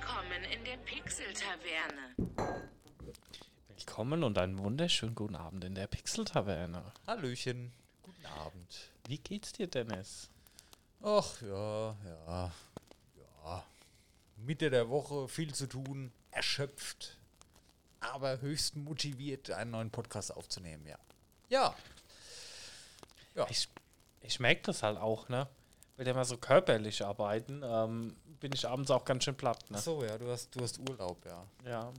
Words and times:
Willkommen 0.00 0.44
in 0.44 0.64
der 0.64 0.76
Pixel-Taverne. 0.76 2.14
Willkommen 3.68 4.22
und 4.22 4.38
einen 4.38 4.56
wunderschönen 4.58 5.16
guten 5.16 5.34
Abend 5.34 5.64
in 5.64 5.74
der 5.74 5.88
Pixel-Taverne. 5.88 6.92
Hallöchen, 7.08 7.72
guten 8.02 8.26
Abend. 8.26 8.92
Wie 9.08 9.18
geht's 9.18 9.52
dir, 9.52 9.66
Dennis? 9.66 10.30
Ach 11.02 11.42
ja, 11.42 11.96
ja, 12.04 12.52
ja. 13.16 13.64
Mitte 14.36 14.70
der 14.70 14.88
Woche 14.88 15.26
viel 15.26 15.52
zu 15.52 15.66
tun, 15.66 16.12
erschöpft, 16.30 17.18
aber 17.98 18.40
höchst 18.40 18.76
motiviert, 18.76 19.50
einen 19.50 19.72
neuen 19.72 19.90
Podcast 19.90 20.36
aufzunehmen, 20.36 20.86
ja. 20.86 20.98
Ja. 21.48 21.74
Ja. 23.34 23.46
Ich, 23.50 23.68
ich 24.20 24.38
merke 24.38 24.62
das 24.62 24.84
halt 24.84 24.98
auch, 24.98 25.28
ne? 25.28 25.48
Weil 25.98 26.06
wir 26.06 26.14
mal 26.14 26.24
so 26.24 26.36
körperlich 26.38 27.04
arbeiten, 27.04 27.60
ähm, 27.64 28.16
bin 28.40 28.52
ich 28.54 28.66
abends 28.68 28.88
auch 28.90 29.04
ganz 29.04 29.24
schön 29.24 29.36
platt, 29.36 29.68
ne? 29.70 29.78
So, 29.78 30.04
ja, 30.04 30.16
du 30.16 30.30
hast, 30.30 30.54
du 30.54 30.60
hast 30.62 30.78
Urlaub, 30.88 31.18
ja. 31.26 31.44
Ja. 31.68 31.92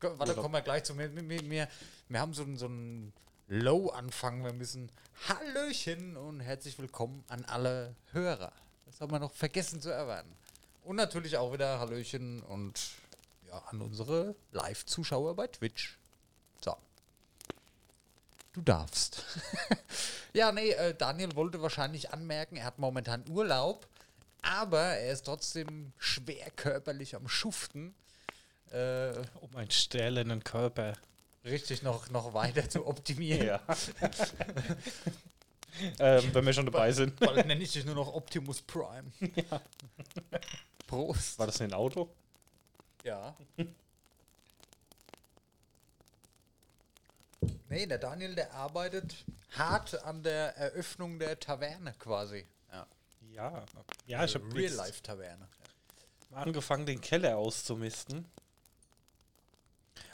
Ko- 0.00 0.18
Warte, 0.18 0.34
kommen 0.34 0.52
wir 0.54 0.62
gleich 0.62 0.82
zu 0.82 0.94
mir. 0.96 1.14
Wir, 1.14 1.48
wir, 1.48 1.68
wir 2.08 2.20
haben 2.20 2.34
so 2.34 2.42
einen, 2.42 2.56
so 2.56 2.66
einen 2.66 3.12
Low-Anfang. 3.46 4.42
Wir 4.44 4.52
müssen 4.52 4.90
Hallöchen 5.28 6.16
und 6.16 6.40
herzlich 6.40 6.76
willkommen 6.80 7.24
an 7.28 7.44
alle 7.44 7.94
Hörer. 8.10 8.52
Das 8.86 9.00
haben 9.00 9.12
wir 9.12 9.20
noch 9.20 9.32
vergessen 9.32 9.80
zu 9.80 9.90
erwähnen. 9.90 10.34
Und 10.82 10.96
natürlich 10.96 11.36
auch 11.36 11.52
wieder 11.52 11.78
Hallöchen 11.78 12.42
und 12.42 12.80
ja, 13.46 13.58
an 13.70 13.80
unsere 13.80 14.34
Live-Zuschauer 14.50 15.36
bei 15.36 15.46
Twitch. 15.46 15.98
So. 16.64 16.76
Du 18.54 18.60
darfst. 18.62 19.24
ja, 20.34 20.52
nee, 20.52 20.70
äh, 20.70 20.94
Daniel 20.94 21.34
wollte 21.34 21.60
wahrscheinlich 21.62 22.12
anmerken, 22.12 22.56
er 22.56 22.64
hat 22.64 22.78
momentan 22.78 23.24
Urlaub, 23.28 23.86
aber 24.42 24.80
er 24.80 25.12
ist 25.12 25.24
trotzdem 25.26 25.92
schwer 25.98 26.50
körperlich 26.56 27.16
am 27.16 27.28
Schuften. 27.28 27.94
Äh, 28.70 29.12
Um 29.40 29.56
einen 29.56 29.70
stählernen 29.70 30.44
Körper. 30.44 30.94
richtig 31.44 31.82
noch, 31.82 32.10
noch 32.10 32.34
weiter 32.34 32.68
zu 32.68 32.86
optimieren. 32.86 33.46
Ja. 33.46 33.60
ähm, 35.98 36.34
wenn 36.34 36.46
wir 36.46 36.52
schon 36.52 36.66
dabei 36.66 36.92
sind. 36.92 37.18
Bald 37.18 37.46
nenne 37.46 37.62
ich 37.62 37.72
dich 37.72 37.84
nur 37.86 37.94
noch 37.94 38.12
Optimus 38.12 38.60
Prime. 38.62 39.10
Prost. 40.86 41.38
War 41.38 41.46
das 41.46 41.60
ein 41.60 41.72
Auto? 41.72 42.08
Ja. 43.04 43.34
Nee, 47.70 47.86
der 47.86 47.98
Daniel, 47.98 48.34
der 48.34 48.52
arbeitet 48.54 49.14
hart 49.56 50.02
an 50.04 50.22
der 50.22 50.56
Eröffnung 50.56 51.18
der 51.18 51.38
Taverne 51.40 51.94
quasi. 51.98 52.46
Ja. 52.72 52.86
Ja. 53.32 53.64
Ja, 54.06 54.24
ich 54.24 54.34
habe 54.34 54.54
Real-Life-Taverne. 54.54 55.48
angefangen, 56.32 56.86
den 56.86 57.00
Keller 57.00 57.36
auszumisten. 57.38 58.26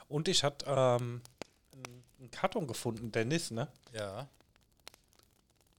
Und 0.09 0.29
ich 0.29 0.45
hatte 0.45 0.67
ähm, 0.69 1.23
einen- 2.21 2.31
Karton 2.31 2.67
gefunden, 2.67 3.11
Dennis, 3.13 3.51
ne? 3.51 3.69
Ja. 3.93 4.29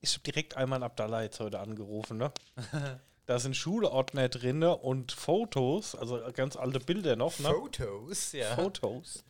Ich 0.00 0.12
habe 0.14 0.22
direkt 0.22 0.56
einmal 0.56 0.82
Abdallah 0.82 1.22
jetzt 1.22 1.40
heute 1.40 1.58
angerufen, 1.58 2.18
ne? 2.18 2.32
da 3.26 3.38
sind 3.38 3.56
Schulordner 3.56 4.28
drin 4.28 4.62
und 4.62 5.12
Fotos, 5.12 5.94
also 5.94 6.20
ganz 6.32 6.56
alte 6.56 6.80
Bilder 6.80 7.16
noch, 7.16 7.38
ne? 7.38 7.48
Fotos, 7.48 8.32
ja. 8.32 8.54
Fotos. 8.54 9.24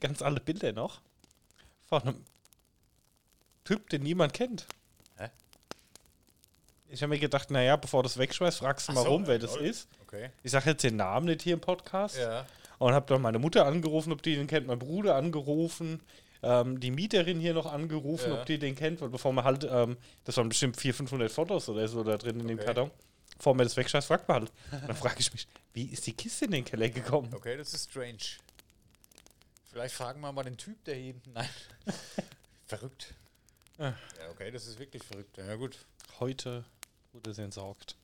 Ganz 0.00 0.22
alte 0.22 0.40
Bilder 0.40 0.72
noch. 0.72 1.00
Von 1.88 2.02
einem 2.02 2.24
Typ, 3.72 3.88
den 3.90 4.02
niemand 4.02 4.32
kennt. 4.34 4.66
Hä? 5.16 5.28
Ich 6.88 7.02
habe 7.02 7.10
mir 7.10 7.18
gedacht, 7.18 7.50
naja, 7.50 7.76
bevor 7.76 8.02
du 8.02 8.08
das 8.08 8.18
wegschmeißt, 8.18 8.58
fragst 8.58 8.88
du 8.88 8.92
mal 8.92 9.04
so, 9.04 9.08
rum, 9.10 9.26
wer 9.26 9.38
das 9.38 9.56
ist. 9.56 9.88
Okay. 10.02 10.30
Ich 10.42 10.52
sage 10.52 10.70
jetzt 10.70 10.82
den 10.84 10.96
Namen 10.96 11.26
nicht 11.26 11.42
hier 11.42 11.54
im 11.54 11.60
Podcast. 11.60 12.18
Ja. 12.18 12.46
Und 12.78 12.92
habe 12.92 13.06
dann 13.06 13.22
meine 13.22 13.38
Mutter 13.38 13.64
angerufen, 13.64 14.12
ob 14.12 14.22
die 14.22 14.34
den 14.34 14.46
kennt, 14.46 14.66
mein 14.66 14.78
Bruder 14.78 15.14
angerufen, 15.14 16.02
ähm, 16.42 16.80
die 16.80 16.90
Mieterin 16.90 17.40
hier 17.40 17.54
noch 17.54 17.66
angerufen, 17.66 18.30
Ja. 18.32 18.40
ob 18.40 18.46
die 18.46 18.58
den 18.58 18.74
kennt, 18.74 19.00
weil 19.00 19.08
bevor 19.08 19.32
man 19.32 19.44
halt, 19.44 19.64
ähm, 19.70 19.96
das 20.24 20.36
waren 20.36 20.48
bestimmt 20.48 20.76
400, 20.76 20.96
500 21.08 21.32
Fotos 21.32 21.68
oder 21.68 21.86
so 21.88 22.02
da 22.04 22.16
drin 22.18 22.40
in 22.40 22.48
dem 22.48 22.58
Okay. 22.58 22.66
Karton. 22.66 22.90
Bevor 23.38 23.54
man 23.54 23.64
das 23.64 23.76
wegschmeißt, 23.76 24.06
fragt 24.08 24.28
man 24.28 24.40
halt. 24.42 24.52
dann 24.86 24.96
frage 24.96 25.16
ich 25.20 25.32
mich, 25.32 25.48
wie 25.72 25.84
ist 25.86 26.06
die 26.06 26.12
Kiste 26.12 26.44
in 26.44 26.50
den 26.50 26.64
Keller 26.64 26.88
gekommen? 26.90 27.32
Okay, 27.34 27.56
das 27.56 27.72
ist 27.72 27.90
strange. 27.90 28.18
Vielleicht 29.70 29.94
fragen 29.94 30.20
wir 30.20 30.30
mal 30.32 30.42
den 30.42 30.56
Typ, 30.58 30.84
der 30.84 30.94
hier 30.96 31.04
hinten. 31.06 31.32
Nein. 31.32 31.48
verrückt. 32.66 33.14
Ja, 33.90 34.30
okay, 34.30 34.50
das 34.52 34.66
ist 34.68 34.78
wirklich 34.78 35.02
verrückt. 35.02 35.36
Ja, 35.36 35.56
gut. 35.56 35.76
Heute 36.20 36.64
wurde 37.12 37.34
sie 37.34 37.42
entsorgt. 37.42 37.96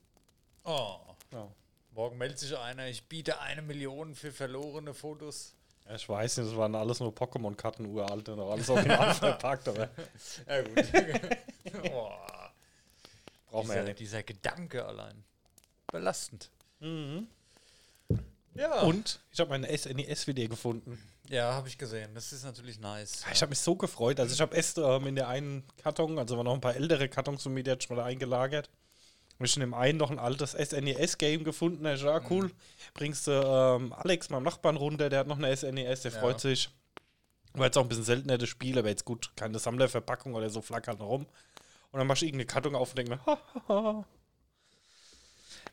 Oh. 0.65 0.97
Ja. 1.33 1.49
Morgen 1.93 2.19
meldet 2.19 2.39
sich 2.39 2.57
einer, 2.57 2.89
ich 2.89 3.05
biete 3.05 3.41
eine 3.41 3.63
Million 3.63 4.15
für 4.15 4.33
verlorene 4.33 4.93
Fotos. 4.93 5.55
Ja, 5.89 5.95
ich 5.95 6.09
weiß 6.09 6.39
nicht, 6.39 6.51
das 6.51 6.57
waren 6.57 6.75
alles 6.75 7.01
nur 7.01 7.13
Pokémon-Karten, 7.15 7.87
uralte, 7.87 8.37
noch 8.37 8.51
alles 8.51 8.69
original 8.69 9.15
verpackt, 9.15 9.69
aber 9.69 9.89
Ja, 10.47 10.63
gut. 10.63 10.85
oh, 11.93 12.11
brauchen 13.51 13.69
wir 13.69 13.77
ja 13.77 13.83
dieser, 13.83 13.85
nicht. 13.85 14.01
dieser 14.01 14.23
Gedanke 14.25 14.85
allein. 14.85 15.25
Belastend. 15.93 16.51
Mhm. 16.81 17.29
Ja. 18.55 18.81
Und 18.83 19.21
ich 19.33 19.39
habe 19.39 19.51
meine 19.51 19.77
SNES 19.77 20.27
wieder 20.27 20.47
gefunden. 20.49 20.99
Ja, 21.31 21.53
habe 21.53 21.69
ich 21.69 21.77
gesehen. 21.77 22.15
Das 22.15 22.33
ist 22.33 22.45
natürlich 22.45 22.79
nice. 22.81 23.25
Ich 23.33 23.43
habe 23.43 23.51
mich 23.51 23.59
so 23.59 23.77
gefreut. 23.77 24.19
Also 24.19 24.33
ich 24.35 24.41
habe 24.41 24.57
erst 24.57 24.79
ähm, 24.79 25.07
in 25.07 25.15
der 25.15 25.29
einen 25.29 25.63
Karton, 25.83 26.19
also 26.19 26.37
waren 26.37 26.45
noch 26.47 26.55
ein 26.55 26.61
paar 26.61 26.75
ältere 26.77 27.09
Kartons 27.09 27.43
von 27.43 27.53
mir, 27.53 27.63
die 27.63 27.71
hatte 27.71 27.83
ich 27.85 27.91
mal 27.91 27.97
da 27.97 28.05
eingelagert. 28.05 28.71
Und 29.39 29.45
ich 29.47 29.55
in 29.57 29.61
dem 29.61 29.75
einen 29.75 29.99
noch 29.99 30.11
ein 30.11 30.19
altes 30.19 30.53
SNES-Game 30.53 31.45
gefunden. 31.45 31.85
Da 31.85 31.95
ich, 31.95 32.03
ja, 32.03 32.21
cool. 32.31 32.51
Bringst 32.95 33.27
du 33.27 33.31
ähm, 33.31 33.93
Alex, 33.93 34.31
meinem 34.31 34.43
Nachbarn, 34.43 34.77
runter, 34.77 35.09
der 35.11 35.21
hat 35.21 35.27
noch 35.29 35.39
eine 35.39 35.55
SNES, 35.57 36.03
der 36.03 36.13
Ja. 36.13 36.19
freut 36.21 36.41
sich. 36.41 36.71
War 37.55 37.67
jetzt 37.67 37.79
auch 37.79 37.83
ein 37.83 37.89
bisschen 37.89 38.05
seltener 38.05 38.37
das 38.39 38.49
Spiel, 38.49 38.79
aber 38.79 38.89
jetzt 38.89 39.05
gut, 39.05 39.33
keine 39.37 39.59
Sammlerverpackung 39.59 40.35
oder 40.35 40.51
so, 40.51 40.61
flackert 40.61 40.99
noch 40.99 41.09
rum. 41.09 41.27
Und 41.91 41.99
dann 41.99 42.07
machst 42.07 42.23
du 42.23 42.27
irgendeine 42.27 42.47
Karton 42.47 42.75
auf 42.75 42.91
und 42.91 42.99
denk 42.99 43.09
mir, 43.09 43.21
ha, 43.27 43.39
ha, 43.55 43.63
ha. 43.69 44.07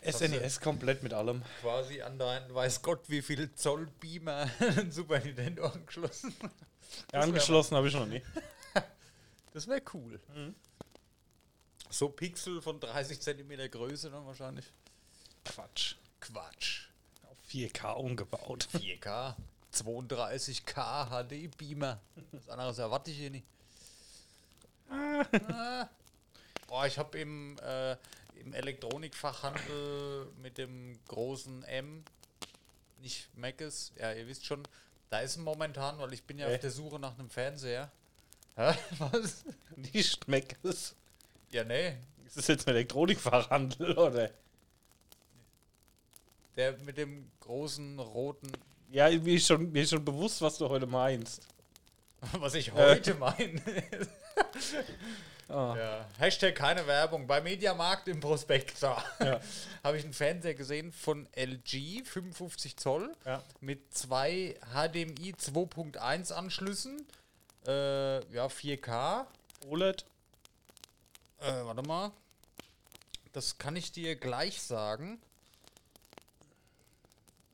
SNES 0.01 0.59
komplett 0.61 1.03
mit 1.03 1.13
allem. 1.13 1.41
quasi 1.61 2.01
an 2.01 2.17
deinen, 2.19 2.53
weiß 2.53 2.81
Gott, 2.81 3.09
wie 3.09 3.21
viel 3.21 3.53
Zoll 3.55 3.87
Beamer 3.99 4.49
Super 4.89 5.19
Nintendo 5.19 5.65
angeschlossen. 5.65 6.33
Ja, 7.11 7.21
angeschlossen 7.21 7.75
habe 7.75 7.87
ich 7.87 7.93
noch 7.93 8.05
nie. 8.05 8.21
Das 9.53 9.67
wäre 9.69 9.81
cool. 9.93 10.19
So 11.89 12.09
Pixel 12.09 12.61
von 12.61 12.77
30 12.77 13.21
cm 13.21 13.71
Größe 13.71 14.11
dann 14.11 14.25
wahrscheinlich. 14.25 14.65
Quatsch. 15.45 15.95
Quatsch. 16.19 16.87
Auf 17.23 17.37
4K 17.49 17.93
umgebaut. 17.93 18.67
4K, 18.73 19.33
32K 19.73 21.07
HD 21.07 21.57
Beamer. 21.57 22.01
Was 22.33 22.49
anderes 22.49 22.79
erwarte 22.79 23.11
ich 23.11 23.17
hier 23.17 23.29
nicht. 23.29 23.45
Ah. 24.89 25.87
Oh, 26.67 26.83
ich 26.83 26.97
habe 26.97 27.17
im, 27.19 27.57
äh, 27.59 27.95
im 28.39 28.53
Elektronikfachhandel 28.53 30.27
mit 30.41 30.57
dem 30.57 30.99
großen 31.07 31.63
M, 31.63 32.03
nicht 33.01 33.29
Macis, 33.37 33.91
ja, 33.99 34.13
ihr 34.13 34.27
wisst 34.27 34.45
schon, 34.45 34.63
da 35.09 35.19
ist 35.19 35.37
momentan, 35.37 35.97
weil 35.99 36.13
ich 36.13 36.23
bin 36.23 36.37
ja 36.39 36.47
Hä? 36.47 36.55
auf 36.55 36.61
der 36.61 36.71
Suche 36.71 36.99
nach 36.99 37.17
einem 37.17 37.29
Fernseher. 37.29 37.91
Hä? 38.55 38.73
Was? 38.99 39.45
Nicht 39.75 40.23
schmeckt 40.23 40.63
es. 40.65 40.95
Ja, 41.51 41.63
nee. 41.63 41.97
Ist 42.25 42.37
das 42.37 42.47
jetzt 42.47 42.67
ein 42.67 42.75
Elektronikfachhandel 42.75 43.97
oder? 43.97 44.31
Der 46.55 46.77
mit 46.79 46.97
dem 46.97 47.29
großen 47.41 47.99
roten, 47.99 48.51
Ja, 48.91 49.09
mir 49.09 49.35
ist 49.35 49.47
schon, 49.47 49.71
mir 49.71 49.83
ist 49.83 49.91
schon 49.91 50.05
bewusst, 50.05 50.41
was 50.41 50.57
du 50.57 50.69
heute 50.69 50.87
meinst. 50.87 51.47
was 52.39 52.55
ich 52.55 52.71
heute 52.71 53.13
meine. 53.15 53.61
Ah. 55.47 55.75
Ja. 55.77 56.05
Hashtag 56.17 56.55
keine 56.55 56.87
Werbung. 56.87 57.27
Bei 57.27 57.39
Mediamarkt 57.39 58.07
im 58.07 58.19
Prospekt 58.19 58.77
so. 58.77 58.87
Ja. 59.19 59.39
habe 59.83 59.97
ich 59.97 60.03
einen 60.03 60.13
Fernseher 60.13 60.55
gesehen 60.55 60.91
von 60.91 61.27
LG, 61.35 62.03
55 62.05 62.77
Zoll, 62.77 63.15
Ja. 63.25 63.43
mit 63.59 63.93
zwei 63.93 64.57
HDMI 64.73 65.33
2.1 65.33 66.31
Anschlüssen. 66.33 67.05
Äh, 67.67 68.25
ja, 68.33 68.47
4K. 68.47 69.25
OLED? 69.67 70.05
Äh, 71.39 71.63
warte 71.63 71.83
mal. 71.83 72.11
Das 73.33 73.57
kann 73.57 73.75
ich 73.75 73.91
dir 73.91 74.15
gleich 74.15 74.61
sagen. 74.61 75.21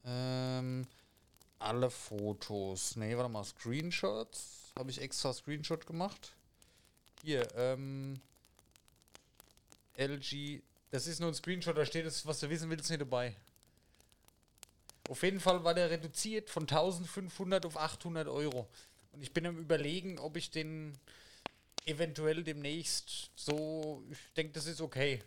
Ähm, 0.06 0.88
alle 1.60 1.90
Fotos. 1.90 2.96
Nee, 2.96 3.18
warte 3.18 3.30
mal. 3.30 3.44
Screenshots. 3.44 4.72
Habe 4.78 4.92
ich 4.92 5.02
extra 5.02 5.34
Screenshot 5.34 5.86
gemacht. 5.86 6.34
Hier, 7.24 7.48
ähm. 7.56 8.20
LG. 9.98 10.62
Das 10.90 11.08
ist 11.08 11.20
nur 11.20 11.30
ein 11.30 11.36
Screenshot, 11.36 11.78
da 11.78 11.86
steht 11.86 12.06
es, 12.06 12.26
was 12.26 12.40
du 12.40 12.50
wissen 12.50 12.70
willst, 12.70 12.90
nicht 12.90 13.02
dabei. 13.02 13.36
Auf 15.10 15.24
jeden 15.24 15.40
Fall 15.40 15.64
war 15.64 15.74
der 15.74 15.90
reduziert 15.90 16.50
von 16.50 16.64
1500 16.64 17.66
auf 17.66 17.78
800 17.78 18.28
Euro. 18.28 18.68
Und 19.14 19.22
ich 19.22 19.34
bin 19.34 19.46
am 19.46 19.58
Überlegen, 19.58 20.20
ob 20.20 20.38
ich 20.38 20.52
den 20.52 20.98
eventuell 21.86 22.44
demnächst 22.44 23.32
so. 23.36 24.04
Ich 24.12 24.34
denke, 24.36 24.54
das 24.54 24.68
ist 24.68 24.82
okay. 24.82 25.22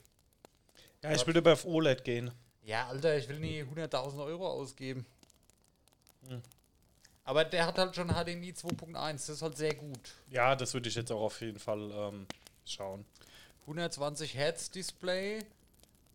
Ja, 1.03 1.13
ich 1.13 1.27
würde 1.27 1.41
aber 1.41 1.53
auf 1.53 1.65
OLED 1.65 2.05
gehen. 2.05 2.31
Ja, 2.65 2.89
Alter, 2.89 3.17
ich 3.19 3.29
will 3.29 3.39
nie 3.39 3.63
100.000 3.63 4.25
Euro 4.25 4.49
ausgeben. 4.49 5.05
Hm. 6.29 6.41
Aber 7.25 7.45
der 7.45 7.67
hat 7.67 7.79
halt 7.79 7.97
schon 7.97 8.09
HDMI 8.09 8.53
2.1, 8.53 9.13
das 9.13 9.29
ist 9.29 9.43
halt 9.43 9.57
sehr 9.57 9.75
gut. 9.75 10.15
Ja, 10.31 10.55
das 10.55 10.75
würde 10.75 10.89
ich 10.89 10.95
jetzt 10.95 11.11
auch 11.11 11.23
auf 11.23 11.41
jeden 11.41 11.59
Fall 11.59 11.91
ähm, 11.91 12.27
schauen. 12.67 13.05
120 13.63 14.35
Hertz 14.35 14.71
Display. 14.71 15.41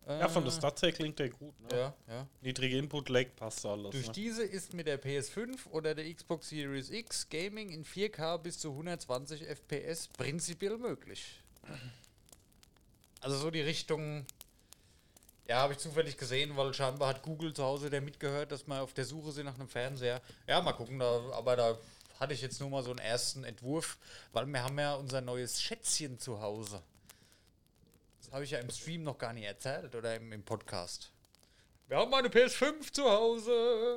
Ja, 0.06 0.28
von 0.28 0.44
der 0.44 0.52
äh, 0.52 0.56
Stats 0.56 0.82
her 0.82 0.92
klingt 0.92 1.18
der 1.18 1.28
gut. 1.28 1.54
Ne? 1.60 1.68
Ja, 1.78 1.94
ja. 2.08 2.26
Niedrige 2.40 2.78
Input-Lag 2.78 3.26
passt 3.36 3.64
alles. 3.66 3.90
Durch 3.90 4.06
ne? 4.06 4.12
diese 4.12 4.42
ist 4.42 4.72
mit 4.72 4.86
der 4.86 5.00
PS5 5.00 5.68
oder 5.70 5.94
der 5.94 6.12
Xbox 6.12 6.48
Series 6.48 6.90
X 6.90 7.28
Gaming 7.28 7.70
in 7.70 7.84
4K 7.84 8.38
bis 8.38 8.58
zu 8.58 8.70
120 8.70 9.42
FPS 9.42 10.08
prinzipiell 10.08 10.78
möglich. 10.78 11.42
Also 13.20 13.36
so 13.36 13.50
die 13.50 13.60
Richtung. 13.60 14.26
Ja, 15.50 15.62
habe 15.62 15.72
ich 15.72 15.80
zufällig 15.80 16.16
gesehen, 16.16 16.56
weil 16.56 16.72
scheinbar 16.72 17.08
hat 17.08 17.22
Google 17.22 17.52
zu 17.52 17.64
Hause 17.64 17.90
der 17.90 18.00
mitgehört, 18.00 18.52
dass 18.52 18.68
wir 18.68 18.80
auf 18.80 18.92
der 18.92 19.04
Suche 19.04 19.32
sind 19.32 19.46
nach 19.46 19.56
einem 19.56 19.66
Fernseher. 19.66 20.22
Ja, 20.46 20.60
mal 20.62 20.74
gucken, 20.74 21.00
da, 21.00 21.20
aber 21.32 21.56
da 21.56 21.76
hatte 22.20 22.34
ich 22.34 22.40
jetzt 22.40 22.60
nur 22.60 22.70
mal 22.70 22.84
so 22.84 22.90
einen 22.90 23.00
ersten 23.00 23.42
Entwurf, 23.42 23.98
weil 24.32 24.46
wir 24.46 24.62
haben 24.62 24.78
ja 24.78 24.94
unser 24.94 25.20
neues 25.20 25.60
Schätzchen 25.60 26.20
zu 26.20 26.40
Hause. 26.40 26.80
Das 28.20 28.30
habe 28.30 28.44
ich 28.44 28.52
ja 28.52 28.60
im 28.60 28.70
Stream 28.70 29.02
noch 29.02 29.18
gar 29.18 29.32
nicht 29.32 29.42
erzählt 29.42 29.92
oder 29.96 30.14
im, 30.14 30.30
im 30.32 30.44
Podcast. 30.44 31.10
Wir 31.88 31.96
haben 31.96 32.14
eine 32.14 32.28
PS5 32.28 32.92
zu 32.92 33.10
Hause. 33.10 33.96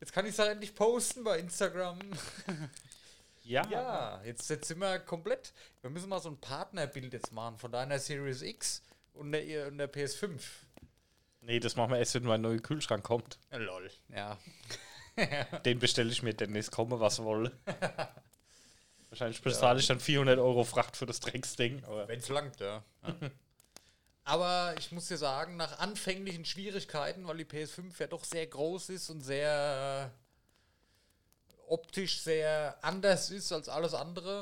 Jetzt 0.00 0.14
kann 0.14 0.24
ich 0.24 0.32
es 0.32 0.38
halt 0.38 0.52
endlich 0.52 0.74
posten 0.74 1.24
bei 1.24 1.38
Instagram. 1.38 1.98
Ja. 3.44 3.64
Ja, 3.68 4.22
jetzt, 4.24 4.50
jetzt 4.50 4.66
sind 4.66 4.80
wir 4.80 4.98
komplett. 4.98 5.52
Wir 5.80 5.88
müssen 5.88 6.08
mal 6.08 6.18
so 6.18 6.30
ein 6.30 6.40
Partnerbild 6.40 7.12
jetzt 7.12 7.30
machen 7.32 7.58
von 7.58 7.70
deiner 7.70 8.00
Series 8.00 8.42
X 8.42 8.82
und 9.12 9.30
der, 9.30 9.68
und 9.68 9.78
der 9.78 9.88
PS5. 9.88 10.40
Nee, 11.46 11.60
das 11.60 11.76
machen 11.76 11.92
wir 11.92 11.98
erst, 11.98 12.14
wenn 12.16 12.24
mein 12.24 12.40
neuer 12.40 12.58
Kühlschrank 12.58 13.04
kommt. 13.04 13.38
Ja, 13.52 13.58
lol. 13.58 13.88
Ja. 14.08 14.36
Den 15.64 15.78
bestelle 15.78 16.10
ich 16.10 16.24
mir 16.24 16.34
demnächst, 16.34 16.72
komme 16.72 16.98
was 16.98 17.22
wolle. 17.22 17.52
Wahrscheinlich 19.10 19.40
bezahle 19.40 19.78
ich 19.78 19.86
dann 19.86 20.00
400 20.00 20.40
Euro 20.40 20.64
Fracht 20.64 20.96
für 20.96 21.06
das 21.06 21.20
Drecksding. 21.20 21.84
Aber 21.84 22.08
Wenn 22.08 22.18
es 22.18 22.28
langt, 22.28 22.58
ja. 22.58 22.84
Aber 24.24 24.74
ich 24.76 24.90
muss 24.90 25.06
dir 25.06 25.18
sagen, 25.18 25.56
nach 25.56 25.78
anfänglichen 25.78 26.44
Schwierigkeiten, 26.44 27.28
weil 27.28 27.36
die 27.36 27.44
PS5 27.44 27.92
ja 27.96 28.08
doch 28.08 28.24
sehr 28.24 28.48
groß 28.48 28.88
ist 28.88 29.08
und 29.08 29.20
sehr 29.20 30.10
äh, 30.12 31.62
optisch 31.68 32.22
sehr 32.22 32.76
anders 32.82 33.30
ist 33.30 33.52
als 33.52 33.68
alles 33.68 33.94
andere, 33.94 34.40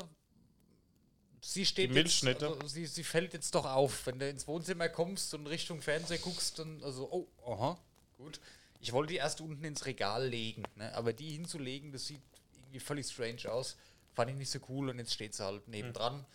sie 1.53 1.65
steht 1.65 1.91
Milchschnitte. 1.91 2.45
Jetzt, 2.45 2.55
also 2.55 2.67
sie, 2.67 2.85
sie 2.85 3.03
fällt 3.03 3.33
jetzt 3.33 3.53
doch 3.55 3.65
auf, 3.65 4.05
wenn 4.07 4.19
du 4.19 4.27
ins 4.27 4.47
Wohnzimmer 4.47 4.89
kommst 4.89 5.33
und 5.33 5.47
Richtung 5.47 5.81
Fernseher 5.81 6.17
guckst, 6.17 6.59
dann 6.59 6.81
also 6.83 7.09
oh, 7.11 7.27
aha, 7.51 7.79
gut. 8.17 8.39
Ich 8.81 8.91
wollte 8.93 9.13
die 9.13 9.17
erst 9.17 9.41
unten 9.41 9.63
ins 9.63 9.85
Regal 9.85 10.27
legen, 10.27 10.63
ne? 10.75 10.93
aber 10.93 11.13
die 11.13 11.31
hinzulegen, 11.31 11.91
das 11.91 12.07
sieht 12.07 12.21
irgendwie 12.55 12.79
völlig 12.79 13.07
strange 13.07 13.51
aus. 13.51 13.77
Fand 14.13 14.31
ich 14.31 14.37
nicht 14.37 14.49
so 14.49 14.59
cool 14.69 14.89
und 14.89 14.99
jetzt 14.99 15.13
steht 15.13 15.33
sie 15.33 15.43
halt 15.43 15.67
nebendran. 15.67 16.25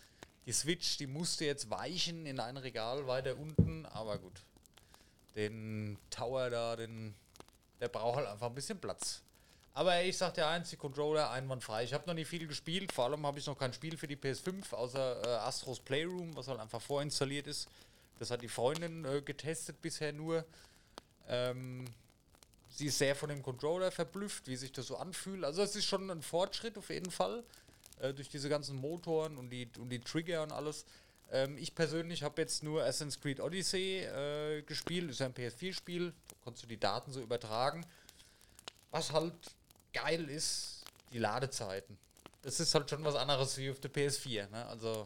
Die 0.45 0.51
Switch, 0.51 0.97
die 0.97 1.07
musste 1.07 1.45
jetzt 1.45 1.69
weichen 1.69 2.25
in 2.25 2.39
ein 2.39 2.57
Regal 2.57 3.07
weiter 3.07 3.37
unten, 3.37 3.85
aber 3.85 4.17
gut. 4.17 4.41
Den 5.35 5.97
Tower 6.09 6.49
da, 6.49 6.75
den, 6.75 7.13
der 7.79 7.89
braucht 7.89 8.17
halt 8.17 8.27
einfach 8.27 8.47
ein 8.47 8.55
bisschen 8.55 8.79
Platz. 8.79 9.21
Aber 9.73 10.03
ich 10.03 10.17
sag 10.17 10.33
dir 10.33 10.47
eins, 10.47 10.69
die 10.69 10.75
Controller 10.75 11.31
einwandfrei. 11.31 11.83
Ich 11.83 11.93
habe 11.93 12.05
noch 12.05 12.13
nicht 12.13 12.27
viel 12.27 12.45
gespielt, 12.45 12.91
vor 12.91 13.05
allem 13.05 13.25
habe 13.25 13.39
ich 13.39 13.45
noch 13.45 13.57
kein 13.57 13.73
Spiel 13.73 13.97
für 13.97 14.07
die 14.07 14.17
PS5, 14.17 14.73
außer 14.73 15.25
äh, 15.25 15.29
Astros 15.39 15.79
Playroom, 15.79 16.35
was 16.35 16.49
halt 16.49 16.59
einfach 16.59 16.81
vorinstalliert 16.81 17.47
ist. 17.47 17.69
Das 18.19 18.31
hat 18.31 18.41
die 18.41 18.49
Freundin 18.49 19.05
äh, 19.05 19.21
getestet 19.21 19.81
bisher 19.81 20.11
nur. 20.11 20.45
Ähm, 21.29 21.85
sie 22.69 22.87
ist 22.87 22.97
sehr 22.97 23.15
von 23.15 23.29
dem 23.29 23.41
Controller 23.41 23.91
verblüfft, 23.91 24.47
wie 24.47 24.57
sich 24.57 24.73
das 24.73 24.87
so 24.87 24.97
anfühlt. 24.97 25.45
Also 25.45 25.61
es 25.61 25.75
ist 25.75 25.85
schon 25.85 26.09
ein 26.11 26.21
Fortschritt 26.21 26.77
auf 26.77 26.89
jeden 26.89 27.11
Fall. 27.11 27.43
Äh, 28.01 28.13
durch 28.13 28.29
diese 28.29 28.49
ganzen 28.49 28.75
Motoren 28.75 29.37
und 29.37 29.49
die, 29.49 29.69
und 29.77 29.89
die 29.89 29.99
Trigger 29.99 30.43
und 30.43 30.51
alles. 30.51 30.85
Ähm, 31.31 31.57
ich 31.57 31.75
persönlich 31.75 32.23
habe 32.23 32.41
jetzt 32.41 32.61
nur 32.61 32.81
Assassin's 32.81 33.21
Creed 33.21 33.39
Odyssey 33.39 33.99
äh, 33.99 34.63
gespielt. 34.63 35.09
ist 35.09 35.19
ja 35.19 35.27
ein 35.27 35.33
PS4-Spiel. 35.33 36.11
Da 36.27 36.35
konntest 36.43 36.63
du 36.63 36.67
die 36.67 36.79
Daten 36.79 37.13
so 37.13 37.21
übertragen. 37.21 37.85
Was 38.89 39.13
halt 39.13 39.33
geil 39.93 40.29
ist, 40.29 40.83
die 41.11 41.19
Ladezeiten. 41.19 41.97
Das 42.41 42.59
ist 42.59 42.73
halt 42.73 42.89
schon 42.89 43.03
was 43.03 43.15
anderes 43.15 43.57
wie 43.57 43.69
auf 43.69 43.79
der 43.79 43.91
PS4. 43.91 44.49
Ne? 44.49 44.65
Also, 44.67 45.05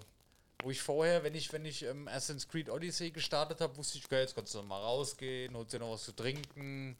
wo 0.63 0.71
ich 0.71 0.81
vorher, 0.81 1.23
wenn 1.23 1.35
ich, 1.35 1.51
wenn 1.51 1.65
ich 1.65 1.83
ähm, 1.83 2.07
Assassin's 2.07 2.47
Creed 2.47 2.69
Odyssey 2.69 3.11
gestartet 3.11 3.61
habe, 3.61 3.75
wusste 3.77 3.97
ich, 3.97 4.05
okay, 4.05 4.21
jetzt 4.21 4.35
kannst 4.35 4.53
du 4.53 4.59
noch 4.59 4.65
mal 4.65 4.81
rausgehen, 4.81 5.55
holst 5.55 5.73
dir 5.73 5.79
noch 5.79 5.91
was 5.91 6.03
zu 6.03 6.13
trinken, 6.13 6.97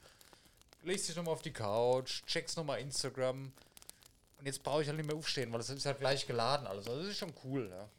legst 0.84 1.08
dich 1.08 1.16
nochmal 1.16 1.34
auf 1.34 1.42
die 1.42 1.54
Couch, 1.54 2.24
checkst 2.26 2.58
nochmal 2.58 2.80
Instagram. 2.80 3.52
Und 4.38 4.46
jetzt 4.46 4.62
brauche 4.64 4.82
ich 4.82 4.88
halt 4.88 4.98
nicht 4.98 5.08
mehr 5.08 5.16
aufstehen, 5.16 5.52
weil 5.54 5.62
es 5.62 5.70
ist 5.70 5.86
halt 5.86 6.00
gleich 6.00 6.28
geladen 6.28 6.68
alles. 6.68 6.88
Also 6.88 7.02
das 7.02 7.12
ist 7.12 7.18
schon 7.18 7.34
cool, 7.44 7.70
ja. 7.70 7.90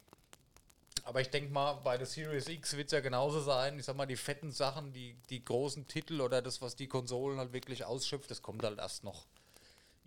Aber 1.03 1.21
ich 1.21 1.29
denke 1.29 1.51
mal, 1.53 1.73
bei 1.75 1.97
der 1.97 2.05
Series 2.05 2.49
X 2.49 2.75
wird 2.75 2.87
es 2.87 2.91
ja 2.91 2.99
genauso 2.99 3.39
sein. 3.39 3.79
Ich 3.79 3.85
sag 3.85 3.95
mal, 3.95 4.05
die 4.05 4.17
fetten 4.17 4.51
Sachen, 4.51 4.91
die, 4.91 5.15
die 5.29 5.43
großen 5.43 5.87
Titel 5.87 6.19
oder 6.19 6.41
das, 6.41 6.61
was 6.61 6.75
die 6.75 6.87
Konsolen 6.87 7.39
halt 7.39 7.53
wirklich 7.53 7.85
ausschöpft, 7.85 8.29
das 8.29 8.41
kommt 8.41 8.63
halt 8.63 8.77
erst 8.77 9.05
noch. 9.05 9.25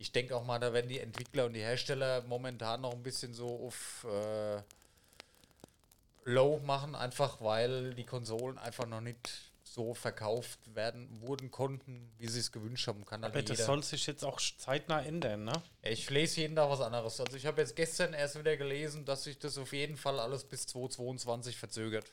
Ich 0.01 0.13
denke 0.13 0.35
auch 0.35 0.45
mal, 0.47 0.59
da 0.59 0.73
werden 0.73 0.89
die 0.89 0.99
Entwickler 0.99 1.45
und 1.45 1.53
die 1.53 1.61
Hersteller 1.61 2.23
momentan 2.23 2.81
noch 2.81 2.95
ein 2.95 3.03
bisschen 3.03 3.35
so 3.35 3.67
auf 3.67 4.07
äh, 4.11 4.63
Low 6.25 6.59
machen, 6.65 6.95
einfach 6.95 7.41
weil 7.43 7.93
die 7.93 8.05
Konsolen 8.05 8.57
einfach 8.57 8.87
noch 8.87 9.03
nicht 9.03 9.53
so 9.63 9.93
verkauft 9.93 10.59
werden 10.75 11.21
wurden 11.21 11.51
konnten, 11.51 12.11
wie 12.19 12.29
sie 12.29 12.41
es 12.41 12.51
gewünscht 12.51 12.89
haben. 12.89 13.05
Kann 13.05 13.23
halt 13.23 13.35
Aber 13.35 13.43
das 13.43 13.59
jeder. 13.59 13.67
soll 13.67 13.83
sich 13.83 14.07
jetzt 14.07 14.25
auch 14.25 14.41
zeitnah 14.41 15.03
ändern, 15.03 15.45
ne? 15.45 15.53
Ich 15.83 16.09
lese 16.09 16.41
jeden 16.41 16.57
Tag 16.57 16.71
was 16.71 16.81
anderes. 16.81 17.21
Also 17.21 17.37
ich 17.37 17.45
habe 17.45 17.61
jetzt 17.61 17.77
gestern 17.77 18.15
erst 18.15 18.39
wieder 18.39 18.57
gelesen, 18.57 19.05
dass 19.05 19.25
sich 19.25 19.39
das 19.39 19.59
auf 19.59 19.73
jeden 19.75 19.99
Fall 19.99 20.19
alles 20.19 20.45
bis 20.45 20.67
2022 20.67 21.57
verzögert. 21.59 22.11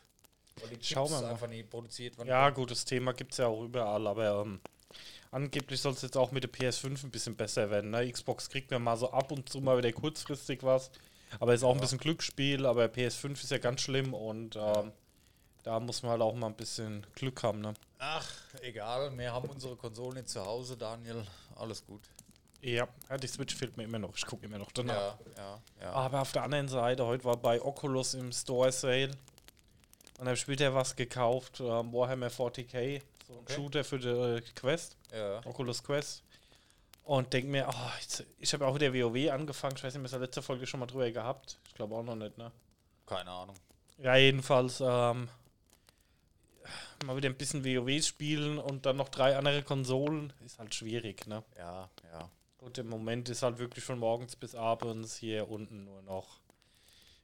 Weil 0.59 0.69
die 0.75 0.83
Schauen 0.83 1.09
wir 1.09 1.15
Chips 1.15 1.21
mal. 1.21 1.31
einfach 1.31 1.47
nie 1.47 1.63
produziert 1.63 2.17
werden. 2.17 2.27
Ja, 2.27 2.49
gut, 2.49 2.69
das 2.69 2.83
Thema 2.83 3.13
gibt 3.13 3.31
es 3.31 3.37
ja 3.37 3.47
auch 3.47 3.63
überall, 3.63 4.05
aber 4.07 4.41
ähm, 4.41 4.59
angeblich 5.31 5.81
soll 5.81 5.93
es 5.93 6.01
jetzt 6.01 6.17
auch 6.17 6.31
mit 6.31 6.43
der 6.43 6.51
PS5 6.51 7.03
ein 7.03 7.11
bisschen 7.11 7.35
besser 7.35 7.69
werden. 7.69 7.91
Ne? 7.91 8.11
Xbox 8.11 8.49
kriegt 8.49 8.71
ja 8.71 8.79
mal 8.79 8.97
so 8.97 9.11
ab 9.11 9.31
und 9.31 9.49
zu 9.49 9.61
mal 9.61 9.77
wieder 9.77 9.91
kurzfristig 9.91 10.63
was, 10.63 10.91
aber 11.39 11.53
ist 11.53 11.63
auch 11.63 11.73
ein 11.73 11.81
bisschen 11.81 11.99
Glücksspiel, 11.99 12.65
aber 12.65 12.85
PS5 12.85 13.31
ist 13.31 13.51
ja 13.51 13.57
ganz 13.57 13.81
schlimm 13.81 14.13
und 14.13 14.55
ähm, 14.55 14.91
da 15.63 15.79
muss 15.79 16.01
man 16.01 16.11
halt 16.11 16.21
auch 16.21 16.33
mal 16.33 16.47
ein 16.47 16.55
bisschen 16.55 17.05
Glück 17.13 17.43
haben. 17.43 17.59
Ne? 17.59 17.73
Ach, 17.99 18.29
egal. 18.61 19.17
Wir 19.17 19.33
haben 19.33 19.49
unsere 19.49 19.75
Konsolen 19.75 20.25
zu 20.25 20.45
Hause, 20.45 20.77
Daniel. 20.77 21.25
Alles 21.55 21.85
gut. 21.85 22.01
Ja, 22.61 22.87
ja, 23.09 23.17
die 23.17 23.27
Switch 23.27 23.55
fehlt 23.55 23.77
mir 23.77 23.83
immer 23.83 23.99
noch. 23.99 24.15
Ich 24.15 24.25
gucke 24.25 24.45
immer 24.45 24.57
noch 24.57 24.71
danach. 24.71 25.17
Ja, 25.35 25.41
ja, 25.43 25.61
ja. 25.81 25.91
Aber 25.91 26.21
auf 26.21 26.31
der 26.31 26.43
anderen 26.43 26.67
Seite, 26.67 27.05
heute 27.05 27.25
war 27.25 27.37
bei 27.37 27.61
Oculus 27.61 28.13
im 28.13 28.31
Store 28.31 28.71
Sale 28.71 29.11
und 30.17 30.27
habe 30.27 30.37
später 30.37 30.73
was 30.73 30.95
gekauft, 30.95 31.59
ähm, 31.59 31.93
Warhammer 31.93 32.27
40k, 32.27 33.01
so 33.27 33.33
ein 33.33 33.39
Okay. 33.39 33.53
Shooter 33.53 33.83
für 33.83 33.99
die 33.99 34.07
äh, 34.07 34.41
Quest. 34.55 34.97
ja. 35.13 35.41
Oculus 35.45 35.83
Quest. 35.83 36.23
Und 37.03 37.31
denk 37.31 37.47
mir, 37.47 37.67
oh, 37.69 37.89
jetzt, 38.01 38.25
ich 38.37 38.51
habe 38.53 38.67
auch 38.67 38.75
wieder 38.75 38.93
WoW 38.93 39.31
angefangen. 39.31 39.75
Ich 39.77 39.83
weiß 39.83 39.93
nicht, 39.93 40.03
wir 40.03 40.11
haben 40.11 40.21
letzte 40.21 40.41
Folge 40.41 40.67
schon 40.67 40.81
mal 40.81 40.87
drüber 40.87 41.09
gehabt. 41.09 41.57
Ich 41.67 41.73
glaube 41.73 41.95
auch 41.95 42.03
noch 42.03 42.15
nicht, 42.15 42.37
ne? 42.37 42.51
Keine 43.05 43.31
Ahnung. 43.31 43.55
Ja, 43.97 44.15
jedenfalls, 44.17 44.81
ähm, 44.81 45.29
mal 47.05 47.15
wieder 47.15 47.29
ein 47.29 47.37
bisschen 47.37 47.63
WoW 47.63 48.03
spielen 48.03 48.57
und 48.57 48.85
dann 48.85 48.97
noch 48.97 49.07
drei 49.09 49.37
andere 49.37 49.63
Konsolen 49.63 50.33
ist 50.45 50.59
halt 50.59 50.75
schwierig, 50.75 51.25
ne? 51.27 51.43
Ja, 51.57 51.89
ja. 52.11 52.29
Gut, 52.57 52.77
im 52.77 52.89
Moment 52.89 53.29
ist 53.29 53.43
halt 53.43 53.57
wirklich 53.59 53.85
von 53.85 53.99
morgens 53.99 54.35
bis 54.35 54.55
abends 54.55 55.15
hier 55.15 55.49
unten 55.49 55.85
nur 55.85 56.01
noch 56.01 56.39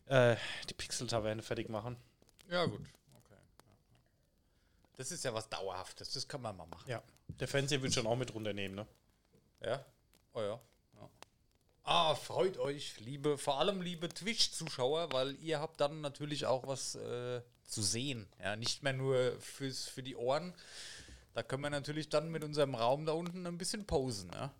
äh, 0.05 0.35
die 0.69 0.73
Pixel-Taverne 0.75 1.41
fertig 1.41 1.67
machen. 1.69 1.97
Ja, 2.49 2.65
gut. 2.65 2.81
Okay. 3.25 3.39
Das 4.95 5.11
ist 5.11 5.23
ja 5.23 5.33
was 5.33 5.49
Dauerhaftes. 5.49 6.13
Das 6.13 6.27
kann 6.27 6.41
man 6.41 6.55
mal 6.55 6.65
machen. 6.65 6.89
Ja. 6.89 7.01
Der 7.39 7.47
Fernseher 7.47 7.81
wird 7.81 7.93
schon 7.93 8.07
auch 8.07 8.15
mit 8.15 8.33
runternehmen, 8.33 8.75
ne? 8.75 8.87
Ja? 9.61 9.85
Oh 10.33 10.41
ja. 10.41 10.59
ja. 10.95 11.09
Ah, 11.83 12.15
freut 12.15 12.57
euch, 12.57 12.99
liebe, 12.99 13.37
vor 13.37 13.59
allem 13.59 13.81
liebe 13.81 14.09
Twitch-Zuschauer, 14.09 15.11
weil 15.11 15.35
ihr 15.41 15.59
habt 15.59 15.81
dann 15.81 16.01
natürlich 16.01 16.45
auch 16.45 16.67
was 16.67 16.95
äh, 16.95 17.41
zu 17.65 17.81
sehen. 17.81 18.27
Ja, 18.39 18.55
nicht 18.55 18.83
mehr 18.83 18.93
nur 18.93 19.39
fürs, 19.39 19.85
für 19.85 20.03
die 20.03 20.15
Ohren. 20.15 20.53
Da 21.33 21.43
können 21.43 21.63
wir 21.63 21.69
natürlich 21.69 22.09
dann 22.09 22.31
mit 22.31 22.43
unserem 22.43 22.75
Raum 22.75 23.05
da 23.05 23.13
unten 23.13 23.47
ein 23.47 23.57
bisschen 23.57 23.85
posen. 23.85 24.31
Ja? 24.33 24.51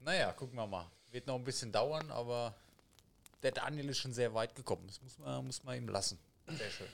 Naja, 0.00 0.32
gucken 0.32 0.56
wir 0.56 0.66
mal. 0.66 0.88
Wird 1.10 1.26
noch 1.26 1.34
ein 1.34 1.44
bisschen 1.44 1.72
dauern, 1.72 2.10
aber 2.10 2.54
der 3.42 3.52
Daniel 3.52 3.88
ist 3.88 3.98
schon 3.98 4.12
sehr 4.12 4.34
weit 4.34 4.54
gekommen. 4.54 4.86
Das 4.86 5.02
muss 5.02 5.18
man, 5.18 5.46
muss 5.46 5.64
man 5.64 5.76
ihm 5.76 5.88
lassen. 5.88 6.18
Sehr 6.56 6.70
schön. 6.70 6.86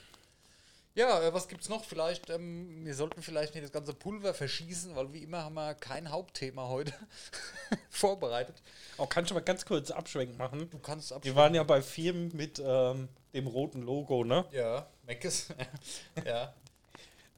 Ja, 0.95 1.21
äh, 1.21 1.33
was 1.33 1.47
gibt's 1.49 1.67
noch? 1.67 1.83
Vielleicht, 1.83 2.29
ähm, 2.29 2.85
wir 2.85 2.95
sollten 2.95 3.21
vielleicht 3.21 3.53
nicht 3.53 3.65
das 3.65 3.71
ganze 3.73 3.93
Pulver 3.93 4.33
verschießen, 4.33 4.95
weil 4.95 5.11
wie 5.11 5.23
immer 5.23 5.43
haben 5.43 5.55
wir 5.55 5.73
kein 5.75 6.09
Hauptthema 6.09 6.69
heute 6.69 6.93
vorbereitet. 7.89 8.55
Auch 8.97 9.09
kann 9.09 9.25
ich 9.25 9.33
mal 9.33 9.41
ganz 9.41 9.65
kurz 9.65 9.91
abschwenken 9.91 10.37
machen. 10.37 10.69
Du 10.69 10.79
kannst 10.79 11.09
Wir 11.09 11.17
abschließen. 11.17 11.35
waren 11.37 11.53
ja 11.53 11.63
bei 11.63 11.81
Firmen 11.81 12.33
mit 12.35 12.61
ähm, 12.65 13.09
dem 13.33 13.47
roten 13.47 13.81
Logo, 13.81 14.23
ne? 14.23 14.45
Ja, 14.51 14.87
Meckes. 15.05 15.49
ja. 16.25 16.53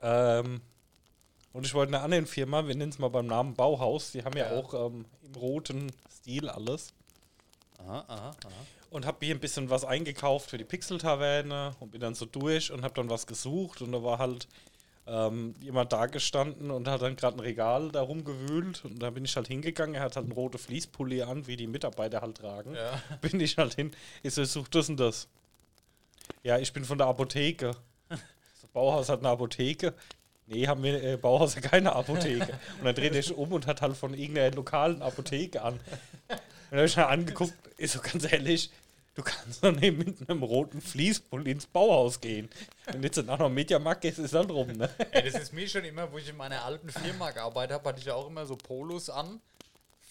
Ähm, 0.04 0.62
Und 1.54 1.66
ich 1.66 1.74
wollte 1.74 1.96
eine 1.96 2.04
andere 2.04 2.28
Firma, 2.28 2.68
wir 2.68 2.76
nennen 2.76 2.92
es 2.92 3.00
mal 3.00 3.10
beim 3.10 3.26
Namen 3.26 3.56
Bauhaus, 3.56 4.12
die 4.12 4.24
haben 4.24 4.38
ja, 4.38 4.54
Ja. 4.54 4.60
auch 4.60 4.74
ähm, 4.88 5.06
im 5.24 5.34
roten 5.36 5.92
Stil 6.12 6.48
alles. 6.48 6.94
Aha, 7.80 8.06
aha, 8.08 8.30
aha. 8.46 8.66
Und 8.90 9.06
habe 9.06 9.26
hier 9.26 9.36
ein 9.36 9.40
bisschen 9.40 9.70
was 9.70 9.84
eingekauft 9.84 10.50
für 10.50 10.58
die 10.58 10.64
Pixel-Taverne 10.64 11.76
und 11.80 11.92
bin 11.92 12.02
dann 12.02 12.16
so 12.16 12.26
durch 12.26 12.72
und 12.72 12.84
habe 12.84 12.94
dann 12.94 13.10
was 13.10 13.28
gesucht 13.28 13.82
und 13.82 13.92
da 13.92 14.02
war 14.02 14.18
halt 14.18 14.48
ähm, 15.08 15.56
jemand 15.62 15.94
da 15.94 16.06
gestanden 16.06 16.70
und 16.70 16.88
hat 16.88 17.02
dann 17.02 17.16
gerade 17.16 17.38
ein 17.38 17.40
Regal 17.40 17.90
da 17.92 18.02
rumgewühlt 18.02 18.84
und 18.84 19.00
da 19.02 19.10
bin 19.10 19.26
ich 19.26 19.36
halt 19.36 19.48
hingegangen, 19.48 19.96
er 19.96 20.02
hat 20.02 20.16
halt 20.16 20.26
einen 20.26 20.34
roten 20.34 20.58
Fließpulli 20.58 21.22
an, 21.22 21.48
wie 21.48 21.56
die 21.56 21.68
Mitarbeiter 21.68 22.22
halt 22.22 22.38
tragen. 22.38 22.76
Ja. 22.76 23.02
Bin 23.22 23.40
ich 23.40 23.58
halt 23.58 23.76
hin, 23.76 23.92
ich 24.24 24.34
so, 24.34 24.44
such 24.44 24.68
das 24.68 24.90
und 24.90 25.00
das. 25.00 25.28
Ja, 26.44 26.58
ich 26.60 26.74
bin 26.74 26.84
von 26.84 26.98
der 26.98 27.08
Apotheke. 27.08 27.72
So, 28.62 28.68
Bauhaus 28.74 29.08
hat 29.08 29.20
eine 29.20 29.30
Apotheke. 29.30 29.94
Nee, 30.48 30.68
haben 30.68 30.84
wir 30.84 31.04
äh, 31.04 31.18
Bauhaus 31.18 31.56
keine 31.56 31.94
Apotheke. 31.94 32.60
Und 32.80 32.86
dann 32.86 32.96
dreht 32.96 33.14
er 33.14 33.22
sich 33.22 33.36
um 33.36 33.52
und 33.54 33.68
hat 33.68 33.82
halt 33.82 33.96
von 33.96 34.14
irgendeiner 34.14 34.56
lokalen 34.56 35.02
Apotheke 35.02 35.62
an. 35.62 35.80
Und 36.70 36.72
dann 36.72 36.80
habe 36.80 36.88
ich 36.88 36.98
mir 36.98 37.08
angeguckt, 37.08 37.54
ist 37.78 37.94
so 37.94 38.02
ganz 38.02 38.32
ehrlich, 38.32 38.72
du 39.16 39.24
kannst 39.24 39.64
doch 39.64 39.72
nicht 39.72 39.98
mit 39.98 40.30
einem 40.30 40.44
roten 40.44 40.82
Fließpulli 40.82 41.52
ins 41.52 41.66
Bauhaus 41.66 42.20
gehen. 42.20 42.50
Wenn 42.86 43.04
jetzt 43.04 43.18
dann 43.18 43.30
auch 43.30 43.40
noch 43.40 43.50
Mediamarkt 43.50 44.02
gehst, 44.02 44.20
ist 44.20 44.34
dann 44.34 44.50
rum, 44.50 44.74
ne? 44.74 44.90
Ey, 45.12 45.30
das 45.32 45.42
ist 45.42 45.54
mir 45.54 45.68
schon 45.68 45.86
immer, 45.86 46.12
wo 46.12 46.18
ich 46.18 46.30
in 46.30 46.38
meiner 46.38 46.64
alten 46.64 46.90
Firma 46.90 47.32
gearbeitet 47.32 47.76
habe, 47.76 47.90
hatte 47.90 48.00
ich 48.00 48.06
ja 48.06 48.16
auch 48.16 48.28
immer 48.28 48.46
so 48.46 48.56
Polos 48.56 49.10
an. 49.10 49.42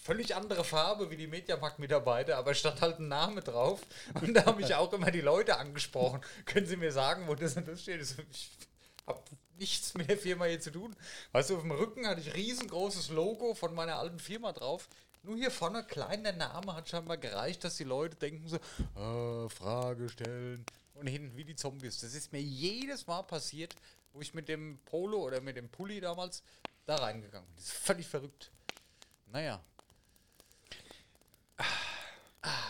Völlig 0.02 0.36
andere 0.36 0.62
Farbe 0.62 1.10
wie 1.10 1.16
die 1.16 1.26
Mediamarkt-Mitarbeiter, 1.26 2.36
aber 2.36 2.54
stand 2.54 2.80
halt 2.80 3.00
ein 3.00 3.08
Name 3.08 3.42
drauf. 3.42 3.80
Und 4.20 4.34
da 4.34 4.46
habe 4.46 4.62
ich 4.62 4.74
auch 4.74 4.92
immer 4.92 5.10
die 5.10 5.20
Leute 5.20 5.58
angesprochen. 5.58 6.20
Können 6.44 6.66
Sie 6.66 6.76
mir 6.76 6.92
sagen, 6.92 7.26
wo 7.26 7.34
das 7.34 7.56
und 7.56 7.66
das 7.66 7.82
steht? 7.82 8.00
Ich 8.00 8.50
habe 9.06 9.20
nichts 9.58 9.94
mit 9.94 10.08
der 10.08 10.16
Firma 10.16 10.44
hier 10.44 10.60
zu 10.60 10.70
tun. 10.70 10.94
Weißt 11.32 11.50
du, 11.50 11.56
auf 11.56 11.62
dem 11.62 11.72
Rücken 11.72 12.06
hatte 12.06 12.20
ich 12.20 12.34
riesengroßes 12.34 13.08
Logo 13.10 13.54
von 13.54 13.74
meiner 13.74 13.98
alten 13.98 14.20
Firma 14.20 14.52
drauf. 14.52 14.88
Nur 15.26 15.36
hier 15.36 15.50
vorne 15.50 15.82
klein 15.82 16.22
der 16.22 16.34
Name 16.34 16.72
hat 16.72 16.88
scheinbar 16.88 17.16
gereicht, 17.16 17.64
dass 17.64 17.76
die 17.76 17.84
Leute 17.84 18.14
denken 18.14 18.46
so, 18.48 18.56
äh, 18.56 19.48
Frage 19.48 20.08
stellen. 20.08 20.64
Und 20.94 21.08
hinten 21.08 21.36
wie 21.36 21.44
die 21.44 21.56
Zombies. 21.56 22.00
Das 22.00 22.14
ist 22.14 22.32
mir 22.32 22.40
jedes 22.40 23.08
Mal 23.08 23.22
passiert, 23.22 23.74
wo 24.12 24.20
ich 24.20 24.34
mit 24.34 24.48
dem 24.48 24.78
Polo 24.84 25.18
oder 25.18 25.40
mit 25.40 25.56
dem 25.56 25.68
Pulli 25.68 26.00
damals 26.00 26.44
da 26.86 26.94
reingegangen 26.94 27.46
bin. 27.48 27.56
Das 27.56 27.64
ist 27.64 27.72
völlig 27.72 28.06
verrückt. 28.06 28.52
Naja. 29.26 29.60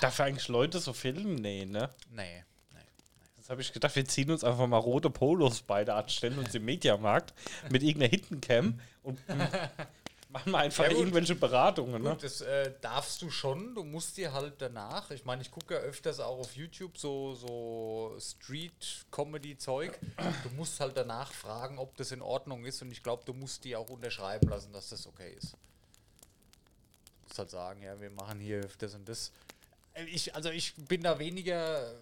Darf 0.01 0.19
eigentlich 0.21 0.49
Leute 0.49 0.81
so 0.81 0.95
filmen? 0.95 1.35
Nee, 1.35 1.67
ne? 1.67 1.91
Nee. 2.09 2.43
nee. 2.73 2.81
Jetzt 3.37 3.51
habe 3.51 3.61
ich 3.61 3.71
gedacht, 3.71 3.95
wir 3.95 4.07
ziehen 4.07 4.31
uns 4.31 4.43
einfach 4.43 4.67
mal 4.67 4.79
rote 4.79 5.11
Polos 5.11 5.61
beide 5.61 5.93
an, 5.93 6.09
stellen 6.09 6.39
uns 6.39 6.55
im 6.55 6.65
Mediamarkt 6.65 7.35
mit 7.69 7.83
irgendeiner 7.83 8.11
Hittencam 8.11 8.81
und 9.03 9.19
machen 10.37 10.53
mal 10.53 10.65
einfach 10.65 10.85
Ja, 10.85 10.91
irgendwelche 10.91 11.35
Beratungen, 11.35 12.03
ne? 12.03 12.11
Gut, 12.11 12.23
das 12.23 12.41
äh, 12.43 12.73
darfst 12.81 13.23
du 13.23 13.31
schon. 13.31 13.75
Du 13.75 13.85
musst 13.85 14.17
dir 14.17 14.33
halt 14.33 14.55
danach, 14.59 15.11
ich 15.11 15.25
meine, 15.25 15.43
ich 15.43 15.51
gucke 15.51 15.75
ja 15.75 15.81
öfters 15.81 16.21
auch 16.21 16.39
auf 16.39 16.55
YouTube 16.55 16.99
so, 16.99 17.35
so 17.35 18.17
Street-Comedy-Zeug. 18.21 19.99
Du 20.43 20.51
musst 20.51 20.79
halt 20.81 20.97
danach 20.97 21.33
fragen, 21.33 21.79
ob 21.79 21.97
das 21.97 22.13
in 22.13 22.21
Ordnung 22.21 22.65
ist 22.65 22.83
und 22.83 22.91
ich 22.93 23.03
glaube, 23.03 23.23
du 23.25 23.33
musst 23.33 23.65
die 23.65 23.75
auch 23.77 23.89
unterschreiben 23.89 24.49
lassen, 24.49 24.73
dass 24.73 24.91
das 24.91 25.07
okay 25.07 25.35
ist. 25.37 25.53
Du 25.53 27.29
musst 27.29 27.39
halt 27.39 27.51
sagen, 27.51 27.83
ja, 27.83 27.99
wir 28.01 28.11
machen 28.11 28.39
hier 28.41 28.69
das 28.79 28.95
und 28.95 29.09
das. 29.09 29.33
Äh, 29.95 30.05
Ich, 30.05 30.35
also 30.35 30.51
ich 30.51 30.75
bin 30.75 31.03
da 31.03 31.19
weniger, 31.19 31.95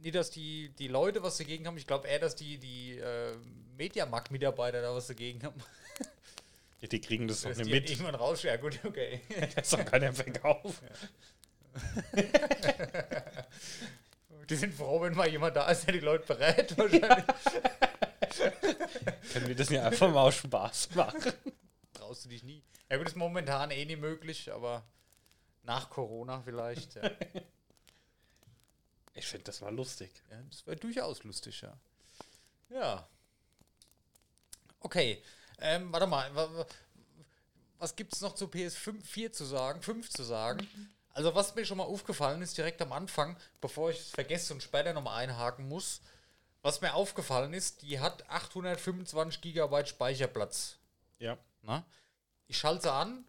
nicht, 0.00 0.14
dass 0.14 0.30
die, 0.30 0.68
die 0.78 0.88
Leute 0.88 1.22
was 1.22 1.38
dagegen 1.38 1.66
haben, 1.66 1.76
ich 1.76 1.86
glaube 1.86 2.06
eher, 2.06 2.20
dass 2.20 2.36
die, 2.36 2.58
die 2.58 2.98
äh, 2.98 3.36
Mediamarkt-Mitarbeiter 3.76 4.80
da 4.80 4.94
was 4.94 5.08
dagegen 5.08 5.42
haben. 5.42 5.60
Ja, 6.80 6.88
die 6.88 7.00
kriegen 7.00 7.28
das 7.28 7.42
doch 7.42 7.54
nicht 7.54 7.70
mit. 7.70 7.90
irgendwann 7.90 8.14
raus, 8.14 8.42
ja 8.42 8.56
gut, 8.56 8.78
okay. 8.84 9.20
Das 9.54 9.70
soll 9.70 9.84
keiner 9.84 10.12
verkaufen. 10.12 10.88
Die 14.50 14.56
sind 14.56 14.74
froh, 14.74 15.00
wenn 15.00 15.14
mal 15.14 15.28
jemand 15.28 15.56
da 15.56 15.70
ist, 15.70 15.86
der 15.86 15.94
die 15.94 16.00
Leute 16.00 16.26
berät. 16.26 16.76
Wahrscheinlich 16.76 17.24
Können 19.32 19.48
wir 19.48 19.54
das 19.56 19.70
nicht 19.70 19.80
einfach 19.80 20.10
mal 20.12 20.20
aus 20.22 20.34
Spaß 20.36 20.94
machen? 20.94 21.32
traust 21.94 22.26
du 22.26 22.28
dich 22.28 22.42
nie. 22.42 22.62
Ja 22.90 22.98
gut, 22.98 23.08
ist 23.08 23.16
momentan 23.16 23.70
eh 23.70 23.84
nicht 23.86 24.00
möglich, 24.00 24.52
aber 24.52 24.84
nach 25.62 25.88
Corona 25.88 26.42
vielleicht. 26.42 26.96
Ja, 26.96 27.10
Ich 29.14 29.26
finde 29.26 29.44
das 29.44 29.62
mal 29.62 29.74
lustig. 29.74 30.10
ja 30.30 30.36
das 30.50 30.66
wäre 30.66 30.76
durchaus 30.76 31.24
lustig, 31.24 31.62
ja. 31.62 31.74
Ja. 32.68 33.08
Okay. 34.80 35.22
Ähm, 35.60 35.92
warte 35.92 36.06
mal. 36.06 36.34
wa- 36.34 36.48
wa- 36.54 36.66
Was 37.78 37.96
gibt 37.96 38.14
es 38.14 38.20
noch 38.20 38.34
zu 38.34 38.46
PS5 38.46 39.02
4 39.04 39.32
zu 39.32 39.44
sagen? 39.44 39.82
5 39.82 40.08
zu 40.10 40.22
sagen? 40.22 40.66
Also 41.12 41.34
was 41.34 41.54
mir 41.54 41.64
schon 41.64 41.78
mal 41.78 41.84
aufgefallen 41.84 42.42
ist, 42.42 42.56
direkt 42.58 42.80
am 42.82 42.92
Anfang, 42.92 43.36
bevor 43.60 43.90
ich 43.90 43.98
es 44.00 44.10
vergesse 44.10 44.52
und 44.52 44.62
später 44.62 44.92
nochmal 44.92 45.22
einhaken 45.22 45.68
muss, 45.68 46.00
was 46.62 46.80
mir 46.80 46.94
aufgefallen 46.94 47.52
ist, 47.52 47.82
die 47.82 48.00
hat 48.00 48.28
825 48.30 49.40
Gigabyte 49.40 49.88
Speicherplatz. 49.88 50.76
Ja. 51.18 51.36
Na? 51.62 51.84
Ich 52.48 52.58
schalte 52.58 52.90
an 52.90 53.24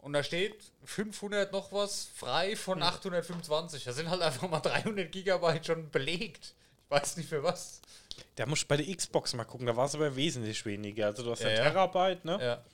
und 0.00 0.12
da 0.14 0.22
steht 0.24 0.56
500 0.84 1.52
noch 1.52 1.72
was 1.72 2.06
frei 2.06 2.56
von 2.56 2.82
825. 2.82 3.84
Da 3.84 3.92
sind 3.92 4.08
halt 4.10 4.22
einfach 4.22 4.48
mal 4.48 4.60
300 4.60 5.12
Gigabyte 5.12 5.66
schon 5.66 5.90
belegt. 5.90 6.54
Ich 6.84 6.90
weiß 6.90 7.16
nicht 7.18 7.28
für 7.28 7.42
was. 7.42 7.80
Da 8.36 8.46
muss 8.46 8.60
ich 8.60 8.68
bei 8.68 8.76
der 8.76 8.94
Xbox 8.94 9.34
mal 9.34 9.44
gucken, 9.44 9.66
da 9.66 9.76
war 9.76 9.86
es 9.86 9.94
aber 9.94 10.14
wesentlich 10.16 10.64
weniger. 10.64 11.06
Also 11.06 11.22
du 11.24 11.30
hast 11.32 11.42
ja, 11.42 11.48
Ja, 11.50 11.54
ja. 11.56 11.62
Terabyte, 11.70 12.24
ne? 12.24 12.38
Ja. 12.40 12.64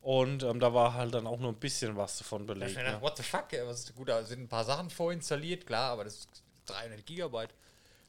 Und 0.00 0.42
ähm, 0.42 0.60
da 0.60 0.72
war 0.72 0.94
halt 0.94 1.12
dann 1.14 1.26
auch 1.26 1.38
nur 1.38 1.50
ein 1.52 1.56
bisschen 1.58 1.96
was 1.96 2.18
davon 2.18 2.46
Da 2.46 2.54
belegt. 2.54 2.76
gedacht, 2.76 2.94
Ne? 2.94 3.02
what 3.02 3.16
the 3.16 3.22
fuck, 3.22 3.46
was 3.64 3.80
ist 3.80 3.94
gut, 3.94 4.08
da 4.08 4.22
sind 4.22 4.40
ein 4.42 4.48
paar 4.48 4.64
Sachen 4.64 4.90
vorinstalliert, 4.90 5.66
klar, 5.66 5.90
aber 5.92 6.04
das 6.04 6.14
ist 6.20 6.28
300 6.66 7.04
Gigabyte. 7.04 7.50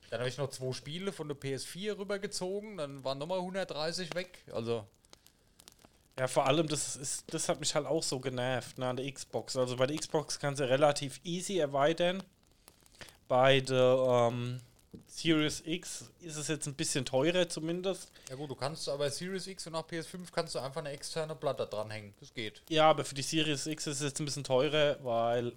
Dann 0.10 0.20
habe 0.20 0.30
ich 0.30 0.38
noch 0.38 0.50
zwei 0.50 0.72
Spiele 0.72 1.12
von 1.12 1.28
der 1.28 1.38
PS4 1.38 1.98
rübergezogen, 1.98 2.78
dann 2.78 3.04
waren 3.04 3.18
nochmal 3.18 3.39
130 3.39 4.16
weg. 4.16 4.39
Also, 4.54 4.86
Ja, 6.18 6.28
vor 6.28 6.46
allem, 6.48 6.68
das, 6.68 6.96
ist, 6.96 7.25
das 7.34 7.50
hat 7.50 7.60
mich 7.60 7.74
halt 7.75 7.86
auch 7.86 8.04
so 8.04 8.20
genervt 8.20 8.78
ne, 8.78 8.88
an 8.88 8.98
der 8.98 9.12
Xbox. 9.12 9.56
Also 9.58 9.75
bei 9.75 9.86
der 9.88 9.98
Xbox 9.98 10.39
kannst 10.39 10.60
du 10.62 10.70
relativ 10.70 11.20
easy 11.24 11.60
erweitern. 11.60 12.24
Bei 13.28 13.60
der 13.62 14.30
ähm, 14.32 14.60
Series 15.08 15.62
X 15.65 16.10
ist 16.22 16.38
es 16.38 16.48
jetzt 16.48 16.67
ein 16.67 16.74
bisschen 16.74 17.05
teurer 17.05 17.48
zumindest. 17.48 18.12
ja 18.29 18.36
gut, 18.36 18.50
du 18.50 18.55
kannst 18.55 18.88
aber 18.89 19.10
Series 19.10 19.48
X 19.48 19.67
und 19.67 19.75
auch 19.75 19.88
PS5 19.88 20.31
kannst 20.31 20.55
du 20.55 20.60
einfach 20.60 20.79
eine 20.81 20.91
externe 20.91 21.36
Platte 21.36 21.67
dranhängen. 21.67 22.13
Das 22.19 22.34
geht. 22.34 22.62
Ja, 22.69 22.89
aber 22.89 23.05
für 23.05 23.15
die 23.15 23.22
Series 23.22 23.65
X 23.67 23.88
ist 23.88 23.98
es 23.98 24.03
jetzt 24.03 24.19
ein 24.19 24.25
bisschen 24.25 24.43
teurer, 24.43 24.98
weil 25.03 25.53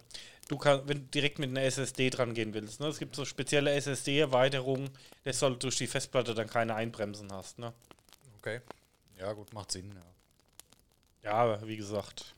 du 0.48 0.58
kannst, 0.58 0.88
wenn 0.88 0.98
du 0.98 1.04
direkt 1.04 1.38
mit 1.38 1.50
einer 1.50 1.62
SSD 1.62 2.10
dran 2.10 2.34
gehen 2.34 2.52
willst. 2.54 2.80
Ne? 2.80 2.88
Es 2.88 2.98
gibt 2.98 3.16
so 3.16 3.24
spezielle 3.24 3.72
SSD-Erweiterungen, 3.72 4.90
dass 5.24 5.38
du 5.38 5.46
halt 5.46 5.62
durch 5.62 5.78
die 5.78 5.86
Festplatte 5.86 6.34
dann 6.34 6.48
keine 6.48 6.74
Einbremsen 6.74 7.32
hast. 7.32 7.58
Ne? 7.58 7.72
Okay. 8.38 8.60
Ja, 9.18 9.32
gut, 9.32 9.52
macht 9.52 9.72
Sinn, 9.72 9.92
ja. 9.94 11.30
Ja, 11.30 11.34
aber 11.34 11.66
wie 11.66 11.76
gesagt. 11.76 12.34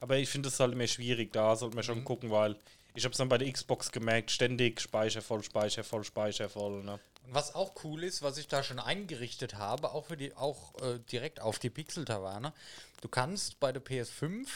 Aber 0.00 0.16
ich 0.16 0.28
finde 0.28 0.48
es 0.48 0.60
halt 0.60 0.72
immer 0.72 0.86
schwierig, 0.86 1.32
da 1.32 1.54
sollte 1.56 1.76
man 1.76 1.84
schon 1.84 2.04
gucken, 2.04 2.30
weil 2.30 2.56
ich 2.98 3.04
habe 3.04 3.12
es 3.12 3.18
dann 3.18 3.28
bei 3.28 3.38
der 3.38 3.50
Xbox 3.50 3.92
gemerkt, 3.92 4.32
ständig 4.32 4.80
Speicher 4.80 5.22
voll, 5.22 5.42
Speicher 5.44 5.84
voll, 5.84 6.02
Speicher 6.02 6.48
voll. 6.48 6.82
Ne? 6.82 6.98
Und 7.24 7.32
was 7.32 7.54
auch 7.54 7.72
cool 7.84 8.02
ist, 8.02 8.22
was 8.22 8.38
ich 8.38 8.48
da 8.48 8.64
schon 8.64 8.80
eingerichtet 8.80 9.54
habe, 9.54 9.92
auch 9.92 10.06
für 10.06 10.16
die, 10.16 10.34
auch 10.34 10.74
äh, 10.82 10.98
direkt 10.98 11.40
auf 11.40 11.60
die 11.60 11.70
Pixel-Taverne, 11.70 12.52
du 13.00 13.08
kannst 13.08 13.60
bei 13.60 13.70
der 13.70 13.84
PS5, 13.84 14.48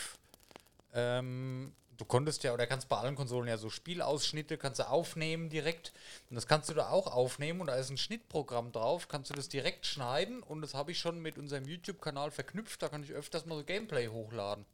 ähm, 0.93 1.73
du 1.97 2.05
konntest 2.05 2.43
ja, 2.43 2.53
oder 2.53 2.67
kannst 2.67 2.89
bei 2.89 2.97
allen 2.97 3.15
Konsolen 3.15 3.47
ja 3.47 3.59
so 3.59 3.71
Spielausschnitte, 3.71 4.59
kannst 4.59 4.81
du 4.81 4.89
aufnehmen 4.89 5.49
direkt. 5.49 5.93
Und 6.29 6.35
das 6.35 6.49
kannst 6.49 6.69
du 6.69 6.75
da 6.75 6.89
auch 6.89 7.07
aufnehmen 7.07 7.61
und 7.61 7.69
da 7.69 7.77
ist 7.77 7.91
ein 7.91 7.97
Schnittprogramm 7.97 8.73
drauf, 8.73 9.07
kannst 9.07 9.31
du 9.31 9.35
das 9.35 9.49
direkt 9.51 9.87
schneiden 9.87 10.43
und 10.43 10.63
das 10.63 10.75
habe 10.75 10.91
ich 10.91 10.99
schon 10.99 11.23
mit 11.23 11.39
unserem 11.39 11.65
YouTube-Kanal 11.65 12.33
verknüpft, 12.33 12.83
da 12.83 12.89
kann 12.89 13.05
ich 13.05 13.13
öfters 13.13 13.47
mal 13.47 13.57
so 13.57 13.65
Gameplay 13.65 14.09
hochladen. 14.09 14.67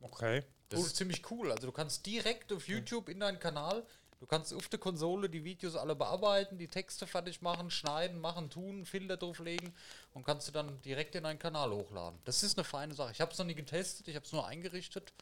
Okay. 0.00 0.42
Das 0.68 0.80
ist 0.80 0.96
ziemlich 0.96 1.30
cool. 1.30 1.50
Also 1.50 1.66
du 1.66 1.72
kannst 1.72 2.04
direkt 2.06 2.52
auf 2.52 2.68
YouTube 2.68 3.08
in 3.08 3.20
deinen 3.20 3.38
Kanal, 3.38 3.86
du 4.20 4.26
kannst 4.26 4.52
auf 4.52 4.68
der 4.68 4.78
Konsole 4.78 5.30
die 5.30 5.44
Videos 5.44 5.76
alle 5.76 5.94
bearbeiten, 5.94 6.58
die 6.58 6.68
Texte 6.68 7.06
fertig 7.06 7.40
machen, 7.40 7.70
schneiden, 7.70 8.20
machen, 8.20 8.50
tun, 8.50 8.84
Filter 8.84 9.16
drauflegen 9.16 9.72
und 10.14 10.24
kannst 10.24 10.48
du 10.48 10.52
dann 10.52 10.80
direkt 10.82 11.14
in 11.14 11.24
deinen 11.24 11.38
Kanal 11.38 11.70
hochladen. 11.70 12.18
Das 12.24 12.42
ist 12.42 12.58
eine 12.58 12.64
feine 12.64 12.94
Sache. 12.94 13.12
Ich 13.12 13.20
habe 13.20 13.32
es 13.32 13.38
noch 13.38 13.46
nie 13.46 13.54
getestet, 13.54 14.08
ich 14.08 14.16
habe 14.16 14.26
es 14.26 14.32
nur 14.32 14.46
eingerichtet. 14.46 15.12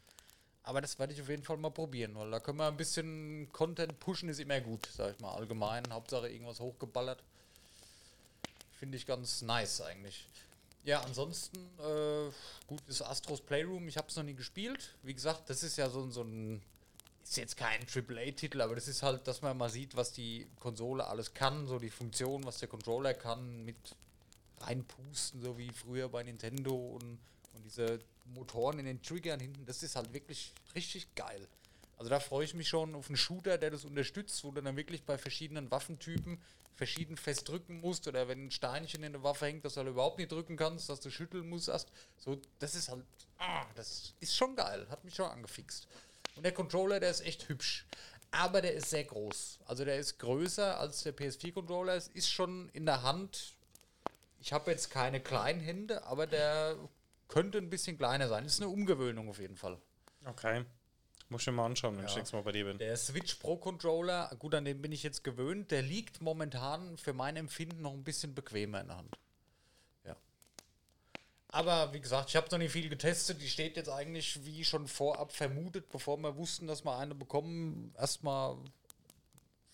Aber 0.63 0.81
das 0.81 0.99
werde 0.99 1.13
ich 1.13 1.21
auf 1.21 1.29
jeden 1.29 1.43
Fall 1.43 1.55
mal 1.55 1.71
probieren, 1.71 2.13
weil 2.15 2.29
da 2.29 2.41
können 2.41 2.57
wir 2.57 2.67
ein 2.67 2.75
bisschen 2.75 3.47
Content 3.53 3.97
pushen, 4.01 4.27
ist 4.27 4.41
immer 4.41 4.59
gut, 4.59 4.89
sag 4.91 5.15
ich 5.15 5.19
mal, 5.21 5.31
allgemein. 5.31 5.83
Hauptsache 5.89 6.27
irgendwas 6.27 6.59
hochgeballert. 6.59 7.23
Finde 8.77 8.97
ich 8.97 9.05
ganz 9.05 9.41
nice 9.43 9.79
eigentlich. 9.79 10.27
Ja, 10.87 11.01
ansonsten, 11.01 11.57
äh, 11.79 12.31
gut, 12.65 12.81
ist 12.87 13.01
Astros 13.01 13.41
Playroom, 13.41 13.89
ich 13.89 13.97
habe 13.97 14.07
es 14.07 14.15
noch 14.15 14.23
nie 14.23 14.35
gespielt. 14.35 14.95
Wie 15.03 15.13
gesagt, 15.13 15.49
das 15.49 15.61
ist 15.61 15.75
ja 15.77 15.89
so, 15.89 16.09
so 16.09 16.21
ein, 16.21 16.61
ist 17.21 17.35
jetzt 17.35 17.57
kein 17.57 17.81
AAA-Titel, 17.81 18.61
aber 18.61 18.73
das 18.73 18.87
ist 18.87 19.03
halt, 19.03 19.27
dass 19.27 19.41
man 19.41 19.57
mal 19.57 19.69
sieht, 19.69 19.97
was 19.97 20.13
die 20.13 20.47
Konsole 20.61 21.05
alles 21.05 21.33
kann, 21.33 21.67
so 21.67 21.77
die 21.77 21.89
Funktion, 21.89 22.45
was 22.45 22.59
der 22.59 22.69
Controller 22.69 23.13
kann, 23.13 23.65
mit 23.65 23.75
reinpusten, 24.61 25.41
so 25.41 25.57
wie 25.57 25.69
früher 25.73 26.07
bei 26.07 26.23
Nintendo 26.23 26.73
und, 26.73 27.19
und 27.53 27.65
diese 27.65 27.99
Motoren 28.33 28.79
in 28.79 28.85
den 28.85 29.01
Triggern 29.01 29.41
hinten, 29.41 29.65
das 29.65 29.83
ist 29.83 29.97
halt 29.97 30.13
wirklich 30.13 30.53
richtig 30.73 31.13
geil. 31.15 31.49
Also 31.97 32.09
da 32.09 32.19
freue 32.19 32.45
ich 32.45 32.53
mich 32.53 32.69
schon 32.69 32.95
auf 32.95 33.07
einen 33.07 33.17
Shooter, 33.17 33.57
der 33.57 33.71
das 33.71 33.83
unterstützt, 33.83 34.43
wo 34.43 34.51
du 34.51 34.61
dann 34.61 34.77
wirklich 34.77 35.03
bei 35.03 35.17
verschiedenen 35.17 35.71
Waffentypen 35.71 36.39
verschieden 36.75 37.17
fest 37.17 37.49
drücken 37.49 37.81
musst 37.81 38.07
oder 38.07 38.27
wenn 38.27 38.45
ein 38.45 38.51
Steinchen 38.51 39.03
in 39.03 39.13
der 39.13 39.23
Waffe 39.23 39.47
hängt, 39.47 39.65
dass 39.65 39.73
du 39.73 39.79
halt 39.79 39.89
überhaupt 39.89 40.19
nicht 40.19 40.31
drücken 40.31 40.57
kannst, 40.57 40.89
dass 40.89 40.99
du 40.99 41.09
schütteln 41.09 41.49
musst. 41.49 41.69
Erst. 41.69 41.91
So, 42.17 42.39
das 42.59 42.75
ist 42.75 42.89
halt, 42.89 43.03
ah, 43.39 43.65
das 43.75 44.13
ist 44.19 44.35
schon 44.35 44.55
geil, 44.55 44.85
hat 44.89 45.03
mich 45.03 45.15
schon 45.15 45.29
angefixt. 45.29 45.87
Und 46.35 46.43
der 46.43 46.53
Controller, 46.53 46.99
der 46.99 47.09
ist 47.09 47.21
echt 47.21 47.49
hübsch. 47.49 47.87
Aber 48.29 48.61
der 48.61 48.73
ist 48.73 48.89
sehr 48.89 49.05
groß. 49.05 49.59
Also 49.65 49.85
der 49.85 49.97
ist 49.97 50.19
größer 50.19 50.79
als 50.79 51.01
der 51.01 51.15
PS4-Controller. 51.15 51.95
Es 51.95 52.09
ist 52.09 52.29
schon 52.29 52.69
in 52.73 52.85
der 52.85 53.01
Hand. 53.01 53.55
Ich 54.39 54.53
habe 54.53 54.69
jetzt 54.69 54.91
keine 54.91 55.19
kleinen 55.19 55.61
Hände, 55.61 56.03
aber 56.03 56.27
der 56.27 56.77
könnte 57.27 57.57
ein 57.57 57.69
bisschen 57.69 57.97
kleiner 57.97 58.27
sein. 58.27 58.45
Ist 58.45 58.61
eine 58.61 58.69
Umgewöhnung 58.69 59.29
auf 59.29 59.39
jeden 59.39 59.55
Fall. 59.55 59.79
Okay. 60.25 60.65
Muss 61.29 61.41
ich 61.41 61.47
mir 61.47 61.53
mal 61.53 61.65
anschauen, 61.65 61.97
wenn 61.97 62.05
ich 62.05 62.15
nächstes 62.15 62.33
Mal 62.33 62.43
bei 62.43 62.53
dir 62.53 62.63
bin. 62.63 62.77
Der 62.77 62.95
Switch 62.95 63.35
Pro 63.35 63.57
Controller, 63.57 64.33
gut, 64.39 64.55
an 64.55 64.63
den 64.63 64.81
bin 64.81 64.93
ich 64.93 65.03
jetzt 65.03 65.25
gewöhnt. 65.25 65.71
Der 65.71 65.81
liegt 65.81 66.21
momentan 66.21 66.97
für 66.97 67.11
mein 67.11 67.35
Empfinden 67.35 67.81
noch 67.81 67.91
ein 67.91 68.03
bisschen 68.03 68.33
bequemer 68.33 68.79
in 68.79 68.87
der 68.87 68.97
Hand. 68.97 69.17
Ja. 70.05 70.15
Aber 71.49 71.91
wie 71.93 71.99
gesagt, 71.99 72.29
ich 72.29 72.37
habe 72.37 72.47
noch 72.49 72.57
nicht 72.57 72.71
viel 72.71 72.87
getestet. 72.87 73.41
Die 73.41 73.49
steht 73.49 73.75
jetzt 73.75 73.89
eigentlich 73.89 74.45
wie 74.45 74.63
schon 74.63 74.87
vorab 74.87 75.33
vermutet, 75.33 75.89
bevor 75.89 76.17
wir 76.17 76.37
wussten, 76.37 76.65
dass 76.65 76.85
wir 76.85 76.97
eine 76.97 77.13
bekommen. 77.13 77.93
Erstmal 77.97 78.57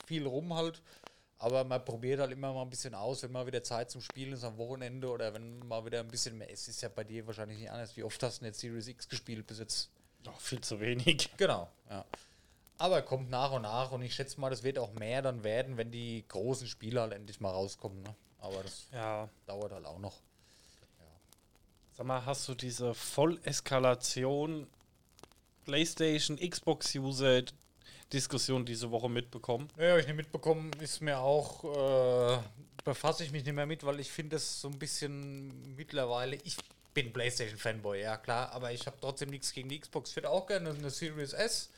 viel 0.08 0.26
rum 0.26 0.56
halt. 0.56 0.82
Aber 1.38 1.64
man 1.66 1.84
probiert 1.86 2.20
halt 2.20 2.32
immer 2.32 2.54
mal 2.54 2.64
ein 2.64 2.70
bisschen 2.70 2.96
aus, 2.96 3.22
wenn 3.22 3.32
mal 3.32 3.46
wieder 3.46 3.62
Zeit 3.62 3.92
zum 3.92 4.02
Spielen 4.02 4.34
ist 4.34 4.44
am 4.44 4.58
Wochenende 4.58 5.10
oder 5.10 5.34
wenn 5.36 5.60
mal 5.60 5.86
wieder 5.86 6.00
ein 6.00 6.08
bisschen 6.08 6.38
mehr. 6.38 6.50
Es 6.50 6.68
ist 6.68 6.82
ja 6.82 6.90
bei 6.90 7.04
dir 7.04 7.28
wahrscheinlich 7.28 7.60
nicht 7.60 7.70
anders. 7.70 7.96
Wie 7.96 8.04
oft 8.04 8.24
hast 8.24 8.42
du 8.42 8.46
jetzt 8.46 8.60
Series 8.60 8.88
X 8.88 9.08
gespielt 9.08 9.46
bis 9.46 9.60
jetzt? 9.60 9.92
Oh, 10.28 10.32
viel 10.40 10.62
zu 10.62 10.80
wenig. 10.80 11.30
Genau, 11.38 11.70
ja. 11.90 12.06
Aber 12.78 13.02
kommt 13.02 13.30
nach 13.30 13.52
und 13.52 13.62
nach 13.62 13.92
und 13.92 14.02
ich 14.02 14.14
schätze 14.16 14.40
mal, 14.42 14.50
das 14.50 14.64
wird 14.64 14.78
auch 14.80 14.92
mehr 14.94 15.22
dann 15.22 15.44
werden, 15.44 15.78
wenn 15.78 15.92
die 15.92 16.26
großen 16.28 16.68
Spiele 16.68 17.02
halt 17.02 17.14
endlich 17.14 17.40
mal 17.40 17.52
rauskommen. 17.52 18.02
Ne? 18.04 18.16
Aber 18.40 18.62
das 18.64 18.88
Ja. 18.92 19.30
dauert 19.46 19.72
halt 19.72 19.86
auch 19.86 20.00
noch. 20.00 20.16
Sag 21.96 22.08
mal, 22.08 22.26
hast 22.26 22.48
du 22.48 22.56
diese 22.56 22.94
Volleskalation 22.96 24.68
PlayStation, 25.66 26.38
Xbox-User 26.38 27.44
Diskussion 28.12 28.66
diese 28.66 28.92
Woche 28.92 29.10
mitbekommen? 29.10 29.68
Ja, 29.78 29.92
habe 29.92 30.02
ich 30.02 30.08
nicht 30.08 30.16
mitbekommen, 30.16 30.72
ist 30.80 31.02
mir 31.02 31.20
auch, 31.20 31.64
äh, 31.64 32.38
befasse 32.84 33.24
ich 33.24 33.32
mich 33.32 33.44
nicht 33.46 33.54
mehr 33.56 33.66
mit, 33.66 33.84
weil 33.86 34.00
ich 34.00 34.12
finde 34.12 34.36
das 34.36 34.60
so 34.62 34.68
ein 34.68 34.78
bisschen 34.78 35.76
mittlerweile, 35.76 36.36
ich 36.44 36.58
bin 36.94 37.12
Playstation-Fanboy, 37.14 38.02
ja 38.02 38.18
klar, 38.18 38.52
aber 38.52 38.72
ich 38.72 38.86
habe 38.86 38.98
trotzdem 39.02 39.30
nichts 39.30 39.52
gegen 39.54 39.70
die 39.70 39.80
Xbox. 39.80 40.12
Ich 40.12 40.16
hätte 40.16 40.30
auch 40.30 40.46
gerne 40.46 40.70
eine 40.72 40.90
Series 40.90 41.34
S. 41.34 41.70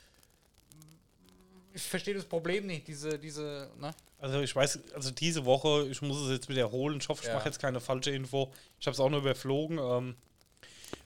Ich 1.72 1.82
verstehe 1.82 2.14
das 2.14 2.24
Problem 2.24 2.66
nicht, 2.66 2.88
diese, 2.88 3.18
diese, 3.18 3.70
ne? 3.78 3.94
Also 4.18 4.40
ich 4.40 4.54
weiß, 4.56 4.78
also 4.94 5.10
diese 5.10 5.44
Woche, 5.44 5.86
ich 5.90 6.00
muss 6.00 6.16
es 6.22 6.30
jetzt 6.30 6.48
wiederholen, 6.48 6.98
ich 7.00 7.08
hoffe, 7.08 7.22
ich 7.22 7.28
Ja. 7.28 7.34
mache 7.34 7.46
jetzt 7.48 7.58
keine 7.60 7.80
falsche 7.80 8.10
Info. 8.12 8.50
Ich 8.80 8.86
habe 8.86 8.94
es 8.94 9.00
auch 9.00 9.10
nur 9.10 9.20
überflogen. 9.20 9.78
Ähm, 9.78 10.16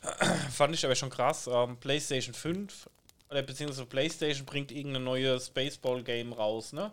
fand 0.53 0.75
ich 0.75 0.85
aber 0.85 0.95
schon 0.95 1.11
krass. 1.11 1.49
Ähm, 1.53 1.77
PlayStation 1.79 2.35
5 2.35 2.89
oder 3.31 3.43
beziehungsweise 3.43 3.87
PlayStation 3.87 4.47
bringt 4.47 4.71
irgendein 4.71 5.05
neues 5.05 5.51
Baseball-Game 5.51 6.33
raus, 6.33 6.73
ne? 6.73 6.93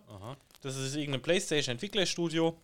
Das 0.61 0.75
ist 0.75 0.95
irgendein 0.95 1.21
PlayStation-Entwicklerstudio 1.21 2.57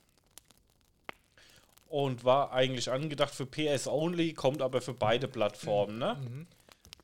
und 1.93 2.23
war 2.23 2.51
eigentlich 2.51 2.89
angedacht 2.89 3.35
für 3.35 3.45
PS 3.45 3.85
Only, 3.85 4.33
kommt 4.33 4.63
aber 4.63 4.81
für 4.81 4.95
beide 4.95 5.27
Plattformen, 5.27 5.99
ne? 5.99 6.17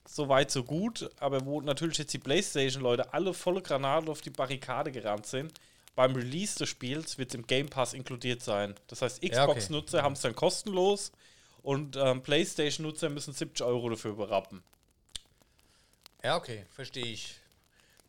So 0.07 0.29
weit, 0.29 0.49
so 0.49 0.63
gut, 0.63 1.11
aber 1.19 1.45
wo 1.45 1.61
natürlich 1.61 1.99
jetzt 1.99 2.11
die 2.11 2.17
PlayStation-Leute 2.17 3.13
alle 3.13 3.35
volle 3.35 3.61
Granate 3.61 4.09
auf 4.09 4.21
die 4.21 4.31
Barrikade 4.31 4.91
gerannt 4.91 5.27
sind, 5.27 5.53
beim 5.95 6.15
Release 6.15 6.57
des 6.57 6.69
Spiels 6.69 7.19
wird 7.19 7.29
es 7.29 7.35
im 7.35 7.45
Game 7.45 7.69
Pass 7.69 7.93
inkludiert 7.93 8.41
sein. 8.41 8.73
Das 8.87 9.03
heißt, 9.03 9.23
Ja, 9.23 9.43
okay. 9.43 9.59
Xbox-Nutzer 9.59 10.01
haben 10.01 10.13
es 10.13 10.21
dann 10.21 10.33
kostenlos 10.33 11.11
und 11.61 11.95
ähm, 11.95 12.23
PlayStation-Nutzer 12.23 13.09
müssen 13.09 13.35
70 13.35 13.63
Euro 13.63 13.91
dafür 13.91 14.15
berappen. 14.15 14.63
Ja, 16.23 16.35
okay, 16.35 16.65
verstehe 16.71 17.05
ich. 17.05 17.35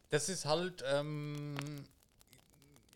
Das 0.08 0.30
ist 0.30 0.46
halt, 0.46 0.82
ähm, 0.90 1.54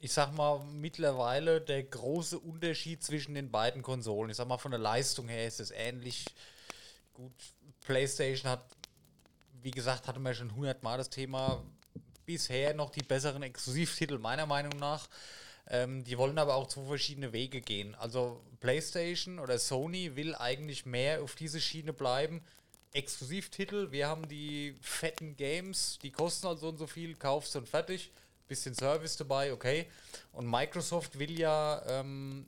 ich 0.05 0.13
sag 0.13 0.35
mal, 0.35 0.63
mittlerweile 0.67 1.63
der 1.63 1.83
große 1.83 2.39
Unterschied 2.39 3.03
zwischen 3.03 3.35
den 3.35 3.51
beiden 3.51 3.81
Konsolen. 3.81 4.31
Ich 4.31 4.37
sag 4.37 4.47
mal, 4.47 4.59
von 4.59 4.71
der 4.71 4.79
Leistung 4.79 5.29
her 5.29 5.47
ist 5.47 5.61
es 5.61 5.71
ähnlich. 5.71 6.27
Gut, 7.15 7.33
PlayStation 7.81 8.51
hat, 8.51 8.63
wie 9.63 9.71
gesagt, 9.71 10.07
hatten 10.07 10.21
wir 10.21 10.35
schon 10.35 10.55
hundertmal 10.55 10.99
das 10.99 11.09
Thema, 11.09 11.65
bisher 12.27 12.75
noch 12.75 12.91
die 12.91 13.03
besseren 13.03 13.43
Exklusivtitel, 13.45 14.19
meiner 14.19 14.45
Meinung 14.45 14.79
nach. 14.79 15.09
Ähm, 15.71 16.05
die 16.05 16.19
wollen 16.19 16.37
aber 16.37 16.57
auch 16.57 16.69
zwei 16.69 16.85
verschiedene 16.85 17.33
Wege 17.33 17.63
gehen. 17.63 17.95
Also 17.95 18.43
PlayStation 18.61 19.39
oder 19.39 19.59
Sony 19.59 20.17
will 20.17 20.35
eigentlich 20.35 20.85
mehr 20.85 21.23
auf 21.23 21.35
diese 21.35 21.63
Schiene 21.63 21.95
bleiben. 21.95 22.45
Exklusivtitel, 22.93 23.91
wir 23.91 24.07
haben 24.09 24.29
die 24.29 24.77
fetten 24.83 25.35
Games, 25.39 25.99
die 26.03 26.11
kosten 26.11 26.47
halt 26.47 26.59
so 26.59 26.69
und 26.69 26.77
so 26.77 26.87
viel, 26.87 27.17
kaufst 27.17 27.57
und 27.57 27.67
fertig. 27.67 28.11
Bisschen 28.49 28.75
Service 28.75 29.17
dabei, 29.17 29.53
okay. 29.53 29.87
Und 30.33 30.49
Microsoft 30.49 31.19
will 31.19 31.39
ja 31.39 31.83
ähm, 31.89 32.47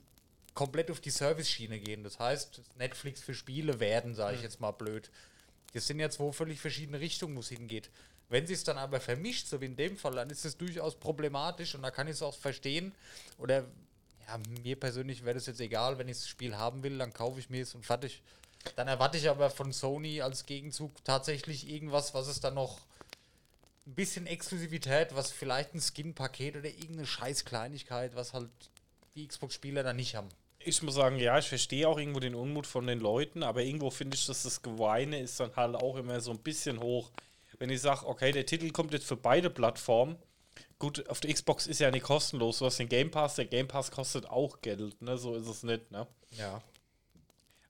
komplett 0.53 0.91
auf 0.91 0.99
die 0.99 1.11
Service-Schiene 1.11 1.79
gehen. 1.79 2.03
Das 2.03 2.19
heißt, 2.19 2.61
Netflix 2.77 3.21
für 3.21 3.33
Spiele 3.33 3.79
werden, 3.79 4.15
sage 4.15 4.35
ich 4.35 4.41
jetzt 4.41 4.59
mal 4.59 4.71
blöd. 4.71 5.09
Das 5.73 5.87
sind 5.87 5.99
ja 5.99 6.09
zwei 6.09 6.31
völlig 6.31 6.59
verschiedene 6.59 6.99
Richtungen, 6.99 7.35
wo 7.35 7.41
es 7.41 7.49
hingeht. 7.49 7.89
Wenn 8.29 8.45
sie 8.45 8.53
es 8.53 8.63
dann 8.63 8.77
aber 8.77 8.99
vermischt, 8.99 9.47
so 9.47 9.61
wie 9.61 9.65
in 9.65 9.75
dem 9.75 9.97
Fall, 9.97 10.13
dann 10.13 10.29
ist 10.29 10.45
es 10.45 10.57
durchaus 10.57 10.95
problematisch 10.95 11.75
und 11.75 11.81
da 11.81 11.91
kann 11.91 12.07
ich 12.07 12.13
es 12.13 12.21
auch 12.21 12.35
verstehen. 12.35 12.93
Oder 13.37 13.65
ja, 14.27 14.37
mir 14.63 14.77
persönlich 14.79 15.23
wäre 15.23 15.35
das 15.35 15.45
jetzt 15.45 15.61
egal, 15.61 15.97
wenn 15.97 16.09
ich 16.09 16.17
das 16.17 16.27
Spiel 16.27 16.55
haben 16.57 16.83
will, 16.83 16.97
dann 16.97 17.13
kaufe 17.13 17.39
ich 17.39 17.49
mir 17.49 17.63
es 17.63 17.73
und 17.73 17.85
fertig. 17.85 18.21
Dann 18.75 18.87
erwarte 18.87 19.17
ich 19.17 19.29
aber 19.29 19.49
von 19.49 19.71
Sony 19.71 20.21
als 20.21 20.45
Gegenzug 20.45 20.91
tatsächlich 21.05 21.69
irgendwas, 21.69 22.13
was 22.13 22.27
es 22.27 22.41
dann 22.41 22.55
noch 22.55 22.79
ein 23.87 23.95
bisschen 23.95 24.27
Exklusivität, 24.27 25.15
was 25.15 25.31
vielleicht 25.31 25.73
ein 25.73 25.81
Skin-Paket 25.81 26.57
oder 26.57 26.69
irgendeine 26.69 27.07
scheiß 27.07 27.45
Kleinigkeit, 27.45 28.15
was 28.15 28.33
halt 28.33 28.49
die 29.15 29.27
Xbox-Spieler 29.27 29.81
dann 29.81 29.95
nicht 29.95 30.15
haben. 30.15 30.29
Ich 30.59 30.81
muss 30.83 30.95
sagen, 30.95 31.17
ja, 31.17 31.39
ich 31.39 31.47
verstehe 31.47 31.87
auch 31.87 31.97
irgendwo 31.97 32.19
den 32.19 32.35
Unmut 32.35 32.67
von 32.67 32.85
den 32.85 32.99
Leuten, 32.99 33.43
aber 33.43 33.63
irgendwo 33.63 33.89
finde 33.89 34.17
ich, 34.17 34.25
dass 34.25 34.43
das 34.43 34.61
Geweine 34.61 35.19
ist 35.19 35.39
dann 35.39 35.55
halt 35.55 35.75
auch 35.75 35.95
immer 35.95 36.19
so 36.19 36.31
ein 36.31 36.39
bisschen 36.39 36.81
hoch. 36.81 37.11
Wenn 37.59 37.69
ich 37.69 37.81
sage, 37.81 38.05
okay, 38.05 38.31
der 38.31 38.45
Titel 38.45 38.71
kommt 38.71 38.93
jetzt 38.93 39.07
für 39.07 39.15
beide 39.15 39.49
Plattformen. 39.49 40.17
Gut, 40.77 41.07
auf 41.09 41.21
der 41.21 41.33
Xbox 41.33 41.65
ist 41.65 41.79
ja 41.79 41.89
nicht 41.89 42.03
kostenlos. 42.03 42.59
Du 42.59 42.65
hast 42.65 42.77
den 42.77 42.89
Game 42.89 43.09
Pass, 43.09 43.35
der 43.35 43.45
Game 43.45 43.67
Pass 43.67 43.89
kostet 43.89 44.27
auch 44.27 44.61
Geld, 44.61 45.01
ne? 45.01 45.17
So 45.17 45.35
ist 45.35 45.47
es 45.47 45.63
nicht, 45.63 45.89
ne? 45.89 46.05
Ja. 46.31 46.61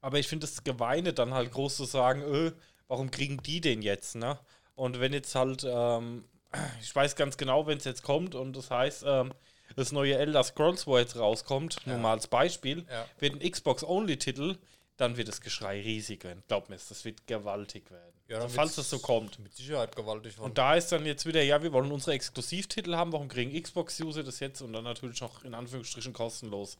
Aber 0.00 0.18
ich 0.18 0.28
finde 0.28 0.46
das 0.46 0.64
Geweine 0.64 1.12
dann 1.12 1.32
halt 1.32 1.52
groß 1.52 1.76
zu 1.76 1.84
sagen, 1.84 2.22
öh, 2.22 2.52
warum 2.86 3.10
kriegen 3.10 3.38
die 3.42 3.60
den 3.60 3.80
jetzt, 3.80 4.14
ne? 4.16 4.38
Und 4.78 5.00
wenn 5.00 5.12
jetzt 5.12 5.34
halt, 5.34 5.66
ähm, 5.68 6.24
ich 6.82 6.94
weiß 6.94 7.16
ganz 7.16 7.36
genau, 7.36 7.66
wenn 7.66 7.78
es 7.78 7.84
jetzt 7.84 8.02
kommt 8.02 8.34
und 8.34 8.56
das 8.56 8.70
heißt, 8.70 9.02
ähm, 9.06 9.32
das 9.76 9.92
neue 9.92 10.16
Elder 10.16 10.42
Scrolls, 10.44 10.86
wo 10.86 10.96
jetzt 10.96 11.16
rauskommt, 11.16 11.86
nur 11.86 11.98
mal 11.98 12.12
als 12.12 12.26
Beispiel, 12.28 12.86
Ja. 12.90 13.04
wird 13.18 13.34
ein 13.42 13.50
Xbox-Only-Titel, 13.50 14.56
dann 14.96 15.16
wird 15.16 15.28
das 15.28 15.40
Geschrei 15.40 15.80
riesig 15.80 16.24
werden. 16.24 16.42
Glaub 16.48 16.68
mir, 16.70 16.76
das 16.76 17.04
wird 17.04 17.26
gewaltig 17.26 17.90
werden. 17.90 18.14
Ja, 18.28 18.38
also, 18.38 18.48
falls 18.48 18.76
das 18.76 18.88
so 18.90 18.98
kommt. 18.98 19.38
Mit 19.38 19.54
Sicherheit 19.54 19.94
gewaltig. 19.94 20.38
Und 20.38 20.58
da 20.58 20.74
ist 20.74 20.90
dann 20.92 21.06
jetzt 21.06 21.26
wieder, 21.26 21.42
ja, 21.42 21.62
wir 21.62 21.72
wollen 21.72 21.90
unsere 21.92 22.12
Exklusivtitel 22.12 22.94
haben, 22.94 23.12
warum 23.12 23.28
kriegen 23.28 23.60
Xbox-User 23.60 24.22
das 24.22 24.40
jetzt 24.40 24.60
und 24.60 24.72
dann 24.72 24.84
natürlich 24.84 25.20
noch 25.20 25.44
in 25.44 25.54
Anführungsstrichen 25.54 26.12
kostenlos. 26.12 26.78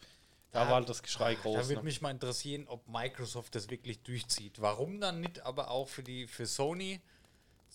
Da 0.51 0.63
Ja, 0.63 0.69
war 0.69 0.77
halt 0.77 0.89
das 0.89 1.03
Geschrei 1.03 1.35
groß. 1.35 1.55
Da 1.57 1.69
würde 1.69 1.81
ne? 1.81 1.85
mich 1.85 2.01
mal 2.01 2.11
interessieren, 2.11 2.65
ob 2.69 2.87
Microsoft 2.89 3.55
das 3.55 3.71
wirklich 3.71 4.03
durchzieht. 4.03 4.61
Warum 4.61 5.01
dann 5.01 5.21
nicht, 5.21 5.41
aber 5.41 5.71
auch 5.71 5.89
für 5.89 6.03
die 6.03 6.27
für 6.27 6.47
Sony, 6.47 7.01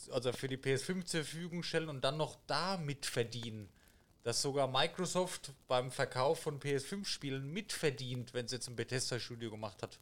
also 0.10 0.32
für 0.34 0.48
die 0.48 0.58
PS5 0.58 1.06
zur 1.06 1.24
Verfügung 1.24 1.64
stellen 1.64 1.90
und 1.90 2.04
dann 2.04 2.18
noch 2.18 2.38
damit 2.48 3.06
verdienen. 3.06 3.70
Dass 4.24 4.42
sogar 4.42 4.68
Microsoft 4.68 5.52
beim 5.68 5.92
Verkauf 5.92 6.40
von 6.40 6.60
PS5-Spielen 6.60 7.52
mitverdient, 7.52 8.34
wenn 8.34 8.46
es 8.46 8.54
jetzt 8.54 8.70
ein 8.70 8.76
Bethesda-Studio 8.76 9.52
gemacht 9.52 9.82
hat. 9.84 10.00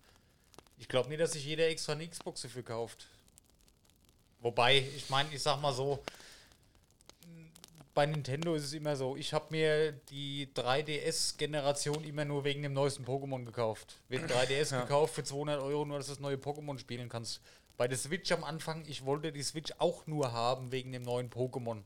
Ich 0.78 0.88
glaube 0.88 1.10
nicht, 1.10 1.22
dass 1.22 1.34
sich 1.34 1.46
jeder 1.46 1.68
extra 1.68 1.94
eine 1.94 2.08
Xbox 2.08 2.42
dafür 2.42 2.64
kauft. 2.64 3.08
Wobei, 4.40 4.80
ich 4.96 5.10
meine, 5.10 5.34
ich 5.34 5.42
sag 5.42 5.60
mal 5.62 5.74
so, 5.74 6.04
bei 7.94 8.06
Nintendo 8.06 8.56
ist 8.56 8.64
es 8.64 8.74
immer 8.74 8.96
so, 8.96 9.16
ich 9.16 9.34
habe 9.34 9.48
mir 9.50 9.92
die 10.10 10.48
3DS-Generation 10.56 12.04
immer 12.04 12.26
nur 12.26 12.44
wegen 12.44 12.64
dem 12.64 12.74
neuesten 12.74 13.06
Pokémon 13.06 13.44
gekauft. 13.46 14.00
Wird 14.08 14.24
ein 14.24 14.30
3DS 14.30 14.82
gekauft 14.82 15.16
für 15.16 15.24
200 15.24 15.62
Euro, 15.62 15.86
nur 15.86 15.98
dass 15.98 16.08
du 16.08 16.14
das 16.14 16.20
neue 16.20 16.38
Pokémon 16.38 16.80
spielen 16.80 17.10
kannst. 17.10 17.42
Bei 17.78 17.88
der 17.88 17.98
Switch 17.98 18.32
am 18.32 18.44
Anfang, 18.44 18.86
ich 18.88 19.06
wollte 19.06 19.32
die 19.32 19.44
Switch 19.44 19.74
auch 19.80 20.06
nur 20.08 20.32
haben 20.32 20.72
wegen 20.72 20.92
dem 20.92 21.04
neuen 21.04 21.30
Pokémon. 21.30 21.82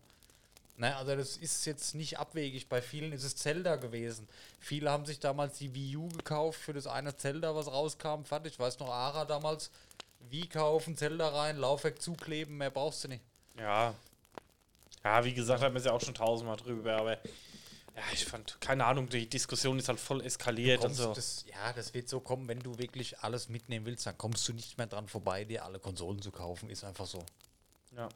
Ne, 0.78 0.93
also 0.98 1.15
das 1.15 1.38
ist 1.38 1.65
jetzt 1.65 1.95
nicht 1.95 2.19
abwegig. 2.19 2.67
Bei 2.67 2.82
vielen 2.82 3.13
ist 3.13 3.24
es 3.24 3.38
Zelda 3.38 3.78
gewesen. 3.78 4.28
Viele 4.60 4.91
haben 4.91 5.06
sich 5.06 5.21
damals 5.21 5.58
die 5.58 5.74
Wii 5.74 5.95
U 5.95 6.10
gekauft 6.10 6.60
für 6.60 6.74
das 6.74 6.86
eine 6.86 7.15
Zelda, 7.15 7.56
was 7.56 7.67
rauskam. 7.67 8.26
Fand 8.26 8.45
ich, 8.45 8.60
weiß 8.60 8.80
noch, 8.80 8.89
Ara 8.89 9.24
damals. 9.24 9.71
Wii 10.30 10.48
kaufen, 10.48 10.98
Zelda 10.98 11.30
rein, 11.30 11.58
Laufwerk 11.58 12.02
zukleben, 12.02 12.58
mehr 12.58 12.71
brauchst 12.71 13.04
du 13.04 13.08
nicht. 13.08 13.24
Ja. 13.58 13.93
Ja, 15.04 15.24
wie 15.24 15.34
gesagt, 15.34 15.62
haben 15.62 15.76
wir 15.76 15.80
es 15.80 15.86
ja 15.86 15.91
auch 15.91 16.02
schon 16.02 16.15
tausendmal 16.15 16.58
drüber, 16.58 16.98
aber 16.98 17.19
ja, 17.96 18.04
ich 18.12 18.26
fand, 18.26 18.60
keine 18.60 18.86
Ahnung, 18.86 19.08
die 19.08 19.30
Diskussion 19.30 19.80
ist 19.80 19.88
halt 19.88 20.00
voll 20.00 20.22
eskaliert 20.22 20.80
und 20.80 20.88
Kommst, 20.88 20.98
so. 20.98 21.14
das, 21.14 21.46
ja, 21.48 21.72
das 21.74 21.94
wird 21.94 22.10
so 22.10 22.20
kommen, 22.20 22.48
wenn 22.48 22.60
du 22.60 22.78
wirklich 22.78 23.20
alles 23.20 23.48
mitnehmen 23.48 23.86
willst, 23.86 24.06
dann 24.06 24.18
kommst 24.18 24.48
du 24.48 24.54
nicht 24.54 24.78
mehr 24.78 24.88
dran 24.88 25.08
vorbei, 25.08 25.46
dir 25.46 25.64
alle 25.64 25.80
Konsolen 25.80 26.22
zu 26.22 26.32
kaufen. 26.32 26.70
Ist 26.70 26.84
einfach 26.84 27.06
so. 27.06 27.24
Ja. 27.96 28.10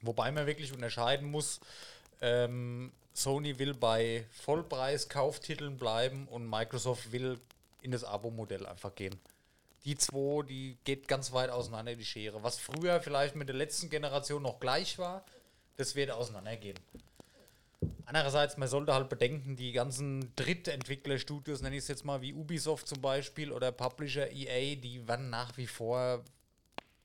Wobei 0.00 0.30
man 0.30 0.46
wirklich 0.46 0.72
unterscheiden 0.72 1.30
muss, 1.30 1.60
ähm, 2.22 2.92
Sony 3.12 3.58
will 3.58 3.74
bei 3.74 4.26
Vollpreis-Kauftiteln 4.44 5.76
bleiben 5.76 6.28
und 6.28 6.48
Microsoft 6.48 7.12
will 7.12 7.38
in 7.82 7.90
das 7.90 8.04
Abo-Modell 8.04 8.64
einfach 8.64 8.94
gehen. 8.94 9.20
Die 9.84 9.96
zwei, 9.96 10.42
die 10.44 10.78
geht 10.84 11.08
ganz 11.08 11.32
weit 11.32 11.50
auseinander, 11.50 11.94
die 11.94 12.04
Schere. 12.04 12.42
Was 12.42 12.58
früher 12.58 13.00
vielleicht 13.00 13.34
mit 13.36 13.48
der 13.48 13.56
letzten 13.56 13.90
Generation 13.90 14.42
noch 14.42 14.60
gleich 14.60 14.98
war, 14.98 15.24
das 15.76 15.94
wird 15.94 16.10
auseinandergehen. 16.10 16.78
Andererseits, 18.08 18.56
man 18.56 18.68
sollte 18.68 18.94
halt 18.94 19.10
bedenken, 19.10 19.54
die 19.54 19.72
ganzen 19.72 20.34
Drittentwicklerstudios, 20.34 21.60
nenne 21.60 21.76
ich 21.76 21.82
es 21.82 21.88
jetzt 21.88 22.06
mal, 22.06 22.22
wie 22.22 22.32
Ubisoft 22.32 22.88
zum 22.88 23.02
Beispiel 23.02 23.52
oder 23.52 23.70
Publisher 23.70 24.30
EA, 24.32 24.76
die 24.76 25.06
werden 25.06 25.28
nach 25.28 25.54
wie 25.58 25.66
vor 25.66 26.24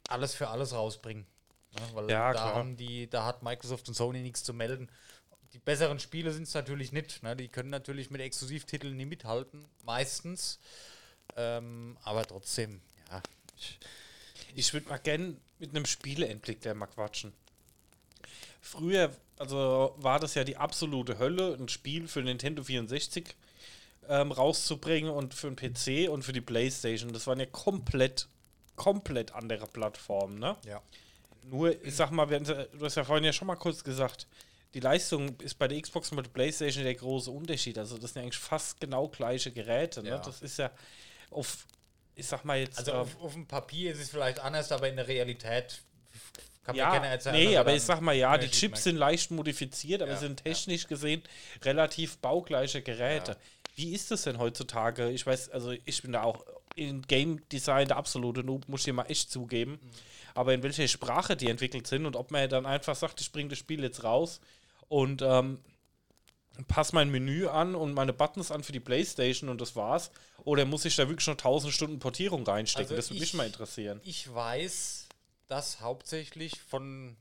alles 0.07 0.33
für 0.33 0.47
alles 0.47 0.71
rausbringen. 0.71 1.25
Ne? 1.73 1.81
Weil 1.93 2.09
Ja, 2.09 2.31
da, 2.31 2.39
klar. 2.39 2.55
haben 2.55 2.77
die, 2.77 3.09
da 3.09 3.25
hat 3.25 3.43
Microsoft 3.43 3.89
und 3.89 3.95
Sony 3.95 4.21
nichts 4.21 4.45
zu 4.45 4.53
melden. 4.53 4.89
Die 5.51 5.59
besseren 5.59 5.99
Spiele 5.99 6.31
sind 6.31 6.43
es 6.43 6.53
natürlich 6.53 6.93
nicht. 6.93 7.21
Ne? 7.21 7.35
Die 7.35 7.49
können 7.49 7.69
natürlich 7.69 8.09
mit 8.09 8.21
Exklusivtiteln 8.21 8.95
nie 8.95 9.05
mithalten, 9.05 9.65
meistens. 9.83 10.57
Ähm, 11.35 11.97
aber 12.03 12.25
trotzdem, 12.25 12.79
ja. 13.09 13.21
Ich, 13.57 13.79
Ich 14.55 14.73
würde 14.73 14.87
mal 14.87 14.99
gern 14.99 15.35
mit 15.59 15.71
einem 15.71 15.85
Spieleentwickler 15.85 16.75
mal 16.75 16.87
quatschen. 16.87 17.33
Früher, 18.65 19.11
also 19.37 19.93
war 19.97 20.19
das 20.21 20.35
ja 20.35 20.45
die 20.45 20.55
absolute 20.55 21.19
Hölle, 21.19 21.57
ein 21.59 21.67
Spiel 21.67 22.07
für 22.07 22.21
Nintendo 22.21 22.63
64 22.63 23.35
ähm, 24.07 24.31
rauszubringen 24.31 25.11
und 25.11 25.33
für 25.33 25.51
den 25.51 25.57
PC 25.57 26.09
und 26.09 26.23
für 26.23 26.31
die 26.31 26.41
Playstation. 26.41 27.11
Das 27.11 27.27
waren 27.27 27.41
ja 27.41 27.45
komplett, 27.45 28.29
komplett 28.77 29.33
andere 29.33 29.67
Plattformen, 29.67 30.39
ne? 30.39 30.55
ja. 30.65 30.81
Nur, 31.45 31.83
ich 31.83 31.93
sag 31.93 32.11
mal, 32.11 32.25
du 32.25 32.85
hast 32.85 32.95
ja 32.95 33.03
vorhin 33.03 33.25
ja 33.25 33.33
schon 33.33 33.47
mal 33.47 33.57
kurz 33.57 33.83
gesagt, 33.83 34.27
die 34.73 34.79
Leistung 34.79 35.37
ist 35.41 35.55
bei 35.55 35.67
der 35.67 35.81
Xbox 35.81 36.09
und 36.11 36.15
bei 36.15 36.23
der 36.23 36.29
Playstation 36.29 36.85
der 36.85 36.95
große 36.95 37.29
Unterschied. 37.29 37.77
Also 37.77 37.97
das 37.97 38.13
sind 38.13 38.21
ja 38.21 38.23
eigentlich 38.23 38.39
fast 38.39 38.79
genau 38.79 39.09
gleiche 39.09 39.51
Geräte. 39.51 40.01
Ne? 40.01 40.09
Ja. 40.09 40.17
Das 40.19 40.41
ist 40.41 40.57
ja 40.57 40.71
auf, 41.31 41.67
ich 42.15 42.25
sag 42.25 42.45
mal 42.45 42.59
jetzt. 42.59 42.79
Also 42.79 42.91
ähm, 42.91 42.97
auf, 42.99 43.21
auf 43.21 43.33
dem 43.33 43.45
Papier 43.45 43.91
ist 43.91 43.99
es 43.99 44.09
vielleicht 44.09 44.39
anders, 44.39 44.71
aber 44.71 44.87
in 44.87 44.95
der 44.95 45.09
Realität 45.09 45.81
kann 46.63 46.75
ja, 46.75 46.91
keiner 46.91 47.07
erzählen. 47.07 47.35
nee, 47.35 47.53
er 47.53 47.61
aber 47.61 47.73
ich 47.73 47.83
sag 47.83 48.01
mal, 48.01 48.13
ja, 48.13 48.37
die 48.37 48.47
Chips 48.49 48.61
merkt. 48.71 48.77
sind 48.83 48.95
leicht 48.97 49.31
modifiziert, 49.31 50.01
aber 50.01 50.11
Ja, 50.11 50.17
sind 50.17 50.41
ja. 50.45 50.51
technisch 50.51 50.87
gesehen 50.87 51.21
relativ 51.63 52.17
baugleiche 52.17 52.81
Geräte. 52.81 53.31
Ja. 53.31 53.37
Wie 53.75 53.93
ist 53.93 54.11
das 54.11 54.23
denn 54.23 54.37
heutzutage? 54.37 55.09
Ich 55.09 55.25
weiß, 55.25 55.49
also 55.49 55.71
ich 55.71 56.01
bin 56.01 56.13
da 56.13 56.23
auch 56.23 56.45
in 56.75 57.01
Game 57.03 57.47
Design 57.49 57.87
der 57.87 57.97
absolute 57.97 58.43
Noob, 58.43 58.67
muss 58.69 58.81
ich 58.81 58.85
dir 58.85 58.93
mal 58.93 59.05
echt 59.05 59.31
zugeben. 59.31 59.73
Mhm. 59.73 59.89
Aber 60.35 60.53
in 60.53 60.63
welcher 60.63 60.87
Sprache 60.87 61.35
die 61.35 61.49
entwickelt 61.49 61.85
sind 61.87 62.05
und 62.05 62.15
ob 62.15 62.31
man 62.31 62.47
dann 62.49 62.65
einfach 62.65 62.95
sagt, 62.95 63.21
ich 63.21 63.31
bringe 63.31 63.49
das 63.49 63.59
Spiel 63.59 63.83
jetzt 63.83 64.03
raus 64.03 64.39
und 64.87 65.21
ähm, 65.21 65.59
passe 66.67 66.93
mein 66.95 67.09
Menü 67.09 67.47
an 67.47 67.75
und 67.75 67.93
meine 67.93 68.13
Buttons 68.13 68.51
an 68.51 68.63
für 68.63 68.71
die 68.71 68.79
Playstation 68.79 69.49
und 69.49 69.59
das 69.61 69.75
war's. 69.75 70.11
Oder 70.43 70.65
muss 70.65 70.85
ich 70.85 70.95
da 70.95 71.07
wirklich 71.07 71.23
schon 71.23 71.37
tausend 71.37 71.73
Stunden 71.73 71.99
Portierung 71.99 72.43
reinstecken? 72.45 72.85
Also 72.85 72.95
das 72.95 73.09
würde 73.09 73.19
mich 73.21 73.29
ich- 73.29 73.33
mal 73.35 73.45
interessieren. 73.47 74.01
Ich 74.03 74.33
weiß, 74.33 75.02
dass 75.53 75.81
hauptsächlich 75.81 76.59
von 76.63 77.15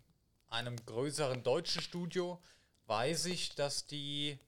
einem 0.49 0.77
größeren 0.87 1.43
deutschen 1.43 1.83
Studio 1.83 2.41
weiß 2.87 3.27
ich, 3.27 3.55
dass 3.57 3.85
die 3.85 4.39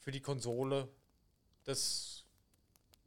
für 0.00 0.10
die 0.10 0.20
Konsole 0.20 0.88
das 1.62 2.24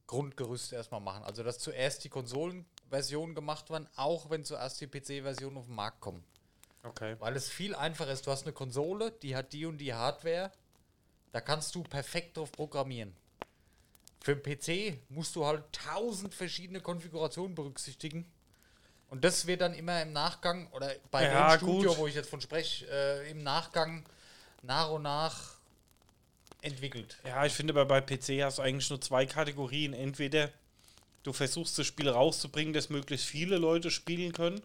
Grundgerüst 0.06 0.72
erstmal 0.72 1.02
machen. 1.02 1.26
Also 1.26 1.44
dass 1.44 1.60
zuerst 1.60 2.06
die 2.06 2.10
Konsolenversion 2.10 3.36
gemacht 3.36 3.70
werden, 3.70 3.90
auch 3.98 4.30
wenn 4.30 4.46
zuerst 4.46 4.80
die 4.80 4.88
PC-Version 4.88 5.58
auf 5.58 5.66
den 5.66 5.76
Markt 5.76 6.00
kommen. 6.00 6.24
Okay. 6.84 7.18
Weil 7.20 7.36
es 7.36 7.50
viel 7.50 7.76
einfacher 7.76 8.14
ist. 8.14 8.26
Du 8.26 8.32
hast 8.32 8.44
eine 8.44 8.54
Konsole, 8.54 9.12
die 9.22 9.36
hat 9.36 9.52
die 9.52 9.66
und 9.66 9.80
die 9.80 9.94
Hardware. 9.94 10.50
Da 11.34 11.42
kannst 11.42 11.76
du 11.76 11.84
perfekt 11.84 12.38
drauf 12.38 12.54
programmieren. 12.54 13.14
Für 14.22 14.38
den 14.38 14.44
PC 14.44 15.02
musst 15.10 15.36
du 15.36 15.46
halt 15.46 15.66
tausend 15.74 16.34
verschiedene 16.34 16.80
Konfigurationen 16.80 17.54
berücksichtigen. 17.54 18.32
Und 19.10 19.24
das 19.24 19.48
wird 19.48 19.62
dann 19.62 19.74
immer 19.74 20.02
im 20.02 20.12
Nachgang, 20.12 20.67
oder 20.72 20.93
bei 21.12 21.24
Ja, 21.24 21.56
dem 21.56 21.60
Studio, 21.60 21.89
gut. 21.91 21.98
wo 22.00 22.08
ich 22.08 22.15
jetzt 22.15 22.30
von 22.30 22.41
spreche, 22.41 22.86
äh, 22.89 23.32
im 23.32 23.41
Nachgang 23.43 24.04
nach 24.63 24.89
und 24.89 25.04
nach 25.04 25.56
entwickelt. 26.62 27.17
Ja, 27.26 27.46
ich 27.46 27.54
finde, 27.54 27.74
bei, 27.74 27.86
bei 27.86 28.02
PC 28.02 28.43
hast 28.43 28.58
du 28.58 28.62
eigentlich 28.63 28.89
nur 28.89 29.00
zwei 29.00 29.26
Kategorien. 29.26 29.93
Entweder 29.93 30.50
du 31.24 31.32
versuchst 31.34 31.78
das 31.80 31.88
Spiel 31.88 32.10
rauszubringen, 32.10 32.74
das 32.74 32.89
möglichst 32.89 33.28
viele 33.28 33.58
Leute 33.58 33.91
spielen 33.91 34.34
können 34.34 34.62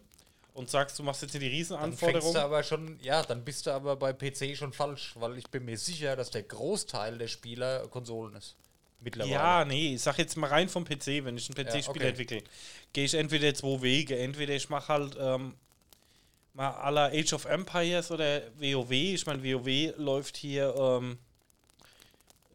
und 0.53 0.69
sagst, 0.69 0.99
du 0.99 1.03
machst 1.03 1.21
jetzt 1.21 1.33
nicht 1.33 1.43
die 1.43 1.47
Dann 1.69 1.93
fängst 1.93 2.03
Riesenanforderungen. 2.03 2.33
du 2.33 2.41
aber 2.41 2.63
schon, 2.63 2.99
ja, 3.01 3.23
dann 3.23 3.45
bist 3.45 3.65
du 3.65 3.71
aber 3.71 3.95
bei 3.95 4.11
PC 4.13 4.57
schon 4.57 4.73
falsch, 4.73 5.13
weil 5.15 5.37
ich 5.37 5.49
bin 5.49 5.65
mir 5.65 5.77
sicher, 5.77 6.15
dass 6.15 6.31
der 6.31 6.43
Großteil 6.43 7.17
der 7.17 7.27
Spieler 7.27 7.87
Konsolen 7.87 8.35
ist. 8.35 8.55
Mittlerweile. 9.03 9.33
Ja, 9.33 9.65
nee, 9.65 9.95
ich 9.95 10.01
sag 10.01 10.17
jetzt 10.17 10.37
mal 10.37 10.47
rein 10.47 10.69
vom 10.69 10.85
PC, 10.85 11.23
wenn 11.25 11.37
ich 11.37 11.49
ein 11.49 11.55
PC-Spiel 11.55 12.01
okay. 12.01 12.09
entwickle, 12.09 12.43
gehe 12.93 13.05
ich 13.05 13.13
entweder 13.13 13.53
zwei 13.53 13.81
Wege. 13.81 14.17
Entweder 14.17 14.53
ich 14.55 14.69
mache 14.69 14.87
halt 14.87 15.17
ähm, 15.19 15.55
mal 16.53 16.89
la 16.89 17.05
Age 17.07 17.33
of 17.33 17.45
Empires 17.45 18.11
oder 18.11 18.41
WoW. 18.57 18.91
Ich 18.91 19.25
meine, 19.25 19.43
WoW 19.43 19.93
läuft 19.97 20.37
hier, 20.37 20.73
ähm, 20.77 21.17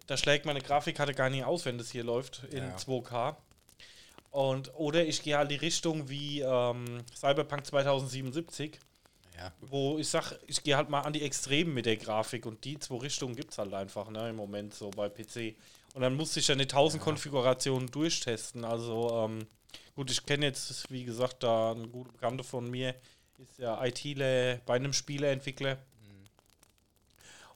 da 0.06 0.16
schlägt 0.16 0.46
meine 0.46 0.60
Grafikkarte 0.60 1.12
gar 1.14 1.30
nicht 1.30 1.44
aus, 1.44 1.64
wenn 1.64 1.78
das 1.78 1.90
hier 1.90 2.04
läuft 2.04 2.44
in 2.50 2.64
Ja. 2.64 2.76
2K. 2.76 3.36
Und, 4.30 4.72
oder 4.74 5.04
ich 5.04 5.22
gehe 5.22 5.36
halt 5.36 5.50
die 5.50 5.56
Richtung 5.56 6.08
wie 6.08 6.40
ähm, 6.40 7.02
Cyberpunk 7.14 7.66
2077, 7.66 8.78
Ja. 9.36 9.52
wo 9.62 9.98
ich 9.98 10.08
sag, 10.08 10.38
ich 10.46 10.62
gehe 10.62 10.76
halt 10.76 10.90
mal 10.90 11.00
an 11.00 11.12
die 11.12 11.22
Extremen 11.22 11.74
mit 11.74 11.86
der 11.86 11.96
Grafik 11.96 12.46
und 12.46 12.64
die 12.64 12.78
zwei 12.78 12.98
Richtungen 12.98 13.34
gibt 13.34 13.52
es 13.52 13.58
halt 13.58 13.72
einfach 13.72 14.10
ne, 14.10 14.28
im 14.30 14.36
Moment 14.36 14.74
so 14.74 14.90
bei 14.90 15.08
PC. 15.08 15.56
Und 15.94 16.02
dann 16.02 16.16
musste 16.16 16.40
ich 16.40 16.48
ja 16.48 16.54
eine 16.54 16.64
1000 16.64 17.02
Konfigurationen 17.02 17.90
durchtesten. 17.90 18.64
Also, 18.64 19.24
ähm, 19.24 19.46
gut, 19.94 20.10
ich 20.10 20.24
kenne 20.24 20.46
jetzt, 20.46 20.90
wie 20.90 21.04
gesagt, 21.04 21.42
da 21.42 21.72
ein 21.72 21.90
guter 21.90 22.12
Bekannter 22.12 22.44
von 22.44 22.70
mir 22.70 22.94
ist 23.38 23.58
ja 23.58 23.84
ITler 23.84 24.56
bei 24.66 24.74
einem 24.74 24.92
Spieleentwickler. 24.92 25.78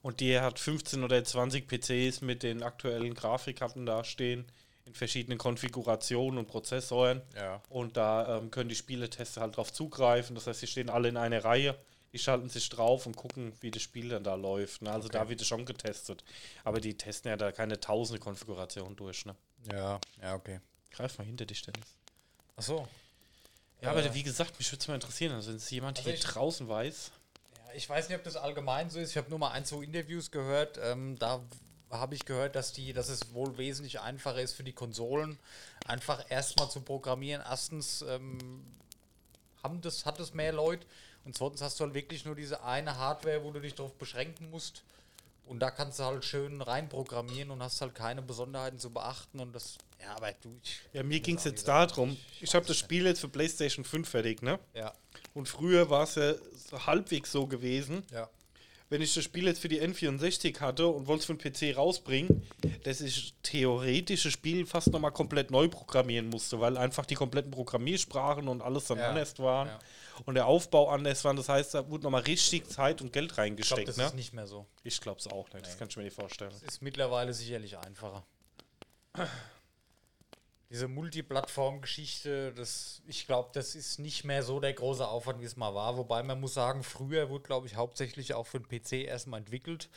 Und 0.01 0.19
die 0.19 0.37
hat 0.37 0.59
15 0.59 1.03
oder 1.03 1.23
20 1.23 1.65
PCs 1.65 2.21
mit 2.21 2.43
den 2.43 2.61
aktuellen 2.61 3.13
Grafikkarten 3.13 3.85
da 3.85 4.03
stehen, 4.03 4.45
in 4.85 4.93
verschiedenen 4.93 5.37
Konfigurationen 5.37 6.37
und 6.37 6.47
Prozessoren. 6.47 7.21
Ja. 7.35 7.61
Und 7.69 7.95
da 7.95 8.37
ähm, 8.37 8.51
können 8.51 8.67
die 8.67 8.75
Spieletester 8.75 9.39
halt 9.39 9.55
drauf 9.55 9.71
zugreifen. 9.71 10.35
Das 10.35 10.45
heißt, 10.45 10.59
sie 10.59 10.67
stehen 10.67 10.89
alle 10.89 11.07
in 11.07 11.15
einer 11.15 11.45
Reihe, 11.45 11.77
die 12.13 12.19
schalten 12.19 12.47
sich 12.47 12.69
drauf 12.69 13.05
und 13.07 13.15
gucken, 13.17 13.53
wie 13.61 13.71
das 13.71 13.81
Spiel 13.81 14.09
dann 14.09 14.23
da 14.23 14.35
läuft. 14.35 14.83
Ne? 14.83 14.91
Also 14.91 15.07
Okay. 15.07 15.17
da 15.17 15.29
wird 15.29 15.41
es 15.41 15.47
schon 15.47 15.65
getestet. 15.65 16.23
Aber 16.63 16.79
die 16.79 16.95
testen 16.95 17.29
ja 17.29 17.35
da 17.37 17.51
keine 17.51 17.79
tausende 17.79 18.19
Konfigurationen 18.19 18.95
durch. 18.95 19.25
Ne? 19.25 19.35
Ja, 19.71 19.99
ja, 20.21 20.35
okay. 20.35 20.59
Greif 20.91 21.17
mal 21.17 21.25
hinter 21.25 21.45
dich, 21.45 21.63
Dennis. 21.63 21.87
Ach 22.55 22.61
so. 22.61 22.87
Ja, 23.81 23.89
Äh, 23.93 23.99
aber 23.99 24.13
wie 24.13 24.23
gesagt, 24.23 24.59
mich 24.59 24.71
würde 24.71 24.79
es 24.81 24.87
mal 24.87 24.93
interessieren, 24.95 25.33
also 25.33 25.49
wenn 25.49 25.57
es 25.57 25.69
jemand 25.71 25.97
Also 25.97 26.09
hier 26.11 26.19
draußen 26.19 26.67
weiß. 26.69 27.11
Ja, 27.57 27.73
ich 27.73 27.89
weiß 27.89 28.07
nicht, 28.09 28.17
ob 28.17 28.23
das 28.23 28.35
allgemein 28.35 28.91
so 28.91 28.99
ist. 28.99 29.09
Ich 29.09 29.17
habe 29.17 29.29
nur 29.31 29.39
mal 29.39 29.49
ein, 29.51 29.65
zwei 29.65 29.83
Interviews 29.83 30.29
gehört. 30.29 30.77
Ähm, 30.83 31.17
da 31.17 31.41
habe 31.89 32.13
ich 32.13 32.25
gehört, 32.25 32.55
dass, 32.55 32.73
die, 32.73 32.93
dass 32.93 33.09
es 33.09 33.33
wohl 33.33 33.57
wesentlich 33.57 33.99
einfacher 34.01 34.39
ist 34.41 34.53
für 34.53 34.63
die 34.63 34.73
Konsolen, 34.73 35.39
einfach 35.87 36.23
erstmal 36.29 36.69
zu 36.69 36.81
programmieren. 36.81 37.43
Erstens 37.47 38.03
ähm, 38.03 38.63
haben 39.63 39.81
das, 39.81 40.05
hat 40.05 40.19
es 40.19 40.33
mehr 40.33 40.53
Leute 40.53 40.85
und 41.25 41.35
zweitens 41.35 41.61
hast 41.61 41.79
du 41.79 41.85
halt 41.85 41.93
wirklich 41.93 42.25
nur 42.25 42.35
diese 42.35 42.63
eine 42.63 42.97
Hardware, 42.97 43.43
wo 43.43 43.51
du 43.51 43.59
dich 43.59 43.75
darauf 43.75 43.93
beschränken 43.93 44.49
musst. 44.49 44.83
Und 45.45 45.59
da 45.59 45.71
kannst 45.71 45.99
du 45.99 46.03
halt 46.03 46.23
schön 46.23 46.61
reinprogrammieren 46.61 47.51
und 47.51 47.61
hast 47.61 47.81
halt 47.81 47.95
keine 47.95 48.21
Besonderheiten 48.21 48.79
zu 48.79 48.89
beachten. 48.89 49.39
Und 49.39 49.53
das, 49.53 49.77
ja, 50.01 50.15
aber 50.15 50.31
du. 50.41 50.57
Ich, 50.63 50.81
Ja, 50.93 51.03
mir 51.03 51.19
ging 51.19 51.35
es 51.35 51.43
jetzt 51.43 51.67
darum, 51.67 52.17
ich 52.39 52.55
habe 52.55 52.65
das 52.65 52.77
Spiel 52.77 53.05
jetzt 53.05 53.19
für 53.19 53.27
PlayStation 53.27 53.83
5 53.83 54.07
fertig, 54.07 54.41
ne? 54.41 54.59
Ja, 54.73 54.93
Und 55.33 55.49
früher 55.49 55.89
war 55.89 56.03
es 56.03 56.15
ja 56.15 56.33
so 56.69 56.85
halbwegs 56.85 57.31
so 57.31 57.45
gewesen, 57.45 58.03
ja. 58.11 58.29
wenn 58.89 59.01
ich 59.01 59.13
das 59.13 59.23
Spiel 59.25 59.45
jetzt 59.45 59.59
für 59.59 59.67
die 59.67 59.81
N64 59.81 60.61
hatte 60.61 60.87
und 60.87 61.07
wollte 61.07 61.21
es 61.21 61.25
für 61.25 61.35
den 61.35 61.73
PC 61.73 61.77
rausbringen, 61.77 62.41
dass 62.83 63.01
ich 63.01 63.33
theoretisch 63.43 64.23
das 64.23 64.31
Spiel 64.33 64.65
fast 64.65 64.91
nochmal 64.93 65.11
komplett 65.11 65.51
neu 65.51 65.67
programmieren 65.67 66.29
musste, 66.29 66.59
weil 66.61 66.77
einfach 66.77 67.05
die 67.05 67.15
kompletten 67.15 67.51
Programmiersprachen 67.51 68.47
und 68.47 68.61
alles 68.61 68.85
dann 68.85 68.97
Ja, 68.97 69.09
anders 69.09 69.37
waren 69.39 69.67
ja. 69.67 69.79
Und 70.25 70.35
der 70.35 70.45
Aufbau 70.47 70.89
anders 70.89 71.23
war. 71.23 71.33
Das 71.33 71.49
heißt, 71.49 71.73
da 71.73 71.89
wurde 71.89 72.03
nochmal 72.03 72.21
richtig 72.21 72.67
Zeit 72.69 73.01
und 73.01 73.11
Geld 73.13 73.31
Ich 73.31 73.35
glaube, 73.35 73.41
reingesteckt. 73.41 73.87
das 73.87 73.97
ne? 73.97 74.05
ist 74.05 74.15
nicht 74.15 74.33
mehr 74.33 74.47
so. 74.47 74.65
Ich 74.83 74.99
glaube 75.01 75.19
es 75.19 75.27
auch 75.27 75.51
nicht, 75.53 75.65
das 75.65 75.73
Nee. 75.73 75.79
kann 75.79 75.87
ich 75.89 75.97
mir 75.97 76.03
nicht 76.03 76.15
vorstellen. 76.15 76.53
Ist 76.65 76.81
mittlerweile 76.81 77.33
sicherlich 77.33 77.77
einfacher. 77.77 78.25
Diese 80.69 80.87
Multiplattform-Geschichte, 80.87 82.51
das, 82.53 83.03
ich 83.05 83.27
glaube, 83.27 83.49
das 83.53 83.75
ist 83.75 83.99
nicht 83.99 84.23
mehr 84.23 84.41
so 84.41 84.59
der 84.59 84.73
große 84.73 85.07
Aufwand, 85.07 85.39
wie 85.39 85.45
es 85.45 85.55
mal 85.55 85.75
war. 85.75 85.97
Wobei 85.97 86.23
man 86.23 86.39
muss 86.39 86.55
sagen, 86.55 86.81
früher 86.83 87.29
wurde, 87.29 87.43
glaube 87.43 87.67
ich, 87.67 87.75
hauptsächlich 87.75 88.33
auch 88.33 88.47
für 88.47 88.59
den 88.59 88.67
PC 88.67 89.05
erstmal 89.05 89.39
entwickelt. 89.39 89.89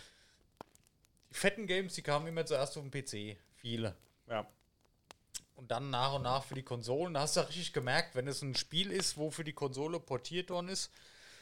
Die 1.30 1.34
fetten 1.34 1.66
Games, 1.66 1.94
die 1.94 2.02
kamen 2.02 2.26
immer 2.26 2.44
zuerst 2.44 2.76
auf 2.76 2.84
den 2.86 2.90
PC. 2.90 3.38
Viele. 3.54 3.96
Ja. 4.28 4.46
Und 5.56 5.70
dann 5.70 5.90
nach 5.90 6.14
und 6.14 6.22
nach 6.22 6.44
für 6.44 6.54
die 6.54 6.62
Konsolen. 6.62 7.14
Da 7.14 7.20
hast 7.20 7.36
du 7.36 7.40
richtig 7.40 7.72
gemerkt, 7.72 8.14
wenn 8.14 8.28
es 8.28 8.42
ein 8.42 8.54
Spiel 8.54 8.92
ist, 8.92 9.16
wo 9.16 9.30
für 9.30 9.44
die 9.44 9.54
Konsole 9.54 9.98
portiert 9.98 10.50
worden 10.50 10.68
ist, 10.68 10.90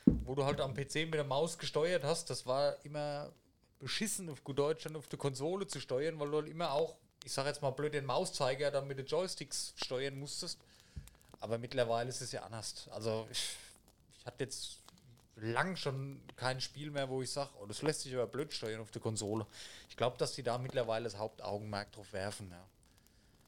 wo 0.07 0.35
du 0.35 0.45
halt 0.45 0.61
am 0.61 0.75
PC 0.75 1.07
mit 1.07 1.15
der 1.15 1.25
Maus 1.25 1.59
gesteuert 1.59 2.05
hast, 2.05 2.31
das 2.31 2.47
war 2.47 2.77
immer 2.85 3.33
beschissen, 3.81 4.31
auf 4.31 4.45
gut 4.45 4.59
Deutsch 4.59 4.85
dann 4.85 4.97
auf 4.97 5.09
der 5.09 5.19
Konsole 5.19 5.67
zu 5.67 5.81
steuern, 5.81 6.19
weil 6.19 6.31
du 6.31 6.37
halt 6.37 6.49
immer 6.49 6.73
auch, 6.73 6.97
ich 7.25 7.33
sag 7.33 7.47
jetzt 7.47 7.61
mal 7.61 7.71
blöd, 7.71 7.95
den 7.95 8.05
Mauszeiger 8.05 8.71
dann 8.71 8.87
mit 8.87 8.99
den 8.99 9.07
Joysticks 9.07 9.75
steuern 9.77 10.19
musstest. 10.19 10.59
Aber 11.41 11.59
mittlerweile 11.59 12.09
ist 12.09 12.21
es 12.21 12.33
ja 12.33 12.43
anders. 12.43 12.89
Also 12.93 13.27
ich, 13.31 13.57
ich 14.19 14.27
hatte 14.27 14.45
jetzt 14.45 14.79
lang 15.37 15.77
schon 15.77 16.21
kein 16.37 16.61
Spiel 16.61 16.91
mehr, 16.91 17.09
wo 17.09 17.21
ich 17.21 17.31
sage, 17.31 17.51
oh, 17.61 17.67
das 17.67 17.83
lässt 17.83 18.03
sich 18.03 18.15
aber 18.15 18.27
blöd 18.27 18.53
steuern 18.53 18.81
auf 18.81 18.91
der 18.91 19.03
Konsole. 19.03 19.47
Ich 19.89 19.97
glaube, 19.97 20.17
dass 20.19 20.33
die 20.33 20.43
da 20.43 20.59
mittlerweile 20.59 21.05
das 21.05 21.19
Hauptaugenmerk 21.19 21.93
drauf 21.93 22.13
werfen, 22.13 22.51
ja. 22.51 22.65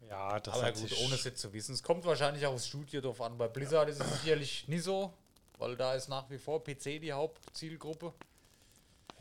Ja, 0.09 0.39
das 0.41 0.55
Aber 0.55 0.73
gut, 0.73 0.93
ohne 1.05 1.15
es 1.15 1.25
jetzt 1.25 1.41
zu 1.41 1.53
wissen. 1.53 1.73
Es 1.75 1.83
kommt 1.83 2.05
wahrscheinlich 2.05 2.47
auch 2.47 2.53
aufs 2.55 2.69
Studio 2.69 3.01
drauf 3.01 3.21
an. 3.21 3.37
Bei 3.37 3.49
Blizzard 3.49 3.89
ist 3.89 4.01
es 4.01 4.21
sicherlich 4.23 4.69
nie 4.69 4.79
so, 4.79 5.13
weil 5.59 5.77
da 5.77 5.95
ist 5.95 6.09
nach 6.09 6.29
wie 6.31 6.39
vor 6.39 6.63
PC 6.63 7.01
die 7.01 7.13
Hauptzielgruppe. 7.13 8.13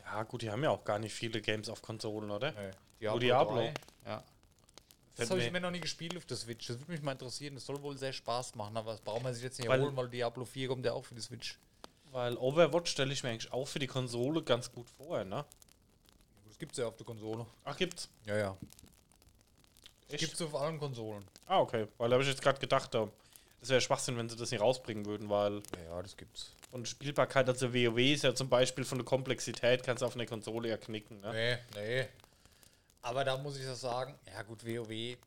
Ja, 0.04 0.24
gut, 0.24 0.44
die 0.44 0.52
haben 0.52 0.64
ja 0.64 0.70
auch 0.70 0.84
gar 0.84 1.00
nicht 1.00 1.14
viele 1.14 1.42
Games 1.42 1.70
auf 1.70 1.82
Konsolen, 1.82 2.30
oder? 2.30 2.54
Diablo. 3.02 3.20
Diablo. 3.20 3.56
3, 3.56 3.74
Ja. 4.06 4.24
Das 5.16 5.30
habe 5.32 5.42
ich 5.42 5.50
mir- 5.52 5.62
noch 5.62 5.72
nie 5.72 5.80
gespielt 5.80 6.16
auf 6.18 6.26
der 6.26 6.36
Switch. 6.36 6.68
Das 6.68 6.78
würde 6.78 6.92
mich 6.92 7.02
mal 7.02 7.14
interessieren. 7.14 7.56
Das 7.56 7.66
soll 7.66 7.82
wohl 7.82 7.98
sehr 7.98 8.12
Spaß 8.12 8.56
machen, 8.56 8.76
aber 8.76 8.92
das 8.92 9.02
braucht 9.02 9.24
man 9.24 9.34
sich 9.34 9.44
jetzt 9.44 9.58
nicht 9.58 9.68
Weil- 9.70 9.82
holen, 9.82 9.96
weil 9.96 10.10
Diablo 10.10 10.44
4 10.44 10.68
kommt 10.68 10.86
ja 10.86 10.92
auch 10.92 11.06
für 11.06 11.16
die 11.16 11.22
Switch. 11.22 11.58
Weil 12.12 12.36
Overwatch 12.38 12.92
stelle 12.92 13.14
ich 13.14 13.24
mir 13.24 13.30
eigentlich 13.30 13.52
auch 13.52 13.66
für 13.68 13.80
die 13.80 13.88
Konsole 13.88 14.44
ganz 14.44 14.72
gut 14.72 14.90
vor, 14.90 15.24
ne? 15.24 15.46
Das 16.48 16.60
gibt 16.60 16.74
es 16.74 16.78
ja 16.80 16.88
auf 16.88 16.96
der 16.98 17.06
Konsole. 17.06 17.46
Ach, 17.64 17.76
gibt's? 17.78 18.10
Ja, 18.26 18.38
ja. 18.38 18.58
Echt? 20.10 20.20
gibt 20.20 20.34
es 20.34 20.42
auf 20.42 20.56
allen 20.56 20.78
Konsolen. 20.80 21.26
Ah, 21.48 21.60
okay. 21.60 21.88
Weil 21.98 22.10
da 22.10 22.14
habe 22.16 22.24
ich 22.24 22.30
jetzt 22.30 22.42
gerade 22.42 22.60
gedacht, 22.60 22.94
ähm, 22.96 23.12
das 23.60 23.70
wäre 23.70 23.82
Schwachsinn, 23.82 24.18
wenn 24.18 24.30
sie 24.30 24.36
das 24.36 24.52
nicht 24.52 24.62
rausbringen 24.62 25.06
würden, 25.06 25.30
weil 25.30 25.56
Ja, 25.78 25.96
ja, 25.96 26.02
das 26.02 26.16
gibt's. 26.16 26.52
der 26.72 26.86
Spielbarkeit, 26.86 27.48
also 27.50 27.74
WoW 27.74 27.98
ist 27.98 28.24
ja 28.24 28.36
zum 28.36 28.50
Beispiel 28.50 28.84
von 28.84 29.00
der 29.00 29.06
Komplexität, 29.06 29.84
kannst 29.84 30.02
du 30.02 30.06
auf 30.06 30.16
einer 30.16 30.26
Konsole 30.26 30.70
ja 30.70 30.78
knicken, 30.78 31.20
ne? 31.22 31.32
Nee, 31.32 31.58
nee. 31.82 32.08
Aber 33.02 33.24
da 33.24 33.38
muss 33.38 33.58
ich 33.58 33.66
das 33.66 33.82
sagen, 33.82 34.16
ja 34.32 34.42
gut, 34.44 34.64
WoW, 34.66 34.92
ja, 34.92 35.18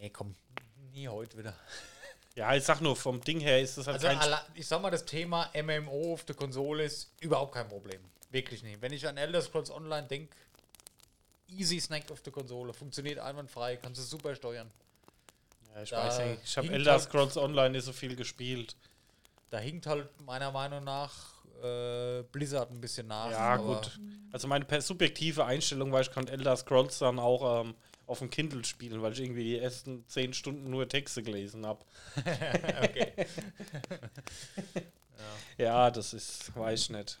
nee, 0.00 0.10
komm, 0.10 0.34
nie 0.92 1.08
heute 1.08 1.38
wieder. 1.38 1.54
Ja, 2.36 2.54
ich 2.54 2.62
sag 2.62 2.80
nur, 2.80 2.94
vom 2.94 3.20
Ding 3.20 3.40
her 3.40 3.60
ist 3.60 3.76
das 3.76 3.88
halt 3.88 4.02
Also 4.04 4.06
kein... 4.30 4.38
ich 4.54 4.66
sag 4.66 4.80
mal, 4.80 4.90
das 4.90 5.04
Thema 5.04 5.50
MMO 5.52 6.12
auf 6.14 6.24
der 6.24 6.36
Konsole 6.36 6.84
ist 6.84 7.10
überhaupt 7.20 7.52
kein 7.52 7.68
Problem. 7.68 8.00
Wirklich 8.30 8.62
nicht. 8.62 8.80
Wenn 8.80 8.92
ich 8.92 9.06
an 9.06 9.16
Elder 9.16 9.42
Scrolls 9.42 9.68
Online 9.68 10.06
denke, 10.06 10.34
easy 11.52 11.80
Snack 11.80 12.10
auf 12.10 12.20
der 12.22 12.32
Konsole, 12.32 12.72
funktioniert 12.72 13.18
einwandfrei, 13.18 13.76
kannst 13.76 14.00
du 14.00 14.04
super 14.04 14.34
steuern. 14.34 14.70
ja, 15.74 15.82
ich 15.82 15.90
da 15.90 16.06
weiß 16.06 16.18
nicht, 16.26 16.40
ich 16.44 16.56
habe 16.56 16.68
Elder 16.72 16.92
halt- 16.92 17.02
Scrolls 17.02 17.36
Online 17.36 17.70
nicht 17.70 17.84
so 17.84 17.92
viel 17.92 18.16
gespielt. 18.16 18.76
Da 19.50 19.58
hinkt 19.58 19.86
halt 19.86 20.08
meiner 20.20 20.52
Meinung 20.52 20.84
nach 20.84 21.12
äh, 21.62 22.22
Blizzard 22.30 22.70
ein 22.70 22.80
bisschen 22.80 23.08
nach. 23.08 23.30
Ja, 23.30 23.56
gut. 23.56 23.98
Also 24.32 24.46
meine 24.46 24.64
subjektive 24.80 25.44
Einstellung 25.44 25.90
war, 25.92 26.00
ich 26.00 26.12
konnte 26.12 26.32
Elder 26.32 26.56
Scrolls 26.56 26.98
dann 27.00 27.18
auch 27.18 27.62
ähm, 27.64 27.74
auf 28.06 28.20
dem 28.20 28.30
Kindle 28.30 28.64
spielen, 28.64 29.02
weil 29.02 29.12
ich 29.12 29.20
irgendwie 29.20 29.44
die 29.44 29.58
ersten 29.58 30.06
zehn 30.08 30.32
Stunden 30.34 30.70
nur 30.70 30.88
Texte 30.88 31.22
gelesen 31.22 31.66
habe. 31.66 31.84
okay. 32.16 33.12
Ja, 35.58 35.90
das 35.90 36.14
ist, 36.14 36.56
weiß 36.56 36.80
ich 36.82 36.90
nicht. 36.90 37.18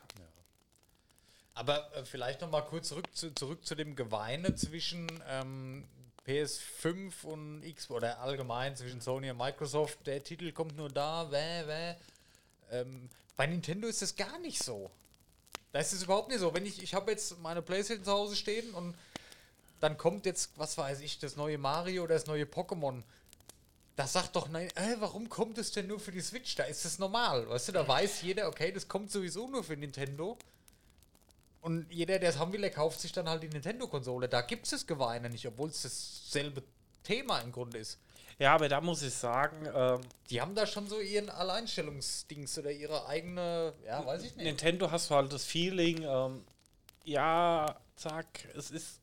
Aber 1.60 1.94
äh, 1.94 2.06
vielleicht 2.06 2.40
noch 2.40 2.50
mal 2.50 2.62
kurz 2.62 2.88
zurück 2.88 3.14
zu, 3.14 3.34
zurück 3.34 3.66
zu 3.66 3.74
dem 3.74 3.94
Geweine 3.94 4.54
zwischen 4.54 5.06
ähm, 5.28 5.86
PS5 6.26 7.22
und 7.24 7.62
X 7.62 7.90
oder 7.90 8.18
allgemein 8.20 8.74
zwischen 8.76 9.02
Sony 9.02 9.30
und 9.30 9.36
Microsoft. 9.36 10.06
Der 10.06 10.24
Titel 10.24 10.52
kommt 10.52 10.78
nur 10.78 10.88
da, 10.88 11.30
wäh, 11.30 11.66
wäh. 11.66 11.96
Ähm, 12.70 13.10
bei 13.36 13.46
Nintendo 13.46 13.88
ist 13.88 14.00
das 14.00 14.16
gar 14.16 14.38
nicht 14.38 14.64
so. 14.64 14.90
Da 15.72 15.80
ist 15.80 16.02
überhaupt 16.02 16.30
nicht 16.30 16.40
so. 16.40 16.54
Wenn 16.54 16.64
ich, 16.64 16.82
ich 16.82 16.94
habe 16.94 17.10
jetzt 17.10 17.38
meine 17.40 17.60
Playstation 17.60 18.06
zu 18.06 18.12
Hause 18.12 18.36
stehen 18.36 18.72
und 18.72 18.94
dann 19.80 19.98
kommt 19.98 20.24
jetzt, 20.24 20.52
was 20.56 20.78
weiß 20.78 21.00
ich, 21.00 21.18
das 21.18 21.36
neue 21.36 21.58
Mario 21.58 22.04
oder 22.04 22.14
das 22.14 22.24
neue 22.26 22.44
Pokémon. 22.44 23.02
Da 23.96 24.06
sagt 24.06 24.34
doch, 24.34 24.48
nein, 24.48 24.68
äh, 24.76 24.96
warum 24.98 25.28
kommt 25.28 25.58
es 25.58 25.72
denn 25.72 25.88
nur 25.88 26.00
für 26.00 26.12
die 26.12 26.22
Switch? 26.22 26.54
Da 26.54 26.64
ist 26.64 26.86
es 26.86 26.98
normal. 26.98 27.46
Weißt 27.50 27.68
du, 27.68 27.72
da 27.72 27.86
weiß 27.86 28.22
jeder, 28.22 28.48
okay, 28.48 28.72
das 28.72 28.88
kommt 28.88 29.10
sowieso 29.10 29.46
nur 29.46 29.62
für 29.62 29.76
Nintendo. 29.76 30.38
Und 31.60 31.86
jeder, 31.90 32.18
der 32.18 32.30
es 32.30 32.38
haben 32.38 32.52
will, 32.52 32.60
der 32.60 32.70
kauft 32.70 33.00
sich 33.00 33.12
dann 33.12 33.28
halt 33.28 33.42
die 33.42 33.48
Nintendo-Konsole. 33.48 34.28
Da 34.28 34.40
gibt 34.40 34.64
es 34.64 34.70
das 34.70 34.86
Geweine 34.86 35.28
nicht, 35.28 35.46
obwohl 35.46 35.68
es 35.68 35.82
dasselbe 35.82 36.62
Thema 37.02 37.40
im 37.40 37.52
Grunde 37.52 37.78
ist. 37.78 37.98
Ja, 38.38 38.54
aber 38.54 38.70
da 38.70 38.80
muss 38.80 39.02
ich 39.02 39.12
sagen, 39.12 39.68
ähm, 39.74 40.00
Die 40.30 40.40
haben 40.40 40.54
da 40.54 40.66
schon 40.66 40.86
so 40.86 40.98
ihren 40.98 41.28
Alleinstellungsdings 41.28 42.58
oder 42.58 42.70
ihre 42.70 43.06
eigene, 43.06 43.74
ja, 43.86 44.04
weiß 44.04 44.22
ich 44.24 44.34
nicht. 44.36 44.44
Nintendo 44.46 44.90
hast 44.90 45.10
du 45.10 45.14
halt 45.14 45.30
das 45.32 45.44
Feeling, 45.44 46.02
ähm, 46.02 46.44
ja, 47.04 47.76
zack, 47.96 48.48
es 48.56 48.70
ist. 48.70 49.00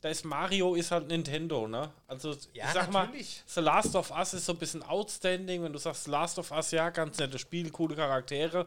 Da 0.00 0.08
ist 0.08 0.24
Mario 0.24 0.74
ist 0.74 0.90
halt 0.90 1.06
Nintendo, 1.08 1.68
ne? 1.68 1.92
Also 2.08 2.36
Ja, 2.54 2.66
ich 2.66 2.72
sag 2.72 2.90
natürlich. 2.92 3.42
mal, 3.46 3.52
The 3.54 3.60
Last 3.60 3.94
of 3.94 4.10
Us 4.10 4.34
ist 4.34 4.46
so 4.46 4.52
ein 4.52 4.58
bisschen 4.58 4.82
outstanding, 4.82 5.62
wenn 5.62 5.72
du 5.72 5.78
sagst 5.78 6.08
Last 6.08 6.38
of 6.40 6.50
Us, 6.50 6.72
ja, 6.72 6.90
ganz 6.90 7.18
nettes 7.18 7.40
Spiel, 7.40 7.70
coole 7.70 7.94
Charaktere. 7.94 8.66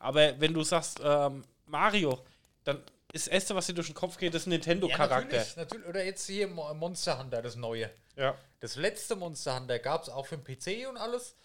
Aber 0.00 0.38
wenn 0.40 0.52
du 0.52 0.64
sagst 0.64 1.00
ähm, 1.02 1.44
Mario, 1.66 2.18
dann 2.64 2.82
ist 3.12 3.26
das 3.26 3.32
Erste, 3.32 3.54
was 3.54 3.66
dir 3.66 3.74
durch 3.74 3.86
den 3.88 3.94
Kopf 3.94 4.16
geht, 4.16 4.34
ist 4.34 4.46
ein 4.46 4.50
Ja, 4.52 4.56
Nintendo-Charakter. 4.58 5.36
natürlich, 5.36 5.56
natürlich. 5.56 5.86
Oder 5.86 6.04
jetzt 6.04 6.26
hier 6.26 6.48
Mo- 6.48 6.72
Monster 6.74 7.18
Hunter, 7.18 7.42
das 7.42 7.54
neue. 7.56 7.90
Ja. 8.16 8.36
Das 8.60 8.76
letzte 8.76 9.14
Monster 9.16 9.56
Hunter 9.58 9.78
gab 9.78 10.02
es 10.02 10.08
auch 10.08 10.26
für 10.26 10.36
den 10.38 10.44
PC 10.44 10.88
und 10.88 10.96
alles. 10.96 11.36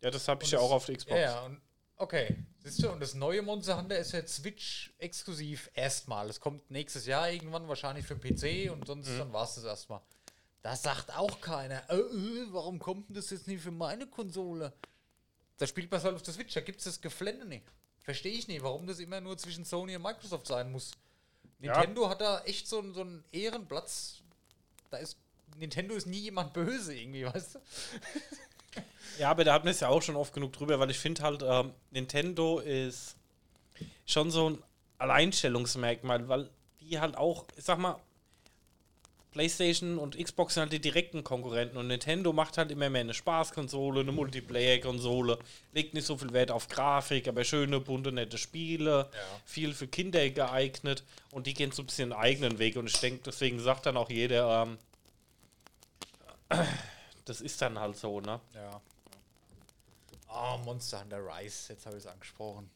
ja, 0.00 0.10
das 0.10 0.28
habe 0.28 0.44
ich 0.44 0.48
Und 0.48 0.52
ja 0.52 0.58
das- 0.58 0.68
auch 0.68 0.72
auf 0.74 0.86
der 0.86 0.96
Xbox. 0.96 1.16
Ja, 1.18 1.22
ja, 1.26 1.40
und 1.44 1.60
okay. 1.96 2.36
Siehst 2.62 2.82
du, 2.82 2.90
und 2.90 3.00
das 3.00 3.14
neue 3.14 3.42
Monster 3.42 3.76
Hunter 3.78 3.98
ist 3.98 4.12
jetzt 4.12 4.34
Switch 4.36 4.92
exklusiv 4.98 5.70
erstmal. 5.74 6.28
Es 6.28 6.38
kommt 6.38 6.70
nächstes 6.70 7.06
Jahr 7.06 7.30
irgendwann 7.30 7.66
wahrscheinlich 7.66 8.04
für 8.06 8.14
den 8.14 8.36
PC 8.36 8.70
und 8.70 8.86
sonst 8.86 9.08
dann 9.18 9.32
war 9.32 9.44
es 9.44 9.54
das 9.56 9.64
erstmal. 9.64 10.00
Da 10.62 10.76
sagt 10.76 11.16
auch 11.16 11.40
keiner, 11.40 11.82
äh, 11.88 11.96
äh, 11.96 12.46
warum 12.50 12.78
kommt 12.78 13.08
denn 13.08 13.14
das 13.16 13.30
jetzt 13.30 13.46
nicht 13.48 13.62
für 13.62 13.70
meine 13.70 14.06
Konsole? 14.06 14.72
Da 15.56 15.66
spielt 15.66 15.90
man 15.90 16.02
halt 16.02 16.14
auf 16.14 16.22
der 16.22 16.34
Switch, 16.34 16.52
da 16.54 16.60
gibt 16.60 16.78
es 16.78 16.84
das 16.84 17.00
Geflände 17.00 17.44
nicht. 17.46 17.64
Verstehe 18.08 18.32
ich 18.32 18.48
nicht, 18.48 18.62
warum 18.62 18.86
das 18.86 19.00
immer 19.00 19.20
nur 19.20 19.36
zwischen 19.36 19.66
Sony 19.66 19.94
und 19.94 20.00
Microsoft 20.02 20.46
sein 20.46 20.72
muss. 20.72 20.92
Ja. 21.60 21.72
Nintendo 21.76 22.08
hat 22.08 22.22
da 22.22 22.40
echt 22.44 22.66
so, 22.66 22.78
einen- 22.78 22.94
so 22.94 23.02
einen 23.02 23.22
Ehrenplatz. 23.32 24.22
Da 24.90 24.96
ist 24.96 25.18
Nintendo 25.58 25.94
ist 25.94 26.06
nie 26.06 26.20
jemand 26.20 26.54
böse 26.54 26.94
irgendwie, 26.94 27.26
weißt 27.34 27.56
du? 27.56 27.58
Ja, 29.18 29.28
aber 29.30 29.44
da 29.44 29.52
hatten 29.52 29.66
wir 29.66 29.72
es 29.72 29.80
ja 29.80 29.88
auch 29.88 30.00
schon 30.00 30.16
oft 30.16 30.32
genug 30.32 30.54
drüber, 30.54 30.80
weil 30.80 30.90
ich 30.90 30.98
finde 30.98 31.20
halt, 31.22 31.42
ähm, 31.46 31.74
Nintendo 31.90 32.60
ist 32.60 33.14
schon 34.06 34.30
so 34.30 34.48
ein 34.48 34.62
Alleinstellungsmerkmal, 34.96 36.26
weil 36.28 36.48
die 36.80 36.98
halt 37.00 37.14
auch, 37.18 37.44
ich 37.58 37.64
sag 37.64 37.76
mal, 37.78 38.00
PlayStation 39.30 39.98
und 39.98 40.16
Xbox 40.16 40.54
sind 40.54 40.62
halt 40.62 40.72
die 40.72 40.80
direkten 40.80 41.22
Konkurrenten 41.22 41.76
und 41.76 41.88
Nintendo 41.88 42.32
macht 42.32 42.58
halt 42.58 42.70
immer 42.70 42.88
mehr 42.88 43.02
eine 43.02 43.14
Spaßkonsole, 43.14 44.00
eine 44.00 44.12
Multiplayer-Konsole, 44.12 45.38
legt 45.72 45.94
nicht 45.94 46.06
so 46.06 46.16
viel 46.16 46.32
Wert 46.32 46.50
auf 46.50 46.68
Grafik, 46.68 47.28
aber 47.28 47.44
schöne, 47.44 47.80
bunte, 47.80 48.10
nette 48.10 48.38
Spiele, 48.38 49.10
viel 49.44 49.74
für 49.74 49.86
Kinder 49.86 50.28
geeignet 50.30 51.04
und 51.30 51.46
die 51.46 51.54
gehen 51.54 51.72
so 51.72 51.82
ein 51.82 51.86
bisschen 51.86 52.12
einen 52.12 52.20
eigenen 52.20 52.58
Weg 52.58 52.76
und 52.76 52.86
ich 52.86 52.98
denke, 53.00 53.22
deswegen 53.26 53.60
sagt 53.60 53.86
dann 53.86 53.96
auch 53.96 54.10
jeder, 54.10 54.62
ähm, 54.62 54.78
das 57.24 57.40
ist 57.40 57.60
dann 57.60 57.78
halt 57.78 57.96
so, 57.96 58.20
ne? 58.20 58.40
Ja. 58.54 58.80
Ah, 60.28 60.56
Monster 60.58 61.00
Hunter 61.00 61.18
Rise, 61.18 61.72
jetzt 61.72 61.86
habe 61.86 61.96
ich 61.96 62.04
es 62.04 62.10
angesprochen. 62.10 62.70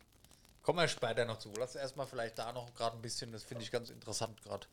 Kommen 0.62 0.78
wir 0.78 0.88
später 0.88 1.24
noch 1.24 1.38
zu. 1.38 1.52
Lass 1.58 1.74
erstmal 1.74 2.06
vielleicht 2.06 2.38
da 2.38 2.52
noch 2.52 2.72
gerade 2.74 2.96
ein 2.96 3.02
bisschen, 3.02 3.32
das 3.32 3.42
finde 3.42 3.64
ich 3.64 3.70
ganz 3.70 3.90
interessant 3.90 4.40
gerade. 4.42 4.66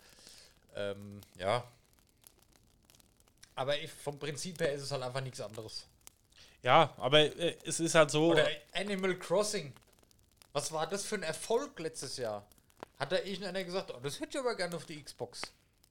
Ähm, 0.75 1.21
ja. 1.37 1.63
Aber 3.55 3.75
vom 4.03 4.17
Prinzip 4.17 4.59
her 4.61 4.71
ist 4.73 4.83
es 4.83 4.91
halt 4.91 5.03
einfach 5.03 5.21
nichts 5.21 5.41
anderes. 5.41 5.85
Ja, 6.63 6.93
aber 6.97 7.19
äh, 7.19 7.57
es 7.65 7.79
ist 7.79 7.95
halt 7.95 8.11
so. 8.11 8.31
Oder 8.31 8.47
Animal 8.73 9.15
Crossing. 9.17 9.73
Was 10.53 10.71
war 10.71 10.87
das 10.87 11.05
für 11.05 11.15
ein 11.15 11.23
Erfolg 11.23 11.77
letztes 11.79 12.17
Jahr? 12.17 12.45
Hat 12.97 13.11
da 13.11 13.17
irgendeiner 13.17 13.63
gesagt, 13.63 13.91
oh, 13.91 13.99
das 14.01 14.19
hätte 14.19 14.37
ich 14.37 14.39
aber 14.39 14.55
gerne 14.55 14.75
auf 14.75 14.85
die 14.85 15.01
Xbox. 15.01 15.41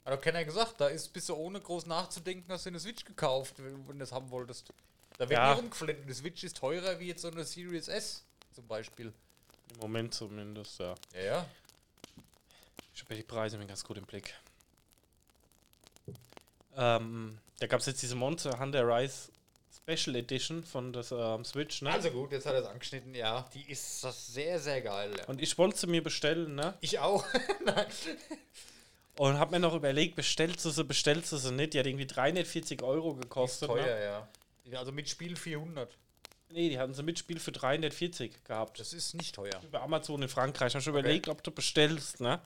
Hat 0.05 0.19
auch 0.19 0.21
keiner 0.21 0.45
gesagt, 0.45 0.81
da 0.81 0.88
ist 0.88 1.12
bis 1.12 1.31
ohne 1.31 1.61
groß 1.61 1.87
nachzudenken, 1.87 2.51
hast 2.53 2.67
du 2.67 2.71
eine 2.71 2.81
Switch 2.81 3.05
gekauft, 3.05 3.55
wenn 3.59 3.87
du 3.87 3.93
das 3.95 4.12
haben 4.12 4.31
wolltest. 4.31 4.73
Da 5.17 5.29
wird 5.29 5.33
Ja. 5.38 5.53
rumgeflennt. 5.53 6.09
Die 6.09 6.14
Switch 6.14 6.45
ist 6.45 6.57
teurer 6.59 6.99
wie 6.99 7.09
jetzt 7.09 7.23
so 7.23 7.29
eine 7.31 7.45
Series 7.45 7.88
S 7.88 8.25
zum 8.55 8.67
Beispiel. 8.67 9.12
Im 9.75 9.81
Moment 9.81 10.14
zumindest, 10.14 10.79
ja. 10.81 10.95
Ja, 11.14 11.21
ja. 11.21 11.47
Ich 12.95 13.03
habe 13.03 13.14
ja 13.14 13.21
die 13.21 13.27
Preise 13.27 13.59
mir 13.59 13.67
ganz 13.67 13.85
gut 13.85 13.97
im 13.99 14.07
Blick. 14.07 14.35
Ähm, 16.79 17.38
da 17.59 17.67
gab 17.67 17.81
es 17.81 17.87
jetzt 17.87 18.01
diese 18.03 18.14
Monster 18.14 18.59
Hunter 18.61 18.87
Rise 18.87 19.31
Special 19.77 20.17
Edition 20.17 20.62
von 20.62 20.93
der 20.93 21.05
ähm, 21.11 21.45
Switch, 21.45 21.83
ne? 21.83 21.91
Also 21.93 22.11
gut, 22.11 22.31
jetzt 22.33 22.47
hat 22.47 22.55
er 22.55 22.61
es 22.61 22.67
angeschnitten, 22.67 23.14
ja. 23.14 23.49
Die 23.55 23.71
ist 23.71 24.05
das 24.05 24.29
sehr, 24.29 24.59
sehr 24.61 24.81
geil. 24.83 25.12
Ja. 25.19 25.25
und 25.27 25.43
ich 25.43 25.57
wollte 25.59 25.79
sie 25.79 25.87
mir 25.88 26.03
bestellen, 26.03 26.55
ne? 26.55 26.75
Ich 26.81 26.99
auch. 26.99 27.25
Nein. 27.64 27.87
Und 29.17 29.38
hab 29.38 29.51
mir 29.51 29.59
noch 29.59 29.75
überlegt, 29.75 30.14
bestellst 30.14 30.64
du 30.64 30.71
sie, 30.71 30.85
bestellst 30.85 31.33
du 31.33 31.37
sie 31.38 31.51
nicht? 31.53 31.75
Die 31.75 31.79
hat 31.81 31.87
irgendwie 31.87 32.07
340 32.07 32.83
Euro 32.83 33.14
gekostet. 33.14 33.69
Teuer, 33.69 33.85
Ne? 33.85 34.29
ja. 34.71 34.79
Also 34.79 34.93
mit 34.93 35.09
Spiel 35.09 35.35
400. 35.35 35.91
Nee, 36.51 36.69
die 36.69 36.79
hatten 36.79 36.95
sie 36.95 37.03
mit 37.03 37.19
Spiel 37.19 37.41
für 37.41 37.53
340 37.53 38.45
gehabt. 38.45 38.79
Das 38.79 38.93
ist 38.93 39.14
nicht 39.14 39.35
teuer. 39.35 39.61
Über 39.64 39.83
Amazon 39.83 40.23
in 40.23 40.29
Frankreich. 40.29 40.69
Ich 40.69 40.75
habe 40.75 40.83
schon 40.83 40.93
überlegt, 40.93 41.29
ob 41.29 41.43
du 41.43 41.51
bestellst, 41.51 42.21
ne? 42.21 42.41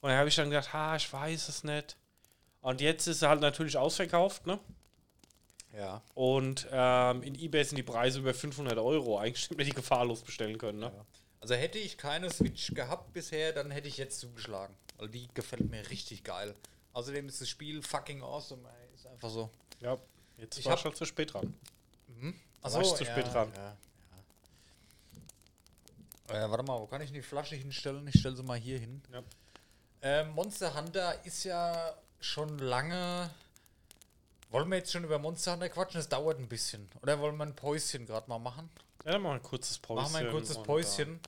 Und 0.00 0.08
dann 0.10 0.18
habe 0.18 0.28
ich 0.28 0.34
dann 0.36 0.50
gedacht, 0.50 0.72
ha, 0.72 0.96
ich 0.96 1.12
weiß 1.12 1.48
es 1.48 1.64
nicht. 1.64 1.96
Und 2.60 2.80
jetzt 2.80 3.06
ist 3.06 3.20
sie 3.20 3.28
halt 3.28 3.40
natürlich 3.40 3.76
ausverkauft, 3.76 4.46
ne? 4.46 4.58
Ja. 5.76 6.02
Und 6.14 6.66
ähm, 6.70 7.22
in 7.22 7.34
Ebay 7.34 7.62
sind 7.64 7.76
die 7.76 7.82
Preise 7.82 8.18
über 8.18 8.34
500 8.34 8.78
Euro. 8.78 9.18
Eigentlich 9.18 9.48
hätte 9.48 9.64
die 9.64 9.70
gefahrlos 9.70 10.22
bestellen 10.22 10.58
können, 10.58 10.80
ne? 10.80 10.92
Also 11.40 11.54
hätte 11.54 11.78
ich 11.78 11.96
keine 11.98 12.30
Switch 12.30 12.74
gehabt 12.74 13.12
bisher, 13.12 13.52
dann 13.52 13.70
hätte 13.70 13.86
ich 13.86 13.96
jetzt 13.96 14.18
zugeschlagen. 14.18 14.74
Weil 14.96 15.08
die 15.08 15.28
gefällt 15.34 15.70
mir 15.70 15.88
richtig 15.88 16.24
geil. 16.24 16.56
Außerdem 16.92 17.28
ist 17.28 17.40
das 17.40 17.48
Spiel 17.48 17.80
fucking 17.82 18.22
awesome, 18.22 18.68
ey. 18.68 18.94
Ist 18.94 19.06
einfach 19.06 19.30
so. 19.30 19.50
Ja, 19.80 19.96
jetzt 20.36 20.58
Ich 20.58 20.66
war 20.66 20.74
ich 20.74 20.80
schon 20.80 20.94
zu 20.94 21.04
spät 21.04 21.32
dran. 21.32 21.54
Ach 22.62 22.72
war 22.72 22.80
ich 22.80 22.94
zu 22.94 23.04
spät 23.04 23.32
dran. 23.32 23.52
Ja, 23.54 23.76
ja. 26.28 26.44
Äh, 26.44 26.50
warte 26.50 26.64
mal, 26.64 26.80
wo 26.80 26.86
kann 26.86 27.00
ich 27.00 27.12
die 27.12 27.22
Flasche 27.22 27.54
hinstellen? 27.54 28.06
Ich 28.08 28.18
stelle 28.18 28.34
sie 28.34 28.42
mal 28.42 28.58
hier 28.58 28.78
hin. 28.78 29.00
Ja. 29.12 29.22
Ähm, 30.02 30.30
Monster 30.30 30.74
Hunter 30.74 31.24
ist 31.24 31.44
ja 31.44 31.94
schon 32.20 32.58
lange. 32.58 33.30
Wollen 34.50 34.68
wir 34.70 34.78
jetzt 34.78 34.92
schon 34.92 35.04
über 35.04 35.18
Monster 35.18 35.52
Hunter 35.52 35.68
quatschen? 35.68 35.98
Das 35.98 36.08
dauert 36.08 36.38
ein 36.38 36.48
bisschen. 36.48 36.88
Oder 37.02 37.18
wollen 37.20 37.36
wir 37.36 37.44
ein 37.44 37.54
Päuschen 37.54 38.06
gerade 38.06 38.28
mal 38.28 38.38
machen? 38.38 38.70
Ja, 39.04 39.12
dann 39.12 39.22
machen 39.22 39.32
wir 39.32 39.36
ein 39.36 39.42
kurzes 39.42 39.78
Päuschen. 39.78 40.02
Machen 40.02 40.14
wir 40.14 40.20
ein 40.20 40.30
kurzes 40.30 40.62
Päuschen. 40.62 41.20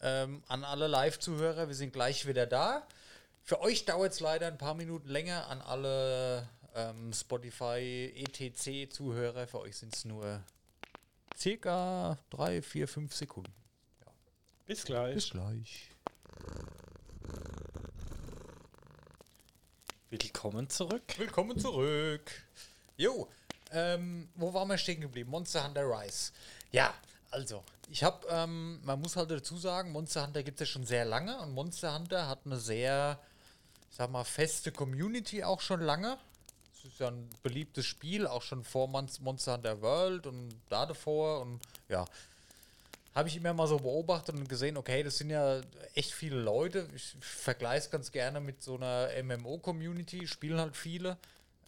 Ähm, 0.00 0.42
an 0.48 0.64
alle 0.64 0.88
Live-Zuhörer, 0.88 1.68
wir 1.68 1.74
sind 1.74 1.92
gleich 1.92 2.26
wieder 2.26 2.46
da. 2.46 2.86
Für 3.42 3.60
euch 3.60 3.84
dauert 3.84 4.12
es 4.12 4.20
leider 4.20 4.46
ein 4.46 4.58
paar 4.58 4.74
Minuten 4.74 5.08
länger. 5.08 5.48
An 5.48 5.60
alle 5.60 6.48
ähm, 6.74 7.12
Spotify, 7.12 8.12
ETC-Zuhörer, 8.16 9.46
für 9.46 9.60
euch 9.60 9.76
sind 9.76 9.94
es 9.94 10.04
nur 10.04 10.42
circa 11.36 12.18
3, 12.30 12.62
4, 12.62 12.88
5 12.88 13.14
Sekunden. 13.14 13.52
äh, 14.00 14.66
Bis 14.66 14.84
gleich. 14.84 15.30
gleich. 15.30 15.90
Willkommen 20.12 20.68
zurück. 20.68 21.14
Willkommen 21.16 21.58
zurück. 21.58 22.30
Jo, 22.98 23.30
ähm, 23.70 24.28
wo 24.34 24.52
waren 24.52 24.68
wir 24.68 24.76
stehen 24.76 25.00
geblieben? 25.00 25.30
Monster 25.30 25.64
Hunter 25.64 25.84
Rise. 25.88 26.32
Ja, 26.70 26.92
also, 27.30 27.64
ich 27.88 28.04
habe, 28.04 28.26
ähm, 28.28 28.78
man 28.84 29.00
muss 29.00 29.16
halt 29.16 29.30
dazu 29.30 29.56
sagen, 29.56 29.90
Monster 29.90 30.26
Hunter 30.26 30.42
gibt 30.42 30.60
es 30.60 30.68
ja 30.68 30.72
schon 30.74 30.84
sehr 30.84 31.06
lange 31.06 31.40
und 31.40 31.52
Monster 31.54 31.94
Hunter 31.94 32.28
hat 32.28 32.40
eine 32.44 32.58
sehr, 32.58 33.18
ich 33.90 33.96
sag 33.96 34.10
mal, 34.10 34.24
feste 34.24 34.70
Community 34.70 35.44
auch 35.44 35.62
schon 35.62 35.80
lange. 35.80 36.18
Es 36.76 36.84
ist 36.84 37.00
ja 37.00 37.08
ein 37.08 37.30
beliebtes 37.42 37.86
Spiel, 37.86 38.26
auch 38.26 38.42
schon 38.42 38.64
vor 38.64 38.88
Mon- 38.88 39.08
Monster 39.20 39.54
Hunter 39.54 39.80
World 39.80 40.26
und 40.26 40.54
da 40.68 40.84
davor 40.84 41.40
und 41.40 41.58
ja. 41.88 42.04
Habe 43.14 43.28
ich 43.28 43.36
immer 43.36 43.52
mal 43.52 43.66
so 43.66 43.76
beobachtet 43.78 44.34
und 44.34 44.48
gesehen, 44.48 44.76
okay, 44.76 45.02
das 45.02 45.18
sind 45.18 45.30
ja 45.30 45.60
echt 45.94 46.12
viele 46.12 46.40
Leute. 46.40 46.88
Ich 46.94 47.14
vergleiche 47.20 47.84
es 47.84 47.90
ganz 47.90 48.10
gerne 48.10 48.40
mit 48.40 48.62
so 48.62 48.76
einer 48.76 49.10
MMO-Community, 49.22 50.26
spielen 50.26 50.58
halt 50.58 50.76
viele. 50.76 51.18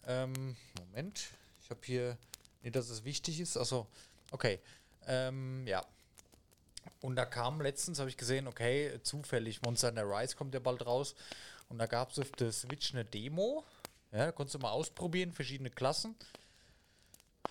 Ähm, 0.07 0.55
Moment, 0.79 1.29
ich 1.63 1.69
habe 1.69 1.81
hier, 1.83 2.17
nicht, 2.63 2.75
dass 2.75 2.89
es 2.89 3.03
wichtig 3.03 3.39
ist, 3.39 3.57
also, 3.57 3.85
okay, 4.31 4.59
ähm, 5.07 5.67
ja. 5.67 5.85
Und 7.01 7.15
da 7.15 7.25
kam 7.25 7.61
letztens, 7.61 7.99
habe 7.99 8.09
ich 8.09 8.17
gesehen, 8.17 8.47
okay, 8.47 8.99
zufällig, 9.03 9.61
Monster 9.61 9.89
Hunter 9.89 10.09
Rise 10.09 10.35
kommt 10.35 10.53
ja 10.53 10.59
bald 10.59 10.85
raus. 10.85 11.15
Und 11.69 11.77
da 11.77 11.85
gab 11.85 12.11
es 12.11 12.19
auf 12.19 12.31
der 12.31 12.51
Switch 12.51 12.93
eine 12.93 13.05
Demo. 13.05 13.63
Ja, 14.11 14.25
da 14.25 14.31
konntest 14.31 14.55
du 14.55 14.59
mal 14.59 14.71
ausprobieren, 14.71 15.31
verschiedene 15.31 15.69
Klassen. 15.69 16.15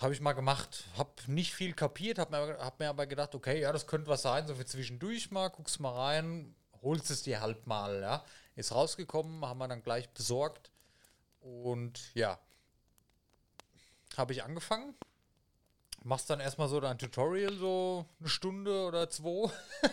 Habe 0.01 0.13
ich 0.13 0.21
mal 0.21 0.33
gemacht. 0.33 0.85
Hab 0.97 1.27
nicht 1.27 1.53
viel 1.53 1.73
kapiert, 1.73 2.19
hab 2.19 2.31
mir, 2.31 2.57
hab 2.59 2.79
mir 2.79 2.89
aber 2.89 3.05
gedacht, 3.07 3.33
okay, 3.33 3.59
ja, 3.61 3.71
das 3.71 3.87
könnte 3.87 4.07
was 4.07 4.21
sein, 4.21 4.45
so 4.47 4.55
für 4.55 4.65
zwischendurch 4.65 5.31
mal, 5.31 5.49
guckst 5.49 5.79
mal 5.79 5.93
rein, 5.93 6.53
holst 6.81 7.09
es 7.09 7.23
dir 7.23 7.41
halt 7.41 7.65
mal, 7.67 8.01
ja. 8.01 8.23
Ist 8.55 8.71
rausgekommen, 8.73 9.45
haben 9.45 9.57
wir 9.57 9.67
dann 9.67 9.83
gleich 9.83 10.09
besorgt. 10.09 10.71
Und 11.41 12.13
ja, 12.13 12.39
habe 14.17 14.33
ich 14.33 14.43
angefangen. 14.43 14.95
Machst 16.03 16.29
dann 16.29 16.39
erstmal 16.39 16.69
so 16.69 16.79
dein 16.79 16.97
Tutorial, 16.99 17.55
so 17.57 18.05
eine 18.19 18.29
Stunde 18.29 18.85
oder 18.85 19.09
zwei. 19.09 19.49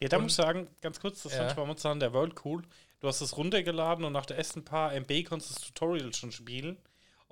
Ja, 0.00 0.08
da 0.08 0.18
muss 0.18 0.32
ich 0.32 0.36
sagen, 0.36 0.68
ganz 0.80 0.98
kurz, 0.98 1.22
das 1.22 1.30
Ja. 1.30 1.38
fand 1.38 1.50
ich 1.52 1.56
bei 1.56 1.64
Monster 1.64 1.90
Hunter 1.90 2.12
World 2.12 2.44
cool. 2.44 2.62
Du 2.98 3.06
hast 3.06 3.20
es 3.20 3.36
runtergeladen 3.36 4.04
und 4.04 4.12
nach 4.12 4.26
der 4.26 4.36
ersten 4.36 4.64
paar 4.64 4.92
MB 4.92 5.22
konntest 5.28 5.50
du 5.50 5.54
das 5.54 5.62
Tutorial 5.64 6.12
schon 6.12 6.32
spielen. 6.32 6.76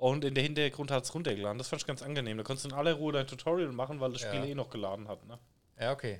Und 0.01 0.25
in 0.25 0.33
der 0.33 0.43
Hintergrund 0.43 0.89
hat 0.89 1.03
es 1.03 1.13
runtergeladen. 1.13 1.59
Das 1.59 1.67
fand 1.67 1.83
ich 1.83 1.85
ganz 1.85 2.01
angenehm. 2.01 2.35
Da 2.35 2.41
konntest 2.41 2.65
du 2.65 2.69
in 2.69 2.75
aller 2.75 2.93
Ruhe 2.93 3.13
dein 3.13 3.27
Tutorial 3.27 3.71
machen, 3.71 3.99
weil 3.99 4.11
das 4.11 4.23
Ja. 4.23 4.33
Spiel 4.33 4.49
eh 4.49 4.55
noch 4.55 4.71
geladen 4.71 5.07
hat. 5.07 5.23
Ne? 5.27 5.37
Ja, 5.79 5.91
okay. 5.91 6.19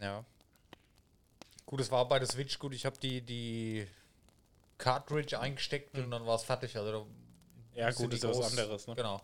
Ja. 0.00 0.24
Gut, 1.64 1.80
es 1.80 1.92
war 1.92 2.08
bei 2.08 2.18
der 2.18 2.26
Switch 2.26 2.58
gut. 2.58 2.74
Ich 2.74 2.84
habe 2.84 2.98
die, 2.98 3.20
die 3.20 3.86
Cartridge 4.78 5.38
eingesteckt 5.38 5.96
und 5.96 6.10
dann 6.10 6.26
war 6.26 6.34
es 6.34 6.42
fertig. 6.42 6.76
Also 6.76 7.06
Ja, 7.72 7.92
gut, 7.92 8.12
ist 8.12 8.24
ja 8.24 8.30
was 8.30 8.50
anderes. 8.50 8.88
Ne? 8.88 8.96
Genau. 8.96 9.22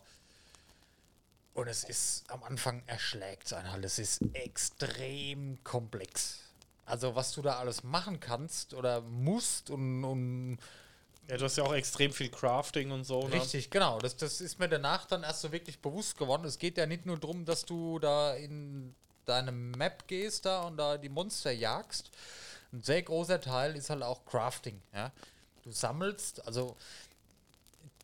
Und 1.53 1.67
es 1.67 1.83
ist 1.83 2.31
am 2.31 2.43
Anfang 2.43 2.81
erschlägt 2.87 3.49
sein 3.49 3.69
halt. 3.69 3.83
Es 3.83 3.99
ist 3.99 4.21
extrem 4.31 5.61
komplex. 5.65 6.39
Also 6.85 7.13
was 7.15 7.33
du 7.33 7.41
da 7.41 7.59
alles 7.59 7.83
machen 7.83 8.21
kannst 8.21 8.73
oder 8.73 9.01
musst 9.01 9.69
und, 9.69 10.05
und 10.05 10.59
Ja, 11.27 11.37
du 11.37 11.45
hast 11.45 11.57
ja 11.57 11.63
auch 11.63 11.73
extrem 11.73 12.11
viel 12.11 12.29
Crafting 12.29 12.91
und 12.91 13.03
so. 13.03 13.27
Ne? 13.27 13.33
Richtig, 13.33 13.69
genau. 13.69 13.99
Das, 13.99 14.15
das 14.15 14.41
ist 14.41 14.59
mir 14.59 14.69
danach 14.69 15.05
dann 15.05 15.23
erst 15.23 15.41
so 15.41 15.51
wirklich 15.51 15.79
bewusst 15.79 16.17
geworden. 16.17 16.45
Es 16.45 16.59
geht 16.59 16.77
ja 16.77 16.85
nicht 16.85 17.05
nur 17.05 17.17
darum, 17.17 17.45
dass 17.45 17.65
du 17.65 17.97
da 17.99 18.35
in 18.35 18.93
deine 19.25 19.51
Map 19.51 20.07
gehst 20.07 20.45
da 20.45 20.63
und 20.63 20.77
da 20.77 20.97
die 20.97 21.09
Monster 21.09 21.51
jagst. 21.51 22.11
Ein 22.71 22.83
sehr 22.83 23.01
großer 23.01 23.41
Teil 23.41 23.75
ist 23.75 23.89
halt 23.89 24.03
auch 24.03 24.23
Crafting. 24.25 24.79
Ja? 24.93 25.11
Du 25.63 25.71
sammelst, 25.71 26.45
also 26.45 26.75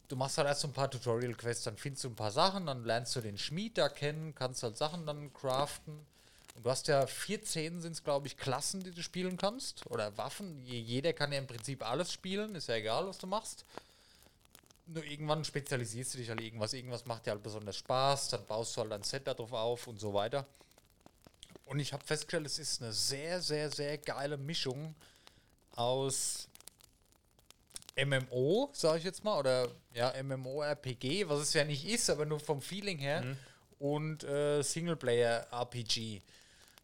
du 0.08 0.16
machst 0.16 0.38
halt 0.38 0.48
erst 0.48 0.62
so 0.62 0.68
ein 0.68 0.74
paar 0.74 0.90
Tutorial-Quests, 0.90 1.64
dann 1.64 1.78
findest 1.78 2.04
du 2.04 2.10
ein 2.10 2.16
paar 2.16 2.32
Sachen, 2.32 2.66
dann 2.66 2.84
lernst 2.84 3.16
du 3.16 3.22
den 3.22 3.38
Schmied 3.38 3.78
da 3.78 3.88
kennen, 3.88 4.34
kannst 4.36 4.64
halt 4.64 4.78
Sachen 4.78 5.06
dann 5.06 5.32
craften. 5.34 6.00
Und 6.56 6.66
du 6.66 6.70
hast 6.70 6.88
ja 6.88 7.08
14 7.08 7.82
sind 7.82 7.94
es, 7.94 8.04
glaube 8.04 8.28
ich, 8.28 8.38
Klassen, 8.38 8.84
die 8.84 8.92
du 8.92 9.02
spielen 9.02 9.38
kannst. 9.38 9.86
Oder 9.90 10.16
Waffen. 10.18 10.64
Je- 10.66 10.80
Jeder 10.80 11.14
kann 11.14 11.32
ja 11.32 11.40
im 11.40 11.48
Prinzip 11.48 11.88
alles 11.88 12.12
spielen, 12.12 12.56
ist 12.56 12.68
ja 12.68 12.76
egal, 12.76 13.08
was 13.08 13.18
du 13.18 13.28
machst. 13.28 13.66
Nur 14.88 15.04
irgendwann 15.06 15.46
spezialisierst 15.46 16.14
du 16.14 16.18
dich 16.18 16.30
halt 16.30 16.42
irgendwas. 16.42 16.74
Irgendwas 16.74 17.06
macht 17.06 17.26
dir 17.26 17.32
halt 17.32 17.44
besonders 17.44 17.78
Spaß, 17.78 18.30
dann 18.30 18.46
baust 18.46 18.76
du 18.76 18.82
halt 18.82 18.92
ein 18.92 19.04
Set 19.04 19.26
darauf 19.28 19.54
auf 19.54 19.88
und 19.88 20.00
so 20.00 20.14
weiter. 20.14 20.46
Und 21.66 21.80
ich 21.80 21.94
habe 21.94 22.04
festgestellt, 22.04 22.46
es 22.46 22.60
ist 22.60 22.82
eine 22.82 22.92
sehr, 22.92 23.42
sehr, 23.42 23.72
sehr 23.72 23.98
geile 23.98 24.36
Mischung 24.38 24.94
aus 25.76 26.50
MMO, 27.96 28.70
sage 28.74 29.00
ich 29.00 29.04
jetzt 29.06 29.24
mal, 29.24 29.38
oder 29.40 29.70
ja, 29.94 30.14
MMORPG, 30.22 31.28
was 31.30 31.40
es 31.42 31.54
ja 31.54 31.64
nicht 31.64 31.86
ist, 31.86 32.10
aber 32.10 32.26
nur 32.26 32.40
vom 32.40 32.62
Feeling 32.62 32.98
her, 32.98 33.24
und 33.80 34.24
äh, 34.24 34.62
Singleplayer-RPG. 34.62 36.22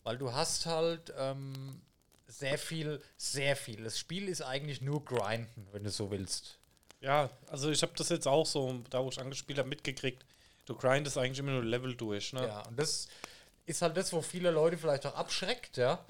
Weil 0.08 0.18
du 0.18 0.32
hast 0.32 0.66
halt 0.66 1.14
ähm, 1.18 1.82
sehr 2.28 2.58
viel, 2.58 3.02
sehr 3.18 3.58
viel. 3.58 3.84
Das 3.84 4.00
Spiel 4.00 4.30
ist 4.30 4.42
eigentlich 4.42 4.80
nur 4.80 5.04
grinden, 5.04 5.68
wenn 5.74 5.84
du 5.84 5.90
so 5.92 6.10
willst. 6.10 6.60
Ja, 7.02 7.30
also 7.48 7.70
ich 7.70 7.82
habe 7.82 7.92
das 7.94 8.08
jetzt 8.08 8.26
auch 8.26 8.46
so, 8.46 8.84
da 8.90 9.04
wo 9.04 9.10
ich 9.10 9.20
angespielt 9.20 9.60
habe, 9.60 9.68
mitgekriegt. 9.68 10.24
Du 10.66 10.76
grindest 10.78 11.18
eigentlich 11.18 11.40
immer 11.40 11.52
nur 11.52 11.66
Level 11.66 11.94
durch. 11.94 12.32
Ne? 12.32 12.48
Ja, 12.48 12.62
und 12.70 12.80
das 12.80 13.10
ist 13.66 13.82
halt 13.82 13.98
das, 13.98 14.14
wo 14.14 14.22
viele 14.22 14.50
Leute 14.50 14.78
vielleicht 14.78 15.06
auch 15.06 15.16
abschreckt, 15.16 15.76
ja. 15.76 16.06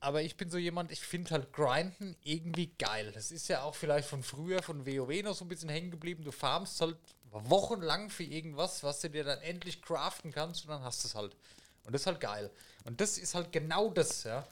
Aber 0.00 0.20
ich 0.20 0.36
bin 0.36 0.50
so 0.50 0.58
jemand, 0.58 0.92
ich 0.92 1.00
finde 1.00 1.30
halt 1.30 1.50
Grinden 1.50 2.16
irgendwie 2.22 2.66
geil. 2.78 3.10
Das 3.14 3.30
ist 3.30 3.48
ja 3.48 3.62
auch 3.62 3.74
vielleicht 3.74 4.06
von 4.06 4.22
früher, 4.22 4.62
von 4.62 4.86
WoW 4.86 5.22
noch 5.22 5.34
so 5.34 5.46
ein 5.46 5.48
bisschen 5.48 5.70
hängen 5.70 5.90
geblieben. 5.90 6.24
Du 6.24 6.30
farmst 6.30 6.78
halt 6.82 6.98
wochenlang 7.30 8.10
für 8.10 8.24
irgendwas, 8.24 8.82
was 8.82 9.00
du 9.00 9.08
dir 9.08 9.24
dann 9.24 9.40
endlich 9.40 9.80
craften 9.80 10.30
kannst 10.30 10.64
und 10.64 10.72
dann 10.72 10.84
hast 10.84 11.04
du 11.04 11.08
es 11.08 11.14
halt. 11.14 11.34
Und 11.84 11.94
das 11.94 12.02
ist 12.02 12.06
halt 12.06 12.20
geil. 12.20 12.50
Und 12.84 13.00
das 13.00 13.18
ist 13.18 13.34
halt 13.34 13.52
genau 13.52 13.90
das, 13.90 14.24
ja. 14.24 14.46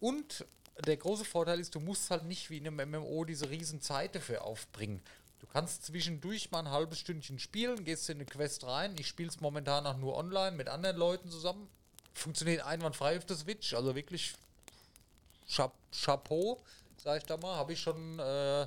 Und 0.00 0.44
der 0.86 0.96
große 0.96 1.24
Vorteil 1.24 1.58
ist, 1.58 1.74
du 1.74 1.80
musst 1.80 2.10
halt 2.10 2.24
nicht 2.24 2.50
wie 2.50 2.58
in 2.58 2.66
einem 2.66 2.90
MMO 2.90 3.24
diese 3.24 3.50
riesen 3.50 3.80
Zeit 3.80 4.14
dafür 4.14 4.42
aufbringen. 4.42 5.02
Du 5.40 5.46
kannst 5.46 5.84
zwischendurch 5.84 6.50
mal 6.50 6.60
ein 6.60 6.70
halbes 6.70 6.98
Stündchen 6.98 7.38
spielen, 7.38 7.84
gehst 7.84 8.08
in 8.10 8.18
eine 8.18 8.26
Quest 8.26 8.64
rein. 8.64 8.94
Ich 8.98 9.06
spiele 9.08 9.28
es 9.28 9.40
momentan 9.40 9.86
auch 9.86 9.96
nur 9.96 10.16
online 10.16 10.56
mit 10.56 10.68
anderen 10.68 10.96
Leuten 10.96 11.30
zusammen. 11.30 11.68
Funktioniert 12.14 12.64
einwandfrei 12.64 13.16
auf 13.16 13.24
der 13.24 13.36
Switch, 13.36 13.74
also 13.74 13.94
wirklich 13.94 14.34
Cha 15.46 15.72
Chapeau, 15.92 16.60
sag 17.02 17.18
ich 17.18 17.24
da 17.24 17.36
mal. 17.36 17.56
Habe 17.56 17.72
ich 17.72 17.80
schon 17.80 18.18
äh, 18.18 18.66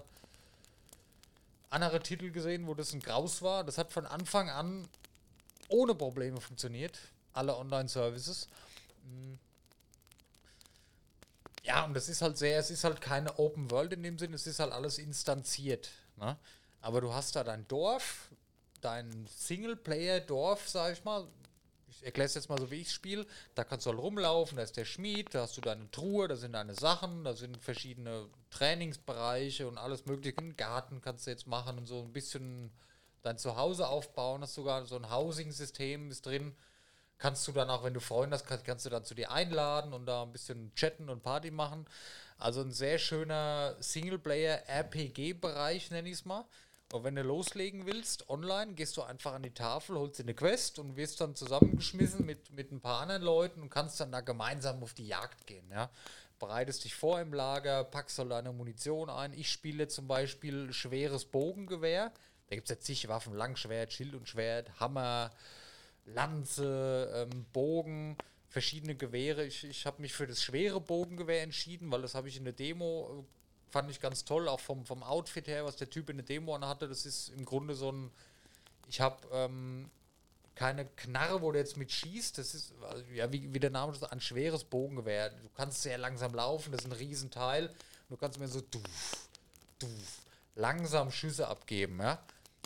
andere 1.70 2.02
Titel 2.02 2.32
gesehen, 2.32 2.68
wo 2.68 2.74
das 2.74 2.94
ein 2.94 3.02
Graus 3.02 3.42
war. 3.42 3.64
Das 3.64 3.78
hat 3.78 3.92
von 3.92 4.06
Anfang 4.06 4.50
an 4.50 4.88
ohne 5.68 5.94
Probleme 5.94 6.40
funktioniert. 6.40 6.98
Alle 7.34 7.56
Online-Services. 7.58 8.48
Mm. 9.04 9.36
Ja, 11.64 11.86
und 11.86 11.94
das 11.94 12.10
ist 12.10 12.22
halt 12.22 12.38
sehr, 12.38 12.60
es 12.60 12.72
ist 12.72 12.84
halt 12.84 13.02
keine 13.02 13.38
Open 13.38 13.70
World 13.70 13.94
in 13.94 14.04
dem 14.04 14.18
Sinne, 14.18 14.36
es 14.36 14.48
ist 14.48 14.60
halt 14.60 14.72
alles 14.72 14.98
instanziert. 14.98 15.92
Ne? 16.18 16.38
Aber 16.82 17.02
du 17.02 17.14
hast 17.14 17.36
da 17.36 17.44
dein 17.44 17.68
Dorf, 17.68 18.30
dein 18.82 19.28
Singleplayer-Dorf, 19.28 20.68
sag 20.68 20.94
ich 20.94 21.04
mal. 21.04 21.28
Ich 21.90 22.04
erkläre 22.04 22.26
es 22.26 22.34
jetzt 22.34 22.50
mal 22.50 22.58
so, 22.58 22.72
wie 22.72 22.82
ich 22.82 22.92
spiele. 22.92 23.28
Da 23.54 23.64
kannst 23.64 23.86
du 23.86 23.92
halt 23.92 24.00
rumlaufen, 24.00 24.58
da 24.58 24.64
ist 24.64 24.78
der 24.78 24.86
Schmied, 24.86 25.36
da 25.36 25.42
hast 25.42 25.56
du 25.56 25.62
deine 25.62 25.90
Truhe, 25.92 26.28
da 26.28 26.36
sind 26.36 26.54
deine 26.54 26.74
Sachen, 26.74 27.24
da 27.24 27.36
sind 27.36 27.58
verschiedene 27.58 28.28
Trainingsbereiche 28.50 29.68
und 29.68 29.78
alles 29.78 30.08
mögliche. 30.08 30.38
Einen 30.40 30.58
Garten 30.58 31.02
kannst 31.02 31.28
du 31.28 31.32
jetzt 31.32 31.46
machen 31.46 31.78
und 31.78 31.86
so 31.86 32.02
ein 32.02 32.12
bisschen 32.12 32.72
dein 33.22 33.38
Zuhause 33.38 33.88
aufbauen. 33.88 34.42
Hast 34.42 34.56
sogar 34.56 34.86
so 34.88 34.96
ein 34.96 35.12
Housing-System 35.12 36.10
ist 36.10 36.26
drin. 36.26 36.56
Kannst 37.22 37.48
du 37.48 37.52
dann 37.52 37.70
auch, 37.70 37.84
wenn 37.84 37.94
du 37.94 38.00
Freunde 38.00 38.34
hast, 38.34 38.48
kannst, 38.48 38.66
kannst 38.66 38.84
du 38.84 38.90
dann 38.90 39.06
zu 39.06 39.14
dir 39.14 39.32
einladen 39.32 39.94
und 39.94 40.08
da 40.08 40.24
ein 40.24 40.32
bisschen 40.32 40.74
chatten 40.74 41.08
und 41.08 41.22
Party 41.22 41.52
machen. 41.52 41.86
Also 42.40 42.62
ein 42.62 42.72
sehr 42.72 42.98
schöner 42.98 43.76
Singleplayer-RPG-Bereich, 43.80 45.92
nenne 45.92 46.10
ich 46.10 46.16
es 46.16 46.26
mal. 46.26 46.46
Und 46.92 47.04
wenn 47.04 47.14
du 47.14 47.22
loslegen 47.22 47.86
willst, 47.86 48.28
online, 48.28 48.74
gehst 48.74 48.98
du 48.98 49.04
einfach 49.04 49.34
an 49.34 49.44
die 49.44 49.54
Tafel, 49.54 50.00
holst 50.00 50.18
dir 50.18 50.24
eine 50.24 50.34
Quest 50.34 50.80
und 50.80 50.96
wirst 50.96 51.22
dann 51.22 51.36
zusammengeschmissen 51.36 52.26
mit, 52.26 52.52
mit 52.54 52.72
ein 52.72 52.82
paar 52.82 53.02
anderen 53.02 53.22
Leuten 53.22 53.62
und 53.62 53.70
kannst 53.70 54.00
dann 54.00 54.12
da 54.12 54.22
gemeinsam 54.22 54.82
auf 54.82 54.96
die 54.96 55.06
Jagd 55.06 55.46
gehen. 55.46 55.70
Ja? 55.70 55.92
Bereitest 56.40 56.86
dich 56.86 56.96
vor 56.96 57.22
im 57.22 57.36
Lager, 57.36 57.84
packst 57.84 58.18
dann 58.18 58.32
deine 58.32 58.52
Munition 58.52 59.12
ein. 59.12 59.34
Ich 59.34 59.52
spiele 59.52 59.88
zum 59.88 60.08
Beispiel 60.08 60.74
schweres 60.74 61.26
Bogengewehr. 61.26 62.12
Da 62.48 62.56
gibt 62.56 62.68
es 62.68 62.76
ja 62.76 62.80
zig 62.80 63.08
Waffen, 63.10 63.36
Langschwert, 63.36 63.94
Schild 63.94 64.16
und 64.16 64.28
Schwert, 64.28 64.80
Hammer, 64.80 65.30
Lanze, 66.14 67.12
ähm, 67.14 67.46
Bogen, 67.54 68.18
verschiedene 68.50 68.96
Gewehre. 68.96 69.46
Ich, 69.46 69.64
ich 69.64 69.86
habe 69.86 70.02
mich 70.02 70.14
für 70.14 70.28
das 70.28 70.44
schwere 70.44 70.82
Bogengewehr 70.82 71.44
entschieden, 71.44 71.92
weil 71.92 72.02
das 72.02 72.16
habe 72.16 72.28
ich 72.28 72.38
in 72.38 72.44
der 72.44 72.54
Demo 72.54 73.20
äh, 73.20 73.72
fand 73.72 73.90
ich 73.90 74.00
ganz 74.00 74.26
toll, 74.26 74.48
auch 74.48 74.60
vom, 74.60 74.86
vom 74.86 75.02
Outfit 75.02 75.48
her, 75.48 75.66
was 75.66 75.78
der 75.78 75.90
Typ 75.90 76.10
in 76.10 76.18
der 76.18 76.26
Demo 76.26 76.60
hatte. 76.60 76.88
Das 76.88 77.06
ist 77.06 77.30
im 77.30 77.46
Grunde 77.46 77.74
so 77.74 77.92
ein. 77.92 78.12
Ich 78.88 79.00
habe 79.00 79.18
ähm, 79.32 79.90
keine 80.56 80.86
Knarre, 80.86 81.42
wo 81.42 81.52
du 81.52 81.58
jetzt 81.58 81.78
mit 81.78 81.92
schießt. 81.92 82.38
Das 82.38 82.54
ist, 82.54 82.74
also, 82.84 83.04
ja, 83.14 83.32
wie, 83.32 83.54
wie 83.54 83.60
der 83.60 83.70
Name 83.70 83.96
sagt, 83.96 84.12
ein 84.12 84.20
schweres 84.20 84.64
Bogengewehr. 84.66 85.30
Du 85.30 85.50
kannst 85.56 85.82
sehr 85.82 85.98
langsam 85.98 86.34
laufen, 86.34 86.72
das 86.72 86.82
ist 86.82 86.92
ein 86.92 86.98
Riesenteil. 86.98 87.74
Du 88.10 88.18
kannst 88.18 88.40
mir 88.40 88.50
so 88.50 88.60
duf, 88.60 89.30
duf, 89.80 90.22
langsam 90.56 91.12
Schüsse 91.12 91.48
abgeben, 91.48 92.00
ja. 92.00 92.22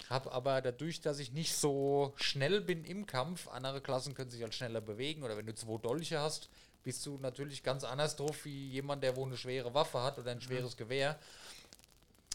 Hab 0.09 0.33
aber 0.33 0.61
dadurch, 0.61 1.01
dass 1.01 1.19
ich 1.19 1.31
nicht 1.31 1.55
so 1.55 2.13
schnell 2.17 2.61
bin 2.61 2.83
im 2.85 3.05
Kampf, 3.05 3.47
andere 3.47 3.81
Klassen 3.81 4.13
können 4.13 4.29
sich 4.29 4.41
halt 4.41 4.53
schneller 4.53 4.81
bewegen 4.81 5.23
oder 5.23 5.37
wenn 5.37 5.45
du 5.45 5.55
zwei 5.55 5.77
Dolche 5.77 6.19
hast, 6.19 6.49
bist 6.83 7.05
du 7.05 7.17
natürlich 7.17 7.63
ganz 7.63 7.83
anders 7.83 8.15
drauf 8.15 8.45
wie 8.45 8.69
jemand, 8.69 9.03
der 9.03 9.15
wo 9.15 9.25
eine 9.25 9.37
schwere 9.37 9.73
Waffe 9.73 10.03
hat 10.03 10.19
oder 10.19 10.31
ein 10.31 10.41
schweres 10.41 10.75
mhm. 10.75 10.77
Gewehr. 10.77 11.19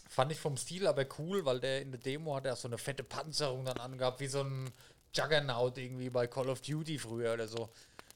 Fand 0.09 0.31
ich 0.31 0.39
vom 0.39 0.57
Stil 0.57 0.87
aber 0.87 1.05
cool, 1.17 1.45
weil 1.45 1.61
der 1.61 1.81
in 1.81 1.91
der 1.91 1.99
Demo 2.01 2.35
hat 2.35 2.45
er 2.45 2.57
so 2.57 2.67
eine 2.67 2.77
fette 2.77 3.03
Panzerung 3.03 3.63
dann 3.63 3.77
angehabt, 3.77 4.19
wie 4.19 4.27
so 4.27 4.43
ein 4.43 4.69
Juggernaut 5.13 5.77
irgendwie 5.77 6.09
bei 6.09 6.27
Call 6.27 6.49
of 6.49 6.61
Duty 6.61 6.99
früher 6.99 7.33
oder 7.33 7.47
so. 7.47 7.69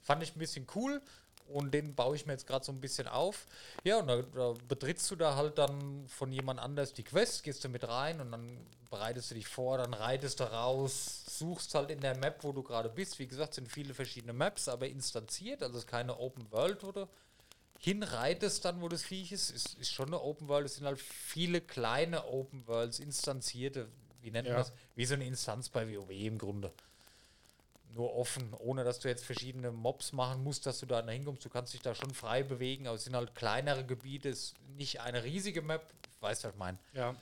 Fand 0.03 0.21
ich 0.21 0.35
ein 0.35 0.39
bisschen 0.39 0.67
cool 0.75 1.01
und 1.47 1.73
den 1.73 1.95
baue 1.95 2.17
ich 2.17 2.25
mir 2.25 2.33
jetzt 2.33 2.47
gerade 2.47 2.65
so 2.65 2.73
ein 2.73 2.81
bisschen 2.81 3.07
auf. 3.07 3.45
Ja, 3.85 3.99
und 3.99 4.07
da, 4.07 4.21
da, 4.21 4.53
betrittst 4.67 5.09
du 5.11 5.15
da 5.15 5.35
halt 5.35 5.57
dann 5.57 6.05
von 6.07 6.33
jemand 6.33 6.59
anders 6.59 6.93
die 6.93 7.03
Quest, 7.03 7.43
gehst 7.43 7.63
du 7.63 7.69
mit 7.69 7.87
rein 7.87 8.19
und 8.19 8.31
dann 8.31 8.57
bereitest 8.95 9.31
du 9.31 9.35
dich 9.35 9.47
vor, 9.47 9.77
dann 9.77 9.93
reitest 9.93 10.39
du 10.39 10.45
raus, 10.45 11.23
suchst 11.27 11.75
halt 11.75 11.91
in 11.91 11.99
der 11.99 12.17
Map, 12.17 12.43
wo 12.43 12.53
du 12.53 12.63
gerade 12.63 12.89
bist. 12.89 13.19
Wie 13.19 13.27
gesagt, 13.27 13.53
sind 13.53 13.69
viele 13.69 13.93
verschiedene 13.93 14.31
Maps, 14.31 14.69
aber 14.69 14.87
instanziert, 14.87 15.61
also 15.61 15.77
es 15.77 15.83
ist 15.83 15.89
keine 15.89 16.17
Open 16.17 16.49
World, 16.51 16.81
wo 16.83 16.91
du 16.91 17.07
hinreitest 17.79 18.63
dann, 18.63 18.81
wo 18.81 18.87
das 18.87 19.03
Viech 19.03 19.33
ist, 19.33 19.51
ist, 19.51 19.75
ist 19.75 19.91
schon 19.91 20.07
eine 20.07 20.21
Open 20.21 20.47
World. 20.47 20.65
Es 20.65 20.75
sind 20.75 20.85
halt 20.85 20.99
viele 20.99 21.59
kleine 21.59 22.25
Open 22.25 22.65
Worlds, 22.67 22.99
instanzierte, 22.99 23.89
wie 24.21 24.31
nennt 24.31 24.47
man 24.47 24.57
ja. 24.57 24.63
das? 24.63 24.71
Wie 24.95 25.05
so 25.05 25.15
eine 25.15 25.27
Instanz 25.27 25.69
bei 25.69 25.85
WoW 25.87 26.09
im 26.09 26.37
Grunde 26.37 26.71
nur 27.95 28.13
offen, 28.13 28.53
ohne 28.59 28.83
dass 28.83 28.99
du 28.99 29.07
jetzt 29.07 29.23
verschiedene 29.23 29.71
Mobs 29.71 30.11
machen 30.11 30.43
musst, 30.43 30.65
dass 30.65 30.81
du 30.81 30.85
da 30.85 31.01
hinkommst. 31.07 31.45
Du 31.45 31.49
kannst 31.49 31.73
dich 31.73 31.81
da 31.81 31.95
schon 31.95 32.13
frei 32.13 32.43
bewegen, 32.43 32.87
aber 32.87 32.97
es 32.97 33.05
sind 33.05 33.15
halt 33.15 33.35
kleinere 33.35 33.85
Gebiete, 33.85 34.27
es 34.27 34.47
ist 34.47 34.55
nicht 34.75 34.99
eine 34.99 35.23
riesige 35.23 35.61
Map, 35.61 35.85
weißt 36.19 36.43
du, 36.43 36.47
was 36.47 36.53
ich 36.53 36.59
meine. 36.59 36.77
Ja. 36.91 37.15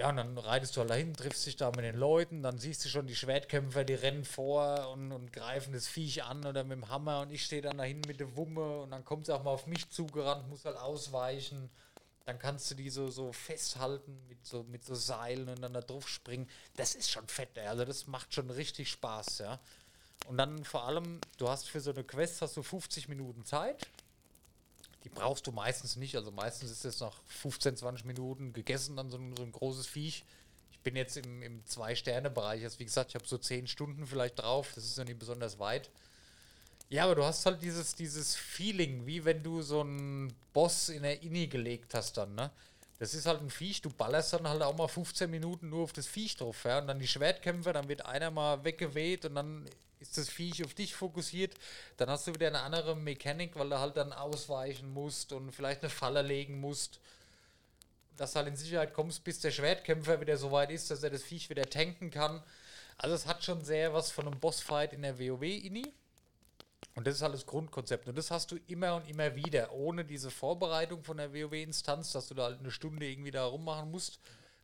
Ja, 0.00 0.08
und 0.08 0.16
dann 0.16 0.38
reitest 0.38 0.76
du 0.76 0.80
halt 0.80 0.88
dahin, 0.88 1.12
triffst 1.12 1.44
dich 1.44 1.56
da 1.56 1.70
mit 1.70 1.84
den 1.84 1.96
Leuten, 1.96 2.42
dann 2.42 2.56
siehst 2.56 2.82
du 2.84 2.88
schon 2.88 3.06
die 3.06 3.14
Schwertkämpfer, 3.14 3.84
die 3.84 3.92
rennen 3.92 4.24
vor 4.24 4.88
und, 4.94 5.12
und 5.12 5.30
greifen 5.30 5.74
das 5.74 5.88
Viech 5.88 6.24
an 6.24 6.46
oder 6.46 6.64
mit 6.64 6.78
dem 6.78 6.88
Hammer 6.88 7.20
und 7.20 7.30
ich 7.30 7.44
stehe 7.44 7.60
dann 7.60 7.76
dahin 7.76 8.00
mit 8.06 8.18
der 8.18 8.34
Wumme 8.34 8.80
und 8.80 8.92
dann 8.92 9.04
kommt 9.04 9.26
sie 9.26 9.34
auch 9.34 9.44
mal 9.44 9.50
auf 9.50 9.66
mich 9.66 9.90
zugerannt, 9.90 10.48
muss 10.48 10.64
halt 10.64 10.78
ausweichen 10.78 11.68
dann 12.24 12.38
kannst 12.38 12.70
du 12.70 12.76
die 12.76 12.90
so, 12.90 13.10
so 13.10 13.32
festhalten 13.32 14.24
mit 14.28 14.46
so, 14.46 14.62
mit 14.62 14.84
so 14.84 14.94
Seilen 14.94 15.48
und 15.48 15.60
dann 15.60 15.72
da 15.72 15.80
drauf 15.80 16.08
springen. 16.08 16.48
Das 16.76 16.94
ist 16.94 17.10
schon 17.10 17.26
fett, 17.26 17.56
ey. 17.56 17.66
also 17.66 17.84
das 17.84 18.06
macht 18.06 18.32
schon 18.32 18.50
richtig 18.50 18.88
Spaß, 18.90 19.38
ja. 19.38 19.58
Und 20.26 20.38
dann 20.38 20.64
vor 20.64 20.84
allem, 20.84 21.20
du 21.38 21.48
hast 21.48 21.68
für 21.68 21.80
so 21.80 21.90
eine 21.90 22.04
Quest 22.04 22.40
hast 22.40 22.56
du 22.56 22.62
50 22.62 23.08
Minuten 23.08 23.44
Zeit. 23.44 23.84
Die 25.04 25.08
brauchst 25.08 25.46
du 25.46 25.52
meistens 25.52 25.96
nicht, 25.96 26.16
also 26.16 26.30
meistens 26.30 26.70
ist 26.70 26.84
es 26.84 27.00
nach 27.00 27.22
15, 27.26 27.76
20 27.76 28.04
Minuten 28.04 28.52
gegessen, 28.52 28.96
dann 28.96 29.10
so 29.10 29.16
ein, 29.16 29.34
so 29.36 29.42
ein 29.42 29.52
großes 29.52 29.86
Viech. 29.86 30.24
Ich 30.72 30.80
bin 30.80 30.96
jetzt 30.96 31.16
im, 31.16 31.42
im 31.42 31.64
Zwei-Sterne-Bereich, 31.66 32.62
also 32.64 32.78
wie 32.78 32.84
gesagt, 32.84 33.10
ich 33.10 33.14
habe 33.14 33.26
so 33.26 33.38
10 33.38 33.66
Stunden 33.66 34.06
vielleicht 34.06 34.38
drauf, 34.38 34.72
das 34.74 34.84
ist 34.84 34.98
noch 34.98 35.06
nicht 35.06 35.18
besonders 35.18 35.58
weit. 35.58 35.90
Ja, 36.90 37.04
aber 37.04 37.14
du 37.14 37.24
hast 37.24 37.46
halt 37.46 37.62
dieses, 37.62 37.94
dieses 37.94 38.34
Feeling, 38.34 39.06
wie 39.06 39.24
wenn 39.24 39.42
du 39.42 39.62
so 39.62 39.80
einen 39.80 40.34
Boss 40.52 40.88
in 40.88 41.02
der 41.02 41.22
Inni 41.22 41.46
gelegt 41.46 41.94
hast 41.94 42.16
dann, 42.16 42.34
ne? 42.34 42.50
Das 42.98 43.14
ist 43.14 43.24
halt 43.24 43.40
ein 43.40 43.48
Viech, 43.48 43.80
du 43.80 43.88
ballerst 43.88 44.34
dann 44.34 44.46
halt 44.46 44.60
auch 44.60 44.76
mal 44.76 44.88
15 44.88 45.30
Minuten 45.30 45.70
nur 45.70 45.84
auf 45.84 45.92
das 45.94 46.06
Viech 46.06 46.36
drauf, 46.36 46.64
ja? 46.64 46.80
Und 46.80 46.88
dann 46.88 46.98
die 46.98 47.06
Schwertkämpfe, 47.06 47.72
dann 47.72 47.88
wird 47.88 48.04
einer 48.04 48.30
mal 48.30 48.62
weggeweht 48.64 49.24
und 49.24 49.36
dann 49.36 49.66
ist 50.00 50.16
das 50.16 50.28
Viech 50.28 50.64
auf 50.64 50.74
dich 50.74 50.94
fokussiert. 50.94 51.54
Dann 51.98 52.08
hast 52.10 52.26
du 52.26 52.34
wieder 52.34 52.48
eine 52.48 52.62
andere 52.62 52.96
Mechanik, 52.96 53.56
weil 53.56 53.68
du 53.68 53.78
halt 53.78 53.96
dann 53.96 54.12
ausweichen 54.12 54.92
musst 54.92 55.32
und 55.32 55.52
vielleicht 55.52 55.82
eine 55.82 55.90
Falle 55.90 56.22
legen 56.22 56.58
musst. 56.58 57.00
Dass 58.16 58.32
du 58.32 58.38
halt 58.38 58.48
in 58.48 58.56
Sicherheit 58.56 58.94
kommst, 58.94 59.24
bis 59.24 59.40
der 59.40 59.50
Schwertkämpfer 59.50 60.20
wieder 60.20 60.36
so 60.36 60.50
weit 60.52 60.70
ist, 60.70 60.90
dass 60.90 61.02
er 61.02 61.10
das 61.10 61.22
Viech 61.22 61.50
wieder 61.50 61.68
tanken 61.68 62.10
kann. 62.10 62.42
Also 62.96 63.14
es 63.14 63.26
hat 63.26 63.44
schon 63.44 63.64
sehr 63.64 63.94
was 63.94 64.10
von 64.10 64.26
einem 64.26 64.40
Bossfight 64.40 64.92
in 64.92 65.02
der 65.02 65.18
WoW-Inni. 65.18 65.92
Und 66.94 67.06
das 67.06 67.16
ist 67.16 67.22
halt 67.22 67.34
das 67.34 67.46
Grundkonzept. 67.46 68.08
Und 68.08 68.16
das 68.16 68.30
hast 68.30 68.50
du 68.50 68.56
immer 68.66 68.96
und 68.96 69.08
immer 69.08 69.34
wieder, 69.36 69.72
ohne 69.72 70.04
diese 70.04 70.30
Vorbereitung 70.30 71.04
von 71.04 71.18
der 71.18 71.32
WoW-Instanz, 71.32 72.12
dass 72.12 72.28
du 72.28 72.34
da 72.34 72.44
halt 72.44 72.60
eine 72.60 72.70
Stunde 72.70 73.06
irgendwie 73.06 73.30
da 73.30 73.44
rummachen 73.44 73.90
musst. 73.90 74.18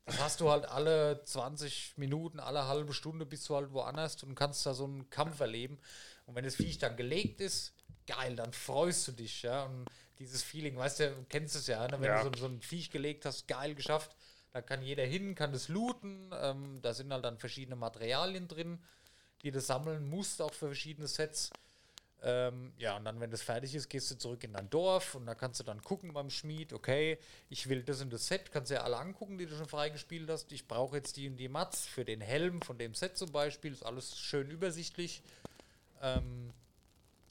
Das 0.06 0.20
hast 0.20 0.40
du 0.40 0.50
halt 0.50 0.66
alle 0.66 1.22
20 1.24 1.94
Minuten, 1.96 2.38
alle 2.38 2.68
halbe 2.68 2.94
Stunde 2.94 3.26
bist 3.26 3.48
du 3.48 3.56
halt 3.56 3.72
woanders 3.72 4.22
und 4.22 4.36
kannst 4.36 4.64
da 4.64 4.72
so 4.72 4.84
einen 4.84 5.10
Kampf 5.10 5.40
erleben. 5.40 5.78
Und 6.26 6.36
wenn 6.36 6.44
das 6.44 6.54
Viech 6.54 6.78
dann 6.78 6.96
gelegt 6.96 7.40
ist, 7.40 7.74
geil, 8.06 8.36
dann 8.36 8.52
freust 8.52 9.08
du 9.08 9.12
dich, 9.12 9.42
ja. 9.42 9.64
Und 9.64 9.86
dieses 10.20 10.44
Feeling, 10.44 10.76
weißt 10.76 11.00
du, 11.00 11.26
kennst 11.28 11.56
es 11.56 11.66
ja, 11.66 11.86
ne? 11.88 12.00
wenn 12.00 12.08
ja. 12.08 12.22
du 12.22 12.38
so, 12.38 12.46
so, 12.46 12.46
ein 12.46 12.62
Viech 12.62 12.90
gelegt 12.90 13.24
hast, 13.24 13.48
geil 13.48 13.74
geschafft, 13.74 14.16
da 14.52 14.62
kann 14.62 14.80
jeder 14.80 15.04
hin, 15.04 15.34
kann 15.34 15.52
das 15.52 15.68
looten. 15.68 16.30
Ähm, 16.40 16.80
da 16.82 16.94
sind 16.94 17.12
halt 17.12 17.24
dann 17.24 17.38
verschiedene 17.38 17.76
Materialien 17.76 18.46
drin, 18.46 18.78
die 19.42 19.50
du 19.50 19.60
sammeln 19.60 20.08
musst, 20.08 20.40
auch 20.40 20.54
für 20.54 20.66
verschiedene 20.66 21.08
Sets. 21.08 21.50
Ähm, 22.28 22.72
ja, 22.76 22.96
und 22.96 23.04
dann, 23.04 23.20
wenn 23.20 23.30
das 23.30 23.42
fertig 23.42 23.72
ist, 23.76 23.88
gehst 23.88 24.10
du 24.10 24.18
zurück 24.18 24.42
in 24.42 24.52
dein 24.52 24.68
Dorf 24.68 25.14
und 25.14 25.26
da 25.26 25.36
kannst 25.36 25.60
du 25.60 25.64
dann 25.64 25.80
gucken 25.80 26.12
beim 26.12 26.28
Schmied, 26.28 26.72
okay, 26.72 27.20
ich 27.50 27.68
will 27.68 27.84
das 27.84 28.02
und 28.02 28.12
das 28.12 28.26
Set, 28.26 28.50
kannst 28.50 28.72
du 28.72 28.74
ja 28.74 28.82
alle 28.82 28.96
angucken, 28.96 29.38
die 29.38 29.46
du 29.46 29.54
schon 29.54 29.68
freigespielt 29.68 30.28
hast. 30.28 30.50
Ich 30.50 30.66
brauche 30.66 30.96
jetzt 30.96 31.16
die 31.16 31.28
und 31.28 31.36
die 31.36 31.48
Mats 31.48 31.86
für 31.86 32.04
den 32.04 32.20
Helm 32.20 32.62
von 32.62 32.78
dem 32.78 32.94
Set 32.94 33.16
zum 33.16 33.30
Beispiel, 33.30 33.72
ist 33.72 33.86
alles 33.86 34.18
schön 34.18 34.50
übersichtlich. 34.50 35.22
Ähm, 36.02 36.52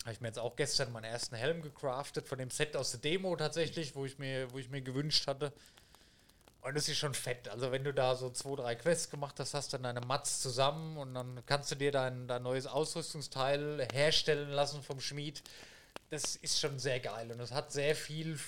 habe 0.05 0.13
ich 0.13 0.21
mir 0.21 0.29
jetzt 0.29 0.39
auch 0.39 0.55
gestern 0.55 0.93
meinen 0.93 1.03
ersten 1.03 1.35
Helm 1.35 1.61
gecraftet 1.61 2.29
von 2.29 2.37
dem 2.37 2.49
Set 2.49 2.77
aus 2.77 2.91
der 2.91 3.01
Demo 3.01 3.35
tatsächlich, 3.35 3.97
wo 3.97 4.05
ich 4.05 4.17
mir, 4.17 4.49
wo 4.53 4.59
ich 4.59 4.69
mir 4.69 4.81
gewünscht 4.81 5.27
hatte. 5.27 5.51
Und 6.65 6.75
das 6.75 6.89
ist 6.89 6.97
schon 6.97 7.13
fett. 7.13 7.47
Also 7.47 7.71
wenn 7.71 7.83
du 7.83 7.93
da 7.93 8.15
so 8.15 8.31
zwei, 8.31 8.55
drei 8.55 8.75
Quests 8.75 9.11
gemacht 9.11 9.39
hast, 9.39 9.53
hast 9.53 9.71
dann 9.73 9.83
deine 9.83 10.01
Mats 10.01 10.41
zusammen 10.41 10.97
und 10.97 11.13
dann 11.13 11.43
kannst 11.45 11.69
du 11.69 11.75
dir 11.75 11.91
dein, 11.91 12.27
dein 12.27 12.41
neues 12.41 12.65
Ausrüstungsteil 12.65 13.87
herstellen 13.93 14.49
lassen 14.49 14.81
vom 14.81 14.99
Schmied. 14.99 15.43
das 16.09 16.35
ist 16.37 16.59
schon 16.59 16.79
sehr 16.79 16.99
geil 16.99 17.31
und 17.31 17.39
es 17.39 17.51
hat 17.51 17.71
sehr 17.71 17.95
viel, 17.95 18.39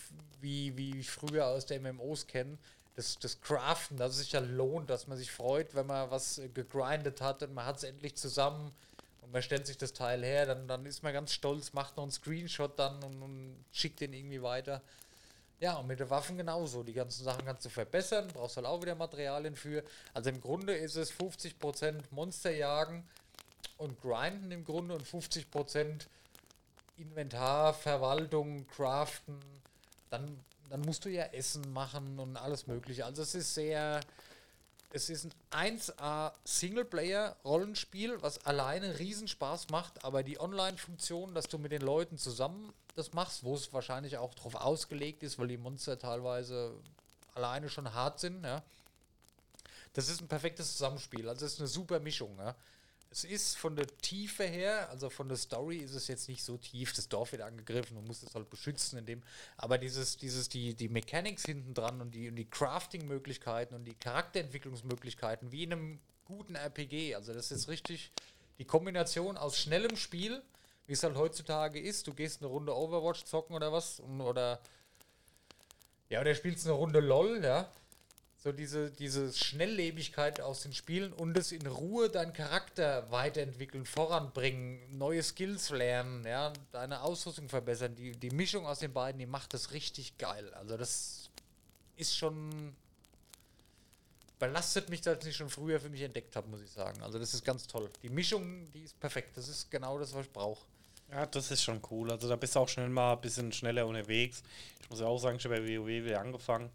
wie, 0.41 0.75
wie 0.75 1.03
früher 1.03 1.45
aus 1.45 1.67
der 1.67 1.79
MMOs 1.79 2.25
kenne, 2.25 2.57
das, 2.95 3.19
das 3.19 3.39
Craften, 3.39 3.97
dass 3.97 4.13
es 4.13 4.17
sich 4.17 4.31
ja 4.31 4.39
lohnt, 4.39 4.89
dass 4.89 5.05
man 5.05 5.19
sich 5.19 5.31
freut, 5.31 5.75
wenn 5.75 5.85
man 5.85 6.09
was 6.09 6.39
äh, 6.39 6.49
gegrindet 6.49 7.21
hat 7.21 7.43
und 7.43 7.53
man 7.53 7.67
hat 7.67 7.77
es 7.77 7.83
endlich 7.83 8.15
zusammen 8.15 8.73
und 9.21 9.31
man 9.31 9.43
stellt 9.43 9.67
sich 9.67 9.77
das 9.77 9.93
Teil 9.93 10.23
her, 10.23 10.47
dann, 10.47 10.67
dann 10.67 10.87
ist 10.87 11.03
man 11.03 11.13
ganz 11.13 11.33
stolz, 11.33 11.73
macht 11.73 11.97
noch 11.97 12.03
einen 12.03 12.11
Screenshot 12.11 12.79
dann 12.79 13.03
und, 13.03 13.21
und 13.21 13.65
schickt 13.71 13.99
den 13.99 14.13
irgendwie 14.13 14.41
weiter. 14.41 14.81
Ja, 15.59 15.77
und 15.77 15.87
mit 15.87 15.99
den 15.99 16.09
Waffen 16.09 16.37
genauso. 16.37 16.83
Die 16.83 16.93
ganzen 16.93 17.23
Sachen 17.23 17.45
kannst 17.45 17.65
du 17.65 17.69
verbessern, 17.69 18.27
brauchst 18.31 18.57
halt 18.57 18.67
auch 18.67 18.81
wieder 18.81 18.93
Materialien 18.93 19.55
für. 19.55 19.83
Also 20.13 20.29
im 20.29 20.39
Grunde 20.39 20.75
ist 20.75 20.95
es 20.95 21.11
50% 21.11 22.03
Monster 22.11 22.51
jagen 22.51 23.07
und 23.77 23.99
grinden 23.99 24.51
im 24.51 24.63
Grunde 24.63 24.93
und 24.93 25.03
50% 25.03 26.05
Inventar, 26.97 27.73
Verwaltung, 27.73 28.67
Craften. 28.67 29.39
Dann, 30.11 30.39
dann 30.69 30.81
musst 30.81 31.05
du 31.05 31.09
ja 31.09 31.23
Essen 31.25 31.73
machen 31.73 32.19
und 32.19 32.37
alles 32.37 32.67
Mögliche. 32.67 33.05
Also 33.05 33.23
es 33.23 33.33
ist 33.33 33.53
sehr. 33.53 33.99
Es 34.89 35.09
ist 35.09 35.27
ein 35.51 35.77
1A 35.77 36.31
Singleplayer-Rollenspiel, 36.45 38.21
was 38.21 38.45
alleine 38.45 38.97
Riesenspaß 38.99 39.69
macht, 39.69 40.03
aber 40.05 40.23
die 40.23 40.39
Online-Funktion, 40.39 41.35
dass 41.35 41.47
du 41.47 41.57
mit 41.57 41.71
den 41.71 41.81
Leuten 41.81 42.17
zusammen 42.17 42.73
das 42.95 43.13
machst, 43.13 43.43
wo 43.43 43.53
es 43.53 43.73
wahrscheinlich 43.73 44.17
auch 44.17 44.33
drauf 44.33 44.55
ausgelegt 44.55 45.23
ist, 45.23 45.37
weil 45.37 45.49
die 45.49 45.57
Monster 45.57 45.99
teilweise 45.99 46.73
alleine 47.35 47.69
schon 47.69 47.93
hart 47.93 48.19
sind, 48.19 48.43
ja. 48.43 48.63
Das 49.93 50.09
ist 50.09 50.21
ein 50.21 50.27
perfektes 50.27 50.73
Zusammenspiel. 50.73 51.27
Also 51.27 51.45
es 51.45 51.53
ist 51.53 51.59
eine 51.59 51.67
super 51.67 51.99
Mischung, 51.99 52.37
ja. 52.37 52.55
Es 53.09 53.23
ist 53.23 53.57
von 53.57 53.75
der 53.75 53.87
Tiefe 53.87 54.43
her, 54.43 54.89
also 54.89 55.09
von 55.09 55.27
der 55.27 55.37
Story 55.37 55.77
ist 55.77 55.93
es 55.93 56.07
jetzt 56.07 56.27
nicht 56.27 56.43
so 56.43 56.57
tief, 56.57 56.93
das 56.93 57.07
Dorf 57.07 57.31
wird 57.31 57.41
angegriffen 57.41 57.97
und 57.97 58.05
muss 58.05 58.21
es 58.21 58.35
halt 58.35 58.49
beschützen 58.49 58.99
in 58.99 59.05
dem, 59.05 59.23
aber 59.55 59.77
dieses, 59.77 60.17
dieses, 60.17 60.49
die, 60.49 60.75
die 60.75 60.89
Mechanics 60.89 61.43
hinten 61.43 61.73
dran 61.73 62.01
und 62.01 62.13
die, 62.13 62.29
und 62.29 62.35
die 62.35 62.49
Crafting-Möglichkeiten 62.49 63.75
und 63.75 63.85
die 63.85 63.95
Charakterentwicklungsmöglichkeiten, 63.95 65.51
wie 65.51 65.63
in 65.63 65.73
einem 65.73 65.99
guten 66.25 66.55
RPG, 66.55 67.15
also 67.15 67.33
das 67.33 67.51
ist 67.51 67.69
richtig 67.69 68.11
die 68.57 68.65
Kombination 68.65 69.37
aus 69.37 69.57
schnellem 69.57 69.95
Spiel, 69.95 70.41
wie 70.85 70.93
es 70.93 71.03
halt 71.03 71.15
heutzutage 71.15 71.79
ist, 71.79 72.07
du 72.07 72.13
gehst 72.13 72.41
eine 72.41 72.49
Runde 72.49 72.75
Overwatch 72.75 73.23
zocken 73.25 73.55
oder 73.55 73.71
was, 73.71 74.01
oder 74.01 74.59
ja, 76.09 76.21
oder 76.21 76.33
spielst 76.35 76.65
eine 76.65 76.75
Runde 76.75 76.99
LOL, 76.99 77.43
ja, 77.43 77.69
so 78.47 78.53
diese, 78.53 78.91
diese 78.91 79.33
Schnelllebigkeit 79.33 80.39
aus 80.39 80.61
den 80.61 80.71
Spielen 80.71 81.11
und 81.11 81.37
es 81.37 81.51
in 81.51 81.67
Ruhe 81.67 82.09
deinen 82.09 82.31
Charakter 82.31 83.11
weiterentwickeln, 83.11 83.85
voranbringen, 83.85 84.79
neue 84.97 85.21
Skills 85.21 85.69
lernen, 85.69 86.25
ja, 86.25 86.53
deine 86.71 87.01
Ausrüstung 87.01 87.49
verbessern. 87.49 87.93
Die, 87.95 88.11
die 88.11 88.29
Mischung 88.29 88.65
aus 88.65 88.79
den 88.79 88.93
beiden, 88.93 89.19
die 89.19 89.25
macht 89.25 89.53
das 89.53 89.73
richtig 89.73 90.17
geil. 90.17 90.53
Also 90.53 90.77
das 90.77 91.29
ist 91.97 92.15
schon 92.15 92.73
belastet 94.39 94.87
mich, 94.89 95.01
dass 95.01 95.25
ich 95.25 95.35
schon 95.35 95.49
früher 95.49 95.81
für 95.81 95.89
mich 95.89 96.03
entdeckt 96.03 96.33
habe, 96.37 96.47
muss 96.47 96.61
ich 96.61 96.71
sagen. 96.71 97.01
Also 97.01 97.19
das 97.19 97.33
ist 97.33 97.43
ganz 97.43 97.67
toll. 97.67 97.89
Die 98.01 98.09
Mischung, 98.09 98.71
die 98.71 98.83
ist 98.83 98.97
perfekt. 98.97 99.35
Das 99.35 99.49
ist 99.49 99.69
genau 99.69 99.99
das, 99.99 100.13
was 100.13 100.25
ich 100.25 100.31
brauche. 100.31 100.63
Ja, 101.11 101.25
das 101.25 101.51
ist 101.51 101.63
schon 101.63 101.81
cool. 101.91 102.11
Also 102.11 102.29
da 102.29 102.37
bist 102.37 102.55
du 102.55 102.59
auch 102.59 102.69
schnell 102.69 102.87
mal 102.87 103.13
ein 103.13 103.19
bisschen 103.21 103.51
schneller 103.51 103.85
unterwegs. 103.85 104.41
Ich 104.81 104.89
muss 104.89 105.01
ja 105.01 105.07
auch 105.07 105.17
sagen, 105.17 105.35
ich 105.35 105.43
habe 105.43 105.59
bei 105.59 105.77
WoW 105.77 105.87
wieder 105.87 106.21
angefangen. 106.21 106.69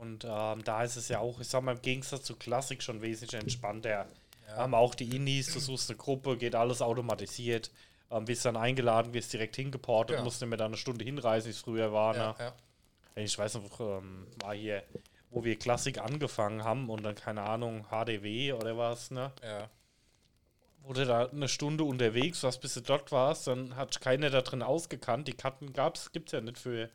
Und 0.00 0.24
ähm, 0.24 0.64
da 0.64 0.82
ist 0.82 0.96
es 0.96 1.08
ja 1.08 1.18
auch, 1.18 1.40
ich 1.40 1.48
sag 1.48 1.62
mal, 1.62 1.76
im 1.76 1.82
Gegensatz 1.82 2.22
zu 2.22 2.34
Klassik 2.34 2.82
schon 2.82 3.02
wesentlich 3.02 3.38
entspannter. 3.38 4.06
Ja. 4.48 4.56
Haben 4.56 4.74
auch 4.74 4.94
die 4.94 5.14
Indies, 5.14 5.52
du 5.52 5.60
suchst 5.60 5.90
eine 5.90 5.98
Gruppe, 5.98 6.38
geht 6.38 6.54
alles 6.54 6.80
automatisiert. 6.80 7.70
Ähm, 8.10 8.24
bist 8.24 8.46
dann 8.46 8.56
eingeladen, 8.56 9.12
wirst 9.12 9.32
direkt 9.32 9.56
hingeportet, 9.56 10.16
Ja. 10.16 10.24
musst 10.24 10.40
nicht 10.40 10.48
mehr 10.48 10.56
da 10.56 10.64
eine 10.64 10.78
Stunde 10.78 11.04
hinreisen, 11.04 11.48
wie 11.48 11.50
es 11.50 11.60
früher 11.60 11.92
war. 11.92 12.16
Ja, 12.16 12.28
ne? 12.28 12.34
ja. 12.38 12.52
Ich 13.22 13.38
weiß 13.38 13.54
noch, 13.56 13.78
ähm, 13.80 14.26
war 14.40 14.54
hier, 14.54 14.82
wo 15.28 15.44
wir 15.44 15.58
Klassik 15.58 15.98
angefangen 15.98 16.64
haben 16.64 16.88
und 16.88 17.02
dann, 17.02 17.14
keine 17.14 17.42
Ahnung, 17.42 17.84
HDW 17.90 18.54
oder 18.54 18.78
was, 18.78 19.10
ne? 19.10 19.32
ja. 19.42 19.68
Wurde 20.82 21.04
da 21.04 21.26
eine 21.26 21.46
Stunde 21.46 21.84
unterwegs, 21.84 22.42
was 22.42 22.58
bis 22.58 22.72
du 22.72 22.80
dort 22.80 23.12
warst, 23.12 23.46
dann 23.46 23.76
hat 23.76 24.00
keiner 24.00 24.30
da 24.30 24.40
drin 24.40 24.62
ausgekannt. 24.62 25.28
Die 25.28 25.34
Karten 25.34 25.74
gab's, 25.74 26.10
gibt's 26.10 26.32
ja 26.32 26.40
nicht 26.40 26.56
für, 26.58 26.88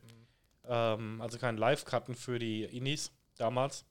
ähm, 0.68 1.20
also 1.20 1.38
keine 1.38 1.58
Live-Karten 1.58 2.14
für 2.14 2.38
die 2.38 2.64
Inis 2.64 3.12
damals. 3.36 3.84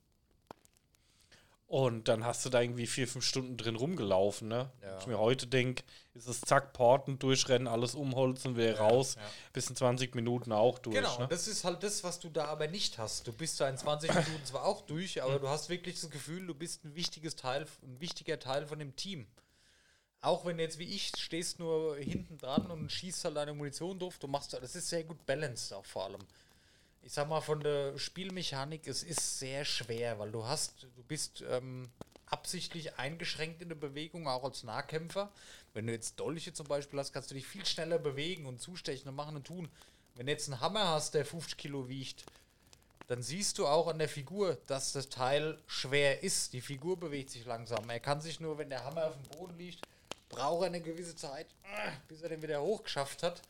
Und 1.67 2.07
dann 2.07 2.23
hast 2.23 2.45
du 2.45 2.49
da 2.49 2.61
irgendwie 2.61 2.86
vier, 2.86 3.07
fünf 3.07 3.26
Stunden 3.26 3.57
drin 3.57 3.76
rumgelaufen, 3.76 4.47
ne? 4.47 4.71
Ja. 4.84 4.99
Ich 4.99 5.07
mir 5.07 5.17
heute 5.17 5.47
denke, 5.47 5.84
ist 6.13 6.28
es 6.28 6.39
zack, 6.41 6.73
Porten, 6.73 7.17
durchrennen, 7.17 7.67
alles 7.67 7.95
umholzen, 7.95 8.55
wieder 8.55 8.78
raus, 8.78 9.15
ja. 9.15 9.23
bis 9.51 9.67
in 9.67 9.76
20 9.76 10.13
Minuten 10.13 10.51
auch 10.51 10.78
durch. 10.78 10.95
Genau, 10.95 11.19
ne? 11.19 11.28
das 11.28 11.47
ist 11.47 11.63
halt 11.63 11.82
das, 11.82 12.03
was 12.03 12.19
du 12.19 12.30
da 12.30 12.45
aber 12.45 12.67
nicht 12.67 12.99
hast. 12.99 13.26
Du 13.26 13.34
bist 13.34 13.59
da 13.59 13.67
in 13.67 13.78
20 13.78 14.13
Minuten 14.13 14.45
zwar 14.45 14.63
auch 14.63 14.82
durch, 14.82 15.23
aber 15.23 15.39
du 15.39 15.49
hast 15.49 15.69
wirklich 15.69 15.99
das 15.99 16.11
Gefühl, 16.11 16.45
du 16.45 16.53
bist 16.53 16.86
ein 16.86 16.93
wichtiges 16.93 17.36
Teil, 17.36 17.65
ein 17.82 17.99
wichtiger 17.99 18.38
Teil 18.38 18.67
von 18.67 18.78
dem 18.78 18.95
Team. 18.95 19.26
Auch 20.21 20.45
wenn 20.45 20.59
jetzt 20.59 20.78
wie 20.78 20.86
ich 20.86 21.11
stehst 21.17 21.59
nur 21.59 21.97
hinten 21.97 22.38
dran 22.38 22.69
und 22.69 22.91
schießt 22.91 23.26
halt 23.26 23.38
deine 23.38 23.53
Munition 23.53 23.97
drauf, 23.97 24.17
du 24.19 24.28
machst 24.28 24.53
das 24.53 24.76
ist 24.76 24.89
sehr 24.89 25.03
gut 25.03 25.26
balanced 25.26 25.73
auch 25.73 25.86
vor 25.86 26.05
allem. 26.05 26.21
Ich 27.06 27.14
sag 27.14 27.30
mal 27.30 27.39
von 27.39 27.60
der 27.60 27.99
Spielmechanik, 27.99 28.88
es 28.88 29.03
ist 29.03 29.38
sehr 29.38 29.64
schwer, 29.64 30.18
weil 30.18 30.32
du 30.32 30.43
hast, 30.43 30.88
du 30.95 31.03
bist 31.03 31.43
ähm, 31.47 31.88
absichtlich 32.26 32.97
eingeschränkt 32.97 33.62
in 33.62 33.70
der 33.70 33.76
Bewegung, 33.76 34.28
auch 34.28 34.43
als 34.43 34.64
Nahkämpfer. 34.64 35.32
Wenn 35.76 35.86
du 35.86 35.93
jetzt 35.93 36.20
Dolche 36.20 36.51
zum 36.51 36.66
Beispiel 36.66 36.97
hast, 36.97 37.14
kannst 37.14 37.30
du 37.30 37.36
dich 37.36 37.45
viel 37.45 37.64
schneller 37.64 37.99
bewegen 37.99 38.47
und 38.47 38.60
zustechen 38.60 39.08
und 39.08 39.14
machen 39.14 39.36
und 39.36 39.45
tun. 39.45 39.70
Wenn 40.16 40.26
du 40.26 40.32
jetzt 40.32 40.49
einen 40.49 40.62
Hammer 40.62 40.88
hast, 40.88 41.14
der 41.14 41.28
50 41.28 41.58
Kilo 41.58 41.88
wiegt, 41.88 42.26
dann 43.06 43.22
siehst 43.22 43.60
du 43.60 43.68
auch 43.68 43.88
an 43.88 43.99
der 43.99 44.10
Figur, 44.10 44.58
dass 44.66 44.91
das 44.91 45.08
Teil 45.08 45.60
schwer 45.68 46.24
ist. 46.24 46.53
Die 46.53 46.62
Figur 46.62 46.99
bewegt 46.99 47.30
sich 47.30 47.45
langsam. 47.45 47.88
Er 47.88 47.99
kann 47.99 48.20
sich 48.20 48.39
nur, 48.39 48.58
wenn 48.58 48.72
der 48.72 48.84
Hammer 48.84 49.10
auf 49.10 49.14
dem 49.14 49.38
Boden 49.38 49.58
liegt, 49.60 49.88
braucht 50.28 50.64
er 50.64 50.68
eine 50.68 50.82
gewisse 50.82 51.16
Zeit, 51.16 51.45
bis 52.08 52.24
er 52.24 52.30
den 52.30 52.41
wieder 52.41 52.64
hochgeschafft 52.64 53.22
hat. 53.22 53.43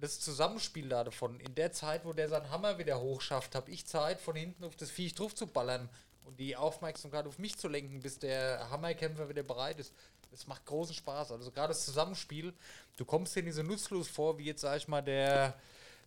Das 0.00 0.20
Zusammenspiel 0.20 0.88
da 0.88 1.04
davon, 1.04 1.40
in 1.40 1.54
der 1.54 1.72
Zeit, 1.72 2.04
wo 2.04 2.12
der 2.12 2.28
seinen 2.28 2.50
Hammer 2.50 2.78
wieder 2.78 3.00
hochschafft, 3.00 3.54
habe 3.54 3.70
ich 3.70 3.86
Zeit, 3.86 4.20
von 4.20 4.36
hinten 4.36 4.64
auf 4.64 4.76
das 4.76 4.90
Viech 4.90 5.14
drauf 5.14 5.34
zu 5.34 5.46
ballern 5.46 5.88
und 6.24 6.38
die 6.38 6.56
Aufmerksamkeit 6.56 7.26
auf 7.26 7.38
mich 7.38 7.56
zu 7.56 7.68
lenken, 7.68 8.00
bis 8.00 8.18
der 8.18 8.68
Hammerkämpfer 8.70 9.28
wieder 9.28 9.42
bereit 9.42 9.78
ist. 9.78 9.92
Das 10.30 10.46
macht 10.46 10.66
großen 10.66 10.94
Spaß. 10.94 11.32
Also 11.32 11.50
gerade 11.50 11.68
das 11.68 11.84
Zusammenspiel, 11.84 12.52
du 12.96 13.04
kommst 13.04 13.34
dir 13.36 13.42
nicht 13.42 13.54
so 13.54 13.62
nutzlos 13.62 14.08
vor, 14.08 14.36
wie 14.38 14.44
jetzt, 14.44 14.60
sag 14.60 14.76
ich 14.76 14.88
mal, 14.88 15.00
der, 15.00 15.54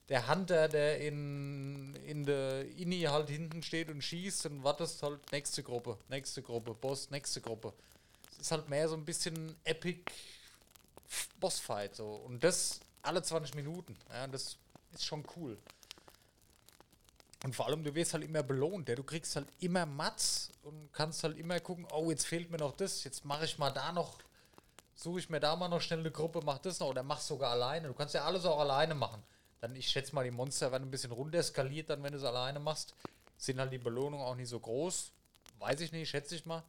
der 0.09 0.27
Hunter, 0.27 0.67
der 0.67 0.99
in, 0.99 1.95
in 2.05 2.25
der 2.25 2.65
Inni 2.77 3.01
halt 3.01 3.29
hinten 3.29 3.63
steht 3.63 3.89
und 3.89 4.03
schießt 4.03 4.45
und 4.47 4.63
wartest 4.63 5.01
halt 5.01 5.19
nächste 5.31 5.63
Gruppe, 5.63 5.97
nächste 6.09 6.43
Gruppe, 6.43 6.75
Boss, 6.75 7.09
nächste 7.09 7.41
Gruppe. 7.41 7.73
Es 8.33 8.41
ist 8.41 8.51
halt 8.51 8.69
mehr 8.69 8.87
so 8.87 8.95
ein 8.95 9.05
bisschen 9.05 9.55
Epic 9.63 10.01
Bossfight 11.39 11.95
so. 11.95 12.07
Und 12.07 12.43
das 12.43 12.81
alle 13.01 13.21
20 13.21 13.55
Minuten. 13.55 13.97
Ja, 14.11 14.27
das 14.27 14.57
ist 14.93 15.05
schon 15.05 15.23
cool. 15.35 15.57
Und 17.43 17.55
vor 17.55 17.67
allem, 17.67 17.83
du 17.83 17.95
wirst 17.95 18.13
halt 18.13 18.23
immer 18.23 18.43
belohnt. 18.43 18.89
Ja? 18.89 18.95
Du 18.95 19.03
kriegst 19.03 19.35
halt 19.35 19.47
immer 19.59 19.85
Mats 19.85 20.49
und 20.63 20.91
kannst 20.91 21.23
halt 21.23 21.37
immer 21.37 21.59
gucken, 21.59 21.87
oh, 21.91 22.09
jetzt 22.09 22.25
fehlt 22.25 22.51
mir 22.51 22.57
noch 22.57 22.75
das, 22.75 23.03
jetzt 23.03 23.23
mache 23.23 23.45
ich 23.45 23.57
mal 23.57 23.71
da 23.71 23.91
noch, 23.91 24.17
suche 24.95 25.19
ich 25.19 25.29
mir 25.29 25.39
da 25.39 25.55
mal 25.55 25.69
noch 25.69 25.79
schnell 25.79 25.99
eine 25.99 26.11
Gruppe, 26.11 26.41
mach 26.43 26.59
das 26.59 26.79
noch 26.79 26.87
oder 26.87 27.03
mach 27.03 27.21
sogar 27.21 27.51
alleine. 27.51 27.87
Du 27.87 27.93
kannst 27.93 28.13
ja 28.13 28.25
alles 28.25 28.45
auch 28.45 28.59
alleine 28.59 28.93
machen. 28.93 29.23
Dann, 29.61 29.75
ich 29.75 29.89
schätze 29.89 30.13
mal, 30.15 30.23
die 30.23 30.31
Monster 30.31 30.71
werden 30.71 30.87
ein 30.87 30.91
bisschen 30.91 31.11
runter 31.11 31.41
skaliert, 31.43 31.89
dann, 31.89 32.03
wenn 32.03 32.11
du 32.11 32.17
es 32.17 32.23
alleine 32.23 32.59
machst. 32.59 32.93
Sind 33.37 33.59
halt 33.59 33.71
die 33.71 33.77
Belohnungen 33.77 34.25
auch 34.25 34.35
nicht 34.35 34.49
so 34.49 34.59
groß. 34.59 35.11
Weiß 35.59 35.79
ich 35.81 35.91
nicht, 35.93 36.09
schätze 36.09 36.35
ich 36.35 36.45
mal. 36.45 36.63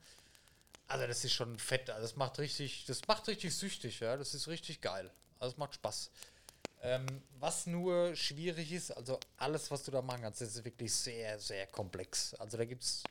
Also 0.91 1.07
das 1.07 1.25
ist 1.25 1.35
schon 1.35 1.57
fett. 1.57 1.89
Also 1.89 2.03
das 2.03 2.17
macht 2.17 2.41
richtig, 2.41 2.85
das 2.87 3.07
macht 3.07 3.29
richtig 3.29 3.55
süchtig, 3.55 4.01
ja. 4.01 4.17
Das 4.17 4.35
ist 4.35 4.49
richtig 4.49 4.81
geil. 4.81 5.09
Also 5.39 5.53
es 5.53 5.59
macht 5.59 5.75
Spaß. 5.75 6.11
Ähm, 6.83 7.07
was 7.39 7.67
nur 7.67 8.17
schwierig 8.17 8.73
ist, 8.73 8.91
also 8.91 9.21
alles, 9.37 9.71
was 9.71 9.85
du 9.85 9.93
da 9.93 10.03
machen 10.03 10.23
kannst, 10.23 10.41
das 10.41 10.57
ist 10.57 10.65
wirklich 10.65 10.93
sehr, 10.93 11.39
sehr 11.39 11.69
komplex. 11.69 12.35
Also 12.35 12.57
da 12.57 12.65
gibt 12.65 12.83
es 12.83 13.05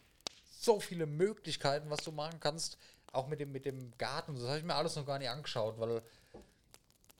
so 0.59 0.81
viele 0.81 1.05
Möglichkeiten, 1.05 1.89
was 1.89 2.03
du 2.03 2.11
machen 2.11 2.41
kannst. 2.41 2.77
Auch 3.13 3.27
mit 3.27 3.39
dem, 3.39 3.53
mit 3.53 3.65
dem 3.65 3.97
Garten. 3.97 4.35
Das 4.35 4.43
habe 4.43 4.57
ich 4.57 4.65
mir 4.65 4.75
alles 4.75 4.97
noch 4.97 5.05
gar 5.05 5.17
nicht 5.17 5.29
angeschaut, 5.29 5.79
weil 5.79 6.01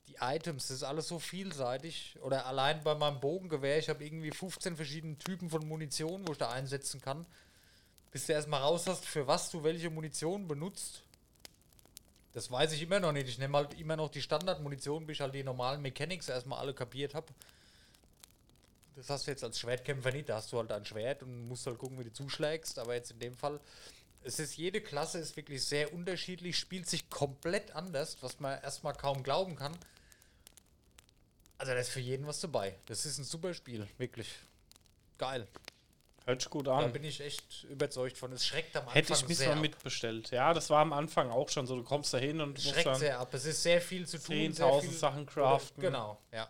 die 0.08 0.16
Items, 0.20 0.68
das 0.68 0.78
ist 0.78 0.82
alles 0.82 1.08
so 1.08 1.18
vielseitig. 1.18 2.18
Oder 2.20 2.44
allein 2.44 2.84
bei 2.84 2.94
meinem 2.94 3.18
Bogengewehr, 3.18 3.78
ich 3.78 3.88
habe 3.88 4.04
irgendwie 4.04 4.30
15 4.30 4.76
verschiedene 4.76 5.16
Typen 5.16 5.48
von 5.48 5.66
Munition, 5.66 6.28
wo 6.28 6.32
ich 6.32 6.38
da 6.38 6.50
einsetzen 6.50 7.00
kann. 7.00 7.26
Bis 8.10 8.26
du 8.26 8.32
erstmal 8.32 8.60
raus 8.60 8.86
hast, 8.86 9.04
für 9.04 9.26
was 9.26 9.50
du 9.50 9.62
welche 9.62 9.90
Munition 9.90 10.48
benutzt. 10.48 11.02
Das 12.32 12.50
weiß 12.50 12.72
ich 12.72 12.82
immer 12.82 13.00
noch 13.00 13.12
nicht. 13.12 13.28
Ich 13.28 13.38
nehme 13.38 13.58
halt 13.58 13.78
immer 13.78 13.96
noch 13.96 14.08
die 14.08 14.22
Standardmunition, 14.22 15.06
bis 15.06 15.16
ich 15.16 15.20
halt 15.20 15.34
die 15.34 15.42
normalen 15.42 15.82
Mechanics 15.82 16.28
erstmal 16.28 16.60
alle 16.60 16.74
kapiert 16.74 17.14
habe. 17.14 17.26
Das 18.96 19.10
hast 19.10 19.26
du 19.26 19.30
jetzt 19.30 19.42
als 19.42 19.58
Schwertkämpfer 19.58 20.12
nicht. 20.12 20.28
Da 20.28 20.36
hast 20.36 20.52
du 20.52 20.58
halt 20.58 20.70
ein 20.72 20.84
Schwert 20.84 21.22
und 21.22 21.48
musst 21.48 21.66
halt 21.66 21.78
gucken, 21.78 21.98
wie 21.98 22.04
du 22.04 22.12
zuschlägst. 22.12 22.78
Aber 22.78 22.94
jetzt 22.94 23.10
in 23.10 23.18
dem 23.18 23.34
Fall, 23.34 23.60
es 24.22 24.38
ist 24.38 24.56
jede 24.56 24.80
Klasse 24.80 25.18
ist 25.18 25.36
wirklich 25.36 25.64
sehr 25.64 25.92
unterschiedlich, 25.92 26.58
spielt 26.58 26.88
sich 26.88 27.08
komplett 27.10 27.74
anders, 27.74 28.18
was 28.20 28.38
man 28.40 28.60
erstmal 28.62 28.94
kaum 28.94 29.22
glauben 29.22 29.56
kann. 29.56 29.76
Also 31.58 31.72
da 31.72 31.78
ist 31.78 31.90
für 31.90 32.00
jeden 32.00 32.26
was 32.26 32.40
dabei. 32.40 32.76
Das 32.86 33.06
ist 33.06 33.18
ein 33.18 33.24
super 33.24 33.54
Spiel, 33.54 33.88
wirklich. 33.98 34.34
Geil. 35.18 35.46
Hört 36.26 36.42
sich 36.42 36.50
gut 36.50 36.66
Da 36.66 36.78
an. 36.78 36.92
bin 36.92 37.02
ich 37.04 37.20
echt 37.20 37.64
überzeugt 37.64 38.16
von. 38.18 38.32
Es 38.32 38.46
schreckt 38.46 38.76
am 38.76 38.82
Anfang 38.82 38.94
Hätte 38.94 39.12
ich 39.14 39.26
mich 39.28 39.38
sehr 39.38 39.48
mal 39.48 39.54
ab. 39.56 39.62
mitbestellt. 39.62 40.30
Ja, 40.30 40.52
das 40.54 40.70
war 40.70 40.80
am 40.80 40.92
Anfang 40.92 41.30
auch 41.30 41.48
schon 41.48 41.66
so. 41.66 41.76
Du 41.76 41.82
kommst 41.82 42.12
da 42.14 42.18
hin 42.18 42.40
und 42.40 42.58
Es 42.58 42.64
musst 42.64 42.74
schreckt 42.74 42.86
dann 42.86 42.94
sehr 42.98 43.18
ab. 43.18 43.32
Es 43.34 43.44
ist 43.46 43.62
sehr 43.62 43.80
viel 43.80 44.06
zu 44.06 44.18
tun. 44.18 44.34
10.000 44.36 44.54
sehr 44.54 44.80
viel- 44.82 44.90
Sachen 44.92 45.26
craften. 45.26 45.80
Genau, 45.82 46.18
ja. 46.32 46.48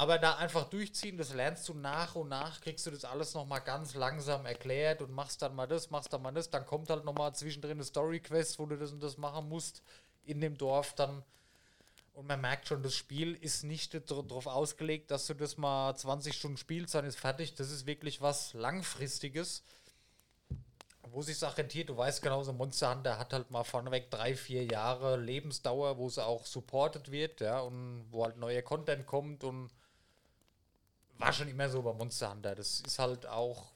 Aber 0.00 0.16
da 0.18 0.36
einfach 0.36 0.64
durchziehen, 0.70 1.16
das 1.18 1.34
lernst 1.34 1.68
du 1.68 1.74
nach 1.74 2.14
und 2.14 2.28
nach, 2.28 2.60
kriegst 2.60 2.86
du 2.86 2.90
das 2.92 3.04
alles 3.04 3.34
nochmal 3.34 3.60
ganz 3.60 3.94
langsam 3.94 4.46
erklärt 4.46 5.02
und 5.02 5.10
machst 5.10 5.42
dann 5.42 5.56
mal 5.56 5.66
das, 5.66 5.90
machst 5.90 6.12
dann 6.12 6.22
mal 6.22 6.30
das, 6.32 6.48
dann 6.50 6.64
kommt 6.64 6.88
halt 6.88 7.04
nochmal 7.04 7.34
zwischendrin 7.34 7.72
eine 7.72 7.84
Story-Quest, 7.84 8.60
wo 8.60 8.66
du 8.66 8.76
das 8.78 8.92
und 8.92 9.02
das 9.02 9.16
machen 9.18 9.48
musst 9.48 9.82
in 10.24 10.40
dem 10.40 10.56
Dorf 10.56 10.94
dann. 10.94 11.24
Und 12.18 12.26
man 12.26 12.40
merkt 12.40 12.66
schon, 12.66 12.82
das 12.82 12.96
Spiel 12.96 13.36
ist 13.36 13.62
nicht 13.62 13.94
darauf 14.10 14.48
ausgelegt, 14.48 15.12
dass 15.12 15.28
du 15.28 15.34
das 15.34 15.56
mal 15.56 15.94
20 15.94 16.34
Stunden 16.34 16.56
spielst, 16.56 16.96
dann 16.96 17.04
ist 17.04 17.16
fertig. 17.16 17.54
Das 17.54 17.70
ist 17.70 17.86
wirklich 17.86 18.20
was 18.20 18.54
Langfristiges, 18.54 19.62
wo 21.10 21.22
sich 21.22 21.40
auch 21.44 21.56
rentiert. 21.56 21.90
Du 21.90 21.96
weißt 21.96 22.20
genau, 22.20 22.42
so 22.42 22.50
ein 22.50 22.56
Monster 22.56 22.92
Hunter 22.92 23.20
hat 23.20 23.32
halt 23.32 23.52
mal 23.52 23.62
vorneweg 23.62 24.10
drei, 24.10 24.34
vier 24.34 24.64
Jahre 24.64 25.16
Lebensdauer, 25.16 25.96
wo 25.96 26.08
es 26.08 26.18
auch 26.18 26.44
supported 26.44 27.12
wird, 27.12 27.40
ja, 27.40 27.60
und 27.60 28.08
wo 28.10 28.24
halt 28.24 28.36
neuer 28.36 28.62
Content 28.62 29.06
kommt 29.06 29.44
und 29.44 29.70
war 31.18 31.32
schon 31.32 31.46
immer 31.46 31.68
so 31.68 31.82
bei 31.82 31.92
Monster 31.92 32.32
Hunter. 32.32 32.56
Das 32.56 32.80
ist 32.80 32.98
halt 32.98 33.26
auch, 33.26 33.70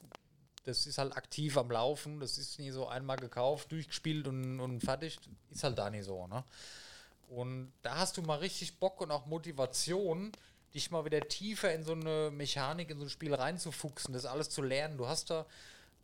das 0.64 0.86
ist 0.86 0.98
halt 0.98 1.16
aktiv 1.16 1.56
am 1.56 1.70
Laufen. 1.70 2.18
Das 2.18 2.38
ist 2.38 2.58
nie 2.58 2.72
so 2.72 2.88
einmal 2.88 3.18
gekauft, 3.18 3.70
durchgespielt 3.70 4.26
und, 4.26 4.58
und 4.58 4.80
fertig. 4.80 5.20
Ist 5.52 5.62
halt 5.62 5.78
da 5.78 5.88
nicht 5.90 6.06
so, 6.06 6.26
ne? 6.26 6.42
Und 7.34 7.72
da 7.80 7.96
hast 7.96 8.18
du 8.18 8.22
mal 8.22 8.38
richtig 8.38 8.78
Bock 8.78 9.00
und 9.00 9.10
auch 9.10 9.24
Motivation, 9.24 10.32
dich 10.74 10.90
mal 10.90 11.06
wieder 11.06 11.20
tiefer 11.20 11.72
in 11.74 11.82
so 11.82 11.92
eine 11.92 12.30
Mechanik, 12.30 12.90
in 12.90 12.98
so 12.98 13.06
ein 13.06 13.10
Spiel 13.10 13.34
reinzufuchsen, 13.34 14.12
das 14.12 14.26
alles 14.26 14.50
zu 14.50 14.60
lernen. 14.60 14.98
Du 14.98 15.06
hast 15.06 15.30
da, 15.30 15.46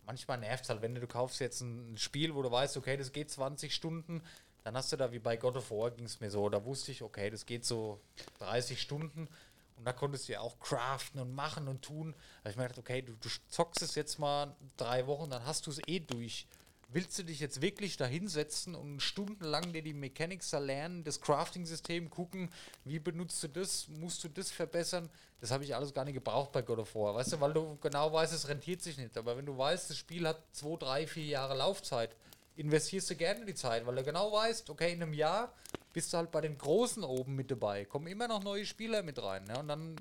manchmal 0.06 0.38
nervt 0.38 0.64
es 0.64 0.70
halt, 0.70 0.80
wenn 0.80 0.94
du, 0.94 1.02
du 1.02 1.06
kaufst 1.06 1.40
jetzt 1.40 1.60
ein 1.60 1.98
Spiel, 1.98 2.34
wo 2.34 2.40
du 2.40 2.50
weißt, 2.50 2.78
okay, 2.78 2.96
das 2.96 3.12
geht 3.12 3.30
20 3.30 3.74
Stunden, 3.74 4.22
dann 4.64 4.74
hast 4.74 4.90
du 4.90 4.96
da 4.96 5.12
wie 5.12 5.18
bei 5.18 5.36
God 5.36 5.56
of 5.56 5.70
War 5.70 5.90
ging 5.90 6.06
es 6.06 6.20
mir 6.20 6.30
so, 6.30 6.48
da 6.48 6.64
wusste 6.64 6.92
ich, 6.92 7.02
okay, 7.02 7.28
das 7.28 7.44
geht 7.44 7.66
so 7.66 8.00
30 8.38 8.80
Stunden 8.80 9.28
und 9.76 9.84
da 9.84 9.92
konntest 9.92 10.28
du 10.28 10.32
ja 10.32 10.40
auch 10.40 10.58
craften 10.60 11.20
und 11.20 11.34
machen 11.34 11.68
und 11.68 11.82
tun. 11.82 12.14
Da 12.42 12.50
ich 12.50 12.56
mir 12.56 12.64
gedacht, 12.64 12.78
okay, 12.78 13.02
du, 13.02 13.12
du 13.12 13.28
zockst 13.48 13.82
es 13.82 13.94
jetzt 13.94 14.18
mal 14.18 14.54
drei 14.78 15.06
Wochen, 15.06 15.30
dann 15.30 15.44
hast 15.44 15.66
du 15.66 15.70
es 15.70 15.80
eh 15.86 16.00
durch. 16.00 16.46
Willst 16.90 17.18
du 17.18 17.22
dich 17.22 17.38
jetzt 17.38 17.60
wirklich 17.60 17.98
da 17.98 18.06
hinsetzen 18.06 18.74
und 18.74 19.00
stundenlang 19.00 19.74
dir 19.74 19.82
die 19.82 19.92
Mechanics 19.92 20.48
da 20.48 20.58
lernen, 20.58 21.04
das 21.04 21.20
Crafting-System 21.20 22.08
gucken, 22.08 22.48
wie 22.84 22.98
benutzt 22.98 23.42
du 23.42 23.48
das, 23.48 23.88
musst 23.88 24.24
du 24.24 24.28
das 24.28 24.50
verbessern? 24.50 25.10
Das 25.42 25.50
habe 25.50 25.64
ich 25.64 25.74
alles 25.74 25.92
gar 25.92 26.06
nicht 26.06 26.14
gebraucht 26.14 26.50
bei 26.50 26.62
God 26.62 26.78
of 26.78 26.94
War, 26.94 27.14
weißt 27.14 27.34
du, 27.34 27.40
weil 27.40 27.52
du 27.52 27.76
genau 27.82 28.10
weißt, 28.10 28.32
es 28.32 28.48
rentiert 28.48 28.80
sich 28.80 28.96
nicht. 28.96 29.18
Aber 29.18 29.36
wenn 29.36 29.44
du 29.44 29.58
weißt, 29.58 29.90
das 29.90 29.98
Spiel 29.98 30.26
hat 30.26 30.42
zwei, 30.52 30.76
drei, 30.76 31.06
vier 31.06 31.26
Jahre 31.26 31.54
Laufzeit, 31.58 32.16
investierst 32.56 33.10
du 33.10 33.16
gerne 33.16 33.44
die 33.44 33.54
Zeit, 33.54 33.86
weil 33.86 33.96
du 33.96 34.02
genau 34.02 34.32
weißt, 34.32 34.70
okay, 34.70 34.94
in 34.94 35.02
einem 35.02 35.12
Jahr 35.12 35.52
bist 35.92 36.14
du 36.14 36.16
halt 36.16 36.30
bei 36.30 36.40
den 36.40 36.56
Großen 36.56 37.04
oben 37.04 37.34
mit 37.34 37.50
dabei, 37.50 37.84
kommen 37.84 38.06
immer 38.06 38.28
noch 38.28 38.42
neue 38.42 38.64
Spieler 38.64 39.02
mit 39.02 39.22
rein. 39.22 39.44
Ja, 39.46 39.60
und 39.60 39.68
dann 39.68 39.96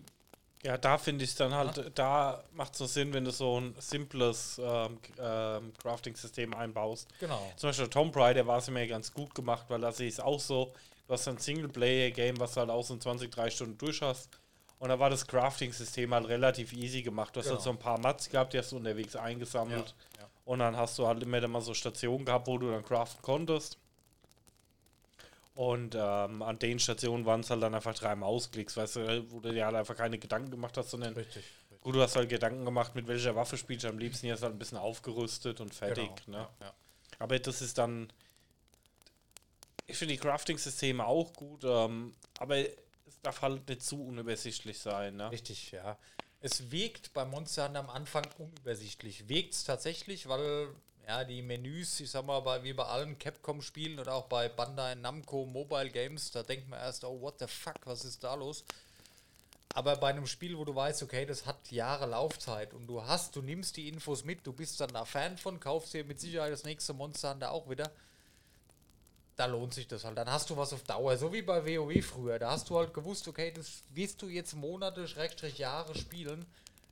Ja, 0.68 0.78
da 0.78 0.98
finde 0.98 1.24
ich 1.24 1.30
es 1.30 1.36
dann 1.38 1.54
halt, 1.54 1.94
da 1.98 2.44
macht 2.52 2.74
es 2.74 2.80
so 2.80 2.86
Sinn, 2.88 3.14
wenn 3.14 3.24
du 3.24 3.32
so 3.32 3.58
ein 3.58 3.74
simples 3.80 4.60
ähm, 4.62 5.00
ähm, 5.18 5.72
Crafting-System 5.82 6.54
einbaust. 6.54 7.08
Genau. 7.22 7.54
Zum 7.56 7.70
Beispiel 7.70 7.88
Tomb 7.88 8.14
Raider 8.18 8.46
war 8.46 8.58
es 8.58 8.70
mir 8.70 8.86
ganz 8.86 9.14
gut 9.14 9.34
gemacht, 9.34 9.68
weil 9.70 9.80
da 9.80 9.94
sehe 9.94 10.10
ich 10.10 10.16
es 10.16 10.20
auch 10.20 10.42
so, 10.42 10.74
du 11.08 11.14
hast 11.14 11.26
ein 11.30 11.38
Singleplayer-Game, 11.38 12.38
was 12.42 12.54
du 12.56 12.60
halt 12.60 12.70
auch 12.70 12.84
so 12.84 12.96
in 12.96 13.00
20, 13.00 13.32
30 13.32 13.56
Stunden 13.56 13.78
durch 13.78 14.02
hast. 14.02 14.30
Und 14.80 14.90
da 14.90 15.00
war 15.00 15.10
das 15.10 15.26
Crafting-System 15.26 16.14
halt 16.14 16.28
relativ 16.28 16.74
easy 16.74 17.02
gemacht. 17.02 17.34
Du 17.34 17.40
hast 17.40 17.46
Genau. 17.46 17.56
halt 17.56 17.64
so 17.64 17.70
ein 17.70 17.80
paar 17.80 17.98
Mats 18.00 18.30
gehabt, 18.30 18.52
die 18.52 18.58
hast 18.58 18.74
du 18.74 18.76
unterwegs 18.76 19.16
eingesammelt. 19.16 19.96
Ja, 20.18 20.24
ja. 20.24 20.30
Und 20.44 20.60
dann 20.60 20.76
hast 20.76 21.00
du 21.00 21.08
halt 21.08 21.24
immer 21.24 21.40
dann 21.40 21.52
mal 21.52 21.62
so 21.62 21.74
Stationen 21.74 22.26
gehabt, 22.26 22.46
wo 22.46 22.58
du 22.58 22.70
dann 22.72 22.84
craften 22.84 23.22
konntest. 23.22 23.78
Und 25.58 25.96
ähm, 25.96 26.44
an 26.44 26.60
den 26.60 26.78
Stationen 26.78 27.26
waren 27.26 27.40
es 27.40 27.50
halt 27.50 27.64
dann 27.64 27.74
einfach 27.74 27.96
drei 27.96 28.16
Mausklicks, 28.16 28.78
weißt 28.78 28.98
du, 28.98 29.32
wo 29.32 29.40
du 29.40 29.52
dir 29.52 29.66
halt 29.66 29.76
einfach 29.76 29.98
keine 29.98 30.20
Gedanken 30.20 30.52
gemacht 30.52 30.78
hast, 30.78 30.92
sondern 30.92 31.16
Richtig. 31.16 31.44
gut, 31.82 31.96
du 31.96 32.02
hast 32.02 32.16
halt 32.16 32.30
Gedanken 32.30 32.64
gemacht, 32.64 32.94
mit 32.94 33.08
welcher 33.08 33.36
Waffe 33.36 33.58
spielst 33.58 33.84
du 33.84 33.88
am 33.88 33.98
liebsten, 33.98 34.28
jetzt 34.28 34.44
halt 34.44 34.54
ein 34.54 34.60
bisschen 34.60 34.78
aufgerüstet 34.78 35.60
und 35.60 35.74
fertig. 35.74 36.12
Genau. 36.26 36.38
Ne? 36.38 36.48
Ja, 36.60 36.66
ja. 36.68 36.74
Aber 37.18 37.40
das 37.40 37.64
ist 37.64 37.76
dann. 37.80 38.14
Ich 39.88 39.98
finde 39.98 40.14
die 40.14 40.20
Crafting-Systeme 40.20 41.04
auch 41.04 41.34
gut, 41.34 41.64
ähm, 41.64 42.14
aber 42.38 42.60
es 42.60 43.20
darf 43.24 43.42
halt 43.42 43.68
nicht 43.68 43.82
zu 43.82 44.06
unübersichtlich 44.06 44.78
sein. 44.78 45.16
Ne? 45.16 45.32
Richtig, 45.32 45.72
ja. 45.72 45.98
Es 46.40 46.70
wirkt 46.70 47.14
bei 47.14 47.26
Monster 47.26 47.66
Hunter 47.66 47.80
am 47.80 47.90
Anfang 47.90 48.28
unübersichtlich. 48.38 49.28
Wirkt 49.28 49.56
es 49.56 49.64
tatsächlich, 49.64 50.30
weil 50.30 50.68
ja 51.08 51.24
die 51.24 51.42
Menüs, 51.42 52.00
ich 52.02 52.12
sag 52.12 52.26
mal, 52.26 52.42
bei, 52.42 52.64
wie 52.64 52.74
bei 52.74 52.84
allen 52.84 53.18
Capcom-Spielen 53.18 54.00
oder 54.00 54.14
auch 54.14 54.26
bei 54.26 54.50
Bandai 54.50 54.96
Namco 54.96 55.46
Mobile 55.46 55.90
Games, 55.90 56.32
da 56.32 56.44
denkt 56.44 56.68
man 56.68 56.80
erst, 56.80 57.06
oh, 57.06 57.22
what 57.22 57.40
the 57.40 57.48
fuck, 57.48 57.80
was 57.86 58.04
ist 58.04 58.24
da 58.24 58.36
los? 58.36 58.66
Aber 59.74 59.96
bei 59.96 60.10
einem 60.10 60.28
Spiel, 60.28 60.58
wo 60.58 60.66
du 60.66 60.76
weißt, 60.76 61.04
okay, 61.04 61.26
das 61.26 61.46
hat 61.46 61.72
Jahre 61.72 62.08
Laufzeit 62.08 62.74
und 62.74 62.88
du 62.88 63.04
hast, 63.04 63.36
du 63.36 63.42
nimmst 63.42 63.78
die 63.78 63.88
Infos 63.88 64.26
mit, 64.26 64.46
du 64.46 64.52
bist 64.52 64.82
dann 64.82 64.90
da 64.90 65.06
Fan 65.06 65.38
von, 65.38 65.60
kaufst 65.60 65.94
dir 65.94 66.04
mit 66.04 66.20
Sicherheit 66.20 66.52
das 66.52 66.64
nächste 66.64 66.94
Monster 66.94 67.32
Hunter 67.32 67.52
auch 67.52 67.70
wieder, 67.70 67.92
da 69.38 69.46
lohnt 69.46 69.74
sich 69.74 69.88
das 69.88 70.04
halt. 70.04 70.18
Dann 70.18 70.32
hast 70.32 70.50
du 70.50 70.58
was 70.58 70.74
auf 70.74 70.84
Dauer, 70.84 71.16
so 71.16 71.32
wie 71.32 71.44
bei 71.44 71.64
WoW 71.64 72.04
früher. 72.04 72.40
Da 72.40 72.52
hast 72.52 72.70
du 72.70 72.78
halt 72.78 72.94
gewusst, 72.94 73.28
okay, 73.28 73.52
das 73.56 73.84
wirst 73.94 74.22
du 74.22 74.28
jetzt 74.28 74.56
Monate, 74.56 75.08
Schrägstrich 75.08 75.60
Jahre 75.60 75.96
spielen. 75.96 76.46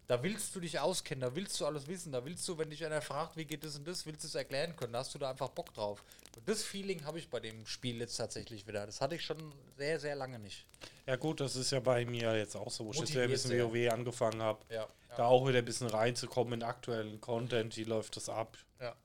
Da 0.07 0.21
willst 0.21 0.55
du 0.55 0.59
dich 0.59 0.79
auskennen, 0.79 1.21
da 1.21 1.35
willst 1.35 1.59
du 1.59 1.65
alles 1.65 1.87
wissen, 1.87 2.11
da 2.11 2.23
willst 2.23 2.47
du, 2.47 2.57
wenn 2.57 2.69
dich 2.69 2.85
einer 2.85 3.01
fragt, 3.01 3.37
wie 3.37 3.45
geht 3.45 3.63
das 3.63 3.75
und 3.75 3.87
das, 3.87 4.05
willst 4.05 4.23
du 4.23 4.27
es 4.27 4.35
erklären 4.35 4.75
können, 4.75 4.93
da 4.93 4.99
hast 4.99 5.15
du 5.15 5.19
da 5.19 5.31
einfach 5.31 5.49
Bock 5.49 5.73
drauf. 5.73 6.03
Und 6.35 6.47
das 6.47 6.63
Feeling 6.63 7.03
habe 7.05 7.17
ich 7.17 7.29
bei 7.29 7.39
dem 7.39 7.65
Spiel 7.65 7.97
jetzt 7.97 8.17
tatsächlich 8.17 8.67
wieder. 8.67 8.85
Das 8.85 9.01
hatte 9.01 9.15
ich 9.15 9.23
schon 9.23 9.53
sehr, 9.77 9.99
sehr 9.99 10.15
lange 10.15 10.37
nicht. 10.37 10.67
Ja, 11.07 11.15
gut, 11.15 11.39
das 11.39 11.55
ist 11.55 11.71
ja 11.71 11.79
bei 11.79 12.05
mir 12.05 12.37
jetzt 12.37 12.55
auch 12.55 12.69
so, 12.69 12.85
wo 12.85 12.91
ich 12.91 12.99
jetzt 12.99 13.13
wieder 13.13 13.23
ein 13.23 13.29
bisschen 13.31 13.59
WoW 13.59 13.91
angefangen 13.91 14.41
habe. 14.41 14.63
Ja. 14.69 14.87
Da 15.17 15.25
auch 15.25 15.47
wieder 15.47 15.59
ein 15.59 15.65
bisschen 15.65 15.87
reinzukommen 15.87 16.53
in 16.53 16.63
aktuellen 16.63 17.19
Content, 17.19 17.75
wie 17.77 17.83
läuft 17.85 18.15
das 18.17 18.29
ab? 18.29 18.57
Ja. 18.79 18.95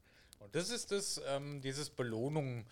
Und 0.40 0.54
das 0.54 0.70
ist 0.70 0.90
das, 0.90 1.20
ähm, 1.28 1.60
dieses 1.62 1.88
Belohnung, 1.88 2.66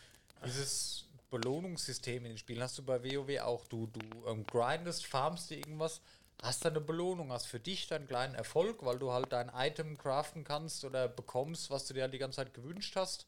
dieses 0.45 1.09
Belohnungssystem 1.31 2.25
in 2.25 2.33
den 2.33 2.39
Spielen 2.39 2.63
hast 2.63 2.79
du 2.79 2.83
bei 2.83 3.03
WoW 3.03 3.41
auch. 3.41 3.67
Du, 3.67 3.87
du 3.87 4.01
ähm, 4.27 4.47
grindest, 4.47 5.07
farmst 5.07 5.51
dir 5.51 5.59
irgendwas, 5.59 6.01
hast 6.43 6.65
dann 6.65 6.75
eine 6.75 6.81
Belohnung, 6.81 7.33
hast 7.33 7.47
für 7.47 7.61
dich 7.61 7.87
deinen 7.89 8.07
kleinen 8.07 8.35
Erfolg, 8.35 8.85
weil 8.85 8.99
du 8.99 9.13
halt 9.13 9.33
dein 9.33 9.51
Item 9.55 9.99
craften 9.99 10.45
kannst 10.45 10.85
oder 10.85 11.09
bekommst, 11.09 11.71
was 11.71 11.87
du 11.87 11.95
dir 11.95 12.03
halt 12.03 12.15
die 12.15 12.19
ganze 12.19 12.37
Zeit 12.37 12.55
gewünscht 12.55 12.95
hast. 12.97 13.27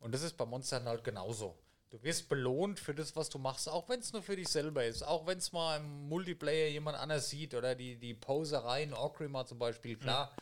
Und 0.00 0.12
das 0.12 0.22
ist 0.22 0.36
bei 0.36 0.44
Monstern 0.44 0.84
halt 0.84 1.02
genauso. 1.02 1.56
Du 1.90 2.02
wirst 2.02 2.28
belohnt 2.28 2.78
für 2.80 2.94
das, 2.94 3.14
was 3.16 3.28
du 3.28 3.38
machst, 3.38 3.68
auch 3.68 3.88
wenn 3.88 4.00
es 4.00 4.12
nur 4.12 4.22
für 4.22 4.36
dich 4.36 4.48
selber 4.48 4.84
ist. 4.84 5.02
Auch 5.02 5.26
wenn 5.26 5.38
es 5.38 5.52
mal 5.52 5.78
im 5.78 6.08
Multiplayer 6.08 6.68
jemand 6.68 6.98
anders 6.98 7.30
sieht 7.30 7.54
oder 7.54 7.74
die, 7.74 7.96
die 7.96 8.14
Poserei 8.14 8.82
in 8.82 8.92
Orgrimmar 8.92 9.46
zum 9.46 9.58
Beispiel, 9.58 9.96
klar. 9.96 10.34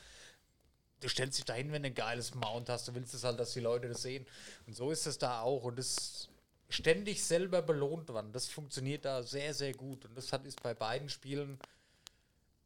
Du 1.01 1.09
stellst 1.09 1.39
dich 1.39 1.45
dahin, 1.45 1.71
wenn 1.71 1.83
du 1.83 1.89
ein 1.89 1.95
geiles 1.95 2.35
Mount 2.35 2.69
hast. 2.71 2.89
Du 2.89 2.95
willst 2.95 3.13
es 3.13 3.25
halt, 3.25 3.39
dass 3.39 3.53
die 3.53 3.61
Leute 3.61 3.89
das 3.89 4.03
sehen. 4.03 4.27
Und 4.67 4.75
so 4.75 4.91
ist 4.91 5.07
es 5.07 5.19
da 5.19 5.43
auch. 5.43 5.65
Und 5.65 5.79
das 5.79 6.29
ständig 6.71 7.23
selber 7.23 7.63
belohnt 7.63 8.13
werden, 8.13 8.33
das 8.33 8.49
funktioniert 8.49 9.05
da 9.05 9.23
sehr, 9.23 9.55
sehr 9.55 9.75
gut. 9.75 10.05
Und 10.07 10.17
das 10.17 10.33
hat, 10.33 10.45
ist 10.47 10.63
bei 10.63 10.75
beiden 10.75 11.09
Spielen, 11.09 11.59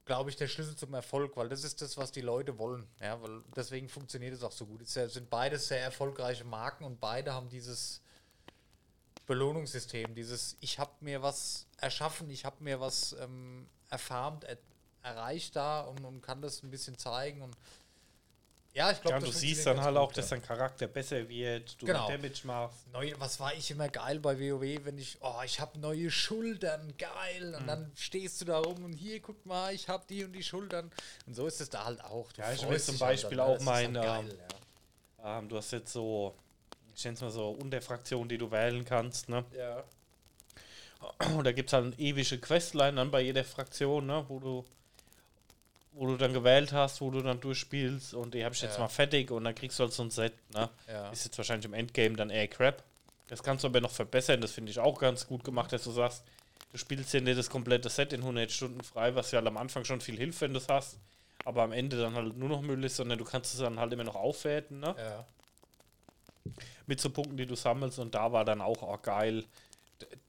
glaube 0.09 0.31
ich, 0.31 0.37
der 0.37 0.49
Schlüssel 0.49 0.75
zum 0.75 0.95
Erfolg, 0.95 1.37
weil 1.37 1.49
das 1.51 1.63
ist 1.63 1.83
das, 1.83 1.97
was 1.99 2.11
die 2.11 2.23
Leute 2.23 2.59
wollen. 2.59 2.89
Ja, 3.01 3.21
weil 3.23 3.43
deswegen 3.55 3.89
funktioniert 3.89 4.35
es 4.35 4.43
auch 4.43 4.53
so 4.53 4.67
gut. 4.67 4.81
Es 4.81 4.95
sind 4.95 5.31
beides 5.31 5.69
sehr 5.69 5.83
erfolgreiche 5.83 6.45
Marken 6.45 6.85
und 6.85 6.99
beide 6.99 7.35
haben 7.35 7.51
dieses 7.51 8.01
Belohnungssystem, 9.27 10.15
dieses 10.15 10.57
ich 10.61 10.79
habe 10.79 10.93
mir 11.01 11.21
was 11.21 11.67
erschaffen, 11.77 12.31
ich 12.31 12.47
habe 12.47 12.65
mir 12.65 12.81
was 12.81 13.13
ähm, 13.21 13.69
erfarmt, 13.91 14.45
er, 14.45 14.57
erreicht 15.03 15.55
da 15.55 15.83
und, 15.83 16.03
und 16.05 16.23
kann 16.23 16.41
das 16.41 16.63
ein 16.63 16.71
bisschen 16.71 16.97
zeigen 16.97 17.43
und 17.43 17.55
ja, 18.75 18.91
ich 18.91 19.01
glaube, 19.01 19.19
Ja, 19.19 19.21
du 19.25 19.33
siehst 19.33 19.66
dann 19.66 19.81
halt 19.81 19.97
auch, 19.97 20.12
dass 20.12 20.29
dein 20.29 20.43
Charakter 20.43 20.87
besser 20.87 21.29
wird, 21.29 21.81
du 21.81 21.87
Genau. 21.87 22.09
mehr 22.09 22.19
Damage 22.19 22.41
machst. 22.45 22.87
Neue, 22.93 23.19
was 23.21 23.41
war 23.41 23.55
ich 23.55 23.71
immer 23.71 23.89
geil 23.89 24.21
bei 24.21 24.39
WoW, 24.39 24.85
wenn 24.85 24.99
ich, 24.99 25.19
oh, 25.21 25.41
ich 25.45 25.59
habe 25.61 25.79
neue 25.79 26.11
Schultern, 26.11 26.93
geil. 26.99 27.49
Mhm. 27.51 27.55
Und 27.55 27.66
dann 27.66 27.93
stehst 27.97 28.41
du 28.41 28.45
da 28.45 28.59
rum 28.59 28.85
und 28.85 28.93
hier, 28.93 29.21
guck 29.21 29.45
mal, 29.47 29.75
ich 29.75 29.89
habe 29.89 30.05
die 30.09 30.25
und 30.25 30.33
die 30.33 30.43
Schultern. 30.43 30.91
Und 31.27 31.35
so 31.35 31.47
ist 31.47 31.61
es 31.61 31.71
da 31.71 31.85
halt 31.85 32.03
auch. 32.05 32.31
Du 32.33 32.43
Ja, 32.43 32.53
ich 32.53 32.69
will 32.69 32.79
zum 32.81 32.95
halt 32.95 33.01
Beispiel 33.01 33.37
dann, 33.39 33.47
auch 33.49 33.55
das 33.55 33.62
ist 33.62 33.69
halt 33.69 33.93
mein, 33.93 34.03
geil, 34.03 34.39
ja. 35.19 35.39
Ähm, 35.39 35.49
du 35.49 35.57
hast 35.57 35.73
jetzt 35.73 35.93
so, 35.93 36.35
ich 36.95 37.05
nenne 37.05 37.14
es 37.14 37.21
mal 37.21 37.31
so 37.31 37.51
Unterfraktionen, 37.51 38.29
die 38.29 38.39
du 38.39 38.51
wählen 38.51 38.85
kannst. 38.85 39.29
Ne? 39.29 39.45
ja. 39.57 39.83
Und 41.37 41.45
da 41.45 41.53
gibt 41.53 41.69
es 41.69 41.73
halt 41.73 41.87
eine 41.87 41.99
ewige 41.99 42.39
Questline 42.39 42.95
dann 42.95 43.11
bei 43.11 43.21
jeder 43.21 43.45
Fraktion, 43.45 44.07
ne? 44.07 44.25
wo 44.29 44.41
du 44.41 44.64
wo 45.99 46.07
du 46.07 46.16
dann 46.16 46.32
gewählt 46.32 46.72
hast, 46.72 47.01
wo 47.01 47.11
du 47.11 47.20
dann 47.22 47.40
durchspielst 47.40 48.14
und 48.14 48.32
die 48.32 48.44
habe 48.44 48.55
ich 48.55 48.62
jetzt 48.62 48.74
Ja. 48.74 48.80
mal 48.82 48.88
fertig 48.88 49.30
und 49.32 49.42
dann 49.44 49.55
kriegst 49.55 49.78
du 49.78 49.82
halt 49.84 49.92
so 49.92 50.05
ein 50.05 50.11
Set. 50.11 50.32
Ne? 50.55 50.68
Ja. 50.86 51.11
Ist 51.11 51.24
jetzt 51.24 51.36
wahrscheinlich 51.38 51.66
im 51.66 51.74
Endgame 51.74 52.14
dann 52.14 52.30
eher 52.30 52.46
Crap. 52.46 52.84
Das 53.26 53.42
kannst 53.42 53.64
du 53.64 53.68
aber 53.68 53.80
noch 53.80 53.90
verbessern, 53.90 54.40
das 54.40 54.53
finde 54.53 54.70
ich 54.70 54.78
auch 54.78 54.99
ganz 54.99 55.26
gut 55.26 55.42
gemacht, 55.44 55.72
dass 55.72 55.82
du 55.84 55.90
sagst, 55.90 56.22
du 56.72 56.78
spielst 56.78 57.12
nicht 57.14 57.36
das 57.38 57.51
komplette 57.51 57.88
Set 57.90 58.12
in 58.12 58.20
100 58.20 58.51
Stunden 58.51 58.80
frei, 58.82 59.14
was 59.16 59.32
ja 59.32 59.40
am 59.44 59.57
Anfang 59.57 59.84
schon 59.84 60.01
viel 60.01 60.16
hilft, 60.16 60.40
wenn 60.40 60.53
du 60.53 60.59
es 60.59 60.68
hast, 60.68 60.99
aber 61.44 61.62
am 61.62 61.72
Ende 61.72 62.01
dann 62.01 62.14
halt 62.14 62.36
nur 62.36 62.49
noch 62.49 62.62
Müll 62.62 62.82
ist, 62.84 62.96
sondern 62.96 63.18
du 63.18 63.24
kannst 63.24 63.53
es 63.55 63.61
dann 63.61 63.78
halt 63.80 63.92
immer 63.92 64.05
noch 64.05 64.14
aufwerten, 64.14 64.78
ne? 64.80 64.94
Ja. 64.96 65.24
Mit 66.86 67.01
so 67.01 67.11
Punkten, 67.11 67.36
die 67.36 67.44
du 67.44 67.55
sammelst 67.57 67.99
und 67.99 68.14
da 68.14 68.32
war 68.32 68.44
dann 68.44 68.61
auch, 68.62 68.82
auch 68.82 69.03
geil. 69.03 69.44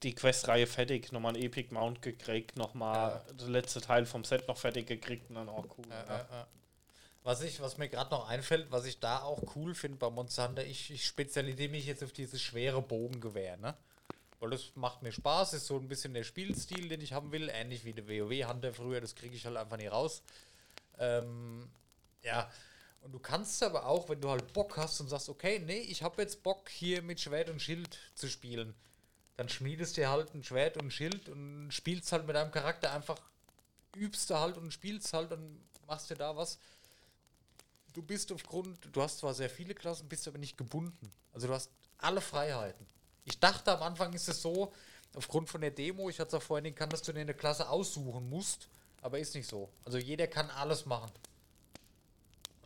Die 0.02 0.14
Questreihe 0.14 0.66
fertig, 0.66 1.12
nochmal 1.12 1.36
ein 1.36 1.42
Epic 1.42 1.72
Mount 1.72 2.02
gekriegt, 2.02 2.56
nochmal 2.56 3.22
der 3.38 3.48
letzte 3.48 3.80
Teil 3.80 4.04
vom 4.06 4.24
Set 4.24 4.48
noch 4.48 4.56
fertig 4.56 4.86
gekriegt 4.86 5.28
und 5.28 5.36
dann 5.36 5.48
auch 5.48 5.66
cool. 5.78 5.84
Ja, 5.88 6.04
ja. 6.04 6.16
ja, 6.18 6.26
ja. 6.30 6.46
Was, 7.22 7.42
ich, 7.42 7.60
was 7.60 7.76
mir 7.76 7.88
gerade 7.88 8.10
noch 8.10 8.28
einfällt, 8.28 8.70
was 8.70 8.86
ich 8.86 8.98
da 8.98 9.20
auch 9.20 9.54
cool 9.54 9.74
finde 9.74 9.98
bei 9.98 10.08
Monster 10.08 10.48
Hunter, 10.48 10.64
ich, 10.64 10.90
ich 10.90 11.04
spezialisiere 11.04 11.70
mich 11.70 11.86
jetzt 11.86 12.02
auf 12.02 12.12
dieses 12.12 12.40
schwere 12.40 12.80
Bogengewehr, 12.80 13.58
ne? 13.58 13.76
Weil 14.38 14.50
das 14.50 14.72
macht 14.74 15.02
mir 15.02 15.12
Spaß, 15.12 15.52
ist 15.52 15.66
so 15.66 15.76
ein 15.76 15.86
bisschen 15.86 16.14
der 16.14 16.24
Spielstil, 16.24 16.88
den 16.88 17.02
ich 17.02 17.12
haben 17.12 17.30
will, 17.30 17.50
ähnlich 17.50 17.84
wie 17.84 17.92
der 17.92 18.08
WoW-Hunter 18.08 18.72
früher, 18.72 19.02
das 19.02 19.14
kriege 19.14 19.36
ich 19.36 19.44
halt 19.44 19.58
einfach 19.58 19.76
nicht 19.76 19.92
raus. 19.92 20.22
Ähm, 20.98 21.68
ja, 22.22 22.50
und 23.02 23.12
du 23.12 23.18
kannst 23.18 23.62
aber 23.62 23.84
auch, 23.86 24.08
wenn 24.08 24.20
du 24.20 24.30
halt 24.30 24.52
Bock 24.54 24.78
hast 24.78 24.98
und 25.00 25.08
sagst, 25.08 25.28
okay, 25.28 25.58
nee, 25.58 25.80
ich 25.80 26.02
habe 26.02 26.22
jetzt 26.22 26.42
Bock 26.42 26.70
hier 26.70 27.02
mit 27.02 27.20
Schwert 27.20 27.50
und 27.50 27.60
Schild 27.60 27.98
zu 28.14 28.28
spielen, 28.28 28.74
dann 29.40 29.48
schmiedest 29.48 29.96
dir 29.96 30.10
halt 30.10 30.34
ein 30.34 30.44
Schwert 30.44 30.76
und 30.76 30.88
ein 30.88 30.90
Schild 30.90 31.30
und 31.30 31.70
spielst 31.70 32.12
halt 32.12 32.26
mit 32.26 32.36
deinem 32.36 32.50
Charakter 32.52 32.92
einfach, 32.92 33.16
übst 33.96 34.28
du 34.28 34.34
halt 34.34 34.58
und 34.58 34.70
spielst 34.70 35.14
halt 35.14 35.32
und 35.32 35.58
machst 35.86 36.10
dir 36.10 36.14
da 36.14 36.36
was. 36.36 36.58
Du 37.94 38.02
bist 38.02 38.30
aufgrund, 38.32 38.94
du 38.94 39.00
hast 39.00 39.16
zwar 39.16 39.32
sehr 39.32 39.48
viele 39.48 39.74
Klassen, 39.74 40.10
bist 40.10 40.28
aber 40.28 40.36
nicht 40.36 40.58
gebunden. 40.58 41.10
Also 41.32 41.46
du 41.46 41.54
hast 41.54 41.70
alle 41.96 42.20
Freiheiten. 42.20 42.86
Ich 43.24 43.40
dachte 43.40 43.72
am 43.72 43.82
Anfang 43.82 44.12
ist 44.12 44.28
es 44.28 44.42
so, 44.42 44.74
aufgrund 45.14 45.48
von 45.48 45.62
der 45.62 45.70
Demo, 45.70 46.10
ich 46.10 46.20
hatte 46.20 46.36
es 46.36 46.42
auch 46.42 46.46
vorhin 46.46 46.74
kann, 46.74 46.90
dass 46.90 47.00
du 47.00 47.14
dir 47.14 47.20
eine 47.20 47.32
Klasse 47.32 47.66
aussuchen 47.66 48.28
musst, 48.28 48.68
aber 49.00 49.20
ist 49.20 49.34
nicht 49.34 49.48
so. 49.48 49.70
Also 49.86 49.96
jeder 49.96 50.26
kann 50.26 50.50
alles 50.50 50.84
machen. 50.84 51.10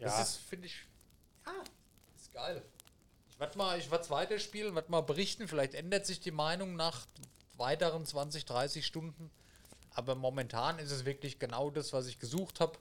Ja. 0.01 0.09
Das 0.09 0.29
ist, 0.29 0.37
finde 0.39 0.67
ich, 0.67 0.89
ja, 1.47 1.53
ist 2.17 2.33
geil. 2.33 2.65
Werde 3.45 3.59
mal, 3.59 3.79
ich 3.79 3.91
werde 3.91 4.09
weiterspielen, 4.09 4.75
werde 4.75 4.91
mal 4.91 5.03
berichten. 5.03 5.49
Vielleicht 5.49 5.75
ändert 5.75 6.07
sich 6.07 6.19
die 6.19 6.31
Meinung 6.31 6.77
nach 6.77 7.05
weiteren 7.59 8.07
20, 8.07 8.47
30 8.47 8.87
Stunden. 8.87 9.31
Aber 9.91 10.15
momentan 10.15 10.79
ist 10.79 10.91
es 10.91 11.05
wirklich 11.05 11.39
genau 11.39 11.69
das, 11.69 11.93
was 11.93 12.07
ich 12.07 12.19
gesucht 12.19 12.61
habe. 12.61 12.73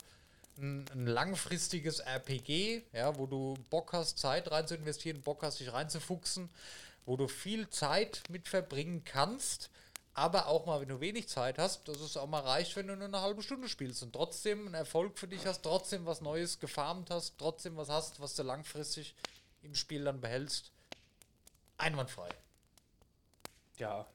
Ein, 0.57 0.86
ein 0.93 1.05
langfristiges 1.05 1.99
RPG, 1.99 2.82
ja, 2.93 3.18
wo 3.18 3.26
du 3.26 3.55
Bock 3.70 3.91
hast, 3.91 4.20
Zeit 4.20 4.49
rein 4.51 4.66
zu 4.66 4.76
investieren, 4.76 5.22
Bock 5.22 5.43
hast, 5.43 5.59
dich 5.59 5.74
reinzufuchsen, 5.74 6.49
wo 7.05 7.18
du 7.18 7.28
viel 7.28 7.70
Zeit 7.70 8.24
mit 8.30 8.47
verbringen 8.47 9.03
kannst, 9.03 9.70
aber 10.14 10.47
auch 10.47 10.66
mal, 10.66 10.80
wenn 10.80 10.88
du 10.88 11.01
wenig 11.01 11.28
Zeit 11.28 11.57
hast, 11.57 11.89
dass 11.89 11.99
es 11.99 12.16
auch 12.16 12.28
mal 12.28 12.39
reicht, 12.39 12.78
wenn 12.78 12.88
du 12.88 12.95
nur 12.95 13.07
eine 13.07 13.20
halbe 13.20 13.43
Stunde 13.43 13.68
spielst 13.68 14.01
und 14.01 14.14
trotzdem 14.14 14.68
einen 14.68 14.76
Erfolg 14.76 15.20
für 15.20 15.28
dich 15.28 15.45
hast, 15.45 15.64
trotzdem 15.64 16.05
was 16.05 16.22
Neues 16.22 16.59
gefarmt 16.59 17.09
hast, 17.09 17.38
trotzdem 17.38 17.76
was 17.76 17.89
hast, 17.89 18.22
was 18.22 18.36
du 18.36 18.43
langfristig 18.43 19.14
im 19.64 19.76
Spiel 19.76 20.03
dann 20.03 20.22
behältst. 20.22 20.72
Einwandfrei. 21.78 22.30
ja. 23.78 24.05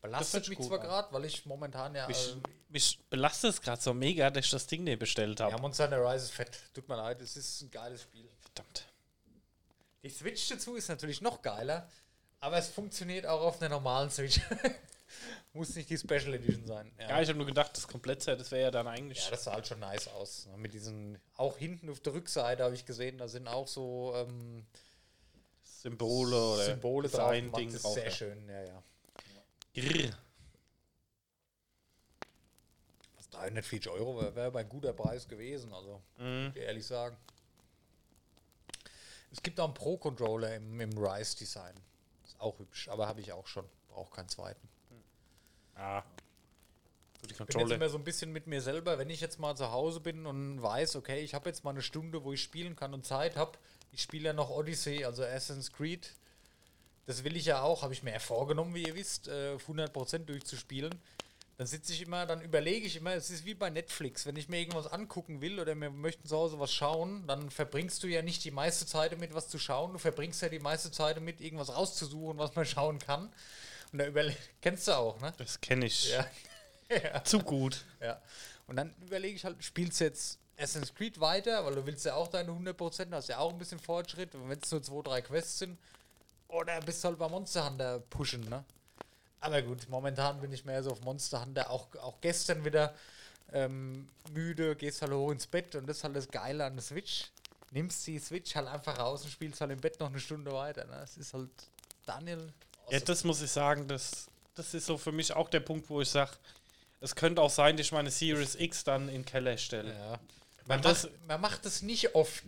Belastet 0.00 0.48
mich 0.48 0.58
zwar 0.60 0.80
gerade, 0.80 1.12
weil 1.12 1.24
ich 1.26 1.46
momentan 1.46 1.94
ja. 1.94 2.08
Mich, 2.08 2.32
äh, 2.32 2.48
mich 2.70 2.98
belastet 3.08 3.50
es 3.50 3.60
gerade 3.62 3.80
so 3.80 3.94
mega, 3.94 4.30
dass 4.30 4.46
ich 4.46 4.50
das 4.50 4.66
Ding 4.66 4.82
nicht 4.82 4.98
bestellt 4.98 5.40
habe. 5.40 5.52
ja, 5.52 5.58
Monster 5.58 5.84
Hunter 5.84 6.04
Rise 6.04 6.24
ist 6.24 6.32
fett. 6.32 6.58
Tut 6.74 6.88
mir 6.88 6.96
leid, 6.96 7.20
es 7.20 7.36
ist 7.36 7.62
ein 7.62 7.70
geiles 7.70 8.02
Spiel. 8.02 8.28
Verdammt. 8.40 8.88
Die 10.02 10.10
Switch 10.10 10.48
dazu 10.48 10.74
ist 10.74 10.88
natürlich 10.88 11.20
noch 11.20 11.40
geiler, 11.40 11.88
aber 12.40 12.56
es 12.58 12.68
funktioniert 12.68 13.26
auch 13.26 13.42
auf 13.42 13.60
einer 13.60 13.68
normalen 13.68 14.10
Switch. 14.10 14.40
Muss 15.52 15.76
nicht 15.76 15.88
die 15.88 15.98
Special 15.98 16.34
Edition 16.34 16.66
sein. 16.66 16.90
Ja, 16.98 17.20
ich 17.20 17.28
habe 17.28 17.38
nur 17.38 17.46
gedacht, 17.46 17.76
das 17.76 17.86
Komplettset, 17.86 18.40
das 18.40 18.50
wäre 18.50 18.62
ja 18.62 18.70
dann 18.72 18.88
eigentlich. 18.88 19.22
Ja, 19.22 19.30
das 19.30 19.44
sah 19.44 19.52
halt 19.52 19.68
schon 19.68 19.78
nice 19.78 20.08
aus. 20.08 20.46
ne, 20.46 20.56
Mit 20.56 20.72
diesen, 20.72 21.20
auch 21.36 21.58
hinten 21.58 21.88
auf 21.90 22.00
der 22.00 22.14
Rückseite 22.14 22.64
habe 22.64 22.74
ich 22.74 22.86
gesehen, 22.86 23.18
da 23.18 23.28
sind 23.28 23.46
auch 23.46 23.68
so 23.68 24.14
ähm, 24.16 24.66
Symbole 25.82 26.36
oder 26.36 26.64
Symbole 26.64 27.08
drauf. 27.08 27.32
Design. 27.32 27.52
Ding 27.52 27.72
drauf. 27.72 27.94
sehr 27.94 28.04
ja. 28.04 28.10
schön, 28.10 28.48
ja, 28.48 28.62
ja. 28.62 28.82
Grrr. 29.74 30.16
Was 33.16 33.28
340 33.30 33.90
Euro 33.90 34.20
wäre 34.20 34.54
wär 34.54 34.60
ein 34.60 34.68
guter 34.68 34.92
Preis 34.92 35.26
gewesen, 35.26 35.72
also 35.72 36.00
Mhm. 36.18 36.52
ehrlich 36.54 36.86
sagen. 36.86 37.16
Es 39.32 39.42
gibt 39.42 39.58
auch 39.58 39.64
einen 39.64 39.74
Pro-Controller 39.74 40.54
im, 40.54 40.80
im 40.80 40.96
Rise-Design. 40.96 41.74
Ist 42.24 42.38
auch 42.40 42.58
hübsch, 42.58 42.88
aber 42.88 43.08
habe 43.08 43.20
ich 43.20 43.32
auch 43.32 43.46
schon. 43.46 43.64
Brauche 43.88 44.14
keinen 44.14 44.28
zweiten. 44.28 44.68
Ah. 45.74 46.02
Ich 47.28 47.36
bin 47.36 47.46
jetzt 47.60 47.72
immer 47.72 47.88
so 47.88 47.98
ein 47.98 48.04
bisschen 48.04 48.30
mit 48.32 48.46
mir 48.46 48.60
selber, 48.60 48.98
wenn 48.98 49.08
ich 49.10 49.20
jetzt 49.20 49.38
mal 49.38 49.56
zu 49.56 49.70
Hause 49.70 50.00
bin 50.00 50.26
und 50.26 50.60
weiß, 50.62 50.96
okay, 50.96 51.20
ich 51.20 51.34
habe 51.34 51.48
jetzt 51.48 51.64
mal 51.64 51.70
eine 51.70 51.82
Stunde, 51.82 52.24
wo 52.24 52.32
ich 52.32 52.42
spielen 52.42 52.76
kann 52.76 52.94
und 52.94 53.06
Zeit 53.06 53.36
habe. 53.36 53.58
Ich 53.92 54.02
spiele 54.02 54.26
ja 54.26 54.32
noch 54.32 54.50
Odyssey, 54.50 55.04
also 55.04 55.22
Assassin's 55.22 55.72
Creed. 55.72 56.10
Das 57.06 57.24
will 57.24 57.36
ich 57.36 57.44
ja 57.46 57.62
auch, 57.62 57.82
habe 57.82 57.92
ich 57.92 58.02
mir 58.02 58.12
ja 58.12 58.18
vorgenommen, 58.18 58.74
wie 58.74 58.84
ihr 58.86 58.94
wisst, 58.94 59.28
äh, 59.28 59.52
auf 59.54 59.68
100% 59.68 60.24
durchzuspielen. 60.26 60.94
Dann 61.58 61.66
sitze 61.66 61.92
ich 61.92 62.02
immer, 62.02 62.24
dann 62.26 62.40
überlege 62.40 62.86
ich 62.86 62.96
immer, 62.96 63.14
es 63.14 63.30
ist 63.30 63.44
wie 63.44 63.54
bei 63.54 63.70
Netflix, 63.70 64.24
wenn 64.24 64.36
ich 64.36 64.48
mir 64.48 64.58
irgendwas 64.58 64.86
angucken 64.86 65.40
will 65.40 65.60
oder 65.60 65.74
wir 65.74 65.90
möchten 65.90 66.26
zu 66.26 66.36
Hause 66.36 66.58
was 66.58 66.72
schauen, 66.72 67.26
dann 67.26 67.50
verbringst 67.50 68.02
du 68.02 68.06
ja 68.08 68.22
nicht 68.22 68.42
die 68.44 68.50
meiste 68.50 68.86
Zeit 68.86 69.12
damit, 69.12 69.34
was 69.34 69.48
zu 69.48 69.58
schauen, 69.58 69.92
du 69.92 69.98
verbringst 69.98 70.40
ja 70.42 70.48
die 70.48 70.58
meiste 70.58 70.90
Zeit 70.90 71.16
damit, 71.18 71.40
irgendwas 71.40 71.74
rauszusuchen, 71.74 72.38
was 72.38 72.54
man 72.54 72.64
schauen 72.66 72.98
kann. 72.98 73.32
Und 73.92 73.98
da 73.98 74.06
überle 74.06 74.34
kennst 74.62 74.88
du 74.88 74.96
auch, 74.96 75.20
ne? 75.20 75.34
Das 75.36 75.60
kenne 75.60 75.86
ich 75.86 76.16
Ja. 76.90 77.22
zu 77.24 77.38
gut. 77.40 77.84
Ja. 78.00 78.20
Und 78.66 78.76
dann 78.76 78.94
überlege 79.02 79.36
ich 79.36 79.44
halt, 79.44 79.62
spielst 79.62 80.00
du 80.00 80.04
jetzt 80.04 80.38
Assassin's 80.62 80.94
Creed 80.94 81.20
weiter, 81.20 81.64
weil 81.64 81.74
du 81.74 81.84
willst 81.86 82.04
ja 82.04 82.14
auch 82.14 82.28
deine 82.28 82.52
100%, 82.52 83.12
hast 83.12 83.28
ja 83.28 83.38
auch 83.38 83.50
ein 83.50 83.58
bisschen 83.58 83.78
Fortschritt, 83.78 84.30
wenn 84.34 84.58
es 84.58 84.70
nur 84.70 84.82
zwei, 84.82 85.02
drei 85.02 85.22
Quests 85.22 85.58
sind. 85.58 85.78
Oder 86.48 86.80
bist 86.80 87.02
du 87.02 87.08
halt 87.08 87.18
bei 87.18 87.28
Monster 87.28 87.68
Hunter 87.68 88.00
pushen, 88.00 88.42
ne? 88.48 88.64
Aber 89.40 89.60
gut, 89.62 89.88
momentan 89.88 90.40
bin 90.40 90.52
ich 90.52 90.64
mehr 90.64 90.82
so 90.82 90.92
auf 90.92 91.00
Monster 91.00 91.44
Hunter, 91.44 91.68
auch, 91.70 91.88
auch 91.96 92.20
gestern 92.20 92.64
wieder 92.64 92.94
ähm, 93.52 94.08
müde, 94.32 94.76
gehst 94.76 95.02
halt 95.02 95.12
hoch 95.12 95.32
ins 95.32 95.46
Bett 95.46 95.74
und 95.74 95.88
das 95.88 95.98
ist 95.98 96.04
halt 96.04 96.14
das 96.14 96.28
Geile 96.28 96.64
an 96.64 96.74
der 96.74 96.82
Switch. 96.82 97.30
Nimmst 97.72 98.06
die 98.06 98.18
Switch 98.18 98.54
halt 98.54 98.68
einfach 98.68 98.98
raus 98.98 99.24
und 99.24 99.30
spielst 99.30 99.60
halt 99.60 99.72
im 99.72 99.80
Bett 99.80 99.98
noch 99.98 100.08
eine 100.08 100.20
Stunde 100.20 100.52
weiter. 100.52 100.84
Ne? 100.84 100.96
Das 101.00 101.16
ist 101.16 101.32
halt 101.34 101.50
Daniel. 102.06 102.52
Ja, 102.90 103.00
das 103.00 103.24
muss 103.24 103.40
ich 103.40 103.50
sagen, 103.50 103.88
das, 103.88 104.28
das 104.54 104.74
ist 104.74 104.86
so 104.86 104.98
für 104.98 105.12
mich 105.12 105.32
auch 105.32 105.48
der 105.48 105.60
Punkt, 105.60 105.88
wo 105.88 106.00
ich 106.00 106.10
sage, 106.10 106.32
es 107.00 107.16
könnte 107.16 107.42
auch 107.42 107.50
sein, 107.50 107.76
dass 107.76 107.86
ich 107.86 107.92
meine 107.92 108.10
Series 108.10 108.54
X 108.54 108.84
dann 108.84 109.08
in 109.08 109.14
den 109.14 109.24
Keller 109.24 109.56
stelle. 109.56 109.92
Ja. 109.92 110.20
Man, 110.66 110.82
das- 110.82 111.04
macht, 111.04 111.26
man 111.28 111.40
macht 111.40 111.66
es 111.66 111.82
nicht 111.82 112.14
oft, 112.14 112.44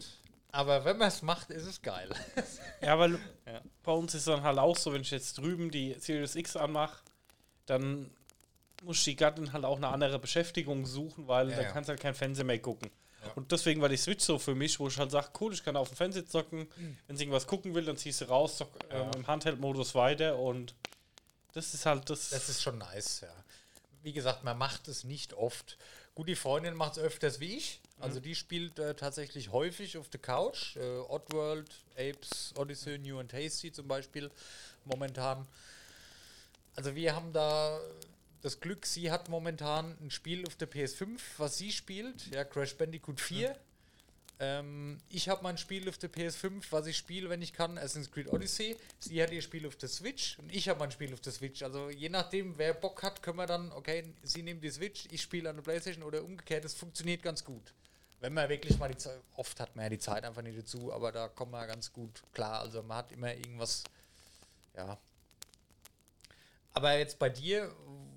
aber 0.53 0.85
wenn 0.85 0.99
man 0.99 1.09
es 1.09 1.23
macht, 1.23 1.51
ist 1.51 1.65
es 1.67 1.83
geil. 1.83 2.09
Ja, 2.81 2.99
weil 2.99 3.19
Ja. 3.47 3.61
bei 3.83 3.93
uns 3.93 4.15
ist 4.15 4.27
dann 4.29 4.43
halt 4.43 4.59
auch 4.59 4.77
so, 4.77 4.93
wenn 4.93 5.01
ich 5.03 5.11
jetzt 5.11 5.39
drüben 5.39 5.71
die 5.71 5.95
Series 5.99 6.35
X 6.35 6.55
anmache, 6.57 6.99
dann 7.67 8.11
muss 8.83 9.03
die 9.05 9.17
Gattin 9.17 9.53
halt 9.55 9.65
auch 9.65 9.79
eine 9.79 9.89
andere 9.89 10.19
Beschäftigung 10.19 10.85
suchen, 10.85 11.27
weil 11.27 11.49
Ja, 11.51 11.57
da 11.57 11.63
ja. 11.63 11.71
kannst 11.73 11.89
halt 11.89 12.01
kein 12.01 12.15
Fernsehen 12.15 12.47
mehr 12.47 12.59
gucken. 12.59 12.91
Ja. 13.25 13.33
Und 13.37 13.51
deswegen 13.53 13.81
war 13.81 13.89
die 13.89 13.97
Switch 13.97 14.23
so 14.23 14.39
für 14.39 14.55
mich, 14.55 14.79
wo 14.79 14.89
ich 14.89 14.99
halt 14.99 15.11
sage, 15.11 15.29
cool, 15.41 15.55
ich 15.55 15.65
kann 15.65 15.77
auf 15.77 15.89
dem 15.89 15.97
Fernseher 15.97 16.27
zocken, 16.27 16.69
wenn 17.07 17.17
sie 17.17 17.25
irgendwas 17.25 17.47
gucken 17.47 17.75
will, 17.75 17.87
dann 17.87 17.97
ziehst 17.97 18.21
du 18.21 18.27
raus, 18.27 18.59
zock 18.59 18.69
ähm, 18.91 19.07
Mhm. 19.07 19.13
Im 19.17 19.27
Handheld-Modus 19.27 19.95
weiter 19.95 20.39
und 20.39 20.75
das 21.55 21.73
ist 21.73 21.87
halt 21.87 22.11
das. 22.11 22.29
Das 22.31 22.51
ist 22.51 22.61
schon 22.63 22.77
nice, 22.77 23.23
ja. 23.23 23.33
Wie 24.03 24.13
gesagt, 24.13 24.45
man 24.45 24.59
macht 24.59 24.89
es 24.89 25.05
nicht 25.05 25.33
oft. 25.33 25.79
Gut, 26.15 26.29
die 26.29 26.37
Freundin 26.37 26.75
macht 26.75 26.97
es 26.97 27.03
öfters 27.03 27.41
wie 27.41 27.57
ich. 27.57 27.81
Also 27.99 28.21
die 28.21 28.35
spielt 28.35 28.79
äh, 28.79 28.95
tatsächlich 28.95 29.51
häufig 29.51 29.97
auf 29.97 30.09
der 30.09 30.21
Couch. 30.21 30.77
Äh, 30.77 30.99
Oddworld, 31.09 31.85
Apes, 31.97 32.53
Odyssey, 32.57 32.99
New 32.99 33.19
and 33.19 33.31
Tasty 33.31 33.73
zum 33.73 33.89
Beispiel 33.89 34.31
momentan. 34.85 35.47
Also 36.77 36.95
wir 36.95 37.15
haben 37.15 37.33
da 37.33 37.81
das 38.43 38.61
Glück, 38.61 38.85
sie 38.85 39.11
hat 39.11 39.29
momentan 39.29 39.97
ein 40.03 40.11
Spiel 40.11 40.47
auf 40.47 40.55
der 40.57 40.71
PS5, 40.71 41.19
was 41.39 41.57
sie 41.57 41.73
spielt, 41.73 42.27
ja, 42.35 42.45
Crash 42.45 42.77
Bandicoot 42.77 43.19
4. 43.21 43.57
Ähm, 44.41 44.99
ich 45.11 45.29
habe 45.29 45.43
mein 45.43 45.57
Spiel 45.59 45.89
auf 45.89 45.99
der 45.99 46.13
PS5, 46.13 46.65
was 46.71 46.87
ich 46.87 46.97
spiele, 46.97 47.31
wenn 47.31 47.41
ich 47.41 47.53
kann, 47.53 47.79
Assassin's 47.79 48.11
Creed 48.11 48.33
Odyssey. 48.33 48.77
Sie 48.99 49.23
hat 49.23 49.31
ihr 49.31 49.43
Spiel 49.43 49.67
auf 49.67 49.77
der 49.77 49.89
Switch 49.89 50.39
und 50.39 50.53
ich 50.53 50.69
habe 50.69 50.81
mein 50.81 50.91
Spiel 50.91 51.13
auf 51.15 51.21
der 51.21 51.33
Switch. 51.33 51.63
Also 51.63 51.89
je 51.91 52.09
nachdem, 52.09 52.59
wer 52.59 52.75
Bock 52.75 53.03
hat, 53.03 53.23
können 53.23 53.39
wir 53.39 53.47
dann, 53.47 53.71
okay, 53.73 54.13
sie 54.23 54.43
nimmt 54.43 54.65
die 54.65 54.71
Switch, 54.71 55.07
ich 55.11 55.23
spiele 55.23 55.51
an 55.51 55.57
der 55.57 55.63
Playstation 55.63 56.05
oder 56.05 56.25
umgekehrt. 56.25 56.65
Das 56.65 56.75
funktioniert 56.75 57.23
ganz 57.23 57.45
gut. 57.45 57.73
Wenn 58.21 58.35
man 58.35 58.49
wirklich 58.49 58.79
mal 58.79 58.89
die 58.89 58.97
Zeit, 58.97 59.21
oft 59.37 59.61
hat 59.61 59.77
man 59.77 59.85
ja 59.85 59.91
die 59.91 59.99
Zeit 59.99 60.25
einfach 60.25 60.43
nicht 60.43 60.59
dazu, 60.59 60.93
aber 60.93 61.13
da 61.13 61.29
kommt 61.29 61.53
man 61.53 61.69
ganz 61.69 61.93
gut 61.93 62.23
klar. 62.33 62.61
Also 62.61 62.83
man 62.83 62.99
hat 62.99 63.13
immer 63.13 63.33
irgendwas, 63.33 63.85
ja. 64.77 64.99
Aber 66.73 66.99
jetzt 66.99 67.19
bei 67.21 67.29
dir, 67.29 67.73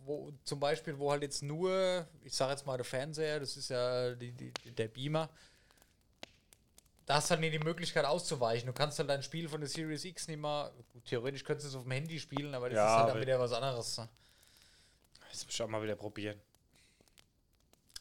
wo 0.05 0.32
zum 0.45 0.59
Beispiel, 0.59 0.97
wo 0.97 1.11
halt 1.11 1.22
jetzt 1.22 1.43
nur, 1.43 2.07
ich 2.24 2.34
sage 2.34 2.53
jetzt 2.53 2.65
mal 2.65 2.78
der 2.78 2.86
Fernseher, 2.86 3.39
das 3.39 3.55
ist 3.55 3.70
ja 3.70 4.15
die, 4.15 4.32
die, 4.32 4.51
der 4.72 4.88
Beamer, 4.88 5.30
da 7.08 7.16
hast 7.16 7.30
du 7.30 7.32
halt 7.32 7.41
nicht 7.41 7.53
die 7.53 7.60
Möglichkeit 7.60 8.05
auszuweichen. 8.05 8.68
Du 8.68 8.74
kannst 8.74 8.99
halt 8.99 9.10
dein 9.10 9.24
Spiel 9.24 9.47
von 9.47 9.62
der 9.62 9.70
Series 9.70 10.03
X 10.03 10.28
nicht 10.28 10.39
mal, 10.39 10.72
gut, 10.93 11.05
theoretisch 11.05 11.43
könntest 11.43 11.66
du 11.66 11.70
es 11.70 11.76
auf 11.76 11.84
dem 11.84 11.91
Handy 11.91 12.20
spielen, 12.20 12.53
aber 12.53 12.70
das 12.70 12.76
Ja, 12.76 12.86
ist 12.86 13.03
halt 13.03 13.16
dann 13.16 13.22
wieder 13.22 13.39
was 13.39 13.53
anderes. 13.53 13.97
Ne? 13.97 14.10
Das 15.32 15.45
muss 15.45 15.53
ich 15.53 15.62
auch 15.62 15.70
mal 15.70 15.82
wieder 15.82 15.95
probieren. 15.95 16.39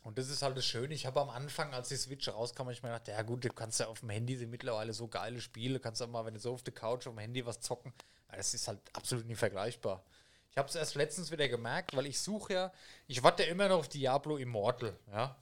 Und 0.02 0.18
das 0.18 0.28
ist 0.28 0.42
halt 0.42 0.56
das 0.56 0.66
Schöne. 0.66 0.92
Ich 0.92 1.06
habe 1.06 1.20
am 1.20 1.30
Anfang, 1.30 1.72
als 1.72 1.88
die 1.88 1.96
Switch 1.96 2.28
rauskam, 2.28 2.68
ich 2.70 2.82
mir 2.82 2.88
gedacht, 2.90 3.06
ja 3.08 3.22
gut, 3.22 3.44
du 3.44 3.48
kannst 3.48 3.78
ja 3.78 3.86
auf 3.86 4.00
dem 4.00 4.10
Handy 4.10 4.36
sind 4.36 4.50
mittlerweile 4.50 4.92
so 4.92 5.06
geile 5.06 5.40
Spiele, 5.40 5.78
kannst 5.78 6.02
auch 6.02 6.08
mal, 6.08 6.24
wenn 6.24 6.34
du 6.34 6.40
so 6.40 6.52
auf 6.52 6.62
der 6.64 6.74
Couch 6.74 7.06
auf 7.06 7.14
dem 7.14 7.18
Handy 7.20 7.46
was 7.46 7.60
zocken. 7.60 7.92
Aber 8.26 8.38
das 8.38 8.54
ist 8.54 8.66
halt 8.66 8.80
absolut 8.92 9.26
nicht 9.26 9.38
vergleichbar. 9.38 10.04
Ich 10.50 10.58
habe 10.58 10.68
es 10.68 10.74
erst 10.74 10.96
letztens 10.96 11.30
wieder 11.30 11.48
gemerkt, 11.48 11.96
weil 11.96 12.06
ich 12.06 12.18
suche 12.18 12.52
ja, 12.52 12.72
ich 13.06 13.22
warte 13.22 13.44
ja 13.44 13.50
immer 13.50 13.68
noch 13.68 13.78
auf 13.78 13.88
Diablo 13.88 14.36
Immortal, 14.36 14.96
ja. 15.12 15.36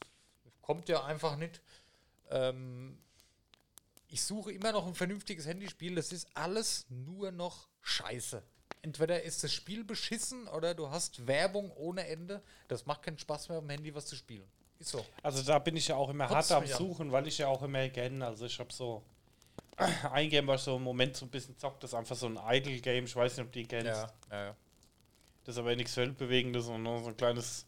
Kommt 0.61 0.89
ja 0.89 1.05
einfach 1.05 1.37
nicht. 1.37 1.61
Ähm, 2.31 2.99
ich 4.09 4.23
suche 4.23 4.53
immer 4.53 4.73
noch 4.73 4.87
ein 4.87 4.95
vernünftiges 4.95 5.47
Handyspiel. 5.47 5.95
Das 5.95 6.13
ist 6.13 6.29
alles 6.35 6.87
nur 6.89 7.33
noch 7.33 7.69
Scheiße. 7.83 8.43
Entweder 8.83 9.23
ist 9.23 9.43
das 9.43 9.53
Spiel 9.53 9.83
beschissen 9.83 10.47
oder 10.49 10.75
du 10.75 10.91
hast 10.91 11.27
Werbung 11.27 11.71
ohne 11.73 12.07
Ende. 12.07 12.43
Das 12.69 12.87
macht 12.87 13.03
keinen 13.03 13.19
Spaß 13.19 13.49
mehr, 13.49 13.59
auf 13.59 13.65
dem 13.65 13.71
Handy 13.71 13.95
was 13.95 14.07
zu 14.07 14.17
spielen. 14.17 14.47
Ist 14.79 14.91
so. 14.91 15.05
Also 15.23 15.43
da 15.43 15.59
bin 15.59 15.77
ich 15.77 15.89
ja 15.89 15.97
auch 15.97 16.11
immer 16.11 16.27
Kotzt 16.27 16.51
hart 16.51 16.59
am 16.59 16.63
mich 16.65 16.73
an. 16.73 16.79
Suchen, 16.79 17.13
weil 17.13 17.27
ich 17.27 17.39
ja 17.39 17.49
auch 17.49 17.63
immer 17.63 17.89
kenne. 17.89 18.27
Also 18.27 18.45
ich 18.45 18.59
habe 18.59 18.73
so 18.73 19.03
ein 20.13 20.29
Game, 20.29 20.47
was 20.47 20.65
so 20.65 20.77
im 20.77 20.83
Moment 20.83 21.17
so 21.17 21.25
ein 21.27 21.31
bisschen 21.31 21.57
zockt, 21.59 21.83
das 21.83 21.91
ist 21.91 21.95
einfach 21.95 22.17
so 22.17 22.27
ein 22.27 22.39
Idle-Game. 22.39 23.05
Ich 23.05 23.17
weiß 23.17 23.37
nicht, 23.37 23.47
ob 23.47 23.53
die 23.53 23.65
kennst. 23.65 23.87
ja, 23.87 24.09
ja. 24.31 24.57
Das 25.45 25.57
ist 25.57 25.59
aber 25.59 25.75
nichts 25.77 25.97
Weltbewegendes, 25.97 26.67
sondern 26.67 27.03
so 27.03 27.11
ein 27.11 27.17
kleines 27.17 27.67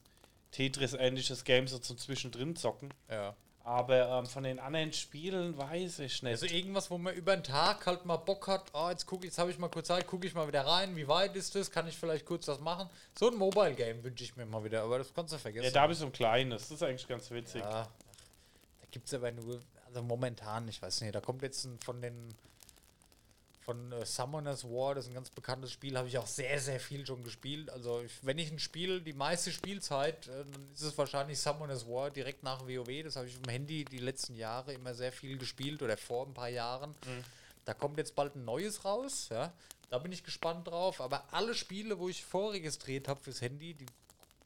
Tetris-ähnliches 0.53 1.45
Game 1.45 1.69
so 1.69 1.79
zum 1.79 1.99
Zwischendrin 1.99 2.57
zocken. 2.57 2.93
ja. 3.11 3.35
Aber 3.67 4.21
ähm, 4.21 4.27
von 4.27 4.45
den 4.45 4.61
anderen 4.61 4.93
Spielen 4.93 5.59
weiß 5.59 5.99
ich 5.99 6.23
nicht. 6.23 6.41
Also 6.41 6.47
irgendwas, 6.47 6.89
wo 6.89 6.99
man 6.99 7.13
über 7.15 7.37
den 7.37 7.43
Tag 7.43 7.85
halt 7.85 8.05
mal 8.07 8.17
Bock 8.17 8.47
hat, 8.47 8.71
oh, 8.73 8.89
jetzt 8.91 9.07
gucke 9.07 9.27
jetzt 9.27 9.39
habe 9.39 9.51
ich 9.51 9.59
mal 9.59 9.69
kurz 9.69 9.89
Zeit, 9.89 10.07
gucke 10.07 10.25
ich 10.25 10.35
mal 10.35 10.47
wieder 10.47 10.65
rein, 10.65 10.95
wie 10.95 11.09
weit 11.09 11.35
ist 11.35 11.53
das, 11.57 11.69
kann 11.69 11.89
ich 11.89 11.97
vielleicht 11.99 12.25
kurz 12.27 12.47
das 12.47 12.61
machen. 12.61 12.89
So 13.19 13.29
ein 13.29 13.35
Mobile 13.35 13.75
Game 13.75 14.05
wünsche 14.05 14.23
ich 14.23 14.37
mir 14.37 14.47
mal 14.47 14.63
wieder, 14.63 14.85
aber 14.85 14.99
das 14.99 15.13
kannst 15.13 15.35
du 15.35 15.39
vergessen. 15.39 15.65
ja, 15.65 15.73
da 15.73 15.81
habe 15.81 15.95
ich 15.95 15.99
so 15.99 16.07
ein 16.07 16.13
kleines. 16.13 16.63
Das 16.63 16.71
ist 16.71 16.83
eigentlich 16.85 17.09
ganz 17.09 17.29
witzig. 17.33 17.61
Ja, 17.61 17.83
da 17.83 18.87
gibt 18.93 19.09
es 19.09 19.15
aber 19.15 19.33
nur, 19.33 19.61
also 19.89 20.01
momentan, 20.01 20.69
ich 20.69 20.81
weiß 20.81 21.01
nicht, 21.01 21.17
da 21.17 21.21
kommt 21.21 21.43
jetzt 21.43 21.65
ein, 21.65 21.77
von 21.81 22.01
den 22.01 22.37
von 23.67 23.91
äh, 23.91 24.07
Summoners 24.07 24.65
War, 24.65 24.95
das 24.95 25.05
ist 25.05 25.11
ein 25.11 25.15
ganz 25.15 25.29
bekanntes 25.29 25.73
Spiel, 25.73 25.99
habe 25.99 26.07
ich 26.07 26.17
auch 26.17 26.27
sehr, 26.27 26.61
sehr 26.61 26.79
viel 26.79 27.05
schon 27.05 27.25
gespielt. 27.25 27.69
Also 27.69 28.01
ich, 28.01 28.13
wenn 28.23 28.39
ich 28.39 28.51
ein 28.53 28.61
Spiel, 28.61 29.01
die 29.01 29.13
meiste 29.13 29.51
Spielzeit, 29.51 30.29
äh, 30.29 30.45
dann 30.45 30.71
ist 30.73 30.83
es 30.83 30.97
wahrscheinlich 30.97 31.41
Summoners 31.41 31.87
War 31.87 32.11
direkt 32.11 32.45
nach 32.45 32.63
WoW. 32.63 33.03
Das 33.03 33.17
habe 33.17 33.27
ich 33.27 33.39
dem 33.39 33.51
Handy 33.51 33.85
die 33.85 33.99
letzten 33.99 34.37
Jahre 34.37 34.73
immer 34.73 34.95
sehr 34.95 35.11
viel 35.11 35.37
gespielt 35.37 35.83
oder 35.83 35.97
vor 35.97 36.27
ein 36.27 36.33
paar 36.33 36.49
Jahren. 36.49 36.95
Da 37.65 37.75
kommt 37.75 37.99
jetzt 37.99 38.15
bald 38.15 38.37
ein 38.37 38.45
neues 38.45 38.85
raus, 38.85 39.29
ja. 39.31 39.53
Da 39.91 39.99
bin 39.99 40.13
ich 40.13 40.23
gespannt 40.23 40.69
drauf. 40.69 41.01
Aber 41.01 41.25
alle 41.33 41.53
Spiele, 41.53 41.99
wo 41.99 42.09
ich 42.09 42.25
vorregistriert 42.25 43.09
habe 43.09 43.21
fürs 43.21 43.41
Handy, 43.41 43.75
die, 43.75 43.87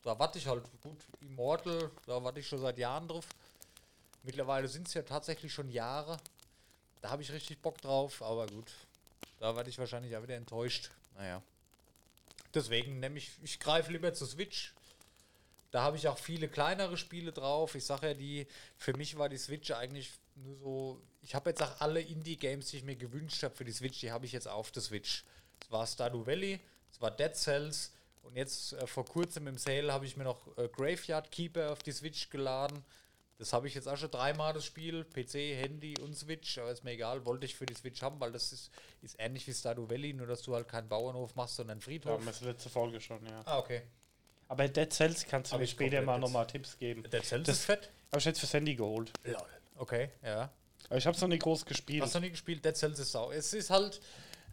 da 0.03 0.19
warte 0.19 0.39
ich 0.39 0.47
halt 0.47 0.65
gut. 0.83 0.99
Immortal, 1.21 1.91
da 2.07 2.25
warte 2.25 2.41
ich 2.41 2.49
schon 2.49 2.61
seit 2.61 2.79
Jahren 2.79 3.07
drauf. 3.07 3.27
Mittlerweile 4.23 4.67
sind 4.69 4.89
es 4.89 4.95
ja 4.95 5.03
tatsächlich 5.03 5.53
schon 5.53 5.69
Jahre. 5.69 6.17
Da 7.03 7.11
habe 7.11 7.21
ich 7.21 7.31
richtig 7.33 7.61
Bock 7.61 7.79
drauf, 7.83 8.23
aber 8.23 8.47
gut. 8.47 8.71
Da 9.39 9.57
werde 9.57 9.71
ich 9.71 9.79
wahrscheinlich 9.79 10.17
auch 10.17 10.23
wieder 10.23 10.37
enttäuscht. 10.37 10.91
Naja. 11.17 11.43
Deswegen 12.55 13.01
nehme 13.01 13.19
ich, 13.19 13.31
ich 13.43 13.61
greife 13.61 13.93
lieber 13.93 14.13
zur 14.13 14.27
Switch. 14.27 14.75
Da 15.71 15.83
habe 15.83 15.97
ich 15.97 16.09
auch 16.09 16.19
viele 16.19 16.49
kleinere 16.49 16.97
Spiele 16.97 17.33
drauf. 17.33 17.75
Ich 17.75 17.85
sage 17.85 18.09
ja, 18.09 18.15
die, 18.15 18.47
für 18.77 18.97
mich 18.97 19.17
war 19.17 19.29
die 19.29 19.39
Switch 19.39 19.71
eigentlich 19.71 20.11
nur 20.35 20.57
so. 20.57 21.01
Ich 21.23 21.35
habe 21.35 21.51
jetzt 21.51 21.63
auch 21.63 21.81
alle 21.81 22.01
Indie-Games, 22.01 22.67
die 22.67 22.79
ich 22.79 22.85
mir 22.85 22.97
gewünscht 22.97 23.43
habe 23.43 23.55
für 23.55 23.65
die 23.65 23.73
Switch, 23.73 24.01
die 24.01 24.11
habe 24.11 24.27
ich 24.27 24.33
jetzt 24.33 24.49
auf 24.49 24.71
der 24.73 24.83
Switch. 24.83 25.25
Es 25.61 25.71
war 25.71 25.87
Stardew 25.87 26.27
Valley, 26.27 26.59
es 26.91 27.01
war 27.01 27.11
Dead 27.11 27.35
Cells 27.37 27.93
und 28.23 28.37
jetzt 28.37 28.73
äh, 28.73 28.87
vor 28.87 29.05
kurzem 29.05 29.47
im 29.47 29.59
Sale 29.59 29.93
habe 29.93 30.07
ich 30.07 30.17
mir 30.17 30.25
noch 30.25 30.47
äh, 30.57 30.69
Graveyard 30.69 31.31
Keeper 31.31 31.73
auf 31.73 31.83
die 31.83 31.93
Switch 31.93 32.31
geladen. 32.31 32.83
Das 33.41 33.55
habe 33.55 33.67
ich 33.69 33.75
jetzt 33.75 33.89
auch 33.89 33.97
schon 33.97 34.11
dreimal 34.11 34.53
das 34.53 34.67
Spiel, 34.67 35.03
PC, 35.05 35.57
Handy 35.63 35.95
und 35.99 36.15
Switch, 36.15 36.59
aber 36.59 36.71
ist 36.71 36.85
mir 36.85 36.91
egal, 36.93 37.25
wollte 37.25 37.47
ich 37.47 37.55
für 37.57 37.65
die 37.65 37.73
Switch 37.75 38.03
haben, 38.03 38.21
weil 38.21 38.33
das 38.33 38.53
ist, 38.53 38.71
ist 39.01 39.17
ähnlich 39.19 39.47
wie 39.47 39.55
Stardew 39.55 39.89
Valley, 39.89 40.13
nur 40.13 40.27
dass 40.27 40.43
du 40.43 40.55
halt 40.55 40.69
keinen 40.69 40.89
Bauernhof 40.91 41.35
machst, 41.37 41.57
sondern 41.57 41.73
einen 41.77 41.81
Friedhof. 41.81 42.13
haben 42.13 42.25
wir 42.25 42.31
es 42.33 42.43
letzte 42.43 42.69
Folge 42.69 43.01
schon, 43.01 43.25
ja. 43.27 43.41
Ah, 43.47 43.59
okay. 43.59 43.81
Aber 44.49 44.69
Dead 44.69 44.93
Cells 44.93 45.25
kannst 45.27 45.53
du 45.53 45.57
mir 45.57 45.65
ich 45.65 45.71
später 45.71 46.03
mal 46.03 46.19
nochmal 46.19 46.47
Tipps 46.47 46.77
geben. 46.77 47.03
Dead 47.05 47.25
Cells 47.25 47.47
Das- 47.47 47.59
ist 47.61 47.65
fett. 47.65 47.91
Habe 48.11 48.19
ich 48.19 48.25
jetzt 48.27 48.41
fürs 48.41 48.53
Handy 48.53 48.75
geholt. 48.75 49.11
Lol. 49.25 49.37
Okay, 49.77 50.11
ja. 50.23 50.51
Aber 50.91 50.99
ich 50.99 51.07
habe 51.07 51.15
es 51.15 51.23
noch 51.23 51.29
nicht 51.29 51.43
groß 51.43 51.65
gespielt. 51.65 52.03
Hast 52.03 52.15
du 52.15 52.21
nie 52.21 52.31
gespielt? 52.31 52.63
Dead 52.63 52.77
Cells 52.77 52.99
ist 52.99 53.13
sau. 53.13 53.31
Es 53.31 53.55
ist 53.55 53.71
halt, 53.71 54.03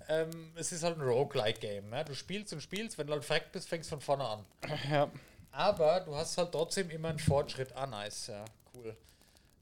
ähm, 0.08 0.54
es 0.56 0.72
ist 0.72 0.84
halt 0.84 0.98
ein 0.98 1.02
Roguelike-Game. 1.02 1.92
Ja? 1.92 2.06
Du 2.06 2.14
spielst 2.16 2.54
und 2.54 2.62
spielst, 2.62 2.98
wenn 2.98 3.08
du 3.08 3.14
halt 3.14 3.26
verreckt 3.26 3.52
bist, 3.52 3.68
fängst 3.68 3.90
von 3.90 4.00
vorne 4.00 4.24
an. 4.26 4.46
Ja. 4.90 5.12
Aber 5.52 6.00
du 6.02 6.16
hast 6.16 6.38
halt 6.38 6.52
trotzdem 6.52 6.90
immer 6.92 7.10
einen 7.10 7.20
Fortschritt. 7.20 7.74
Ah, 7.76 7.88
nice, 7.88 8.28
ja, 8.28 8.46
cool. 8.78 8.96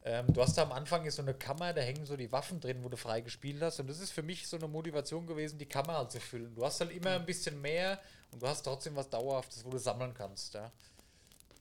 Ähm, 0.03 0.31
du 0.31 0.41
hast 0.41 0.55
da 0.55 0.61
am 0.61 0.71
Anfang 0.71 1.03
ist 1.05 1.15
so 1.15 1.23
eine 1.23 1.33
Kammer, 1.33 1.73
da 1.73 1.81
hängen 1.81 2.05
so 2.05 2.15
die 2.15 2.31
Waffen 2.31 2.59
drin, 2.59 2.83
wo 2.83 2.89
du 2.89 2.97
frei 2.97 3.21
gespielt 3.21 3.61
hast. 3.61 3.79
Und 3.79 3.87
das 3.87 3.99
ist 3.99 4.11
für 4.11 4.21
mich 4.21 4.47
so 4.47 4.57
eine 4.57 4.67
Motivation 4.67 5.25
gewesen, 5.25 5.57
die 5.57 5.65
Kammer 5.65 5.97
halt 5.97 6.11
zu 6.11 6.19
füllen. 6.19 6.53
Du 6.53 6.63
hast 6.63 6.79
halt 6.79 6.91
immer 6.91 7.11
ein 7.11 7.25
bisschen 7.25 7.59
mehr 7.59 7.99
und 8.31 8.41
du 8.41 8.47
hast 8.47 8.61
trotzdem 8.61 8.95
was 8.95 9.09
Dauerhaftes, 9.09 9.65
wo 9.65 9.71
du 9.71 9.79
sammeln 9.79 10.13
kannst. 10.13 10.53
Ja. 10.53 10.71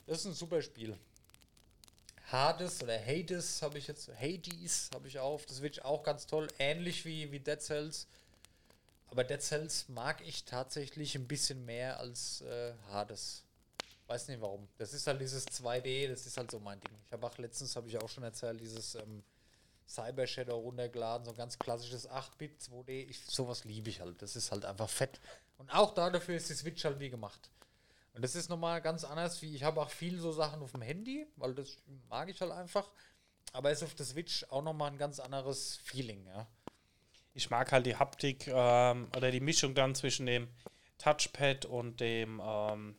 Das 0.06 0.18
ist 0.18 0.26
ein 0.26 0.34
super 0.34 0.60
Spiel. 0.60 0.98
Hades 2.30 2.82
oder 2.82 2.98
Hades 2.98 3.62
habe 3.62 3.78
ich 3.78 3.86
jetzt, 3.86 4.10
Hades 4.20 4.90
habe 4.94 5.08
ich 5.08 5.18
auf 5.18 5.46
der 5.46 5.56
Switch 5.56 5.78
auch 5.80 6.02
ganz 6.02 6.26
toll, 6.26 6.48
ähnlich 6.58 7.04
wie, 7.06 7.32
wie 7.32 7.40
Dead 7.40 7.60
Cells. 7.60 8.06
Aber 9.10 9.24
Dead 9.24 9.40
Cells 9.40 9.88
mag 9.88 10.20
ich 10.26 10.44
tatsächlich 10.44 11.14
ein 11.14 11.28
bisschen 11.28 11.64
mehr 11.64 11.98
als 11.98 12.42
äh, 12.42 12.74
Hades. 12.90 13.44
Weiß 14.06 14.28
nicht 14.28 14.40
warum. 14.40 14.68
Das 14.76 14.92
ist 14.92 15.06
halt 15.06 15.20
dieses 15.20 15.46
2D, 15.46 16.08
das 16.08 16.26
ist 16.26 16.36
halt 16.36 16.50
so 16.50 16.60
mein 16.60 16.80
Ding. 16.80 16.92
Ich 17.06 17.12
habe 17.12 17.26
auch 17.26 17.36
letztens, 17.38 17.74
habe 17.76 17.88
ich 17.88 17.96
auch 17.98 18.08
schon 18.08 18.22
erzählt, 18.22 18.60
dieses 18.60 18.94
ähm, 18.96 19.22
Cyber 19.88 20.26
Shadow 20.26 20.58
runtergeladen, 20.58 21.24
so 21.24 21.30
ein 21.30 21.36
ganz 21.36 21.58
klassisches 21.58 22.08
8-Bit 22.08 22.60
2D. 22.60 22.90
Ich, 23.08 23.24
sowas 23.24 23.64
liebe 23.64 23.88
ich 23.88 24.00
halt. 24.00 24.20
Das 24.20 24.36
ist 24.36 24.50
halt 24.50 24.64
einfach 24.64 24.90
fett. 24.90 25.20
Und 25.56 25.70
auch 25.70 25.94
da 25.94 26.10
dafür 26.10 26.36
ist 26.36 26.50
die 26.50 26.54
Switch 26.54 26.84
halt 26.84 27.00
wie 27.00 27.10
gemacht. 27.10 27.50
Und 28.14 28.22
das 28.22 28.34
ist 28.34 28.48
nochmal 28.48 28.80
ganz 28.80 29.04
anders, 29.04 29.40
wie 29.42 29.54
ich 29.54 29.64
habe 29.64 29.80
auch 29.80 29.90
viel 29.90 30.20
so 30.20 30.32
Sachen 30.32 30.62
auf 30.62 30.72
dem 30.72 30.82
Handy, 30.82 31.26
weil 31.36 31.54
das 31.54 31.78
mag 32.08 32.28
ich 32.28 32.40
halt 32.40 32.52
einfach. 32.52 32.90
Aber 33.52 33.70
ist 33.70 33.82
auf 33.82 33.94
der 33.94 34.06
Switch 34.06 34.44
auch 34.50 34.62
nochmal 34.62 34.90
ein 34.90 34.98
ganz 34.98 35.18
anderes 35.18 35.76
Feeling, 35.76 36.26
ja. 36.26 36.46
Ich 37.34 37.50
mag 37.50 37.72
halt 37.72 37.86
die 37.86 37.96
Haptik 37.96 38.46
ähm, 38.46 39.08
oder 39.16 39.30
die 39.30 39.40
Mischung 39.40 39.74
dann 39.74 39.94
zwischen 39.94 40.26
dem 40.26 40.48
Touchpad 40.98 41.64
und 41.64 42.00
dem 42.00 42.40
ähm, 42.44 42.96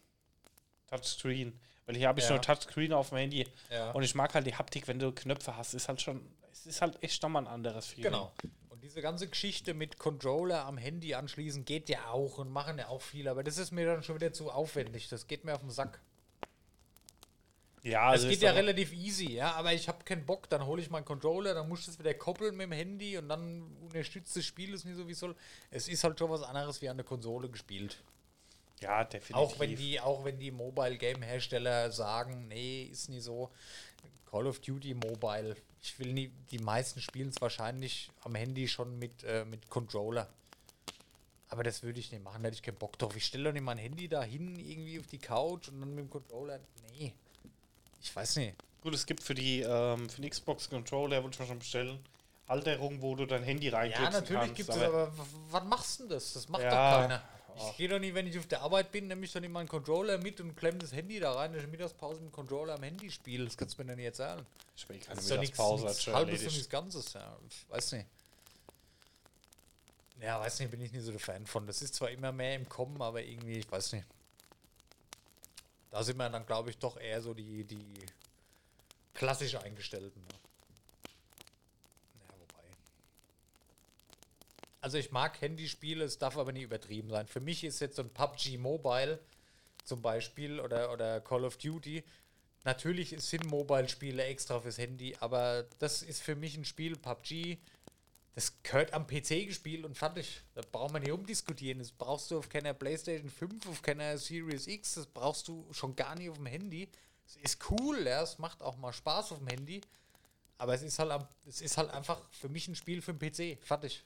Touchscreen. 0.96 1.60
Weil 1.86 1.96
hier 1.96 2.08
habe 2.08 2.20
ich 2.20 2.26
Ja. 2.26 2.32
nur 2.32 2.42
Touchscreen 2.42 2.94
auf 2.94 3.10
dem 3.10 3.20
Handy. 3.20 3.48
Ja. 3.70 3.92
Und 3.92 4.04
ich 4.04 4.16
mag 4.16 4.34
halt 4.34 4.48
die 4.48 4.56
Haptik, 4.56 4.88
wenn 4.88 5.00
du 5.00 5.12
Knöpfe 5.12 5.56
hast, 5.56 5.74
ist 5.74 5.88
halt 5.88 6.02
schon, 6.02 6.22
es 6.52 6.66
ist 6.66 6.82
halt 6.82 7.02
echt 7.04 7.22
nochmal 7.22 7.44
ein 7.44 7.48
anderes 7.48 7.88
Feeling. 7.88 8.12
Genau. 8.12 8.34
Und 8.70 8.82
diese 8.84 9.02
ganze 9.02 9.28
Geschichte 9.28 9.74
mit 9.74 10.00
Controller 10.00 10.66
am 10.66 10.78
Handy 10.78 11.14
anschließen 11.14 11.64
geht 11.66 11.90
ja 11.90 12.08
auch 12.08 12.40
und 12.40 12.50
machen 12.50 12.78
ja 12.80 12.88
auch 12.88 13.02
viele, 13.02 13.30
aber 13.32 13.44
das 13.44 13.58
ist 13.58 13.72
mir 13.72 13.86
dann 13.86 14.04
schon 14.04 14.16
wieder 14.16 14.34
zu 14.34 14.52
aufwendig. 14.52 15.08
Das 15.10 15.28
geht 15.28 15.46
mir 15.46 15.54
auf 15.54 15.62
den 15.62 15.70
Sack. 15.70 16.00
Ja, 17.84 18.12
Das 18.12 18.22
also 18.24 18.30
geht 18.30 18.42
ja 18.42 18.52
relativ 18.52 18.92
easy, 18.94 19.34
ja, 19.34 19.52
aber 19.54 19.72
ich 19.74 19.88
habe 19.88 20.04
keinen 20.04 20.26
Bock, 20.26 20.50
dann 20.50 20.66
hole 20.66 20.82
ich 20.82 20.90
meinen 20.90 21.06
Controller, 21.06 21.54
dann 21.54 21.70
muss 21.70 21.82
ich 21.82 21.86
das 21.86 22.00
wieder 22.00 22.16
koppeln 22.16 22.56
mit 22.58 22.64
dem 22.66 22.72
Handy 22.72 23.16
und 23.20 23.30
dann 23.30 23.78
unterstützt 23.84 24.36
das 24.36 24.44
Spiel 24.44 24.74
es 24.74 24.86
nicht 24.86 24.98
so 24.98 25.08
wie 25.08 25.12
es 25.12 25.20
soll. 25.20 25.36
Es 25.70 25.88
ist 25.88 26.04
halt 26.04 26.18
schon 26.18 26.32
was 26.32 26.42
anderes 26.42 26.82
wie 26.82 26.90
an 26.90 26.98
der 26.98 27.06
Konsole 27.06 27.48
gespielt. 27.48 28.02
Ja, 28.82 29.04
definitiv. 29.04 29.36
Auch 29.36 29.60
wenn 29.60 29.76
die, 29.76 30.00
auch 30.00 30.26
wenn 30.26 30.38
die 30.40 30.52
Mobile 30.52 30.98
Game 30.98 31.22
Hersteller 31.22 31.92
sagen, 31.92 32.48
nee, 32.48 32.84
ist 32.84 33.10
nie 33.10 33.22
so. 33.22 33.50
Call 34.30 34.48
of 34.48 34.60
Duty 34.60 34.94
Mobile. 34.94 35.56
Ich 35.82 35.98
will 36.00 36.12
nie, 36.14 36.32
die 36.52 36.60
meisten 36.60 37.00
spielen 37.00 37.30
es 37.30 37.40
wahrscheinlich 37.42 38.10
am 38.24 38.36
Handy 38.36 38.68
schon 38.68 38.98
mit, 39.00 39.24
äh, 39.24 39.46
mit 39.46 39.70
Controller. 39.70 40.28
Aber 41.50 41.64
das 41.64 41.84
würde 41.84 42.00
ich 42.00 42.12
nicht 42.12 42.24
machen, 42.24 42.42
da 42.44 42.48
hätte 42.48 42.56
ich 42.58 42.64
keinen 42.64 42.76
Bock 42.78 42.98
drauf. 42.98 43.16
Ich 43.16 43.26
stelle 43.26 43.46
doch 43.46 43.54
nicht 43.54 43.62
mein 43.64 43.78
Handy 43.78 44.08
da 44.10 44.24
hin, 44.24 44.60
irgendwie 44.60 45.00
auf 45.00 45.08
die 45.08 45.20
Couch 45.20 45.70
und 45.70 45.80
dann 45.80 45.90
mit 45.96 46.06
dem 46.06 46.10
Controller. 46.10 46.60
Nee. 46.92 47.14
Ich 48.02 48.14
weiß 48.16 48.36
nicht. 48.38 48.56
Gut, 48.82 48.94
es 48.94 49.06
gibt 49.06 49.24
für 49.24 49.36
die 49.36 49.62
ähm, 49.62 50.10
für 50.10 50.22
den 50.22 50.30
Xbox 50.30 50.70
Controller, 50.70 51.24
wollte 51.24 51.36
ich 51.36 51.40
mal 51.40 51.48
schon 51.48 51.60
bestellen, 51.60 52.00
Halterung, 52.48 53.02
wo 53.02 53.16
du 53.16 53.26
dein 53.26 53.44
Handy 53.44 53.70
Ja, 53.70 53.78
reinklickst. 53.78 54.12
natürlich 54.14 54.54
gibt 54.54 54.70
es, 54.70 54.78
aber 54.78 55.16
w- 55.18 55.22
wann 55.50 55.68
machst 55.70 56.00
du 56.00 56.04
denn 56.04 56.10
das? 56.12 56.34
Das 56.34 56.50
macht 56.50 56.64
Ja. 56.64 56.70
doch 56.70 57.02
keiner. 57.08 57.24
Ich 57.58 57.78
gehe 57.78 57.88
doch 57.88 58.00
nicht, 58.00 58.14
wenn 58.14 58.28
ich 58.28 58.38
auf 58.38 58.48
der 58.48 58.62
Arbeit 58.62 58.92
bin, 58.92 59.08
nehme 59.08 59.24
ich 59.26 59.32
doch 59.32 59.40
nicht 59.40 59.52
meinen 59.52 59.68
Controller 59.70 60.18
mit 60.18 60.42
und 60.42 60.56
klemme 60.56 60.78
das 60.80 60.92
Handy 60.92 61.20
da 61.20 61.34
rein, 61.34 61.54
dass 61.54 61.64
ich 61.64 61.70
Mittagspause 61.70 62.20
mit 62.20 62.32
dem 62.32 62.34
Controller 62.34 62.76
am 62.76 62.84
Handy 62.84 63.10
spiele. 63.10 63.46
Das 63.46 63.56
kannst 63.56 63.78
du 63.78 63.84
mir 63.84 63.92
doch 63.92 63.96
nicht 63.96 64.06
erzählen. 64.06 64.46
ich 64.76 64.90
will 64.90 65.00
keine 65.00 65.16
Das 65.16 65.30
Mittagspause, 65.30 65.86
nichts 65.86 66.04
schon 66.04 66.14
halbes 66.14 66.42
und 66.42 66.48
nichts 66.48 66.70
Ganzes. 66.70 67.14
Ja, 67.14 67.38
weiß 67.70 67.94
nicht. 67.94 68.08
Ja, 70.22 70.40
weiß 70.40 70.60
nicht, 70.60 70.72
bin 70.72 70.82
ich 70.82 70.92
nicht 70.92 71.04
so 71.04 71.12
der 71.12 71.20
Fan 71.20 71.46
von. 71.46 71.68
Das 71.68 71.82
ist 71.82 71.96
zwar 71.96 72.10
immer 72.10 72.32
mehr 72.32 72.56
im 72.56 72.68
Kommen, 72.68 73.02
aber 73.02 73.22
irgendwie, 73.24 73.60
ich 73.60 73.72
weiß 73.72 73.94
nicht. 73.94 74.06
Da 75.92 76.04
sind 76.04 76.18
wir 76.18 76.30
dann, 76.30 76.46
glaube 76.46 76.70
ich, 76.70 76.78
doch 76.78 76.98
eher 76.98 77.22
so 77.22 77.34
die, 77.34 77.64
die 77.64 78.06
klassisch 79.14 79.56
Eingestellten. 79.56 80.22
Ne? 80.24 80.30
Ja, 82.16 82.34
wobei. 82.38 82.64
Also 84.86 85.00
ich 85.00 85.10
mag 85.12 85.42
Handyspiele, 85.42 86.04
es 86.06 86.20
darf 86.20 86.38
aber 86.38 86.52
nicht 86.52 86.62
übertrieben 86.62 87.10
sein. 87.10 87.26
Für 87.26 87.40
mich 87.40 87.64
ist 87.64 87.80
jetzt 87.80 87.96
so 87.96 88.04
ein 88.04 88.10
PUBG 88.14 88.60
Mobile, 88.60 89.20
zum 89.84 90.04
Beispiel 90.04 90.60
oder, 90.60 90.92
oder 90.94 91.22
Call 91.22 91.44
of 91.44 91.58
Duty. 91.58 92.04
Natürlich 92.66 93.16
sind 93.18 93.48
Mobile-Spiele 93.50 94.24
extra 94.26 94.60
fürs 94.60 94.78
Handy, 94.78 95.16
aber 95.20 95.66
das 95.80 96.04
ist 96.04 96.22
für 96.22 96.36
mich 96.36 96.56
ein 96.56 96.66
Spiel, 96.66 96.96
PUBG, 96.98 97.58
das 98.36 98.62
gehört 98.62 98.94
am 98.94 99.08
PC 99.08 99.48
gespielt 99.48 99.86
und 99.86 99.98
fertig. 99.98 100.44
Da 100.54 100.62
braucht 100.72 100.94
man 100.94 101.02
nicht 101.02 101.12
umdiskutieren. 101.12 101.80
Das 101.80 101.92
brauchst 101.92 102.30
du 102.30 102.38
auf 102.38 102.48
keiner 102.48 102.76
PlayStation 102.76 103.32
5, 103.32 103.68
auf 103.68 103.82
keiner 103.82 104.20
Series 104.20 104.68
X, 104.68 104.94
das 104.94 105.08
brauchst 105.08 105.48
du 105.48 105.66
schon 105.72 105.96
gar 105.96 106.14
nicht 106.14 106.30
auf 106.30 106.38
dem 106.38 106.46
Handy. 106.46 106.88
Es 107.26 107.38
ist 107.38 107.72
cool, 107.72 108.06
ja, 108.06 108.22
es 108.22 108.38
macht 108.38 108.62
auch 108.62 108.78
mal 108.78 108.94
Spaß 108.94 109.32
auf 109.32 109.40
dem 109.40 109.48
Handy, 109.48 109.82
aber 110.60 110.76
es 110.76 110.84
ist 110.84 111.00
halt, 111.00 111.10
am- 111.10 111.28
es 111.48 111.62
ist 111.62 111.76
halt 111.76 111.90
einfach 111.90 112.22
für 112.30 112.50
mich 112.50 112.68
ein 112.68 112.76
Spiel 112.76 113.02
für 113.02 113.16
den 113.16 113.20
PC. 113.32 113.58
Fertig. 113.66 114.04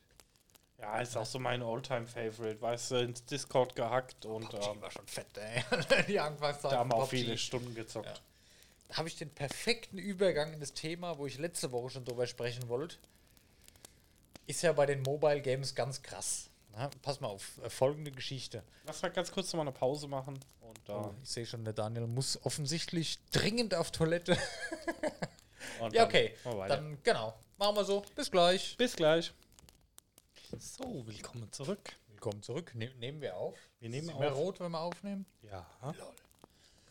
Ja, 0.82 1.00
ist 1.02 1.18
auch 1.18 1.26
so 1.26 1.40
mein 1.40 1.62
All-Time-Favorite. 1.62 2.62
Weißt 2.62 2.92
du, 2.92 2.96
ins 2.96 3.26
Discord 3.26 3.76
gehackt 3.76 4.26
und 4.26 4.50
PUBG 4.50 4.66
ähm, 4.66 4.82
war 4.82 4.92
schon 4.92 5.08
fett, 5.08 5.38
ey. 5.38 5.64
Die 6.08 6.20
Anfangszeit 6.20 6.72
da 6.72 6.80
haben 6.80 6.92
wir 6.92 6.96
auch 6.96 7.10
viele 7.10 7.38
Stunden 7.38 7.76
gezockt. 7.76 8.08
Ja. 8.08 8.14
Da 8.88 8.98
habe 8.98 9.08
ich 9.08 9.18
den 9.18 9.30
perfekten 9.30 9.98
Übergang 9.98 10.54
in 10.54 10.60
das 10.60 10.74
Thema, 10.74 11.18
wo 11.18 11.28
ich 11.28 11.38
letzte 11.38 11.72
Woche 11.72 11.90
schon 11.92 12.06
drüber 12.06 12.26
sprechen 12.28 12.70
wollte. 12.70 12.96
Ist 14.48 14.62
ja 14.64 14.72
bei 14.72 14.86
den 14.86 15.02
Mobile 15.04 15.42
Games 15.42 15.76
ganz 15.76 16.02
krass. 16.02 16.50
Na, 16.72 16.90
pass 17.02 17.20
mal 17.20 17.28
auf, 17.28 17.60
äh, 17.64 17.70
folgende 17.70 18.12
Geschichte. 18.12 18.64
Lass 18.86 19.02
mal 19.02 19.12
ganz 19.12 19.32
kurz 19.32 19.52
noch 19.52 19.58
mal 19.58 19.64
eine 19.64 19.72
Pause 19.74 20.08
machen. 20.08 20.40
Und, 20.62 20.90
äh, 20.90 20.92
Oh, 20.94 21.14
ich 21.22 21.30
sehe 21.30 21.46
schon, 21.46 21.66
der 21.66 21.74
Daniel 21.74 22.08
muss 22.08 22.40
offensichtlich 22.44 23.20
dringend 23.32 23.76
auf 23.76 23.92
Toilette. 23.92 24.38
ja, 25.92 26.06
okay. 26.06 26.36
Dann, 26.44 26.98
genau. 27.04 27.34
Machen 27.58 27.76
wir 27.76 27.84
so. 27.84 28.04
Bis 28.16 28.32
gleich. 28.32 28.78
Bis 28.78 28.96
gleich. 28.96 29.34
So, 30.58 31.06
willkommen 31.06 31.52
zurück. 31.52 31.96
Willkommen 32.08 32.42
zurück. 32.42 32.74
Ne 32.74 32.90
nehmen 33.00 33.22
wir 33.22 33.38
auf. 33.38 33.56
Wir 33.80 33.90
nehmen 33.90 34.10
auf. 34.10 34.36
rot, 34.36 34.60
wenn 34.60 34.72
wir 34.72 34.80
aufnehmen? 34.80 35.28
Ja. 35.44 35.64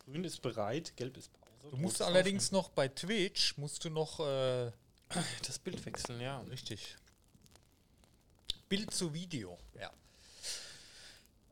Grün 0.05 0.23
ist 0.23 0.41
bereit, 0.41 0.97
gelb 0.97 1.17
ist 1.17 1.33
Pause. 1.33 1.71
Du 1.73 1.77
musst 1.77 2.01
allerdings 2.01 2.53
noch 2.53 2.69
bei 2.69 2.87
Twitch, 2.87 3.59
musst 3.59 3.85
du 3.85 3.91
noch, 3.91 4.21
äh, 4.21 4.71
aufnehmen. 5.09 5.27
das 5.45 5.59
Bild 5.59 5.85
wechseln, 5.85 6.21
ja. 6.21 6.39
Richtig. 6.43 6.97
Bild 8.69 8.95
zu 8.95 9.13
Video, 9.13 9.59
ja. 9.75 9.91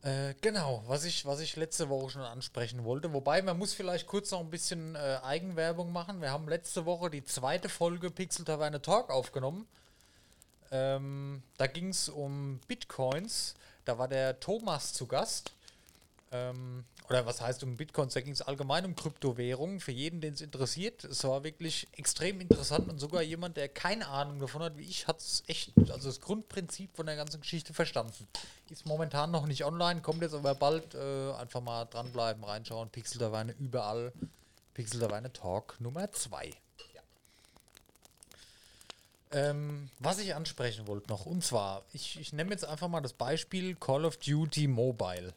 Äh, 0.02 0.34
genau, 0.40 0.84
was 0.86 1.04
ich, 1.04 1.26
was 1.26 1.40
ich 1.40 1.56
letzte 1.56 1.88
Woche 1.88 2.10
schon 2.10 2.22
ansprechen 2.22 2.84
wollte. 2.84 3.12
Wobei, 3.12 3.42
man 3.42 3.58
muss 3.58 3.74
vielleicht 3.74 4.06
kurz 4.06 4.30
noch 4.30 4.40
ein 4.40 4.50
bisschen 4.50 4.94
äh, 4.94 5.18
Eigenwerbung 5.24 5.92
machen. 5.92 6.22
Wir 6.22 6.30
haben 6.30 6.48
letzte 6.48 6.86
Woche 6.86 7.10
die 7.10 7.24
zweite 7.24 7.68
Folge 7.68 8.12
Pixel 8.12 8.44
Taverne 8.44 8.80
Talk 8.80 9.10
aufgenommen. 9.10 9.66
Ähm, 10.70 11.42
da 11.56 11.66
ging 11.66 11.88
es 11.88 12.08
um 12.08 12.60
Bitcoins. 12.68 13.54
Da 13.84 13.98
war 13.98 14.08
der 14.08 14.40
Thomas 14.40 14.92
zu 14.92 15.06
Gast. 15.06 15.52
Ähm, 16.32 16.84
oder 17.08 17.24
was 17.24 17.40
heißt 17.40 17.62
um 17.62 17.76
Bitcoins? 17.76 18.14
Da 18.14 18.20
ging 18.20 18.32
es 18.32 18.42
allgemein 18.42 18.84
um 18.84 18.96
Kryptowährungen. 18.96 19.78
Für 19.78 19.92
jeden, 19.92 20.20
den 20.20 20.34
es 20.34 20.40
interessiert. 20.40 21.04
Es 21.04 21.22
war 21.22 21.44
wirklich 21.44 21.86
extrem 21.92 22.40
interessant 22.40 22.88
und 22.88 22.98
sogar 22.98 23.22
jemand, 23.22 23.56
der 23.56 23.68
keine 23.68 24.08
Ahnung 24.08 24.40
davon 24.40 24.62
hat, 24.62 24.76
wie 24.76 24.82
ich, 24.82 25.06
hat 25.06 25.20
es 25.20 25.44
echt, 25.46 25.72
also 25.90 26.08
das 26.08 26.20
Grundprinzip 26.20 26.96
von 26.96 27.06
der 27.06 27.16
ganzen 27.16 27.40
Geschichte 27.40 27.72
verstanden. 27.74 28.26
Ist 28.70 28.86
momentan 28.86 29.30
noch 29.30 29.46
nicht 29.46 29.64
online, 29.64 30.02
kommt 30.02 30.22
jetzt 30.22 30.34
aber 30.34 30.56
bald. 30.56 30.94
Äh, 30.94 31.32
einfach 31.34 31.60
mal 31.60 31.84
dranbleiben, 31.84 32.42
reinschauen. 32.42 32.90
Pixel 32.90 33.18
der 33.18 33.30
Weine 33.30 33.54
überall. 33.60 34.12
Pixel 34.74 34.98
der 35.00 35.10
Weine 35.10 35.32
Talk 35.32 35.80
Nummer 35.80 36.10
2. 36.10 36.50
Ähm, 39.36 39.90
was 39.98 40.18
ich 40.18 40.34
ansprechen 40.34 40.86
wollte 40.86 41.10
noch, 41.10 41.26
und 41.26 41.44
zwar, 41.44 41.84
ich, 41.92 42.18
ich 42.18 42.32
nehme 42.32 42.52
jetzt 42.52 42.64
einfach 42.64 42.88
mal 42.88 43.02
das 43.02 43.12
Beispiel 43.12 43.74
Call 43.74 44.06
of 44.06 44.16
Duty 44.16 44.66
Mobile. 44.66 45.34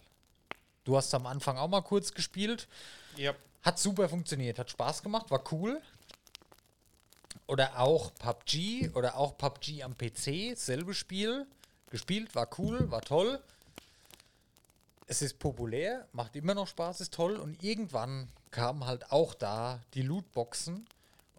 Du 0.85 0.95
hast 0.95 1.13
am 1.13 1.25
Anfang 1.25 1.57
auch 1.57 1.67
mal 1.67 1.81
kurz 1.81 2.13
gespielt. 2.13 2.69
Ja. 3.17 3.35
Hat 3.61 3.77
super 3.77 4.07
funktioniert, 4.07 4.57
hat 4.57 4.71
Spaß 4.71 5.03
gemacht, 5.03 5.29
war 5.31 5.43
cool. 5.51 5.81
Oder 7.45 7.77
auch 7.77 8.13
PUBG 8.15 8.91
oder 8.93 9.17
auch 9.17 9.37
PUBG 9.37 9.83
am 9.83 9.97
PC, 9.97 10.57
selbe 10.57 10.93
Spiel. 10.93 11.45
Gespielt, 11.89 12.33
war 12.35 12.47
cool, 12.57 12.89
war 12.91 13.01
toll. 13.01 13.41
Es 15.07 15.21
ist 15.21 15.39
populär, 15.39 16.07
macht 16.13 16.37
immer 16.37 16.53
noch 16.53 16.67
Spaß, 16.67 17.01
ist 17.01 17.13
toll. 17.13 17.35
Und 17.35 17.61
irgendwann 17.63 18.29
kamen 18.51 18.85
halt 18.85 19.11
auch 19.11 19.33
da 19.33 19.81
die 19.93 20.03
Lootboxen. 20.03 20.87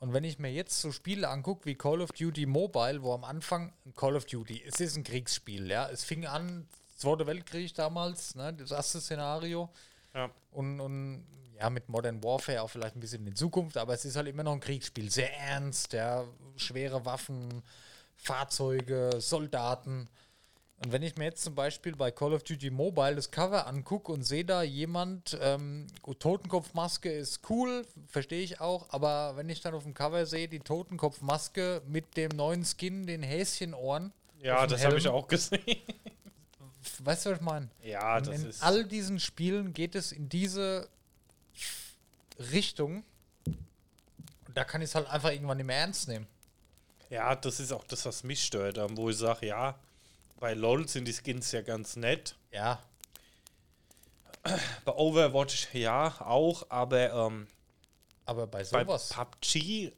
Und 0.00 0.14
wenn 0.14 0.24
ich 0.24 0.38
mir 0.38 0.50
jetzt 0.50 0.80
so 0.80 0.92
Spiele 0.92 1.28
angucke 1.28 1.66
wie 1.66 1.74
Call 1.74 2.00
of 2.00 2.10
Duty 2.12 2.46
Mobile, 2.46 3.02
wo 3.02 3.12
am 3.12 3.22
Anfang 3.22 3.72
Call 3.96 4.16
of 4.16 4.24
Duty, 4.24 4.62
es 4.66 4.80
ist 4.80 4.96
ein 4.96 5.04
Kriegsspiel, 5.04 5.70
ja. 5.70 5.88
Es 5.88 6.04
fing 6.04 6.26
an, 6.26 6.66
Zweiter 6.96 7.26
Weltkrieg 7.26 7.74
damals, 7.74 8.34
ne, 8.34 8.52
das 8.52 8.72
erste 8.72 9.00
Szenario. 9.00 9.70
Ja. 10.14 10.30
Und, 10.50 10.80
und 10.80 11.26
ja, 11.58 11.70
mit 11.70 11.88
Modern 11.88 12.22
Warfare 12.22 12.60
auch 12.60 12.68
vielleicht 12.68 12.94
ein 12.94 13.00
bisschen 13.00 13.26
in 13.26 13.34
Zukunft, 13.34 13.78
aber 13.78 13.94
es 13.94 14.04
ist 14.04 14.16
halt 14.16 14.28
immer 14.28 14.42
noch 14.42 14.52
ein 14.52 14.60
Kriegsspiel. 14.60 15.10
Sehr 15.10 15.34
ernst, 15.38 15.94
ja, 15.94 16.24
schwere 16.56 17.04
Waffen, 17.06 17.62
Fahrzeuge, 18.16 19.12
Soldaten. 19.18 20.08
Und 20.82 20.92
wenn 20.92 21.02
ich 21.02 21.16
mir 21.16 21.24
jetzt 21.24 21.42
zum 21.44 21.54
Beispiel 21.54 21.94
bei 21.94 22.10
Call 22.10 22.32
of 22.32 22.42
Duty 22.42 22.70
Mobile 22.70 23.14
das 23.16 23.30
Cover 23.30 23.66
angucke 23.66 24.10
und 24.12 24.22
sehe 24.22 24.46
da 24.46 24.62
jemand, 24.62 25.36
ähm, 25.42 25.86
Totenkopfmaske 26.18 27.12
ist 27.12 27.40
cool, 27.50 27.84
verstehe 28.08 28.42
ich 28.42 28.60
auch, 28.62 28.88
aber 28.90 29.36
wenn 29.36 29.50
ich 29.50 29.60
dann 29.60 29.74
auf 29.74 29.82
dem 29.82 29.92
Cover 29.92 30.24
sehe, 30.24 30.48
die 30.48 30.60
Totenkopfmaske 30.60 31.82
mit 31.86 32.16
dem 32.16 32.30
neuen 32.30 32.64
Skin, 32.64 33.06
den 33.06 33.22
Häschenohren, 33.22 34.10
Ja, 34.42 34.66
das 34.66 34.82
habe 34.82 34.96
ich 34.96 35.06
auch 35.06 35.28
gesehen. 35.28 35.60
weißt 37.00 37.26
du, 37.26 37.30
was 37.32 37.36
ich 37.38 37.44
meine? 37.44 37.68
ja, 37.82 38.16
Und 38.16 38.28
das 38.28 38.40
in 38.40 38.48
ist. 38.48 38.62
all 38.62 38.84
diesen 38.86 39.20
Spielen 39.20 39.74
geht 39.74 39.94
es 39.94 40.12
in 40.12 40.30
diese 40.30 40.88
Richtung. 42.52 43.04
Und 43.44 44.56
da 44.56 44.64
kann 44.64 44.80
ich 44.80 44.88
es 44.88 44.94
halt 44.94 45.08
einfach 45.08 45.30
irgendwann 45.30 45.58
nicht 45.58 45.66
mehr 45.66 45.76
ernst 45.76 46.08
nehmen. 46.08 46.26
Ja, 47.10 47.34
das 47.36 47.60
ist 47.60 47.70
auch 47.72 47.84
das, 47.84 48.06
was 48.06 48.24
mich 48.24 48.42
stört, 48.42 48.78
wo 48.96 49.10
ich 49.10 49.18
sage, 49.18 49.46
ja, 49.46 49.78
bei 50.40 50.54
LOL 50.54 50.88
sind 50.88 51.06
die 51.06 51.12
Skins 51.12 51.52
ja 51.52 51.62
ganz 51.62 51.96
nett. 51.96 52.34
Ja, 52.50 52.80
Bei 54.84 54.92
Overwatch 54.92 55.68
ja 55.74 56.14
auch, 56.20 56.66
aber 56.70 57.12
ähm, 57.12 57.46
aber 58.24 58.46
bei 58.46 58.58
bei 58.58 58.64
sowas. 58.64 59.10
PUBG, 59.10 59.92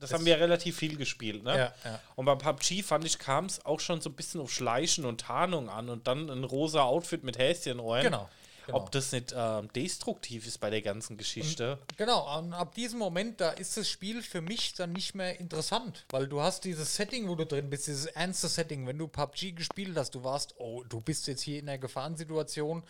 das, 0.00 0.12
haben 0.12 0.24
wir 0.24 0.38
relativ 0.38 0.76
viel 0.76 0.96
gespielt, 0.96 1.42
ne? 1.42 1.58
Ja, 1.58 1.74
ja. 1.84 2.00
Und 2.14 2.26
bei 2.26 2.34
PUBG 2.36 2.82
fand 2.82 3.04
ich, 3.04 3.18
kam 3.18 3.46
es 3.46 3.64
auch 3.64 3.80
schon 3.80 4.00
so 4.00 4.10
ein 4.10 4.14
bisschen 4.14 4.40
auf 4.40 4.52
Schleichen 4.52 5.04
und 5.04 5.22
Tarnung 5.22 5.68
an 5.68 5.88
und 5.88 6.06
dann 6.06 6.30
ein 6.30 6.44
rosa 6.44 6.82
Outfit 6.82 7.24
mit 7.24 7.38
Häschenohren. 7.38 8.02
Genau. 8.02 8.28
Genau. 8.68 8.78
Ob 8.78 8.92
das 8.92 9.12
nicht 9.12 9.34
ähm, 9.36 9.68
destruktiv 9.74 10.46
ist 10.46 10.58
bei 10.58 10.70
der 10.70 10.82
ganzen 10.82 11.16
Geschichte. 11.16 11.78
Genau, 11.96 12.38
und 12.38 12.52
ab 12.52 12.74
diesem 12.74 12.98
Moment, 12.98 13.40
da 13.40 13.50
ist 13.50 13.76
das 13.76 13.88
Spiel 13.88 14.22
für 14.22 14.40
mich 14.40 14.74
dann 14.74 14.92
nicht 14.92 15.14
mehr 15.14 15.40
interessant, 15.40 16.04
weil 16.10 16.28
du 16.28 16.40
hast 16.40 16.64
dieses 16.64 16.94
Setting, 16.94 17.28
wo 17.28 17.34
du 17.34 17.46
drin 17.46 17.70
bist, 17.70 17.86
dieses 17.86 18.06
ernste 18.06 18.48
Setting. 18.48 18.86
Wenn 18.86 18.98
du 18.98 19.08
PUBG 19.08 19.52
gespielt 19.52 19.96
hast, 19.96 20.14
du 20.14 20.22
warst, 20.22 20.54
oh, 20.58 20.84
du 20.84 21.00
bist 21.00 21.26
jetzt 21.26 21.42
hier 21.42 21.58
in 21.58 21.68
einer 21.68 21.78
Gefahrensituation 21.78 22.84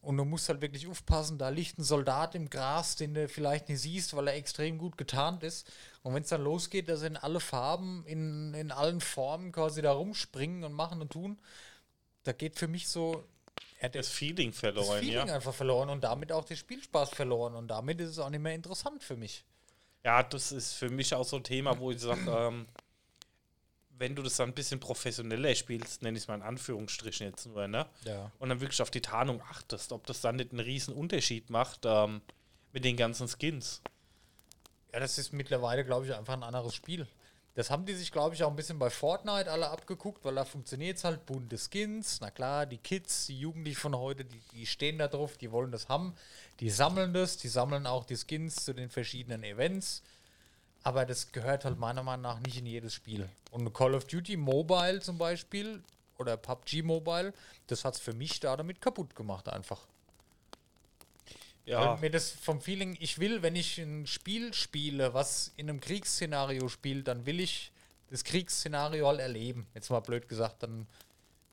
und 0.00 0.16
du 0.16 0.24
musst 0.24 0.48
halt 0.48 0.60
wirklich 0.60 0.86
aufpassen, 0.86 1.38
da 1.38 1.48
liegt 1.48 1.78
ein 1.78 1.84
Soldat 1.84 2.34
im 2.34 2.48
Gras, 2.48 2.96
den 2.96 3.14
du 3.14 3.28
vielleicht 3.28 3.68
nicht 3.68 3.80
siehst, 3.80 4.14
weil 4.16 4.28
er 4.28 4.34
extrem 4.34 4.78
gut 4.78 4.96
getarnt 4.96 5.42
ist. 5.42 5.70
Und 6.02 6.14
wenn 6.14 6.22
es 6.22 6.28
dann 6.28 6.42
losgeht, 6.42 6.88
dass 6.88 7.02
in 7.02 7.16
alle 7.16 7.40
Farben, 7.40 8.04
in, 8.06 8.54
in 8.54 8.70
allen 8.70 9.00
Formen 9.00 9.52
quasi 9.52 9.82
da 9.82 9.92
rumspringen 9.92 10.64
und 10.64 10.72
machen 10.72 11.00
und 11.00 11.12
tun, 11.12 11.38
da 12.22 12.32
geht 12.32 12.56
für 12.56 12.68
mich 12.68 12.88
so 12.88 13.24
ja, 13.82 13.88
der, 13.88 14.02
Das 14.02 14.10
Feeling 14.10 14.50
das 14.50 14.60
verloren, 14.60 15.00
Feeling 15.00 15.26
ja. 15.26 15.34
einfach 15.34 15.54
verloren 15.54 15.90
und 15.90 16.02
damit 16.04 16.30
auch 16.32 16.44
der 16.44 16.56
Spielspaß 16.56 17.10
verloren 17.10 17.54
und 17.54 17.68
damit 17.68 18.00
ist 18.00 18.10
es 18.10 18.18
auch 18.18 18.30
nicht 18.30 18.40
mehr 18.40 18.54
interessant 18.54 19.02
für 19.02 19.16
mich. 19.16 19.44
Ja, 20.04 20.22
das 20.22 20.52
ist 20.52 20.74
für 20.74 20.88
mich 20.88 21.14
auch 21.14 21.24
so 21.24 21.36
ein 21.36 21.44
Thema, 21.44 21.78
wo 21.78 21.90
ich 21.90 22.00
sage, 22.00 22.28
ähm, 22.28 22.66
wenn 23.98 24.14
du 24.16 24.22
das 24.22 24.36
dann 24.36 24.50
ein 24.50 24.54
bisschen 24.54 24.80
professioneller 24.80 25.54
spielst, 25.54 26.02
nenne 26.02 26.16
ich 26.16 26.24
es 26.24 26.28
mal 26.28 26.34
in 26.34 26.42
Anführungsstrichen 26.42 27.28
jetzt 27.28 27.46
nur, 27.46 27.68
ne? 27.68 27.86
Ja. 28.04 28.32
Und 28.38 28.48
dann 28.48 28.60
wirklich 28.60 28.82
auf 28.82 28.90
die 28.90 29.00
Tarnung 29.00 29.40
achtest, 29.42 29.92
ob 29.92 30.06
das 30.06 30.20
dann 30.20 30.36
nicht 30.36 30.50
einen 30.50 30.60
riesen 30.60 30.94
Unterschied 30.94 31.50
macht 31.50 31.80
ähm, 31.84 32.20
mit 32.72 32.84
den 32.84 32.96
ganzen 32.96 33.28
Skins. 33.28 33.80
Ja, 34.92 35.00
das 35.00 35.18
ist 35.18 35.32
mittlerweile, 35.32 35.84
glaube 35.84 36.06
ich, 36.06 36.14
einfach 36.14 36.34
ein 36.34 36.42
anderes 36.42 36.74
Spiel. 36.74 37.06
Das 37.54 37.70
haben 37.70 37.84
die 37.84 37.92
sich, 37.92 38.10
glaube 38.10 38.34
ich, 38.34 38.42
auch 38.44 38.50
ein 38.50 38.56
bisschen 38.56 38.78
bei 38.78 38.88
Fortnite 38.88 39.50
alle 39.50 39.68
abgeguckt, 39.68 40.24
weil 40.24 40.34
da 40.34 40.44
funktioniert 40.44 40.96
es 40.96 41.04
halt, 41.04 41.26
bunte 41.26 41.58
Skins. 41.58 42.18
Na 42.20 42.30
klar, 42.30 42.64
die 42.64 42.78
Kids, 42.78 43.26
die 43.26 43.38
Jugendlichen 43.38 43.78
von 43.78 43.96
heute, 43.96 44.24
die, 44.24 44.40
die 44.54 44.66
stehen 44.66 44.98
da 44.98 45.08
drauf, 45.08 45.36
die 45.36 45.52
wollen 45.52 45.70
das 45.70 45.88
haben. 45.88 46.14
Die 46.60 46.70
sammeln 46.70 47.12
das, 47.12 47.36
die 47.36 47.48
sammeln 47.48 47.86
auch 47.86 48.06
die 48.06 48.16
Skins 48.16 48.64
zu 48.64 48.72
den 48.72 48.88
verschiedenen 48.88 49.44
Events. 49.44 50.02
Aber 50.82 51.04
das 51.04 51.30
gehört 51.30 51.66
halt 51.66 51.78
meiner 51.78 52.02
Meinung 52.02 52.22
nach 52.22 52.40
nicht 52.40 52.56
in 52.56 52.66
jedes 52.66 52.94
Spiel. 52.94 53.28
Und 53.50 53.72
Call 53.74 53.94
of 53.94 54.06
Duty 54.06 54.36
Mobile 54.38 55.00
zum 55.00 55.18
Beispiel 55.18 55.82
oder 56.18 56.36
PUBG 56.36 56.82
Mobile, 56.82 57.34
das 57.66 57.84
hat 57.84 57.94
es 57.94 58.00
für 58.00 58.14
mich 58.14 58.40
da 58.40 58.56
damit 58.56 58.80
kaputt 58.80 59.14
gemacht 59.14 59.48
einfach. 59.48 59.86
Ja, 61.64 61.92
Weil 61.92 62.00
mir 62.00 62.10
das 62.10 62.30
vom 62.30 62.60
Feeling, 62.60 62.96
ich 62.98 63.18
will, 63.18 63.42
wenn 63.42 63.54
ich 63.54 63.78
ein 63.78 64.06
Spiel 64.06 64.52
spiele, 64.52 65.14
was 65.14 65.52
in 65.56 65.68
einem 65.68 65.80
Kriegsszenario 65.80 66.68
spielt, 66.68 67.06
dann 67.06 67.24
will 67.24 67.38
ich 67.38 67.70
das 68.10 68.24
Kriegsszenario 68.24 69.06
halt 69.06 69.20
erleben. 69.20 69.66
Jetzt 69.74 69.90
mal 69.90 70.00
blöd 70.00 70.28
gesagt, 70.28 70.62
dann 70.64 70.86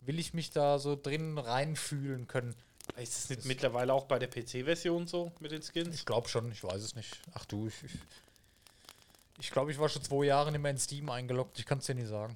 will 0.02 0.20
ich 0.20 0.34
mich 0.34 0.50
da 0.50 0.80
so 0.80 0.96
drin 0.96 1.38
reinfühlen 1.38 2.28
können. 2.28 2.56
Ist 2.98 3.18
es 3.18 3.30
nicht 3.30 3.46
mittlerweile 3.46 3.94
auch 3.94 4.06
bei 4.06 4.18
der 4.18 4.28
PC-Version 4.28 5.06
so 5.06 5.32
mit 5.40 5.52
den 5.52 5.62
Skins? 5.62 5.96
Ich 5.96 6.06
glaube 6.06 6.28
schon, 6.28 6.52
ich 6.52 6.64
weiß 6.64 6.82
es 6.82 6.96
nicht. 6.96 7.20
Ach 7.34 7.46
du, 7.46 7.68
ich 7.68 7.76
glaube, 7.78 7.94
ich, 7.94 9.46
ich, 9.46 9.52
glaub, 9.52 9.70
ich 9.70 9.80
war 9.80 9.90
schon 9.90 10.04
zwei 10.04 10.26
Jahre 10.26 10.52
nicht 10.52 10.62
mehr 10.62 10.72
in 10.72 10.80
Steam 10.80 11.10
eingeloggt, 11.10 11.60
ich 11.60 11.66
kann 11.66 11.78
es 11.78 11.86
dir 11.86 11.94
nicht 11.96 12.08
sagen. 12.08 12.36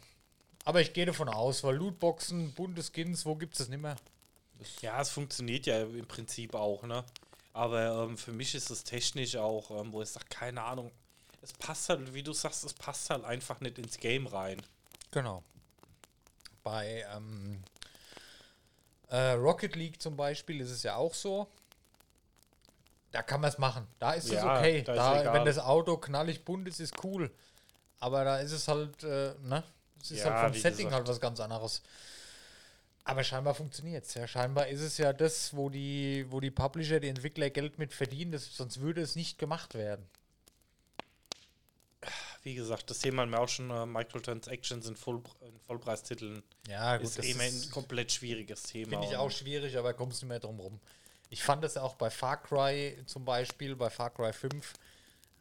Aber 0.63 0.79
ich 0.79 0.93
gehe 0.93 1.05
davon 1.05 1.27
aus, 1.27 1.63
weil 1.63 1.75
Lootboxen, 1.75 2.53
bunte 2.53 2.83
Skins, 2.83 3.25
wo 3.25 3.35
gibt 3.35 3.53
es 3.53 3.57
das 3.59 3.69
nicht 3.69 3.81
mehr? 3.81 3.95
Ja, 4.81 5.01
es 5.01 5.09
funktioniert 5.09 5.65
ja 5.65 5.81
im 5.81 6.05
Prinzip 6.05 6.53
auch, 6.53 6.83
ne? 6.83 7.03
Aber 7.53 8.03
ähm, 8.03 8.17
für 8.17 8.31
mich 8.31 8.55
ist 8.55 8.69
es 8.71 8.83
technisch 8.83 9.35
auch, 9.35 9.69
ähm, 9.71 9.93
wo 9.93 10.01
ich 10.01 10.09
sage, 10.09 10.25
keine 10.29 10.63
Ahnung, 10.63 10.91
es 11.41 11.53
passt 11.53 11.89
halt, 11.89 12.13
wie 12.13 12.23
du 12.23 12.33
sagst, 12.33 12.63
es 12.63 12.73
passt 12.73 13.09
halt 13.09 13.23
einfach 13.25 13.59
nicht 13.59 13.77
ins 13.77 13.97
Game 13.97 14.27
rein. 14.27 14.61
Genau. 15.11 15.43
Bei 16.63 17.05
ähm, 17.15 17.61
äh, 19.09 19.31
Rocket 19.33 19.75
League 19.75 20.01
zum 20.01 20.15
Beispiel 20.17 20.61
ist 20.61 20.71
es 20.71 20.83
ja 20.83 20.95
auch 20.95 21.13
so. 21.13 21.47
Da 23.11 23.21
kann 23.21 23.41
man 23.41 23.49
es 23.51 23.59
machen. 23.59 23.85
Da 23.99 24.13
ist 24.13 24.25
es 24.25 24.31
Ja, 24.31 24.57
okay. 24.57 24.81
da 24.81 24.95
Da, 24.95 25.33
wenn 25.33 25.45
das 25.45 25.59
Auto 25.59 25.97
knallig 25.97 26.43
bunt 26.43 26.67
ist, 26.67 26.79
ist 26.79 27.03
cool. 27.03 27.29
Aber 27.99 28.23
da 28.23 28.39
ist 28.39 28.51
es 28.51 28.67
halt, 28.67 29.03
äh, 29.03 29.35
ne? 29.41 29.63
Es 30.01 30.11
ist 30.11 30.23
Ja, 30.25 30.33
halt 30.33 30.53
vom 30.53 30.59
Setting 30.59 30.77
gesagt. 30.87 30.93
halt 30.93 31.07
was 31.07 31.19
ganz 31.19 31.39
anderes. 31.39 31.83
Aber 33.05 33.23
scheinbar 33.23 33.53
funktioniert 33.53 34.05
es. 34.05 34.13
Ja. 34.13 34.27
Scheinbar 34.27 34.67
ist 34.67 34.81
es 34.81 34.97
ja 34.97 35.11
das, 35.11 35.55
wo 35.55 35.69
die, 35.69 36.25
wo 36.29 36.39
die 36.39 36.51
Publisher, 36.51 36.99
die 36.99 37.09
Entwickler 37.09 37.49
Geld 37.49 37.77
mit 37.77 37.93
verdienen, 37.93 38.31
das, 38.31 38.55
sonst 38.55 38.79
würde 38.79 39.01
es 39.01 39.15
nicht 39.15 39.37
gemacht 39.37 39.73
werden. 39.73 40.07
Wie 42.43 42.55
gesagt, 42.55 42.89
das 42.89 42.99
Thema 42.99 43.21
haben 43.21 43.31
wir 43.31 43.39
auch 43.39 43.47
schon, 43.47 43.69
äh, 43.69 43.85
Microtransactions 43.85 44.87
in, 44.87 44.95
Voll, 44.95 45.21
in 45.41 45.57
Vollpreistiteln 45.65 46.43
Ja, 46.67 46.95
ist 46.95 47.19
eben 47.19 47.39
ein 47.39 47.69
komplett 47.71 48.11
schwieriges 48.11 48.63
Thema. 48.63 48.91
Finde 48.91 49.07
ich 49.07 49.15
auch 49.15 49.31
schwierig, 49.31 49.77
aber 49.77 49.93
kommst 49.93 50.21
nicht 50.21 50.29
mehr 50.29 50.39
drum 50.39 50.59
rum. 50.59 50.79
Ich 51.29 51.41
fand 51.41 51.63
das 51.63 51.77
auch 51.77 51.95
bei 51.95 52.09
Far 52.09 52.41
Cry 52.43 52.97
zum 53.05 53.23
Beispiel, 53.25 53.75
bei 53.75 53.89
Far 53.89 54.09
Cry 54.09 54.33
5. 54.33 54.73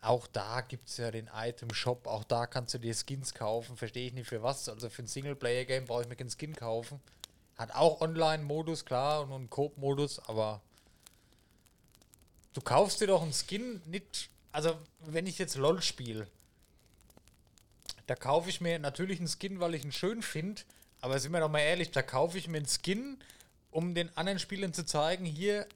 Auch 0.01 0.27
da 0.29 0.63
gibt 0.63 0.89
es 0.89 0.97
ja 0.97 1.11
den 1.11 1.29
Item-Shop, 1.33 2.07
auch 2.07 2.25
da 2.25 2.47
kannst 2.47 2.75
du 2.75 2.79
dir 2.79 2.95
Skins 2.95 3.35
kaufen. 3.35 3.77
Verstehe 3.77 4.07
ich 4.07 4.13
nicht 4.13 4.29
für 4.29 4.43
was. 4.43 4.69
Also 4.69 4.89
für 4.89 5.03
ein 5.03 5.07
Singleplayer-Game 5.07 5.85
brauche 5.85 6.03
ich 6.03 6.09
mir 6.09 6.17
keinen 6.17 6.31
Skin 6.31 6.55
kaufen. 6.55 7.01
Hat 7.57 7.75
auch 7.75 8.01
Online-Modus, 8.01 8.85
klar, 8.85 9.23
und 9.23 9.33
einen 9.33 9.51
Coop-Modus, 9.51 10.19
aber 10.29 10.61
du 12.55 12.61
kaufst 12.61 13.01
dir 13.01 13.07
doch 13.07 13.23
einen 13.23 13.33
Skin 13.33 13.83
nicht. 13.87 14.31
Also, 14.53 14.77
wenn 15.01 15.27
ich 15.27 15.39
jetzt 15.39 15.57
LOL 15.57 15.83
spiele, 15.83 16.27
da 18.07 18.15
kaufe 18.15 18.51
ich 18.51 18.61
mir 18.61 18.79
natürlich 18.79 19.19
einen 19.19 19.29
Skin, 19.29 19.61
weil 19.61 19.75
ich 19.75 19.85
ihn 19.85 19.93
schön 19.93 20.23
finde. 20.23 20.63
Aber 21.01 21.19
sind 21.19 21.33
wir 21.33 21.41
doch 21.41 21.51
mal 21.51 21.61
ehrlich, 21.61 21.91
da 21.91 22.03
kaufe 22.03 22.39
ich 22.39 22.49
mir 22.49 22.59
einen 22.59 22.69
Skin, 22.69 23.19
um 23.71 23.95
den 23.95 24.17
anderen 24.17 24.39
Spielern 24.39 24.73
zu 24.73 24.85
zeigen, 24.85 25.25
hier, 25.25 25.67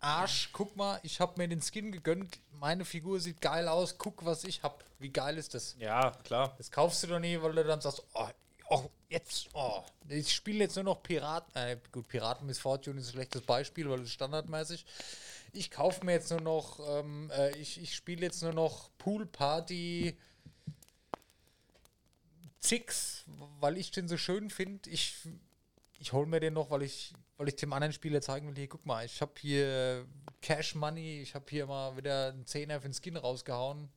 Arsch, 0.00 0.50
guck 0.52 0.76
mal, 0.76 1.00
ich 1.02 1.20
habe 1.20 1.34
mir 1.38 1.48
den 1.48 1.62
Skin 1.62 1.90
gegönnt, 1.90 2.38
meine 2.52 2.84
Figur 2.84 3.20
sieht 3.20 3.40
geil 3.40 3.68
aus, 3.68 3.96
guck, 3.96 4.24
was 4.24 4.44
ich 4.44 4.62
habe. 4.62 4.84
Wie 4.98 5.10
geil 5.10 5.38
ist 5.38 5.54
das? 5.54 5.76
Ja, 5.78 6.10
klar. 6.24 6.54
Das 6.58 6.70
kaufst 6.70 7.02
du 7.02 7.06
doch 7.06 7.18
nie, 7.18 7.40
weil 7.40 7.52
du 7.52 7.64
dann 7.64 7.80
sagst, 7.80 8.02
oh, 8.12 8.28
oh 8.68 8.90
jetzt, 9.08 9.48
oh, 9.52 9.82
ich 10.08 10.32
spiele 10.32 10.60
jetzt 10.60 10.76
nur 10.76 10.84
noch 10.84 11.02
Piraten. 11.02 11.54
Äh, 11.54 11.78
gut, 11.92 12.08
Piraten 12.08 12.46
Miss 12.46 12.58
Fortune 12.58 13.00
ist 13.00 13.08
ein 13.08 13.12
schlechtes 13.12 13.42
Beispiel, 13.42 13.88
weil 13.88 14.00
es 14.00 14.12
standardmäßig. 14.12 14.84
Ich 15.52 15.70
kaufe 15.70 16.04
mir 16.04 16.12
jetzt 16.12 16.30
nur 16.30 16.40
noch, 16.40 16.80
ähm, 16.88 17.30
äh, 17.30 17.56
ich, 17.56 17.80
ich 17.80 17.94
spiele 17.94 18.22
jetzt 18.22 18.42
nur 18.42 18.52
noch 18.52 18.90
Pool 18.98 19.26
Party 19.26 20.16
Six, 22.58 23.24
weil 23.60 23.76
ich 23.76 23.90
den 23.90 24.08
so 24.08 24.16
schön 24.16 24.50
finde. 24.50 24.88
Ich, 24.90 25.14
ich 26.00 26.12
hole 26.12 26.26
mir 26.26 26.40
den 26.40 26.54
noch, 26.54 26.70
weil 26.70 26.82
ich, 26.82 27.12
weil 27.36 27.48
ich 27.48 27.56
dem 27.56 27.72
anderen 27.72 27.92
Spieler 27.92 28.20
zeigen 28.20 28.48
will, 28.48 28.56
hier, 28.56 28.68
guck 28.68 28.84
mal, 28.86 29.04
ich 29.04 29.20
habe 29.20 29.32
hier 29.38 30.06
Cash 30.40 30.74
Money, 30.74 31.20
ich 31.20 31.34
habe 31.34 31.44
hier 31.48 31.66
mal 31.66 31.96
wieder 31.96 32.30
einen 32.30 32.46
Zehner 32.46 32.80
für 32.80 32.88
den 32.88 32.94
Skin 32.94 33.16
rausgehauen 33.16 33.88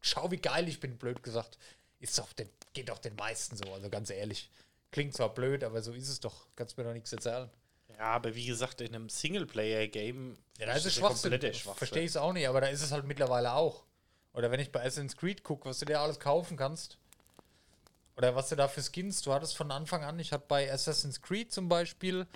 schau, 0.00 0.30
wie 0.30 0.38
geil 0.38 0.68
ich 0.68 0.80
bin, 0.80 0.98
blöd 0.98 1.22
gesagt. 1.22 1.58
Ist 1.98 2.18
doch 2.18 2.32
den, 2.32 2.48
geht 2.72 2.88
doch 2.88 2.98
den 2.98 3.16
meisten 3.16 3.56
so, 3.56 3.72
also 3.72 3.88
ganz 3.88 4.10
ehrlich. 4.10 4.50
Klingt 4.90 5.14
zwar 5.14 5.32
blöd, 5.32 5.62
aber 5.64 5.82
so 5.82 5.92
ist 5.92 6.08
es 6.08 6.20
doch. 6.20 6.46
Kannst 6.56 6.76
mir 6.76 6.84
doch 6.84 6.92
nichts 6.92 7.12
erzählen. 7.12 7.48
Ja, 7.96 8.12
aber 8.12 8.34
wie 8.34 8.46
gesagt, 8.46 8.80
in 8.80 8.94
einem 8.94 9.08
Singleplayer-Game 9.08 10.36
Ja, 10.58 10.66
da 10.66 10.72
ist 10.72 10.86
es 10.86 10.94
Schwachsinn. 10.94 11.32
Schwachsinn. 11.38 11.74
Verstehe 11.74 12.02
ich 12.02 12.10
es 12.10 12.16
auch 12.16 12.32
nicht, 12.32 12.48
aber 12.48 12.60
da 12.60 12.68
ist 12.68 12.82
es 12.82 12.92
halt 12.92 13.04
mittlerweile 13.04 13.52
auch. 13.52 13.84
Oder 14.32 14.50
wenn 14.50 14.60
ich 14.60 14.72
bei 14.72 14.80
Assassin's 14.80 15.16
Creed 15.16 15.42
gucke, 15.42 15.68
was 15.68 15.80
du 15.80 15.86
dir 15.86 16.00
alles 16.00 16.20
kaufen 16.20 16.56
kannst. 16.56 16.98
Oder 18.16 18.34
was 18.34 18.48
du 18.48 18.56
da 18.56 18.68
für 18.68 18.82
Skins, 18.82 19.22
du 19.22 19.32
hattest 19.32 19.56
von 19.56 19.70
Anfang 19.70 20.04
an, 20.04 20.18
ich 20.18 20.32
hatte 20.32 20.44
bei 20.46 20.70
Assassin's 20.70 21.22
Creed 21.22 21.52
zum 21.52 21.68
Beispiel, 21.68 22.26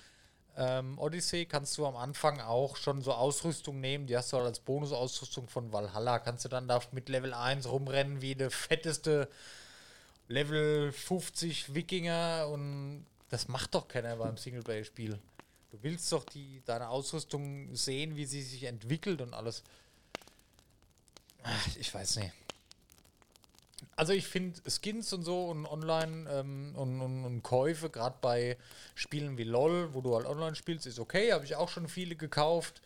ähm, 0.57 0.97
Odyssey, 0.97 1.45
kannst 1.45 1.77
du 1.77 1.85
am 1.85 1.95
Anfang 1.95 2.41
auch 2.41 2.75
schon 2.75 3.01
so 3.01 3.13
Ausrüstung 3.13 3.81
nehmen, 3.81 4.07
die 4.07 4.17
hast 4.17 4.33
du 4.33 4.37
halt 4.37 4.47
als 4.47 4.59
Bonusausrüstung 4.61 5.47
von 5.47 5.71
Valhalla, 5.71 6.19
kannst 6.19 6.45
du 6.45 6.49
dann 6.49 6.67
da 6.67 6.79
mit 6.91 7.09
Level 7.09 7.33
1 7.33 7.67
rumrennen 7.69 8.21
wie 8.21 8.35
der 8.35 8.51
fetteste 8.51 9.29
Level 10.27 10.91
50 10.91 11.73
Wikinger 11.75 12.47
und 12.51 13.05
das 13.29 13.47
macht 13.47 13.75
doch 13.75 13.87
keiner 13.87 14.15
beim 14.15 14.37
Singleplayer-Spiel. 14.37 15.19
Du 15.71 15.83
willst 15.83 16.11
doch 16.11 16.23
die, 16.23 16.61
deine 16.65 16.89
Ausrüstung 16.89 17.75
sehen, 17.75 18.15
wie 18.15 18.25
sie 18.25 18.41
sich 18.41 18.63
entwickelt 18.63 19.21
und 19.21 19.33
alles. 19.33 19.63
Ach, 21.43 21.67
ich 21.77 21.93
weiß 21.93 22.17
nicht. 22.17 22.31
Also 23.97 24.13
ich 24.13 24.27
finde 24.27 24.59
Skins 24.69 25.13
und 25.13 25.23
so 25.23 25.45
und 25.45 25.65
Online 25.65 26.29
ähm, 26.29 26.73
und, 26.75 27.01
und, 27.01 27.25
und 27.25 27.43
Käufe, 27.43 27.89
gerade 27.89 28.15
bei 28.19 28.57
Spielen 28.93 29.37
wie 29.37 29.43
LOL, 29.43 29.93
wo 29.93 30.01
du 30.01 30.15
halt 30.15 30.25
online 30.25 30.55
spielst, 30.55 30.85
ist 30.85 30.99
okay, 30.99 31.33
habe 31.33 31.45
ich 31.45 31.55
auch 31.55 31.69
schon 31.69 31.87
viele 31.87 32.15
gekauft. 32.15 32.81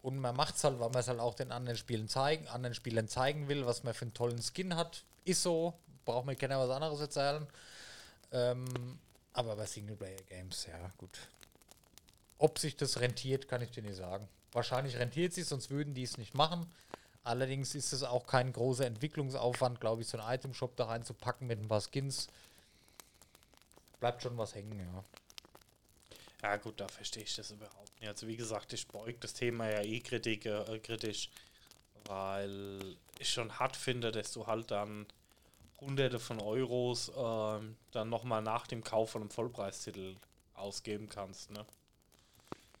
Und 0.00 0.18
man 0.18 0.36
macht 0.36 0.56
es 0.56 0.64
halt, 0.64 0.78
weil 0.78 0.90
man 0.90 1.00
es 1.00 1.08
halt 1.08 1.20
auch 1.20 1.34
den 1.34 1.52
anderen 1.52 1.76
Spielen 1.76 2.08
zeigen, 2.08 2.46
anderen 2.48 2.74
Spielern 2.74 3.08
zeigen 3.08 3.48
will, 3.48 3.66
was 3.66 3.82
man 3.82 3.94
für 3.94 4.02
einen 4.02 4.14
tollen 4.14 4.40
Skin 4.40 4.76
hat. 4.76 5.04
Ist 5.24 5.42
so, 5.42 5.74
braucht 6.08 6.24
mir 6.24 6.36
keiner 6.36 6.58
was 6.58 6.70
anderes 6.70 7.00
erzählen. 7.00 7.46
Ähm, 8.32 8.98
aber 9.34 9.56
bei 9.56 9.66
Singleplayer-Games, 9.66 10.66
ja, 10.66 10.90
gut. 10.96 11.18
Ob 12.38 12.58
sich 12.58 12.76
das 12.76 12.98
rentiert, 13.00 13.46
kann 13.46 13.60
ich 13.60 13.70
dir 13.72 13.82
nicht 13.82 13.96
sagen. 13.96 14.26
Wahrscheinlich 14.52 14.96
rentiert 14.96 15.34
sich, 15.34 15.44
sonst 15.44 15.68
würden 15.68 15.92
die 15.92 16.04
es 16.04 16.16
nicht 16.16 16.32
machen. 16.32 16.66
Allerdings 17.24 17.74
ist 17.74 17.92
es 17.92 18.02
auch 18.04 18.26
kein 18.26 18.54
großer 18.54 18.86
Entwicklungsaufwand, 18.86 19.80
glaube 19.80 20.00
ich, 20.00 20.08
so 20.08 20.18
einen 20.18 20.34
Item-Shop 20.34 20.76
da 20.76 20.86
reinzupacken 20.86 21.46
mit 21.46 21.60
ein 21.60 21.68
paar 21.68 21.82
Skins. 21.82 22.28
Bleibt 24.00 24.22
schon 24.22 24.38
was 24.38 24.54
hängen, 24.54 24.80
ja. 24.80 25.04
Ja, 26.42 26.56
gut, 26.56 26.80
da 26.80 26.88
verstehe 26.88 27.24
ich 27.24 27.36
das 27.36 27.50
überhaupt 27.50 28.00
nicht. 28.00 28.08
Also, 28.08 28.26
wie 28.26 28.36
gesagt, 28.36 28.72
ich 28.72 28.88
beug 28.88 29.20
das 29.20 29.34
Thema 29.34 29.68
ja 29.68 29.82
eh 29.82 29.98
äh, 29.98 30.78
kritisch, 30.78 31.28
weil 32.06 32.96
ich 33.18 33.28
schon 33.28 33.58
hart 33.58 33.76
finde, 33.76 34.10
dass 34.10 34.32
du 34.32 34.46
halt 34.46 34.70
dann 34.70 35.04
Hunderte 35.80 36.18
von 36.18 36.40
Euros 36.40 37.10
ähm, 37.16 37.76
dann 37.92 38.08
nochmal 38.08 38.42
nach 38.42 38.66
dem 38.66 38.82
Kauf 38.82 39.10
von 39.10 39.22
einem 39.22 39.30
Vollpreistitel 39.30 40.16
ausgeben 40.54 41.08
kannst. 41.08 41.50
Ne? 41.50 41.64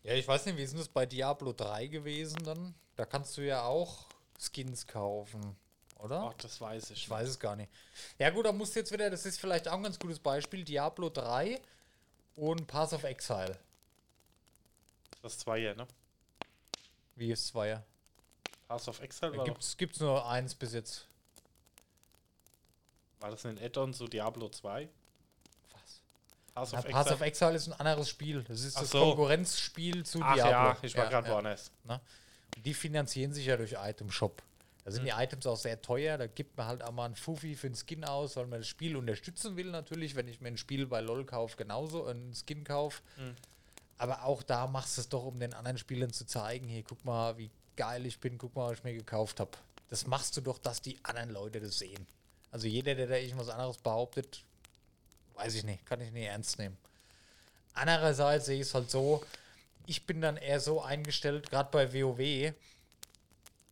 Ja, 0.02 0.14
ich 0.14 0.26
weiß 0.26 0.46
nicht, 0.46 0.56
wie 0.56 0.62
ist 0.62 0.72
denn 0.72 0.78
das 0.78 0.88
bei 0.88 1.06
Diablo 1.06 1.52
3 1.52 1.86
gewesen 1.86 2.42
dann? 2.44 2.74
Da 2.96 3.04
kannst 3.04 3.36
du 3.36 3.42
ja 3.42 3.62
auch 3.62 4.06
Skins 4.38 4.86
kaufen, 4.86 5.56
oder? 5.96 6.30
Ach, 6.30 6.34
das 6.34 6.60
weiß 6.60 6.90
ich. 6.90 7.04
Ich 7.04 7.10
weiß 7.10 7.28
es 7.28 7.38
gar 7.38 7.56
nicht. 7.56 7.70
Ja 8.18 8.30
gut, 8.30 8.46
da 8.46 8.52
musst 8.52 8.74
du 8.74 8.80
jetzt 8.80 8.92
wieder, 8.92 9.10
das 9.10 9.26
ist 9.26 9.40
vielleicht 9.40 9.68
auch 9.68 9.74
ein 9.74 9.82
ganz 9.82 9.98
gutes 9.98 10.18
Beispiel, 10.18 10.64
Diablo 10.64 11.10
3 11.10 11.60
und 12.36 12.66
Pass 12.66 12.92
of 12.92 13.04
Exile. 13.04 13.58
Das 15.22 15.38
zwei 15.38 15.58
ja, 15.58 15.74
ne? 15.74 15.86
Wie 17.16 17.32
ist 17.32 17.48
Zweier? 17.48 17.84
Pass 18.68 18.86
of 18.88 19.00
Exile 19.00 19.42
Gibt's, 19.44 19.76
gibt's 19.76 19.98
nur 19.98 20.26
eins 20.28 20.54
bis 20.54 20.72
jetzt. 20.72 21.07
War 23.20 23.30
das 23.30 23.44
ein 23.46 23.58
Add-on 23.58 23.92
zu 23.94 24.06
Diablo 24.06 24.48
2? 24.48 24.88
Was? 25.72 26.02
Pass 26.54 26.72
of 26.74 26.84
Pass 26.86 27.06
Exile? 27.06 27.14
of 27.14 27.20
Exile 27.22 27.54
ist 27.54 27.66
ein 27.68 27.72
anderes 27.74 28.08
Spiel. 28.08 28.42
Das 28.44 28.62
ist 28.62 28.76
Ach 28.76 28.80
das 28.82 28.90
so. 28.90 29.00
Konkurrenzspiel 29.00 30.04
zu 30.04 30.20
Ach 30.22 30.34
Diablo. 30.34 30.52
ja, 30.52 30.76
ich 30.82 30.96
war 30.96 31.04
Ja, 31.04 31.10
gerade 31.10 31.28
ja. 31.28 31.34
woanders. 31.34 31.70
Ne? 31.84 32.00
Die 32.64 32.74
finanzieren 32.74 33.32
sich 33.32 33.46
ja 33.46 33.56
durch 33.56 33.74
Item 33.78 34.10
Shop. 34.10 34.42
Da 34.84 34.92
sind 34.92 35.04
die 35.04 35.10
Items 35.10 35.46
auch 35.46 35.56
sehr 35.56 35.82
teuer. 35.82 36.16
Da 36.16 36.26
gibt 36.26 36.56
man 36.56 36.66
halt 36.66 36.82
auch 36.82 36.92
mal 36.92 37.04
einen 37.04 37.14
Fuffi 37.14 37.54
für 37.56 37.66
einen 37.66 37.76
Skin 37.76 38.04
aus, 38.06 38.36
weil 38.36 38.46
man 38.46 38.60
das 38.60 38.68
Spiel 38.68 38.96
unterstützen 38.96 39.54
will 39.56 39.70
natürlich. 39.70 40.14
Wenn 40.16 40.28
ich 40.28 40.40
mir 40.40 40.48
ein 40.48 40.56
Spiel 40.56 40.86
bei 40.86 41.00
LOL 41.00 41.26
kaufe, 41.26 41.58
genauso 41.58 42.06
einen 42.06 42.32
Skin 42.34 42.64
kaufe. 42.64 43.02
Aber 43.98 44.24
auch 44.24 44.42
da 44.42 44.66
machst 44.66 44.96
du 44.96 45.02
es 45.02 45.08
doch, 45.10 45.24
um 45.26 45.38
den 45.40 45.52
anderen 45.52 45.76
Spielern 45.76 46.10
zu 46.10 46.24
zeigen, 46.24 46.68
hier, 46.68 46.82
guck 46.84 47.04
mal, 47.04 47.36
wie 47.36 47.50
geil 47.76 48.06
ich 48.06 48.18
bin, 48.18 48.38
guck 48.38 48.56
mal, 48.56 48.70
was 48.70 48.78
ich 48.78 48.84
mir 48.84 48.94
gekauft 48.94 49.40
habe. 49.40 49.50
Das 49.90 50.06
machst 50.06 50.36
du 50.38 50.40
doch, 50.40 50.58
dass 50.58 50.80
die 50.80 50.98
anderen 51.04 51.30
Leute 51.30 51.60
das 51.60 51.78
sehen. 51.78 52.06
Also 52.50 52.66
jeder, 52.66 52.94
der 52.94 53.06
da 53.06 53.16
irgendwas 53.16 53.48
anderes 53.48 53.78
behauptet, 53.78 54.44
weiß 55.34 55.54
ich 55.54 55.64
nicht, 55.64 55.86
kann 55.86 56.00
ich 56.00 56.10
nicht 56.12 56.26
ernst 56.26 56.58
nehmen. 56.58 56.76
Andererseits 57.74 58.46
sehe 58.46 58.56
ich 58.56 58.62
es 58.68 58.74
halt 58.74 58.90
so, 58.90 59.24
ich 59.86 60.06
bin 60.06 60.20
dann 60.20 60.36
eher 60.36 60.60
so 60.60 60.82
eingestellt, 60.82 61.50
gerade 61.50 61.70
bei 61.72 61.92
WoW, 61.94 62.54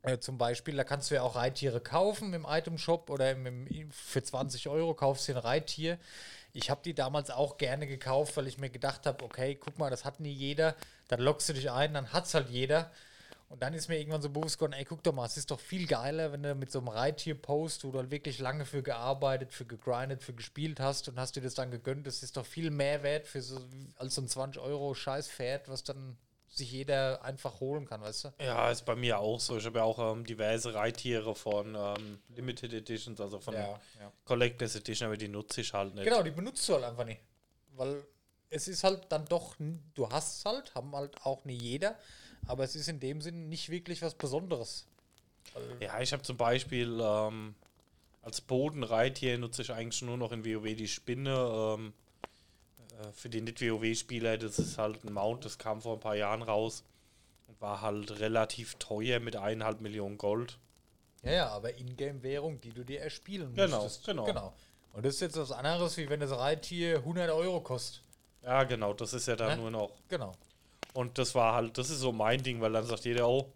Äh, 0.03 0.19
zum 0.21 0.39
Beispiel, 0.39 0.77
da 0.77 0.85
kannst 0.85 1.11
du 1.11 1.17
ja 1.17 1.23
auch 1.23 1.35
Reittiere 1.37 1.81
kaufen 1.81 2.33
im 2.33 2.47
Item-Shop 2.49 3.11
oder 3.11 3.33
im, 3.33 3.67
im, 3.67 3.91
für 3.91 4.23
20 4.23 4.69
Euro 4.69 4.95
kaufst 4.95 5.29
du 5.29 5.33
ein 5.33 5.39
Reittier. 5.39 5.99
Ich 6.53 6.71
habe 6.71 6.81
die 6.85 6.95
damals 6.95 7.31
auch 7.31 7.59
gerne 7.59 7.87
gekauft, 7.87 8.37
weil 8.37 8.47
ich 8.47 8.59
mir 8.59 8.71
gedacht 8.71 9.05
habe, 9.07 9.25
okay, 9.25 9.57
guck 9.57 9.79
mal, 9.79 9.91
das 9.91 10.05
hat 10.05 10.21
nie 10.21 10.33
jeder. 10.33 10.75
Dann 11.09 11.21
lockst 11.21 11.49
du 11.49 11.53
dich 11.55 11.71
ein, 11.71 11.95
dann 11.95 12.13
hat 12.13 12.27
es 12.27 12.35
halt 12.35 12.49
jeder. 12.51 12.91
Und 13.49 13.63
dann 13.63 13.75
ist 13.75 13.89
mir 13.89 13.99
irgendwann 13.99 14.23
so 14.23 14.29
bewusst 14.29 14.59
geworden, 14.59 14.73
ey, 14.73 14.85
guck 14.85 15.03
doch 15.05 15.13
mal, 15.13 15.25
es 15.25 15.37
ist 15.37 15.51
doch 15.51 15.61
viel 15.61 15.87
geiler, 15.87 16.33
wenn 16.33 16.43
du 16.43 16.55
mit 16.55 16.73
so 16.73 16.81
einem 16.81 16.89
Reittier 16.89 17.41
post, 17.41 17.85
wo 17.85 17.93
du 17.93 17.99
halt 17.99 18.11
wirklich 18.11 18.41
lange 18.41 18.65
für 18.65 18.83
gearbeitet, 18.83 19.53
für 19.53 19.65
gegrindet, 19.65 20.23
für 20.23 20.33
gespielt 20.33 20.81
hast 20.81 21.09
und 21.09 21.19
hast 21.19 21.37
dir 21.37 21.43
das 21.43 21.55
dann 21.55 21.71
gegönnt. 21.71 22.07
Das 22.07 22.23
ist 22.23 22.37
doch 22.37 22.45
viel 22.45 22.71
mehr 22.71 23.03
wert 23.05 23.27
für 23.27 23.41
so, 23.41 23.61
als 23.97 24.17
so 24.17 24.23
ein 24.23 24.29
20 24.29 24.61
Euro 24.61 24.95
Scheiß-Pferd, 24.95 25.69
was 25.69 25.85
dann 25.85 26.17
sich 26.49 26.73
jeder 26.73 27.23
einfach 27.23 27.61
holen 27.61 27.85
kann, 27.87 28.01
weißt 28.01 28.25
du? 28.25 28.29
Ja, 28.41 28.71
ist 28.71 28.85
bei 28.85 28.97
mir 28.97 29.19
auch 29.19 29.39
so. 29.39 29.59
Ich 29.59 29.67
habe 29.67 29.79
ja 29.79 29.85
auch 29.85 30.13
ähm, 30.13 30.25
diverse 30.25 30.75
Reittiere 30.75 31.35
von 31.35 31.75
ähm, 31.75 32.19
Limited 32.35 32.73
Editions, 32.73 33.21
also 33.21 33.39
von 33.39 33.55
ja. 33.55 33.79
Collectors 34.25 34.75
Edition, 34.75 35.09
aber 35.09 35.17
die 35.17 35.29
nutze 35.29 35.61
ich 35.61 35.73
halt 35.73 35.95
nicht. 35.95 36.05
Genau, 36.05 36.23
die 36.23 36.31
benutzt 36.31 36.69
du 36.69 36.75
halt 36.75 36.85
einfach 36.85 37.05
nicht. 37.05 37.21
Weil 37.75 38.03
es 38.51 38.69
ist 38.69 38.85
halt 38.85 39.07
dann 39.11 39.25
doch, 39.27 39.57
du 39.95 40.09
hast 40.09 40.39
es 40.39 40.45
halt, 40.45 40.75
haben 40.75 40.95
halt 40.95 41.25
auch 41.25 41.45
nie 41.45 41.57
jeder, 41.59 41.99
aber 42.47 42.65
es 42.65 42.77
ist 42.77 42.89
in 42.89 43.01
dem 43.01 43.21
Sinn 43.21 43.49
nicht 43.49 43.71
wirklich 43.71 44.03
was 44.03 44.15
Besonderes. 44.15 44.87
Ja, 45.81 46.01
ich 46.01 46.13
habe 46.13 46.23
zum 46.23 46.37
Beispiel 46.37 47.01
ähm, 47.03 47.55
als 48.23 48.41
Bodenreittier 48.41 49.39
nutze 49.39 49.63
ich 49.63 49.73
eigentlich 49.73 50.03
nur 50.03 50.17
noch 50.17 50.33
in 50.33 50.45
WoW 50.45 50.75
die 50.75 50.89
Spinne. 50.89 51.77
Ähm, 51.79 51.93
äh, 53.01 53.13
für 53.13 53.29
die 53.29 53.41
Nicht-WoW-Spieler, 53.41 54.39
das 54.39 54.59
ist 54.59 54.79
halt 54.79 55.05
ein 55.05 55.13
Mount, 55.13 55.45
das 55.45 55.59
kam 55.59 55.81
vor 55.81 55.95
ein 55.95 56.01
paar 56.01 56.17
Jahren 56.17 56.43
raus 56.43 56.83
und 57.49 57.61
war 57.61 57.81
halt 57.81 58.19
relativ 58.21 58.75
teuer 58.77 59.21
mit 59.21 59.37
eineinhalb 59.37 59.81
Millionen 59.81 60.19
Gold. 60.19 60.59
Ja, 61.23 61.33
ja, 61.33 61.49
aber 61.49 61.77
Ingame-Währung, 61.79 62.61
die 62.61 62.71
du 62.71 62.85
dir 62.85 63.01
erspielen 63.01 63.55
Genau, 63.55 63.83
musstest. 63.83 64.07
genau. 64.07 64.25
genau. 64.25 64.53
Und 64.93 65.05
das 65.05 65.15
ist 65.15 65.21
jetzt 65.21 65.37
was 65.37 65.53
anderes, 65.53 65.97
wie 65.97 66.09
wenn 66.09 66.21
das 66.21 66.31
Reittier 66.33 66.99
100 66.99 67.31
Euro 67.31 67.61
kostet. 67.61 68.03
Ja, 68.47 68.65
genau, 68.65 68.95
das 68.95 69.13
ist 69.13 69.27
ja 69.29 69.37
dann 69.37 69.51
Ne? 69.51 69.57
nur 69.57 69.71
noch. 69.71 69.91
Genau. 70.09 70.33
Und 70.95 71.19
das 71.19 71.35
war 71.35 71.55
halt, 71.55 71.77
das 71.77 71.91
ist 71.91 71.99
so 71.99 72.13
mein 72.13 72.43
Ding, 72.43 72.61
weil 72.63 72.73
dann 72.73 72.87
sagt 72.87 73.05
jeder, 73.05 73.29
oh, 73.29 73.53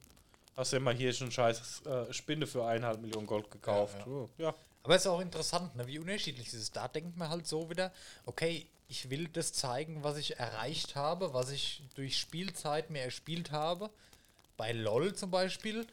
hast 0.57 0.73
du 0.73 0.77
immer 0.77 0.93
hier 0.93 1.13
schon 1.15 1.31
scheiß 1.31 1.83
äh, 1.87 2.13
Spinne 2.13 2.47
für 2.47 2.67
eineinhalb 2.67 3.01
Millionen 3.01 3.27
Gold 3.27 3.51
gekauft. 3.51 3.97
Ja, 4.01 4.07
Oh, 4.07 4.29
ja. 4.37 4.55
Aber 4.83 4.95
es 4.95 5.03
ist 5.03 5.07
auch 5.09 5.21
interessant, 5.21 5.75
ne, 5.77 5.87
wie 5.87 5.99
unterschiedlich 5.99 6.49
es 6.49 6.55
ist. 6.55 6.77
Da 6.77 6.89
denkt 6.89 7.17
man 7.17 7.29
halt 7.31 7.47
so 7.47 7.71
wieder, 7.71 7.93
okay, 8.27 8.67
ich 8.89 9.09
will 9.11 9.29
das 9.29 9.53
zeigen, 9.53 10.03
was 10.03 10.17
ich 10.17 10.39
erreicht 10.39 10.97
habe, 10.97 11.33
was 11.33 11.51
ich 11.51 11.83
durch 11.95 12.19
Spielzeit 12.19 12.91
mir 12.91 13.03
erspielt 13.03 13.53
habe. 13.53 13.91
Bei 14.57 14.73
LOL 14.73 15.15
zum 15.15 15.31
Beispiel 15.31 15.87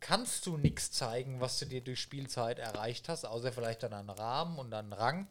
kannst 0.00 0.46
du 0.46 0.56
nichts 0.56 0.90
zeigen, 0.92 1.40
was 1.40 1.58
du 1.58 1.66
dir 1.66 1.82
durch 1.82 2.00
Spielzeit 2.00 2.58
erreicht 2.58 3.08
hast, 3.08 3.26
außer 3.26 3.52
vielleicht 3.52 3.82
dann 3.82 3.92
einen 3.92 4.10
Rahmen 4.10 4.58
und 4.58 4.72
einen 4.72 4.92
Rang. 4.92 5.26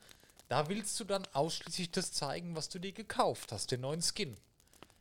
Da 0.49 0.67
willst 0.67 0.99
du 0.99 1.05
dann 1.05 1.26
ausschließlich 1.34 1.91
das 1.91 2.11
zeigen, 2.11 2.55
was 2.55 2.69
du 2.69 2.80
dir 2.80 2.91
gekauft 2.91 3.51
hast, 3.51 3.71
den 3.71 3.81
neuen 3.81 4.01
Skin. 4.01 4.35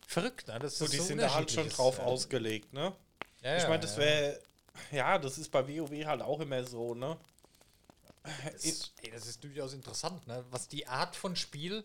Verrückt, 0.06 0.46
ne? 0.48 0.58
Das 0.58 0.78
So, 0.78 0.84
ist 0.84 0.92
die 0.94 0.98
so 0.98 1.04
sind 1.04 1.18
da 1.18 1.34
halt 1.34 1.50
schon 1.50 1.68
drauf 1.70 1.94
ist. 1.98 2.04
ausgelegt, 2.04 2.72
ne? 2.72 2.94
Ja, 3.42 3.56
ich 3.56 3.62
ja, 3.64 3.68
meine, 3.68 3.80
das 3.80 3.92
ja. 3.96 3.98
wäre, 4.02 4.40
ja, 4.92 5.18
das 5.18 5.38
ist 5.38 5.50
bei 5.50 5.66
WoW 5.66 6.04
halt 6.06 6.22
auch 6.22 6.40
immer 6.40 6.64
so, 6.64 6.94
ne? 6.94 7.18
Das, 8.52 8.92
ey, 9.02 9.10
das 9.10 9.26
ist 9.26 9.42
durchaus 9.42 9.72
interessant, 9.72 10.26
ne? 10.26 10.44
was 10.50 10.68
die 10.68 10.86
Art 10.86 11.16
von 11.16 11.34
Spiel 11.34 11.84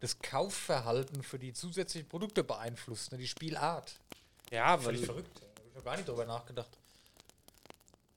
das 0.00 0.18
Kaufverhalten 0.20 1.22
für 1.22 1.38
die 1.38 1.52
zusätzlichen 1.52 2.08
Produkte 2.08 2.42
beeinflusst, 2.42 3.12
ne? 3.12 3.18
die 3.18 3.28
Spielart. 3.28 4.00
Ja, 4.50 4.78
weil, 4.78 4.96
Völlig 4.96 5.04
verrückt. 5.04 5.38
Da 5.40 5.46
habe 5.60 5.68
ich 5.68 5.74
noch 5.74 5.84
gar 5.84 5.96
nicht 5.96 6.08
drüber 6.08 6.24
nachgedacht. 6.24 6.70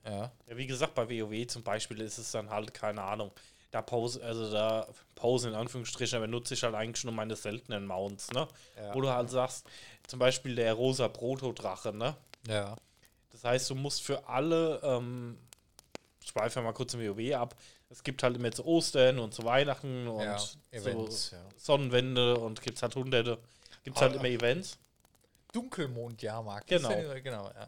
Ja. 0.05 0.31
ja, 0.47 0.57
wie 0.57 0.67
gesagt, 0.67 0.93
bei 0.95 1.09
WoW 1.09 1.47
zum 1.47 1.63
Beispiel 1.63 1.99
ist 2.01 2.17
es 2.17 2.31
dann 2.31 2.49
halt, 2.49 2.73
keine 2.73 3.01
Ahnung, 3.01 3.31
da 3.75 3.81
pose, 3.81 4.23
also 4.23 4.49
da 4.49 4.87
pose 5.15 5.49
in 5.49 5.55
Anführungsstrichen, 5.55 6.15
aber 6.15 6.27
nutze 6.27 6.53
ich 6.53 6.63
halt 6.63 6.75
eigentlich 6.75 7.03
nur 7.03 7.13
meine 7.13 7.35
seltenen 7.35 7.85
Mounts, 7.85 8.31
ne? 8.31 8.47
Ja. 8.77 8.95
Wo 8.95 9.01
du 9.01 9.09
halt 9.09 9.29
sagst, 9.29 9.65
zum 10.07 10.17
Beispiel 10.19 10.55
der 10.55 10.73
rosa 10.73 11.09
Protodrache, 11.09 11.91
ne? 11.91 12.15
Ja. 12.47 12.77
Das 13.31 13.43
heißt, 13.43 13.69
du 13.69 13.75
musst 13.75 14.01
für 14.01 14.29
alle, 14.29 14.79
ähm, 14.81 15.37
ich 16.21 16.29
schweife 16.29 16.61
mal 16.61 16.71
kurz 16.71 16.93
im 16.93 17.01
WoW 17.01 17.33
ab, 17.35 17.53
es 17.89 18.01
gibt 18.01 18.23
halt 18.23 18.37
immer 18.37 18.49
zu 18.51 18.65
Ostern 18.65 19.19
und 19.19 19.33
zu 19.33 19.43
Weihnachten 19.43 20.07
und 20.07 20.23
Ja, 20.23 20.41
Events, 20.71 21.31
ja. 21.31 21.39
Sonnenwende 21.57 22.37
und 22.39 22.61
gibt 22.61 22.77
es 22.77 22.81
halt 22.81 22.95
hunderte, 22.95 23.37
gibt 23.83 23.97
es 23.97 24.01
halt 24.01 24.13
Ah, 24.13 24.15
immer 24.15 24.29
Events. 24.29 24.77
Dunkelmondjahrmarkt. 25.51 26.67
Genau. 26.67 26.89
Ist 26.91 27.07
ja, 27.07 27.19
genau, 27.19 27.43
ja. 27.47 27.67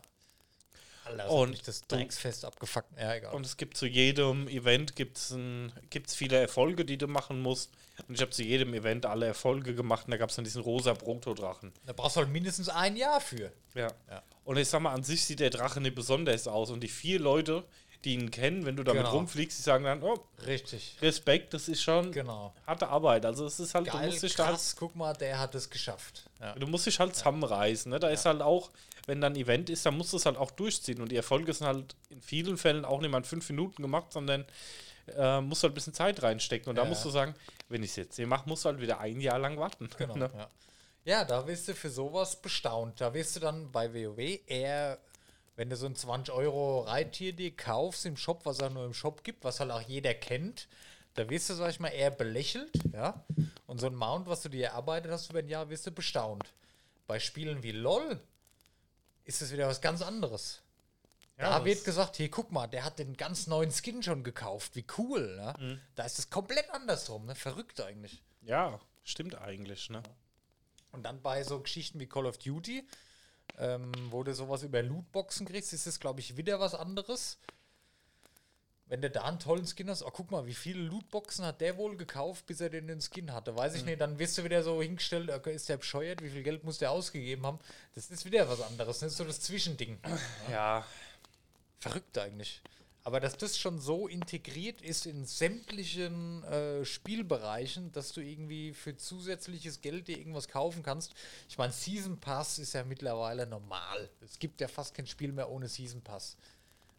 Alter, 1.07 1.29
Und 1.31 1.67
das 1.67 1.81
du- 1.81 1.95
Drecksfest 1.95 2.45
abgefuckt. 2.45 2.87
Ja, 2.99 3.15
egal. 3.15 3.33
Und 3.33 3.45
es 3.45 3.57
gibt 3.57 3.77
zu 3.77 3.85
jedem 3.85 4.47
Event 4.47 4.95
gibt's 4.95 5.31
ein, 5.31 5.71
gibt's 5.89 6.15
viele 6.15 6.37
Erfolge, 6.37 6.85
die 6.85 6.97
du 6.97 7.07
machen 7.07 7.41
musst. 7.41 7.71
Und 8.07 8.13
ich 8.15 8.21
habe 8.21 8.31
zu 8.31 8.43
jedem 8.43 8.73
Event 8.75 9.05
alle 9.07 9.25
Erfolge 9.25 9.73
gemacht 9.73 10.05
und 10.05 10.11
da 10.11 10.17
gab 10.17 10.29
es 10.29 10.35
dann 10.35 10.45
diesen 10.45 10.61
rosa 10.61 10.93
Protodrachen. 10.93 11.73
da 11.85 11.93
brauchst 11.93 12.15
du 12.15 12.19
halt 12.21 12.29
mindestens 12.29 12.69
ein 12.69 12.95
Jahr 12.95 13.19
für. 13.21 13.51
Ja. 13.73 13.87
Ja. 14.09 14.21
Und 14.45 14.57
ich 14.57 14.67
sag 14.69 14.81
mal, 14.81 14.93
an 14.93 15.03
sich 15.03 15.25
sieht 15.25 15.39
der 15.39 15.49
Drache 15.49 15.81
nicht 15.81 15.95
besonders 15.95 16.47
aus. 16.47 16.69
Und 16.69 16.81
die 16.81 16.87
vier 16.89 17.19
Leute, 17.19 17.63
die 18.05 18.13
ihn 18.13 18.29
kennen, 18.29 18.65
wenn 18.67 18.75
du 18.75 18.83
damit 18.83 19.01
Genau. 19.03 19.15
rumfliegst, 19.17 19.57
die 19.57 19.63
sagen 19.63 19.83
dann, 19.83 20.03
oh, 20.03 20.19
Richtig. 20.45 20.95
Respekt, 21.01 21.55
das 21.55 21.67
ist 21.67 21.81
schon 21.81 22.11
Genau. 22.11 22.53
harte 22.67 22.87
Arbeit. 22.87 23.25
Also 23.25 23.45
es 23.47 23.59
ist 23.59 23.73
halt, 23.73 23.87
du 23.87 23.91
Geil, 23.91 24.05
musst 24.11 24.21
dich 24.21 24.35
da 24.35 24.45
halt, 24.45 24.55
krass, 24.57 24.75
guck 24.77 24.95
mal, 24.95 25.13
der 25.13 25.39
hat 25.39 25.55
es 25.55 25.67
geschafft. 25.69 26.29
Ja. 26.39 26.53
du 26.53 26.67
musst 26.67 26.85
dich 26.85 26.99
halt 26.99 27.15
zusammenreißen. 27.15 27.89
Ne? 27.91 27.99
Da 27.99 28.09
ist 28.09 28.25
halt 28.25 28.43
auch, 28.43 28.69
wenn 29.07 29.19
dann 29.21 29.33
ein 29.33 29.39
Event 29.39 29.69
ist, 29.71 29.85
dann 29.85 29.97
musst 29.97 30.13
du 30.13 30.17
es 30.17 30.25
halt 30.27 30.37
auch 30.37 30.51
durchziehen. 30.51 31.01
Und 31.01 31.11
die 31.11 31.15
Erfolge 31.15 31.51
sind 31.53 31.65
halt 31.65 31.95
in 32.09 32.21
vielen 32.21 32.57
Fällen 32.57 32.85
auch 32.85 33.01
nicht 33.01 33.09
mal 33.09 33.17
in 33.19 33.23
fünf 33.23 33.49
Minuten 33.49 33.81
gemacht, 33.81 34.13
sondern 34.13 34.45
äh, 35.17 35.41
musst 35.41 35.63
halt 35.63 35.71
ein 35.71 35.75
bisschen 35.75 35.93
Zeit 35.93 36.21
reinstecken. 36.21 36.69
Und 36.69 36.75
da 36.75 36.83
Ja. 36.83 36.89
musst 36.89 37.03
du 37.05 37.09
sagen, 37.09 37.33
wenn 37.69 37.81
ich 37.81 37.91
es 37.91 37.95
jetzt 37.95 38.15
hier 38.17 38.27
mache, 38.27 38.47
musst 38.47 38.65
du 38.65 38.69
halt 38.69 38.79
wieder 38.81 38.99
ein 38.99 39.19
Jahr 39.19 39.39
lang 39.39 39.57
warten. 39.57 39.89
Genau. 39.97 40.15
Ne? 40.17 40.29
Ja. 40.35 40.49
ja, 41.05 41.25
da 41.25 41.47
wirst 41.47 41.67
du 41.69 41.73
für 41.73 41.89
sowas 41.89 42.35
bestaunt. 42.41 42.99
Da 43.01 43.13
wirst 43.13 43.35
du 43.35 43.39
dann 43.39 43.71
bei 43.71 43.93
WoW 43.93 44.39
eher, 44.45 44.99
wenn 45.55 45.69
du 45.69 45.75
so 45.77 45.85
ein 45.87 45.95
20 45.95 46.33
Euro 46.33 46.81
Reittier 46.81 47.31
dir 47.33 47.55
kaufst 47.55 48.05
im 48.05 48.17
Shop, 48.17 48.45
was 48.45 48.59
es 48.59 48.69
nur 48.69 48.85
im 48.85 48.93
Shop 48.93 49.23
gibt, 49.23 49.43
was 49.45 49.59
halt 49.61 49.71
auch 49.71 49.81
jeder 49.81 50.13
kennt, 50.13 50.67
da 51.15 51.27
wirst 51.29 51.49
du, 51.49 51.53
sag 51.55 51.69
ich 51.71 51.79
mal, 51.79 51.87
eher 51.87 52.11
belächelt, 52.11 52.71
ja. 52.93 53.23
Und 53.65 53.79
so 53.79 53.87
ein 53.87 53.95
Mount, 53.95 54.27
was 54.27 54.41
du 54.43 54.49
dir 54.49 54.67
erarbeitet 54.67 55.11
hast 55.11 55.29
über 55.31 55.39
ein 55.39 55.49
Jahr, 55.49 55.69
wirst 55.69 55.87
du 55.87 55.91
bestaunt. 55.91 56.53
Bei 57.07 57.19
Spielen 57.19 57.63
wie 57.63 57.71
LOL 57.71 58.19
ist 59.27 59.41
es 59.41 59.51
wieder 59.51 59.67
was 59.67 59.81
ganz 59.81 60.01
anderes. 60.01 60.61
Ja, 61.37 61.59
da 61.59 61.65
wird 61.65 61.83
gesagt, 61.83 62.15
hier 62.15 62.31
guck 62.31 62.51
mal, 62.51 62.65
der 62.65 62.83
hat 62.83 62.97
den 62.97 63.15
ganz 63.15 63.45
neuen 63.45 63.71
Skin 63.71 64.01
schon 64.01 64.23
gekauft. 64.23 64.75
Wie 64.75 64.85
cool, 64.97 65.35
ne? 65.35 65.53
Mhm. 65.59 65.81
Da 65.93 66.05
ist 66.05 66.17
es 66.17 66.31
komplett 66.31 66.67
andersrum, 66.71 67.27
ne? 67.27 67.35
Verrückt 67.35 67.79
eigentlich. 67.79 68.23
Ja, 68.41 68.79
stimmt 69.03 69.35
eigentlich. 69.35 69.91
Ne? 69.91 70.01
Und 70.91 71.03
dann 71.03 71.21
bei 71.21 71.43
so 71.43 71.59
Geschichten 71.59 71.99
wie 71.99 72.07
Call 72.07 72.25
of 72.25 72.39
Duty, 72.39 72.87
ähm, 73.59 73.91
wo 74.09 74.23
du 74.23 74.33
sowas 74.33 74.63
über 74.63 74.81
Lootboxen 74.81 75.45
kriegst, 75.45 75.73
ist 75.73 75.85
es, 75.85 75.99
glaube 75.99 76.21
ich, 76.21 76.37
wieder 76.37 76.59
was 76.59 76.73
anderes. 76.73 77.37
Wenn 78.89 79.01
du 79.01 79.09
da 79.09 79.23
einen 79.23 79.39
tollen 79.39 79.65
Skin 79.65 79.89
hast, 79.89 80.03
oh, 80.03 80.11
guck 80.11 80.31
mal, 80.31 80.45
wie 80.45 80.53
viele 80.53 80.81
Lootboxen 80.81 81.45
hat 81.45 81.59
der 81.61 81.77
wohl 81.77 81.97
gekauft, 81.97 82.45
bis 82.45 82.61
er 82.61 82.69
den, 82.69 82.87
den 82.87 83.01
Skin 83.01 83.33
hatte? 83.33 83.55
Weiß 83.55 83.75
ich 83.75 83.83
nicht, 83.83 83.99
dann 83.99 84.17
wirst 84.17 84.37
du 84.37 84.43
wieder 84.43 84.63
so 84.63 84.81
hingestellt, 84.81 85.29
okay, 85.29 85.53
ist 85.53 85.67
der 85.67 85.77
bescheuert, 85.77 86.23
wie 86.23 86.29
viel 86.29 86.43
Geld 86.43 86.63
muss 86.63 86.77
der 86.77 86.91
ausgegeben 86.91 87.45
haben? 87.45 87.59
Das 87.95 88.09
ist 88.09 88.23
wieder 88.25 88.47
was 88.47 88.61
anderes, 88.61 88.99
das 88.99 89.11
ist 89.11 89.17
so 89.17 89.25
das 89.25 89.41
Zwischending. 89.41 89.97
Ja, 90.49 90.85
Verrückt 91.79 92.17
eigentlich. 92.17 92.61
Aber 93.03 93.21
dass 93.21 93.37
das 93.37 93.57
schon 93.57 93.79
so 93.79 94.07
integriert 94.07 94.81
ist 94.81 95.05
in 95.05 95.25
sämtlichen 95.25 96.43
äh, 96.43 96.83
Spielbereichen, 96.83 97.93
dass 97.93 98.11
du 98.11 98.19
irgendwie 98.19 98.73
für 98.73 98.97
zusätzliches 98.97 99.79
Geld 99.79 100.09
dir 100.09 100.17
irgendwas 100.17 100.49
kaufen 100.49 100.83
kannst. 100.83 101.13
Ich 101.47 101.57
meine, 101.57 101.71
Season 101.71 102.19
Pass 102.19 102.59
ist 102.59 102.73
ja 102.73 102.83
mittlerweile 102.83 103.47
normal. 103.47 104.09
Es 104.19 104.39
gibt 104.39 104.59
ja 104.59 104.67
fast 104.67 104.93
kein 104.93 105.07
Spiel 105.07 105.31
mehr 105.31 105.49
ohne 105.49 105.69
Season 105.69 106.01
Pass. 106.01 106.35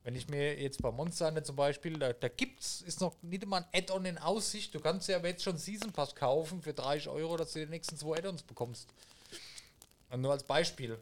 Wenn 0.09 0.15
ich 0.15 0.27
mir 0.27 0.59
jetzt 0.59 0.81
bei 0.81 0.91
Monster 0.91 1.45
zum 1.45 1.55
Beispiel, 1.55 1.99
da, 1.99 2.15
da 2.15 2.29
gibt's, 2.29 2.81
ist 2.81 3.03
noch 3.03 3.15
nicht 3.21 3.45
mal 3.45 3.59
ein 3.59 3.67
Add-on 3.75 4.07
in 4.07 4.17
Aussicht. 4.17 4.75
Du 4.75 4.81
kannst 4.81 5.07
ja 5.07 5.19
jetzt 5.19 5.43
schon 5.43 5.59
Season 5.59 5.93
Pass 5.93 6.15
kaufen 6.15 6.63
für 6.63 6.73
30 6.73 7.11
Euro, 7.11 7.37
dass 7.37 7.53
du 7.53 7.59
die 7.59 7.67
nächsten 7.67 7.99
zwei 7.99 8.17
Add-ons 8.17 8.43
bekommst. 8.43 8.89
Und 10.09 10.23
nur 10.23 10.33
als 10.33 10.45
Beispiel. 10.45 10.99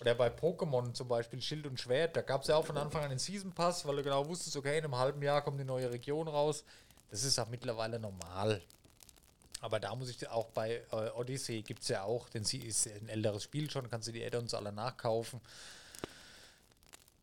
Oder 0.00 0.14
bei 0.14 0.28
Pokémon 0.28 0.94
zum 0.94 1.08
Beispiel 1.08 1.42
Schild 1.42 1.66
und 1.66 1.78
Schwert, 1.78 2.16
da 2.16 2.22
gab 2.22 2.40
es 2.40 2.48
ja 2.48 2.56
auch 2.56 2.64
von 2.64 2.78
Anfang 2.78 3.02
an 3.02 3.10
den 3.10 3.18
Season 3.18 3.52
Pass, 3.52 3.84
weil 3.84 3.96
du 3.96 4.02
genau 4.02 4.26
wusstest, 4.26 4.56
okay, 4.56 4.78
in 4.78 4.84
einem 4.84 4.96
halben 4.96 5.20
Jahr 5.20 5.42
kommt 5.42 5.60
die 5.60 5.64
neue 5.64 5.90
Region 5.90 6.26
raus. 6.26 6.64
Das 7.10 7.24
ist 7.24 7.38
auch 7.38 7.48
mittlerweile 7.48 7.98
normal. 7.98 8.62
Aber 9.60 9.78
da 9.78 9.94
muss 9.94 10.08
ich 10.08 10.26
auch 10.30 10.48
bei 10.52 10.80
äh, 10.90 11.10
Odyssey 11.10 11.60
gibt 11.60 11.82
es 11.82 11.88
ja 11.88 12.04
auch, 12.04 12.30
denn 12.30 12.44
sie 12.44 12.60
ist 12.60 12.86
ein 12.86 13.10
älteres 13.10 13.42
Spiel 13.42 13.70
schon, 13.70 13.90
kannst 13.90 14.08
du 14.08 14.12
die 14.12 14.24
Add-ons 14.24 14.54
alle 14.54 14.72
nachkaufen. 14.72 15.38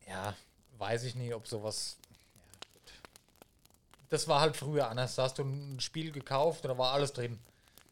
Ja, 0.06 0.36
weiß 0.80 1.04
ich 1.04 1.14
nicht, 1.14 1.34
ob 1.34 1.46
sowas. 1.46 1.96
Ja. 2.02 2.10
Das 4.08 4.26
war 4.26 4.40
halt 4.40 4.56
früher 4.56 4.88
anders. 4.88 5.14
Da 5.14 5.24
hast 5.24 5.38
du 5.38 5.44
ein 5.44 5.78
Spiel 5.80 6.10
gekauft 6.10 6.64
und 6.64 6.70
da 6.70 6.78
war 6.78 6.92
alles 6.92 7.12
drin. 7.12 7.38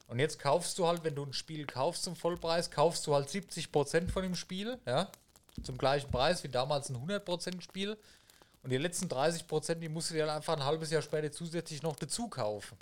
Und 0.09 0.19
jetzt 0.19 0.39
kaufst 0.39 0.79
du 0.79 0.87
halt, 0.87 1.05
wenn 1.05 1.15
du 1.15 1.25
ein 1.25 1.33
Spiel 1.35 1.67
kaufst 1.67 2.03
zum 2.05 2.17
Vollpreis, 2.17 2.71
kaufst 2.71 3.07
du 3.07 3.15
halt 3.15 3.29
70% 3.29 4.11
von 4.11 4.23
dem 4.23 4.35
Spiel, 4.35 4.79
ja. 4.87 5.09
zum 5.63 5.77
gleichen 5.77 6.11
Preis 6.11 6.43
wie 6.43 6.49
damals 6.49 6.89
ein 6.89 6.97
100% 6.97 7.61
Spiel. 7.61 7.97
Und 8.63 8.71
die 8.71 8.79
letzten 8.79 9.07
30%, 9.07 9.75
die 9.75 9.89
musst 9.89 10.11
du 10.11 10.15
dir 10.15 10.27
dann 10.27 10.37
einfach 10.37 10.57
ein 10.57 10.65
halbes 10.65 10.91
Jahr 10.91 11.03
später 11.03 11.31
zusätzlich 11.31 11.83
noch 11.83 11.95
dazu 11.95 12.27
kaufen. 12.29 12.77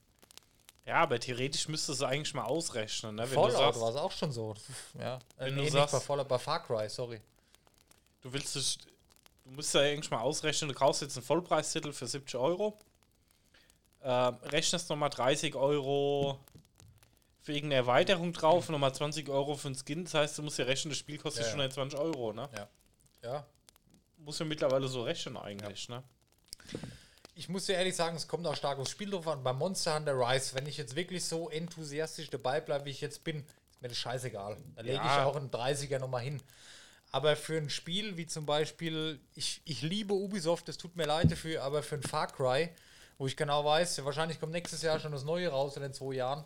Ja, 0.86 1.02
aber 1.02 1.18
theoretisch 1.18 1.66
müsstest 1.66 2.00
du 2.00 2.04
eigentlich 2.06 2.32
mal 2.32 2.44
ausrechnen, 2.44 3.16
ne? 3.16 3.22
Wenn 3.22 3.34
Fallout 3.34 3.52
du 3.54 3.56
sagst, 3.56 3.80
war 3.80 3.90
es 3.90 3.96
auch 3.96 4.12
schon 4.12 4.30
so. 4.30 4.54
Ja, 4.98 5.18
Wenn 5.36 5.50
nee, 5.50 5.56
du 5.56 5.60
nicht 5.64 5.72
sagst- 5.72 5.92
bei 5.92 6.00
Fallout, 6.00 6.28
bei 6.28 6.38
Far 6.38 6.64
Cry, 6.64 6.88
sorry. 6.88 7.20
du 8.22 8.32
willst 8.32 8.54
es, 8.54 8.78
du 9.46 9.52
musst 9.52 9.74
ja 9.74 9.80
eigentlich 9.80 10.10
mal 10.10 10.20
ausrechnen, 10.20 10.68
du 10.68 10.74
kaufst 10.74 11.02
jetzt 11.02 11.16
einen 11.16 11.24
Vollpreistitel 11.24 11.92
für 11.92 12.06
70 12.06 12.36
Euro, 12.36 12.78
ähm, 14.02 14.36
rechnest 14.44 14.88
nochmal 14.90 15.10
30 15.10 15.54
Euro 15.54 16.38
für 17.42 17.52
irgendeine 17.52 17.76
Erweiterung 17.80 18.32
drauf, 18.32 18.68
nochmal 18.68 18.94
20 18.94 19.28
Euro 19.28 19.56
für 19.56 19.68
einen 19.68 19.76
Skin, 19.76 20.04
das 20.04 20.14
heißt, 20.14 20.38
du 20.38 20.42
musst 20.42 20.58
ja 20.58 20.64
rechnen, 20.64 20.90
das 20.90 20.98
Spiel 20.98 21.18
kostet 21.18 21.42
Ja, 21.42 21.48
ja. 21.48 21.52
120 21.54 21.98
Euro, 21.98 22.32
ne? 22.32 22.48
Ja. 22.54 22.68
Ja, 23.22 23.46
Muss 24.18 24.38
ja 24.38 24.44
mittlerweile 24.44 24.88
so 24.88 25.02
rechnen 25.02 25.36
eigentlich, 25.36 25.88
ne? 25.88 26.02
Ich 27.34 27.48
muss 27.48 27.66
dir 27.66 27.74
ehrlich 27.74 27.94
sagen, 27.94 28.16
es 28.16 28.26
kommt 28.28 28.46
auch 28.46 28.56
stark 28.56 28.78
aufs 28.78 28.90
Spiel 28.90 29.10
drauf 29.10 29.26
an. 29.28 29.42
Bei 29.42 29.52
Monster 29.52 29.94
Hunter 29.94 30.14
Rise, 30.18 30.54
wenn 30.54 30.66
ich 30.66 30.76
jetzt 30.76 30.96
wirklich 30.96 31.24
so 31.24 31.50
enthusiastisch 31.50 32.30
dabei 32.30 32.60
bleibe, 32.60 32.86
wie 32.86 32.90
ich 32.90 33.00
jetzt 33.00 33.24
bin, 33.24 33.44
ist 33.70 33.82
mir 33.82 33.88
das 33.88 33.98
scheißegal. 33.98 34.56
Da 34.74 34.82
lege 34.82 34.96
ich 34.96 35.02
Ja. 35.04 35.26
auch 35.26 35.36
einen 35.36 35.50
30er 35.50 35.98
nochmal 35.98 36.22
hin. 36.22 36.40
Aber 37.12 37.36
für 37.36 37.56
ein 37.56 37.70
Spiel 37.70 38.16
wie 38.16 38.26
zum 38.26 38.46
Beispiel, 38.46 39.20
ich, 39.34 39.62
ich 39.64 39.82
liebe 39.82 40.12
Ubisoft, 40.12 40.68
es 40.68 40.76
tut 40.76 40.96
mir 40.96 41.06
leid 41.06 41.30
dafür, 41.30 41.62
aber 41.62 41.82
für 41.82 41.94
ein 41.96 42.02
Far 42.02 42.26
Cry, 42.26 42.70
wo 43.18 43.26
ich 43.26 43.36
genau 43.36 43.64
weiß, 43.64 44.04
wahrscheinlich 44.04 44.38
kommt 44.40 44.52
nächstes 44.52 44.82
Jahr 44.82 45.00
schon 45.00 45.12
das 45.12 45.24
Neue 45.24 45.48
raus 45.48 45.76
in 45.76 45.82
den 45.82 45.94
zwei 45.94 46.14
Jahren, 46.14 46.44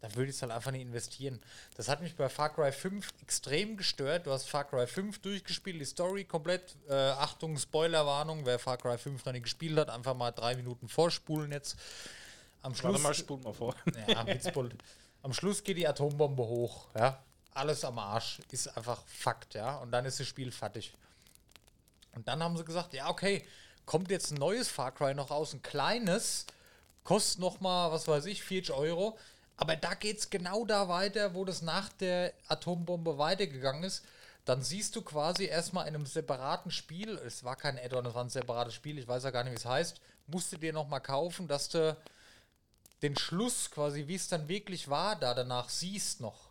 da 0.00 0.14
würde 0.14 0.30
ich 0.30 0.36
es 0.36 0.42
halt 0.42 0.52
einfach 0.52 0.70
nicht 0.70 0.82
investieren. 0.82 1.40
Das 1.76 1.88
hat 1.88 2.02
mich 2.02 2.14
bei 2.14 2.28
Far 2.28 2.54
Cry 2.54 2.70
5 2.70 3.08
extrem 3.22 3.76
gestört. 3.76 4.26
Du 4.26 4.30
hast 4.30 4.48
Far 4.48 4.64
Cry 4.64 4.86
5 4.86 5.18
durchgespielt, 5.20 5.80
die 5.80 5.84
Story 5.86 6.24
komplett. 6.24 6.76
Äh, 6.88 6.94
Achtung, 6.94 7.56
Spoilerwarnung, 7.56 8.44
wer 8.44 8.58
Far 8.58 8.76
Cry 8.76 8.98
5 8.98 9.24
noch 9.24 9.32
nicht 9.32 9.44
gespielt 9.44 9.78
hat, 9.78 9.88
einfach 9.90 10.14
mal 10.14 10.30
drei 10.30 10.54
Minuten 10.54 10.88
vorspulen 10.88 11.50
jetzt. 11.50 11.76
Am 12.62 12.72
Warte 12.72 12.78
Schluss, 12.78 13.02
mal, 13.02 13.14
spult 13.14 13.44
mal 13.44 13.54
vor. 13.54 13.74
ja. 14.08 14.24
Am 15.22 15.32
Schluss 15.32 15.64
geht 15.64 15.76
die 15.76 15.88
Atombombe 15.88 16.44
hoch, 16.44 16.88
ja. 16.94 17.20
Alles 17.56 17.84
am 17.84 17.98
Arsch. 17.98 18.40
Ist 18.50 18.76
einfach 18.76 19.02
Fakt, 19.06 19.54
ja. 19.54 19.76
Und 19.78 19.90
dann 19.92 20.04
ist 20.04 20.20
das 20.20 20.26
Spiel 20.26 20.52
fertig. 20.52 20.92
Und 22.14 22.28
dann 22.28 22.42
haben 22.42 22.56
sie 22.56 22.64
gesagt, 22.64 22.94
ja, 22.94 23.08
okay, 23.08 23.46
kommt 23.84 24.10
jetzt 24.10 24.32
ein 24.32 24.38
neues 24.38 24.68
Far 24.68 24.92
Cry 24.92 25.14
noch 25.14 25.30
aus, 25.30 25.52
ein 25.52 25.62
kleines, 25.62 26.46
kostet 27.04 27.40
noch 27.40 27.60
mal, 27.60 27.92
was 27.92 28.08
weiß 28.08 28.26
ich, 28.26 28.42
40 28.42 28.74
Euro. 28.74 29.18
Aber 29.56 29.76
da 29.76 29.94
geht 29.94 30.18
es 30.18 30.30
genau 30.30 30.64
da 30.64 30.88
weiter, 30.88 31.34
wo 31.34 31.44
das 31.44 31.62
nach 31.62 31.88
der 31.90 32.32
Atombombe 32.48 33.16
weitergegangen 33.18 33.84
ist. 33.84 34.04
Dann 34.44 34.62
siehst 34.62 34.94
du 34.94 35.02
quasi 35.02 35.46
erstmal 35.46 35.88
in 35.88 35.94
einem 35.94 36.06
separaten 36.06 36.70
Spiel, 36.70 37.16
es 37.18 37.42
war 37.42 37.56
kein 37.56 37.78
Add-on, 37.78 38.06
es 38.06 38.14
war 38.14 38.24
ein 38.24 38.30
separates 38.30 38.74
Spiel, 38.74 38.98
ich 38.98 39.08
weiß 39.08 39.24
ja 39.24 39.30
gar 39.30 39.42
nicht, 39.42 39.54
wie 39.54 39.56
es 39.56 39.64
heißt, 39.64 40.00
musst 40.28 40.52
du 40.52 40.56
dir 40.56 40.72
noch 40.72 40.88
mal 40.88 41.00
kaufen, 41.00 41.48
dass 41.48 41.68
du 41.68 41.96
den 43.02 43.16
Schluss 43.16 43.70
quasi, 43.70 44.06
wie 44.06 44.14
es 44.14 44.28
dann 44.28 44.48
wirklich 44.48 44.88
war, 44.88 45.16
da 45.16 45.34
danach 45.34 45.68
siehst 45.68 46.20
noch. 46.20 46.45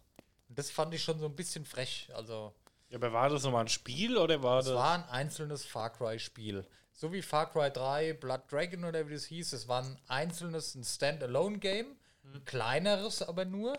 Und 0.48 0.58
das 0.60 0.72
fand 0.72 0.94
ich 0.94 1.04
schon 1.04 1.20
so 1.20 1.26
ein 1.26 1.36
bisschen 1.36 1.66
frech. 1.66 2.10
Also, 2.14 2.54
Ja, 2.90 2.98
aber 2.98 3.12
war 3.14 3.30
das 3.30 3.44
nochmal 3.44 3.66
ein 3.66 3.68
Spiel 3.68 4.18
oder 4.18 4.42
war 4.44 4.60
es 4.60 4.66
das. 4.66 4.76
war 4.76 4.94
ein 4.94 5.10
einzelnes 5.10 5.66
Far 5.66 5.92
Cry-Spiel. 5.92 6.66
So 6.94 7.12
wie 7.12 7.22
Far 7.22 7.52
Cry 7.52 7.72
3, 7.72 8.14
Blood 8.14 8.50
Dragon 8.50 8.86
oder 8.86 9.08
wie 9.10 9.14
das 9.14 9.26
hieß, 9.26 9.52
es 9.52 9.68
war 9.68 9.84
ein 9.84 10.00
einzelnes, 10.08 10.76
ein 10.76 10.84
Standalone-Game, 10.84 11.98
ein 12.24 12.46
kleineres 12.46 13.22
aber 13.22 13.44
nur, 13.44 13.78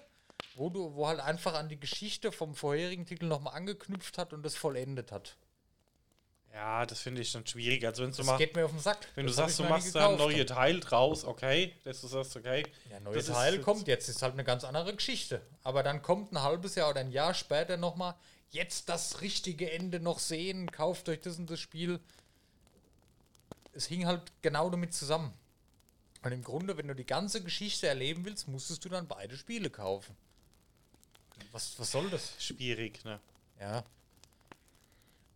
wo 0.55 0.68
du, 0.68 0.94
wo 0.94 1.06
halt 1.06 1.20
einfach 1.20 1.55
an 1.55 1.68
die 1.70 1.80
Geschichte 1.80 2.30
vom 2.30 2.55
vorherigen 2.55 3.06
Titel 3.06 3.26
nochmal 3.26 3.55
angeknüpft 3.55 4.18
hat 4.18 4.34
und 4.34 4.43
das 4.43 4.55
vollendet 4.55 5.12
hat. 5.12 5.36
Ja, 6.57 6.87
das 6.87 7.01
finde 7.01 7.20
ich 7.20 7.31
dann 7.31 7.47
schwierig. 7.47 7.85
Also, 7.85 8.03
wenn 8.03 8.11
du, 8.12 8.16
Das 8.16 8.24
mal, 8.24 8.39
geht 8.39 8.57
mir 8.57 8.65
auf 8.65 8.70
den 8.70 8.81
Sack. 8.81 9.07
wenn 9.15 9.27
du 9.27 9.31
Das 9.31 9.39
hab 9.39 9.51
sagst, 9.51 9.59
du 9.59 9.65
machst 9.65 9.95
da 9.95 10.09
ein 10.09 10.16
neues 10.16 10.47
Teil 10.47 10.81
draus, 10.81 11.27
okay, 11.27 11.74
dass 11.85 12.01
du 12.01 12.07
sagst, 12.07 12.35
okay. 12.35 12.65
Ja, 12.91 12.99
neue 12.99 13.15
das 13.15 13.28
ist 13.28 13.35
Teil 13.35 13.61
kommt 13.61 13.87
jetzt, 13.87 14.09
ist 14.09 14.23
halt 14.23 14.33
eine 14.33 14.43
ganz 14.43 14.65
andere 14.65 14.97
Geschichte. 14.97 15.43
Aber 15.65 15.83
dann 15.83 16.01
kommt 16.01 16.33
ein 16.33 16.41
halbes 16.41 16.74
Jahr 16.74 16.89
oder 16.89 17.01
ein 17.01 17.12
Jahr 17.12 17.35
später 17.35 17.77
nochmal, 17.77 18.15
jetzt 18.49 18.89
das 18.89 19.20
richtige 19.20 19.70
Ende 19.70 20.01
noch 20.01 20.19
sehen, 20.19 20.73
kauft 20.73 21.11
euch 21.11 21.20
das 21.20 21.37
und 21.37 21.51
das 21.51 21.61
Spiel. 21.61 22.01
Es 23.74 23.85
hing 23.85 24.07
halt 24.07 24.23
genau 24.41 24.70
damit 24.70 24.95
zusammen. 24.95 25.35
Und 26.23 26.33
im 26.33 26.43
Grunde, 26.43 26.78
wenn 26.78 26.89
du 26.89 26.95
die 26.95 27.05
ganze 27.05 27.43
Geschichte 27.43 27.87
erleben 27.87 28.24
willst, 28.24 28.49
musstest 28.49 28.83
du 28.83 28.89
dann 28.89 29.07
beide 29.07 29.37
Spiele 29.37 29.69
kaufen. 29.69 30.16
Was, 31.53 31.78
was 31.78 31.91
soll 31.91 32.09
das? 32.09 32.33
Schwierig, 32.39 33.05
ne? 33.05 33.20
Ja. 33.61 33.85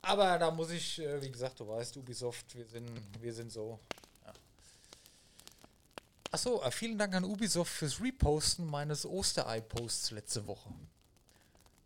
Aber 0.03 0.39
da 0.39 0.51
muss 0.51 0.71
ich, 0.71 0.99
äh, 0.99 1.21
wie 1.23 1.31
gesagt, 1.31 1.61
du 1.61 1.69
weißt, 1.69 1.97
Ubisoft, 1.97 2.55
wir 2.55 2.67
sind, 2.67 2.89
wir 3.21 3.33
sind 3.33 3.53
so. 3.53 3.79
Ja. 4.25 4.33
Achso, 6.33 6.63
äh, 6.63 6.71
vielen 6.71 6.99
Dank 6.99 7.15
an 7.15 7.25
Ubisoft 7.25 7.73
fürs 7.73 8.01
Reposten 8.01 8.67
meines 8.67 9.05
Osterei-Posts 9.05 10.13
letzte 10.13 10.47
Woche. 10.47 10.71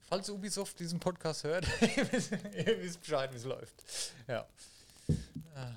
Falls 0.09 0.31
Ubisoft 0.31 0.79
diesen 0.79 1.01
Podcast 1.01 1.45
hört, 1.45 1.67
ihr 1.97 2.13
wisst 2.13 2.33
ihr 2.33 2.81
wisst 2.81 3.01
Bescheid, 3.01 3.33
wie 3.33 3.37
es 3.37 3.45
läuft. 3.45 3.75
Ja. 4.29 4.47
Äh, 5.09 5.73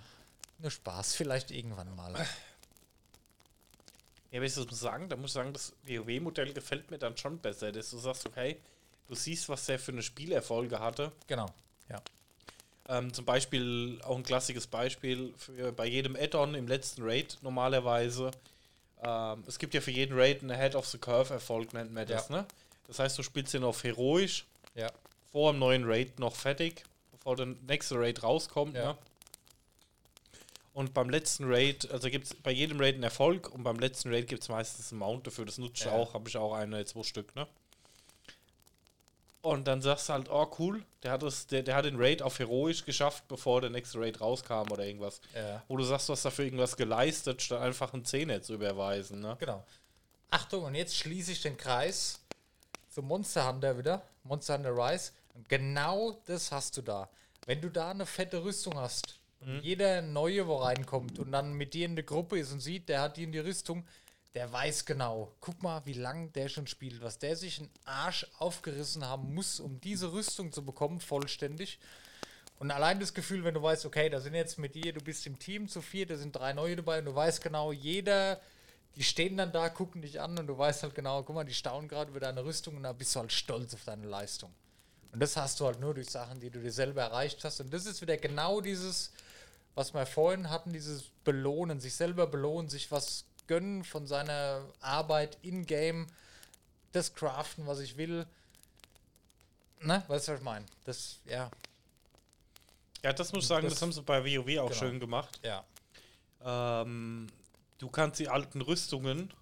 nur 0.59 0.71
Spaß, 0.71 1.15
vielleicht 1.15 1.49
irgendwann 1.51 1.95
mal. 1.95 2.13
Ja, 4.31 4.41
willst 4.41 4.57
du 4.57 4.65
das 4.65 4.79
sagen? 4.79 5.09
Da 5.09 5.15
muss 5.15 5.31
ich 5.31 5.33
sagen, 5.33 5.53
das 5.53 5.73
WoW-Modell 5.83 6.53
gefällt 6.53 6.91
mir 6.91 6.97
dann 6.97 7.17
schon 7.17 7.39
besser, 7.39 7.71
dass 7.71 7.89
du 7.89 7.97
sagst, 7.97 8.25
okay, 8.25 8.61
du 9.07 9.15
siehst, 9.15 9.47
was 9.49 9.65
der 9.65 9.79
für 9.79 9.91
eine 9.91 10.03
Spielerfolge 10.03 10.79
hatte. 10.79 11.11
Genau. 11.27 11.47
Ja. 11.89 12.01
Ähm, 12.89 13.13
zum 13.13 13.25
Beispiel, 13.25 13.99
auch 14.03 14.15
ein 14.15 14.23
klassisches 14.23 14.65
Beispiel, 14.67 15.33
für, 15.37 15.71
bei 15.73 15.85
jedem 15.85 16.15
Add-on 16.15 16.55
im 16.55 16.67
letzten 16.67 17.03
Raid 17.03 17.37
normalerweise. 17.41 18.31
Ähm, 19.03 19.43
es 19.45 19.59
gibt 19.59 19.73
ja 19.73 19.81
für 19.81 19.91
jeden 19.91 20.17
Raid 20.17 20.41
einen 20.41 20.57
Head 20.57 20.73
of 20.75 20.87
the 20.87 20.97
Curve-Erfolg, 20.97 21.73
nennt 21.73 21.91
man 21.93 22.07
das, 22.07 22.29
Ja. 22.29 22.37
ne? 22.37 22.45
Das 22.87 22.99
heißt, 22.99 23.17
du 23.17 23.23
spielst 23.23 23.53
den 23.53 23.63
auf 23.65 23.83
heroisch, 23.83 24.45
Ja. 24.73 24.89
vor 25.31 25.51
dem 25.51 25.59
neuen 25.59 25.83
Raid 25.85 26.17
noch 26.19 26.35
fertig, 26.35 26.83
bevor 27.11 27.35
der 27.35 27.47
nächste 27.67 27.95
Raid 27.99 28.23
rauskommt, 28.23 28.75
Ja. 28.75 28.93
ne? 28.93 28.97
Und 30.73 30.93
beim 30.93 31.09
letzten 31.09 31.45
Raid, 31.51 31.89
also 31.91 32.07
gibt 32.09 32.25
es 32.27 32.33
bei 32.35 32.51
jedem 32.51 32.79
Raid 32.79 32.93
einen 32.95 33.03
Erfolg 33.03 33.49
und 33.53 33.63
beim 33.63 33.79
letzten 33.79 34.13
Raid 34.13 34.27
gibt 34.27 34.43
es 34.43 34.49
meistens 34.49 34.91
einen 34.91 34.99
Mount 34.99 35.25
dafür. 35.25 35.43
Das 35.45 35.57
nutze 35.57 35.85
ich 35.85 35.89
auch, 35.89 36.13
habe 36.13 36.29
ich 36.29 36.37
auch 36.37 36.53
ein 36.53 36.71
oder 36.71 36.85
zwei 36.85 37.01
Stück, 37.03 37.35
ne? 37.35 37.47
Und 39.47 39.65
dann 39.67 39.81
sagst 39.81 40.09
du 40.09 40.13
halt, 40.13 40.29
oh 40.29 40.47
cool, 40.59 40.83
der 41.03 41.11
hat, 41.11 41.23
das, 41.23 41.47
der, 41.47 41.63
der 41.63 41.75
hat 41.75 41.85
den 41.85 41.95
Raid 41.97 42.21
auf 42.21 42.39
heroisch 42.39 42.85
geschafft, 42.85 43.27
bevor 43.27 43.61
der 43.61 43.69
nächste 43.69 43.99
Raid 43.99 44.19
rauskam 44.21 44.71
oder 44.71 44.85
irgendwas. 44.85 45.21
Ja. 45.33 45.63
Wo 45.67 45.77
du 45.77 45.83
sagst, 45.83 46.09
du 46.09 46.13
hast 46.13 46.25
dafür 46.25 46.45
irgendwas 46.45 46.75
geleistet, 46.75 47.41
statt 47.41 47.61
einfach 47.61 47.93
einen 47.93 48.05
Zehner 48.05 48.41
zu 48.41 48.53
überweisen, 48.53 49.19
ne? 49.21 49.35
Genau. 49.39 49.63
Achtung, 50.29 50.65
und 50.65 50.75
jetzt 50.75 50.95
schließe 50.95 51.31
ich 51.31 51.41
den 51.41 51.55
Kreis 51.55 52.19
zum 52.89 53.05
Monster 53.05 53.47
Hunter 53.47 53.77
wieder. 53.77 54.01
Monster 54.23 54.55
Hunter 54.55 54.75
Rise. 54.75 55.11
Und 55.33 55.47
genau 55.47 56.19
das 56.25 56.51
hast 56.51 56.75
du 56.77 56.81
da. 56.81 57.09
Wenn 57.45 57.61
du 57.61 57.69
da 57.69 57.91
eine 57.91 58.05
fette 58.05 58.43
Rüstung 58.43 58.77
hast, 58.77 59.19
und 59.39 59.61
jeder 59.61 60.01
Neue, 60.01 60.47
wo 60.47 60.57
reinkommt 60.57 61.19
und 61.19 61.31
dann 61.31 61.53
mit 61.53 61.73
dir 61.73 61.85
in 61.85 61.95
der 61.95 62.03
Gruppe 62.03 62.39
ist 62.39 62.51
und 62.51 62.59
sieht, 62.59 62.89
der 62.89 63.01
hat 63.01 63.17
die 63.17 63.23
in 63.23 63.31
die 63.31 63.39
Rüstung, 63.39 63.85
der 64.37 64.53
weiß 64.53 64.85
genau. 64.85 65.33
Guck 65.41 65.63
mal, 65.63 65.83
wie 65.87 65.93
lange 65.93 66.27
der 66.27 66.47
schon 66.47 66.67
spielt, 66.67 67.01
was 67.01 67.17
der 67.17 67.35
sich 67.35 67.57
einen 67.57 67.71
Arsch 67.85 68.27
aufgerissen 68.37 69.03
haben 69.03 69.33
muss, 69.33 69.59
um 69.59 69.81
diese 69.81 70.13
Rüstung 70.13 70.51
zu 70.51 70.63
bekommen, 70.63 70.99
vollständig. 70.99 71.79
Und 72.59 72.69
allein 72.69 72.99
das 72.99 73.15
Gefühl, 73.15 73.43
wenn 73.43 73.55
du 73.55 73.63
weißt, 73.63 73.87
okay, 73.87 74.11
da 74.11 74.19
sind 74.19 74.35
jetzt 74.35 74.59
mit 74.59 74.75
dir, 74.75 74.93
du 74.93 75.01
bist 75.01 75.25
im 75.25 75.39
Team 75.39 75.67
zu 75.67 75.81
vier, 75.81 76.05
da 76.05 76.17
sind 76.17 76.35
drei 76.35 76.53
neue 76.53 76.75
dabei 76.75 76.99
und 76.99 77.05
du 77.05 77.15
weißt 77.15 77.41
genau, 77.41 77.71
jeder, 77.71 78.39
die 78.95 79.01
stehen 79.01 79.37
dann 79.37 79.51
da, 79.51 79.69
gucken 79.69 80.03
dich 80.03 80.21
an 80.21 80.37
und 80.37 80.45
du 80.45 80.55
weißt 80.55 80.83
halt 80.83 80.93
genau, 80.93 81.23
guck 81.23 81.35
mal, 81.35 81.43
die 81.43 81.55
staunen 81.55 81.87
gerade 81.87 82.11
über 82.11 82.19
deine 82.19 82.45
Rüstung 82.45 82.77
und 82.77 82.83
da 82.83 82.93
bist 82.93 83.15
du 83.15 83.21
halt 83.21 83.33
stolz 83.33 83.73
auf 83.73 83.85
deine 83.85 84.05
Leistung. 84.05 84.53
Und 85.13 85.19
das 85.19 85.35
hast 85.35 85.59
du 85.59 85.65
halt 85.65 85.79
nur 85.79 85.95
durch 85.95 86.11
Sachen, 86.11 86.39
die 86.39 86.51
du 86.51 86.61
dir 86.61 86.71
selber 86.71 87.01
erreicht 87.01 87.43
hast. 87.43 87.59
Und 87.59 87.73
das 87.73 87.87
ist 87.87 88.01
wieder 88.01 88.17
genau 88.17 88.61
dieses, 88.61 89.11
was 89.73 89.95
wir 89.95 90.05
vorhin 90.05 90.51
hatten, 90.51 90.73
dieses 90.73 91.05
Belohnen, 91.23 91.79
sich 91.79 91.95
selber 91.95 92.27
belohnen, 92.27 92.69
sich 92.69 92.91
was 92.91 93.25
gönnen 93.47 93.83
von 93.83 94.05
seiner 94.07 94.65
Arbeit 94.81 95.37
in-game, 95.41 96.07
das 96.91 97.13
craften, 97.13 97.65
was 97.67 97.79
ich 97.79 97.97
will. 97.97 98.25
Ne? 99.81 100.03
Weißt 100.07 100.27
du, 100.27 100.31
was 100.33 100.39
ich 100.39 100.43
meine? 100.45 100.65
Das, 100.85 101.19
ja, 101.25 101.49
Ja, 103.03 103.13
das 103.13 103.31
muss 103.31 103.43
ich 103.43 103.47
sagen, 103.47 103.63
das, 103.65 103.73
Das- 103.75 103.81
haben 103.83 103.91
sie 103.93 104.01
bei 104.01 104.23
WoW 104.23 104.59
auch 104.59 104.69
genau. 104.69 104.79
schön 104.79 104.99
gemacht. 104.99 105.39
ja. 105.43 105.63
Ähm, 106.43 107.27
du 107.77 107.89
kannst 107.89 108.19
die 108.19 108.27
alten 108.29 108.61
Rüstungen, 108.61 109.33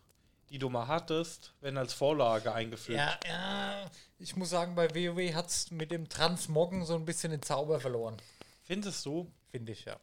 die 0.49 0.57
du 0.59 0.69
mal 0.69 0.87
hattest, 0.87 1.53
werden 1.61 1.77
als 1.77 1.93
Vorlage 1.93 2.53
eingefügt. 2.53 2.97
Ja, 2.97 3.17
ja, 3.27 3.89
ich 4.19 4.35
muss 4.35 4.49
sagen, 4.49 4.75
bei 4.75 4.89
WoW 4.93 5.33
hat 5.33 5.47
es 5.47 5.71
mit 5.71 5.91
dem 5.91 6.07
Transmoggen 6.09 6.85
so 6.85 6.95
ein 6.95 7.05
bisschen 7.05 7.31
den 7.31 7.41
Zauber 7.41 7.79
verloren. 7.79 8.17
Findest 8.63 9.05
du? 9.05 9.29
Finde 9.51 9.71
ich, 9.73 9.85
ja. 9.85 9.97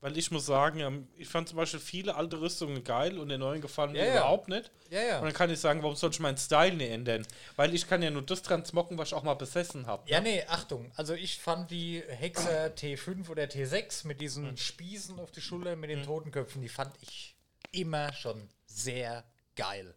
Weil 0.00 0.16
ich 0.16 0.30
muss 0.30 0.46
sagen, 0.46 0.78
ähm, 0.78 1.08
ich 1.16 1.28
fand 1.28 1.48
zum 1.48 1.56
Beispiel 1.56 1.80
viele 1.80 2.14
alte 2.14 2.40
Rüstungen 2.40 2.84
geil 2.84 3.18
und 3.18 3.30
den 3.30 3.40
neuen 3.40 3.60
gefallen 3.60 3.92
mir 3.92 4.04
ja. 4.04 4.12
überhaupt 4.12 4.48
nicht. 4.48 4.70
Ja, 4.90 5.00
ja. 5.00 5.18
Und 5.18 5.24
dann 5.24 5.32
kann 5.32 5.50
ich 5.50 5.58
sagen, 5.58 5.82
warum 5.82 5.96
soll 5.96 6.10
ich 6.10 6.20
meinen 6.20 6.36
Style 6.36 6.74
nicht 6.74 6.90
ändern? 6.90 7.26
Weil 7.56 7.74
ich 7.74 7.88
kann 7.88 8.00
ja 8.00 8.10
nur 8.10 8.22
das 8.22 8.42
transmocken, 8.42 8.96
was 8.96 9.08
ich 9.08 9.14
auch 9.14 9.24
mal 9.24 9.34
besessen 9.34 9.86
habe. 9.86 10.08
Ja, 10.08 10.20
nee, 10.20 10.44
Achtung. 10.46 10.92
Also 10.94 11.14
ich 11.14 11.38
fand 11.40 11.72
die 11.72 12.02
Hexer 12.06 12.68
T5 12.68 13.28
oder 13.28 13.44
T6 13.44 14.06
mit 14.06 14.20
diesen 14.20 14.56
Spießen 14.56 15.18
auf 15.18 15.32
die 15.32 15.40
Schulter 15.40 15.74
mit 15.74 15.90
den 15.90 16.04
Totenköpfen, 16.04 16.62
die 16.62 16.68
fand 16.68 16.94
ich 17.00 17.34
immer 17.72 18.12
schon 18.12 18.48
sehr 18.66 19.24
geil. 19.56 19.96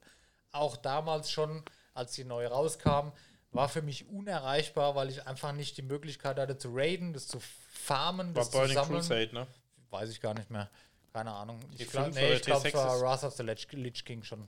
Auch 0.52 0.78
damals 0.78 1.32
schon, 1.32 1.64
als 1.94 2.14
die 2.14 2.23
neu 2.23 2.48
rauskam, 2.48 3.11
war 3.52 3.69
für 3.69 3.82
mich 3.82 4.10
unerreichbar, 4.10 4.95
weil 4.95 5.10
ich 5.10 5.28
einfach 5.28 5.52
nicht 5.52 5.78
die 5.78 5.82
Möglichkeit 5.82 6.40
hatte 6.40 6.57
zu 6.57 6.69
raiden, 6.73 7.14
das 7.14 7.28
zu 7.28 7.40
farmen, 7.40 8.36
War 8.36 8.41
das 8.41 8.52
zu 8.52 8.57
Burning 8.57 8.76
sammeln. 8.76 8.99
Crusade, 8.99 9.34
ne? 9.34 9.48
Weiß 9.91 10.09
ich 10.09 10.19
gar 10.19 10.34
nicht 10.34 10.49
mehr. 10.49 10.69
Keine 11.13 11.31
Ahnung. 11.31 11.59
Ich 11.77 11.88
T5 11.88 11.91
glaube, 11.91 12.11
nee, 12.11 12.34
ich 12.34 12.47
es 12.47 12.47
T6 12.47 12.73
war 12.73 13.01
Wrath 13.01 13.23
of 13.23 13.35
the 13.35 13.43
Lich, 13.43 14.05
King 14.05 14.23
schon. 14.23 14.47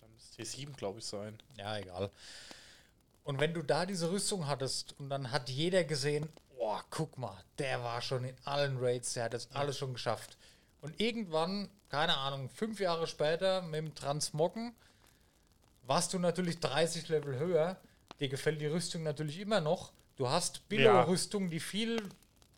Dann 0.00 0.12
muss 0.12 0.32
T7, 0.36 0.74
glaube 0.74 0.98
ich, 0.98 1.06
sein. 1.06 1.38
Ja, 1.56 1.78
egal. 1.78 2.10
Und 3.24 3.38
wenn 3.38 3.54
du 3.54 3.62
da 3.62 3.86
diese 3.86 4.10
Rüstung 4.10 4.46
hattest 4.46 4.98
und 4.98 5.08
dann 5.08 5.30
hat 5.30 5.48
jeder 5.48 5.84
gesehen, 5.84 6.28
boah, 6.58 6.84
guck 6.90 7.16
mal, 7.16 7.36
der 7.58 7.82
war 7.82 8.02
schon 8.02 8.24
in 8.24 8.36
allen 8.44 8.78
Raids, 8.78 9.14
der 9.14 9.24
hat 9.24 9.34
das 9.34 9.50
alles 9.52 9.78
schon 9.78 9.92
geschafft. 9.92 10.36
Und 10.80 11.00
irgendwann, 11.00 11.68
keine 11.88 12.16
Ahnung, 12.16 12.48
fünf 12.48 12.80
Jahre 12.80 13.06
später 13.06 13.62
mit 13.62 13.76
dem 13.76 13.94
Transmoggen, 13.94 14.74
warst 15.82 16.12
du 16.12 16.18
natürlich 16.18 16.58
30 16.60 17.08
Level 17.08 17.38
höher. 17.38 17.76
Dir 18.18 18.28
gefällt 18.28 18.60
die 18.60 18.66
Rüstung 18.66 19.02
natürlich 19.02 19.38
immer 19.38 19.60
noch. 19.60 19.92
Du 20.16 20.28
hast 20.28 20.68
Billo-Rüstung, 20.68 21.50
die 21.50 21.60
viel, 21.60 22.02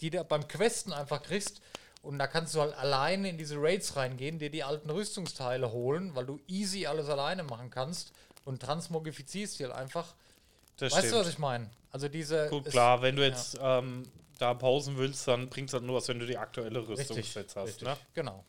die 0.01 0.11
du 0.11 0.25
beim 0.25 0.49
Questen 0.49 0.93
einfach 0.93 1.23
kriegst. 1.23 1.61
Und 2.03 2.19
da 2.19 2.27
kannst 2.27 2.55
du 2.55 2.61
halt 2.61 2.75
alleine 2.75 3.29
in 3.29 3.39
diese 3.39 3.57
Raids 3.59 3.95
reingehen, 3.97 4.39
dir 4.39 4.51
die 4.51 4.65
alten 4.65 4.91
Rüstungsteile 4.91 5.71
holen, 5.71 6.15
weil 6.15 6.27
du 6.27 6.41
easy 6.49 6.87
alles 6.87 7.09
alleine 7.09 7.45
machen 7.45 7.71
kannst 7.71 8.13
und 8.45 8.61
transmogifizierst 8.61 9.59
die 9.61 9.65
halt 9.65 9.75
einfach. 9.75 10.15
Das 10.79 10.93
weißt 10.93 11.13
du, 11.13 11.17
was 11.17 11.29
ich 11.29 11.39
meine? 11.39 11.71
Also 11.93 12.09
diese. 12.09 12.49
Gut, 12.49 12.65
klar, 12.67 13.03
wenn 13.03 13.15
du 13.15 13.25
jetzt 13.25 13.57
ähm, 13.61 14.03
da 14.39 14.53
pausen 14.55 14.97
willst, 14.97 15.29
dann 15.29 15.49
bringt 15.49 15.69
es 15.69 15.75
halt 15.75 15.85
nur 15.85 15.97
was, 15.97 16.09
wenn 16.09 16.19
du 16.19 16.27
die 16.27 16.37
aktuelle 16.39 16.81
Richtig, 16.81 17.11
Rüstungsset 17.11 17.55
hast. 17.55 17.69
richtig, 17.69 17.87
Ne? 17.87 17.97
genau. 18.15 18.45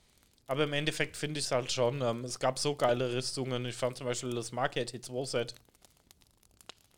Aber 0.48 0.64
im 0.64 0.74
Endeffekt 0.74 1.16
finde 1.16 1.40
ich 1.40 1.46
es 1.46 1.52
halt 1.52 1.72
schon, 1.72 2.02
ähm, 2.02 2.26
es 2.26 2.40
gab 2.40 2.58
so 2.58 2.76
geile 2.76 3.14
Rüstungen. 3.14 3.66
Ich 3.66 3.76
fand 3.76 3.98
zum 3.98 4.08
Beispiel 4.08 4.34
das 4.34 4.52
Market 4.52 4.92
T2 4.94 5.26
Set 5.26 5.56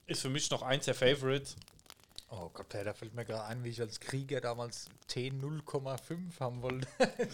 ist 0.08 0.22
für 0.22 0.30
mich 0.30 0.50
noch 0.52 0.62
eins 0.62 0.86
der 0.86 0.96
Favorites. 0.96 1.56
Oh 2.38 2.50
Gott, 2.54 2.68
da 2.74 2.94
fällt 2.94 3.14
mir 3.14 3.24
gerade 3.24 3.46
ein, 3.46 3.64
wie 3.64 3.70
ich 3.70 3.80
als 3.80 4.00
Krieger 4.00 4.42
damals 4.42 4.88
T0,5 5.10 6.40
haben 6.40 6.62
wollte. 6.62 6.88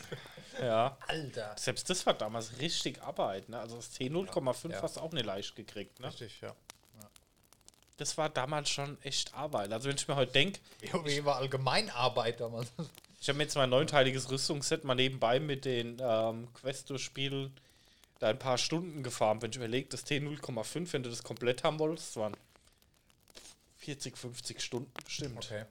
Ja. 0.61 0.97
Alter. 1.07 1.55
Selbst 1.57 1.89
das 1.89 2.05
war 2.05 2.13
damals 2.13 2.59
richtig 2.59 3.01
Arbeit, 3.01 3.47
ne? 3.47 3.57
Also 3.57 3.77
das 3.77 3.89
T0,5 3.95 4.69
Ja. 4.69 4.81
hast 4.81 4.97
du 4.97 4.99
auch 4.99 5.11
nicht 5.13 5.25
leicht 5.25 5.55
gekriegt, 5.55 5.99
ne? 6.01 6.07
Richtig, 6.07 6.41
ja. 6.41 6.53
Das 7.97 8.17
war 8.17 8.29
damals 8.29 8.69
schon 8.69 9.01
echt 9.01 9.33
Arbeit. 9.33 9.71
Also 9.71 9.87
wenn 9.87 9.95
ich 9.95 10.07
mir 10.07 10.15
heute 10.17 10.33
denke, 10.33 10.59
WoW 10.91 11.23
war 11.25 11.37
Allgemeinarbeit 11.37 12.41
damals. 12.41 12.71
ich 13.21 13.29
habe 13.29 13.37
mir 13.37 13.43
jetzt 13.43 13.55
mein 13.55 13.69
neunteiliges 13.69 14.29
Rüstungsset 14.29 14.83
mal 14.83 14.95
nebenbei 14.95 15.39
mit 15.39 15.65
den 15.65 15.97
ähm, 16.01 16.47
Quest-Spielen 16.53 17.55
da 18.19 18.27
ein 18.29 18.39
paar 18.39 18.57
Stunden 18.57 19.03
gefahren. 19.03 19.41
Wenn 19.41 19.51
ich 19.51 19.57
überlege, 19.57 19.87
das 19.89 20.05
T0,5, 20.05 20.93
wenn 20.93 21.03
du 21.03 21.09
das 21.09 21.23
komplett 21.23 21.63
haben 21.63 21.79
wolltest, 21.79 22.17
waren 22.17 22.35
40, 23.81 24.17
50 24.17 24.61
Stunden 24.61 24.91
bestimmt. 25.03 25.37
Okay. 25.45 25.65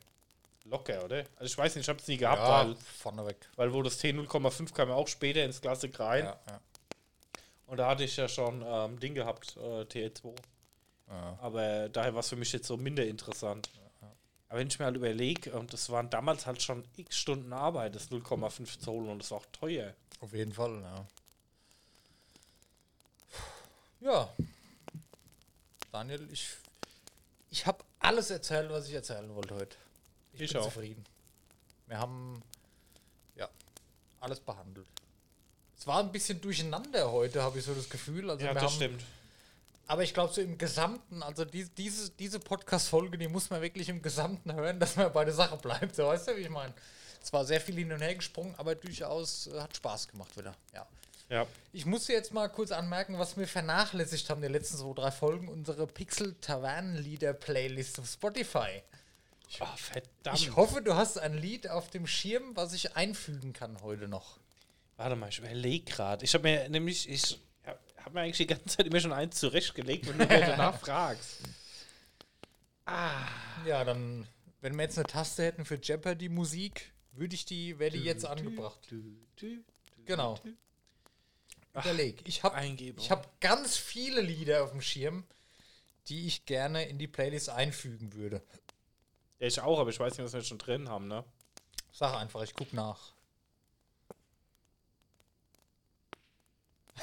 Locker, 0.65 1.05
oder? 1.05 1.25
Also 1.37 1.45
ich 1.47 1.57
weiß 1.59 1.75
nicht, 1.75 1.85
ich 1.85 1.89
habe 1.89 1.99
es 2.01 2.07
nie 2.07 2.17
gehabt, 2.19 2.43
Ja, 2.43 2.67
weil, 2.67 2.77
vorneweg. 2.77 3.49
weil 3.57 3.73
wo 3.73 3.83
das 3.83 3.99
T0,5 4.03 4.73
kam 4.75 4.89
ja 4.91 4.95
auch 4.95 5.09
später 5.09 5.45
ins 5.45 5.61
Klassik 5.61 5.99
rein. 5.99 6.25
Ja, 6.25 6.39
ja. 6.49 6.61
Und 7.67 7.77
da 7.79 7.89
hatte 7.89 8.05
ich 8.05 8.17
ja 8.17 8.29
schon 8.29 8.63
ähm, 8.67 8.99
Ding 9.01 9.15
gehabt, 9.15 9.57
äh, 9.57 9.83
T2. 9.85 10.35
Ja. 11.09 11.39
Aber 11.41 11.89
daher 11.89 12.13
war 12.15 12.21
es 12.21 12.29
für 12.29 12.37
mich 12.37 12.53
jetzt 12.53 12.67
so 12.67 12.77
minder 12.77 13.07
interessant. 13.07 13.71
Aber 14.49 14.59
wenn 14.59 14.67
ich 14.67 14.79
mir 14.81 14.85
halt 14.87 14.97
überlege, 14.97 15.51
ähm, 15.51 15.69
das 15.69 15.89
waren 15.91 16.11
damals 16.11 16.47
halt 16.47 16.61
schon 16.63 16.85
x 16.97 17.17
Stunden 17.17 17.53
Arbeit, 17.53 17.95
das 17.95 18.11
0,5 18.11 18.81
zu 18.81 18.91
holen 18.91 19.09
und 19.09 19.21
das 19.21 19.31
war 19.31 19.39
auch 19.39 19.47
teuer. 19.53 19.95
Auf 20.21 20.33
jeden 20.35 20.53
Fall, 20.53 20.83
ja. 20.83 21.07
Ja. 24.01 24.29
Daniel, 25.93 26.29
ich, 26.33 26.49
ich 27.51 27.67
habe 27.67 27.85
alles 28.01 28.31
erzählt, 28.31 28.71
was 28.71 28.89
ich 28.89 28.95
erzählen 28.95 29.33
wollte 29.35 29.55
heute. 29.55 29.77
Ich, 30.33 30.41
Ich 30.43 30.53
bin 30.53 30.61
auch. 30.61 30.65
zufrieden. 30.65 31.05
Wir 31.87 31.99
haben 31.99 32.43
ja 33.37 33.49
alles 34.21 34.41
behandelt. 34.41 34.87
Es 35.79 35.87
war 35.87 36.01
ein 36.01 36.13
bisschen 36.13 36.41
durcheinander 36.41 37.11
heute, 37.11 37.43
habe 37.43 37.59
ich 37.59 37.65
so 37.65 37.75
das 37.75 37.89
Gefühl. 37.89 38.31
Also 38.31 38.45
ja, 38.45 38.53
das 38.53 38.65
haben, 38.65 38.73
stimmt. 38.73 39.03
Aber 39.87 40.03
ich 40.03 40.15
glaube, 40.15 40.33
so 40.33 40.41
im 40.41 40.57
Gesamten, 40.59 41.23
also 41.23 41.45
die, 41.45 41.65
diese, 41.71 42.11
diese 42.11 42.39
Podcast-Folge, 42.39 43.19
die 43.19 43.29
muss 43.29 43.51
man 43.51 43.61
wirklich 43.63 43.89
im 43.89 44.03
Gesamten 44.03 44.53
hören, 44.53 44.79
dass 44.79 44.97
man 44.97 45.13
bei 45.13 45.25
der 45.25 45.35
Sache 45.35 45.57
bleibt. 45.57 45.97
So, 45.97 46.05
weißt 46.07 46.29
du, 46.29 46.37
wie 46.37 46.43
ich 46.43 46.51
meine? 46.51 46.73
Es 47.23 47.33
war 47.33 47.45
sehr 47.45 47.61
viel 47.61 47.75
hin 47.75 47.91
und 47.93 48.01
her 48.01 48.15
gesprungen, 48.15 48.55
aber 48.57 48.75
durchaus 48.75 49.49
äh, 49.49 49.61
hat 49.61 49.75
Spaß 49.77 50.09
gemacht 50.09 50.37
wieder. 50.37 50.55
Ja. 50.73 50.87
Ja. 51.31 51.47
Ich 51.73 51.87
muss 51.87 52.09
jetzt 52.09 52.33
mal 52.35 52.49
kurz 52.49 52.73
anmerken, 52.73 53.19
was 53.19 53.37
wir 53.37 53.47
vernachlässigt 53.47 54.29
haben, 54.29 54.43
die 54.43 54.49
letzten 54.49 54.77
zwei, 54.77 54.93
drei 54.95 55.11
Folgen, 55.13 55.49
unsere 55.49 55.87
Pixel 55.87 56.35
Tavernenlieder 56.41 57.33
Playlist 57.33 58.01
auf 58.01 58.09
Spotify. 58.09 58.83
Oh, 59.61 59.67
verdammt. 59.77 60.39
Ich 60.39 60.55
hoffe, 60.57 60.83
du 60.83 60.95
hast 60.95 61.19
ein 61.19 61.35
Lied 61.35 61.69
auf 61.69 61.89
dem 61.89 62.07
Schirm, 62.07 62.57
was 62.57 62.73
ich 62.73 62.97
einfügen 62.97 63.53
kann 63.53 63.81
heute 63.83 64.09
noch. 64.09 64.39
Warte 64.97 65.17
mal, 65.17 65.29
ich 65.29 65.39
überlege 65.39 65.85
gerade. 65.85 66.25
Ich 66.25 66.35
habe 66.35 66.43
mir 66.43 66.69
nämlich, 66.69 67.09
ich 67.09 67.41
habe 67.65 68.15
mir 68.15 68.21
eigentlich 68.23 68.37
die 68.37 68.47
ganze 68.47 68.77
Zeit 68.77 68.87
immer 68.87 69.01
schon 69.01 69.13
eins 69.13 69.39
zurechtgelegt, 69.39 70.09
wenn 70.09 70.19
du 70.19 70.27
mir 70.27 70.41
danach 70.41 70.79
fragst. 70.81 71.39
Ja, 73.67 73.85
dann, 73.85 74.27
wenn 74.61 74.75
wir 74.75 74.83
jetzt 74.83 74.99
eine 74.99 75.07
Taste 75.07 75.45
hätten 75.45 75.65
für 75.65 75.77
Jeopardy 75.81 76.29
Musik, 76.29 76.93
würde 77.13 77.35
ich 77.35 77.45
die, 77.45 77.79
wäre 77.79 77.93
die 77.93 78.03
jetzt 78.03 78.25
angebracht. 78.27 78.81
Genau. 80.05 80.39
Überleg. 81.75 82.23
Ich 82.27 82.43
habe 82.43 82.57
hab 82.61 83.41
ganz 83.41 83.77
viele 83.77 84.21
Lieder 84.21 84.65
auf 84.65 84.71
dem 84.73 84.81
Schirm, 84.83 85.25
die 86.09 86.27
ich 86.27 86.45
gerne 86.47 86.85
in 86.89 86.99
die 86.99 87.07
Playlist 87.07 87.49
einfügen 87.51 88.13
würde. 88.15 88.43
Ja, 89.39 89.47
ich 89.47 89.61
auch, 89.61 89.79
aber 89.79 89.91
ich 89.91 90.01
weiß 90.01 90.13
nicht, 90.19 90.25
was 90.25 90.33
wir 90.33 90.43
schon 90.43 90.59
drin 90.59 90.89
haben, 90.89 91.07
ne? 91.09 91.25
Sag 91.93 92.15
einfach, 92.17 92.43
ich 92.43 92.55
guck 92.55 92.73
nach. 92.73 93.13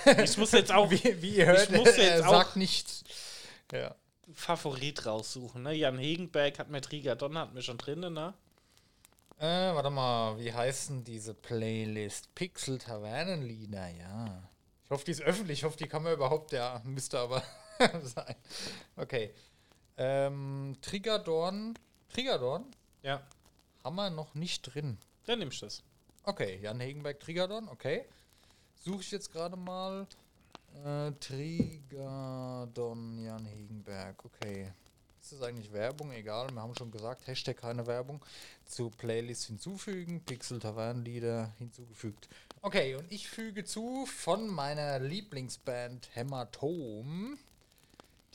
Ich 0.24 0.38
muss 0.38 0.52
jetzt 0.52 0.72
auch 0.72 0.90
Wie, 0.92 1.22
wie 1.22 1.38
ihr 1.38 1.48
hört, 1.48 1.70
Ich 1.70 1.76
muss 1.76 1.98
jetzt 1.98 2.24
auch- 2.24 2.32
sagt 2.32 2.56
nichts. 2.56 3.04
Ja. 3.72 3.96
Favorit 4.34 5.06
raussuchen, 5.06 5.64
ne? 5.64 5.74
Jan 5.74 5.98
Hegenberg 5.98 6.60
hat 6.60 6.70
mir 6.70 6.82
Trigadon, 6.82 7.38
hat 7.38 7.54
mir 7.54 7.62
schon 7.62 7.78
drin, 7.78 8.02
ne? 8.02 8.34
Äh, 9.40 9.74
warte 9.74 9.90
mal, 9.90 10.38
wie 10.40 10.52
heißen 10.54 11.04
diese 11.04 11.34
Playlist? 11.34 12.34
Pixel 12.36 12.78
Tavernenlieder, 12.78 13.88
ja. 13.90 14.50
Ich 14.88 14.92
hoffe, 14.92 15.04
die 15.04 15.12
ist 15.12 15.22
öffentlich. 15.22 15.60
Ich 15.60 15.64
hoffe, 15.66 15.76
die 15.78 15.88
kann 15.88 16.02
man 16.02 16.14
überhaupt, 16.14 16.54
ja, 16.54 16.82
müsste 16.86 17.20
aber 17.20 17.44
sein. 18.04 18.36
Okay. 18.96 19.34
Ähm, 19.98 20.78
Trigadorn. 20.82 21.78
Trigadorn 22.08 22.66
Ja, 23.04 23.22
haben 23.84 23.96
wir 23.98 24.10
noch 24.10 24.34
nicht 24.34 24.62
drin. 24.62 24.98
dann 25.26 25.40
nimmst 25.40 25.62
du 25.62 25.66
das. 25.66 25.84
Okay, 26.24 26.60
Jan 26.62 26.80
Hegenberg 26.80 27.20
Trigadon, 27.20 27.68
okay. 27.68 28.06
Suche 28.76 29.02
ich 29.02 29.12
jetzt 29.12 29.30
gerade 29.34 29.58
mal. 29.58 30.08
Äh, 30.86 31.12
Trigadon 31.20 33.18
Jan 33.20 33.46
Hegenberg, 33.46 34.24
okay. 34.24 34.72
Ist 35.22 35.34
das 35.34 35.42
eigentlich 35.42 35.74
Werbung? 35.74 36.14
Egal, 36.14 36.50
wir 36.52 36.62
haben 36.62 36.76
schon 36.76 36.92
gesagt, 36.92 37.28
Hashtag 37.28 37.58
keine 37.58 37.86
Werbung. 37.88 38.24
Zu 38.66 38.90
Playlist 38.90 39.48
hinzufügen, 39.48 40.22
Pixel 40.24 40.60
Tavernenlieder 40.60 41.54
hinzugefügt. 41.58 42.30
Okay, 42.68 42.96
und 42.96 43.10
ich 43.14 43.30
füge 43.30 43.64
zu 43.64 44.06
von 44.06 44.46
meiner 44.46 45.00
Lieblingsband 45.00 46.10
Hämatom. 46.16 47.40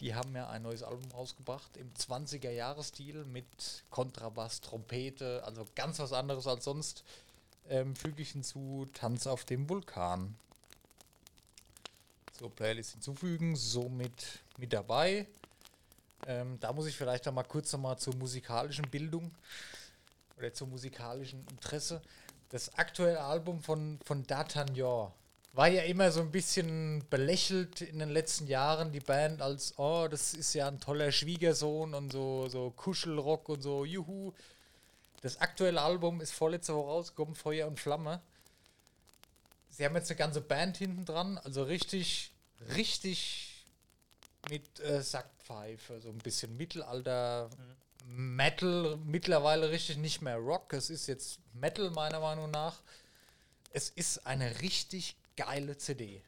Die 0.00 0.14
haben 0.14 0.34
ja 0.34 0.48
ein 0.48 0.62
neues 0.62 0.82
Album 0.82 1.10
rausgebracht 1.10 1.76
im 1.76 1.92
20er-Jahres-Stil 1.92 3.26
mit 3.26 3.44
Kontrabass, 3.90 4.62
Trompete, 4.62 5.42
also 5.44 5.66
ganz 5.74 5.98
was 5.98 6.14
anderes 6.14 6.46
als 6.46 6.64
sonst. 6.64 7.04
Ähm, 7.68 7.94
füge 7.94 8.22
ich 8.22 8.30
hinzu 8.30 8.86
Tanz 8.94 9.26
auf 9.26 9.44
dem 9.44 9.68
Vulkan. 9.68 10.34
Zur 12.32 12.50
Playlist 12.52 12.92
hinzufügen, 12.92 13.54
somit 13.54 14.38
mit 14.56 14.72
dabei. 14.72 15.26
Ähm, 16.26 16.58
da 16.58 16.72
muss 16.72 16.86
ich 16.86 16.96
vielleicht 16.96 17.26
noch 17.26 17.34
mal 17.34 17.44
kurz 17.44 17.70
noch 17.74 17.80
mal 17.80 17.98
zur 17.98 18.16
musikalischen 18.16 18.88
Bildung 18.88 19.30
oder 20.38 20.54
zum 20.54 20.70
musikalischen 20.70 21.46
Interesse. 21.50 22.00
Das 22.52 22.74
aktuelle 22.74 23.22
Album 23.22 23.62
von, 23.62 23.98
von 24.04 24.26
D'Artagnan 24.26 25.10
war 25.54 25.68
ja 25.68 25.84
immer 25.84 26.12
so 26.12 26.20
ein 26.20 26.30
bisschen 26.30 27.02
belächelt 27.08 27.80
in 27.80 27.98
den 27.98 28.10
letzten 28.10 28.46
Jahren, 28.46 28.92
die 28.92 29.00
Band, 29.00 29.40
als, 29.40 29.78
oh, 29.78 30.06
das 30.06 30.34
ist 30.34 30.52
ja 30.52 30.68
ein 30.68 30.78
toller 30.78 31.12
Schwiegersohn 31.12 31.94
und 31.94 32.12
so, 32.12 32.50
so 32.50 32.70
Kuschelrock 32.76 33.48
und 33.48 33.62
so, 33.62 33.86
juhu. 33.86 34.34
Das 35.22 35.40
aktuelle 35.40 35.80
Album 35.80 36.20
ist 36.20 36.32
vorletzte 36.32 36.74
Woche 36.74 36.88
rausgekommen, 36.88 37.34
Feuer 37.34 37.66
und 37.66 37.80
Flamme. 37.80 38.20
sie 39.70 39.86
haben 39.86 39.94
jetzt 39.94 40.10
eine 40.10 40.18
ganze 40.18 40.42
Band 40.42 40.76
hinten 40.76 41.06
dran, 41.06 41.38
also 41.38 41.62
richtig, 41.62 42.32
richtig 42.74 43.64
mit 44.50 44.78
äh, 44.80 45.00
Sackpfeife, 45.00 46.00
so 46.02 46.10
ein 46.10 46.18
bisschen 46.18 46.54
Mittelalter, 46.58 47.48
Metal, 48.06 48.98
mittlerweile 49.04 49.70
richtig 49.70 49.96
nicht 49.96 50.22
mehr 50.22 50.36
Rock, 50.36 50.72
es 50.72 50.90
ist 50.90 51.06
jetzt 51.06 51.38
Metal 51.54 51.90
meiner 51.90 52.20
Meinung 52.20 52.50
nach. 52.50 52.82
Es 53.70 53.88
ist 53.88 54.26
eine 54.26 54.60
richtig 54.60 55.16
geile 55.36 55.76
CD. 55.76 56.22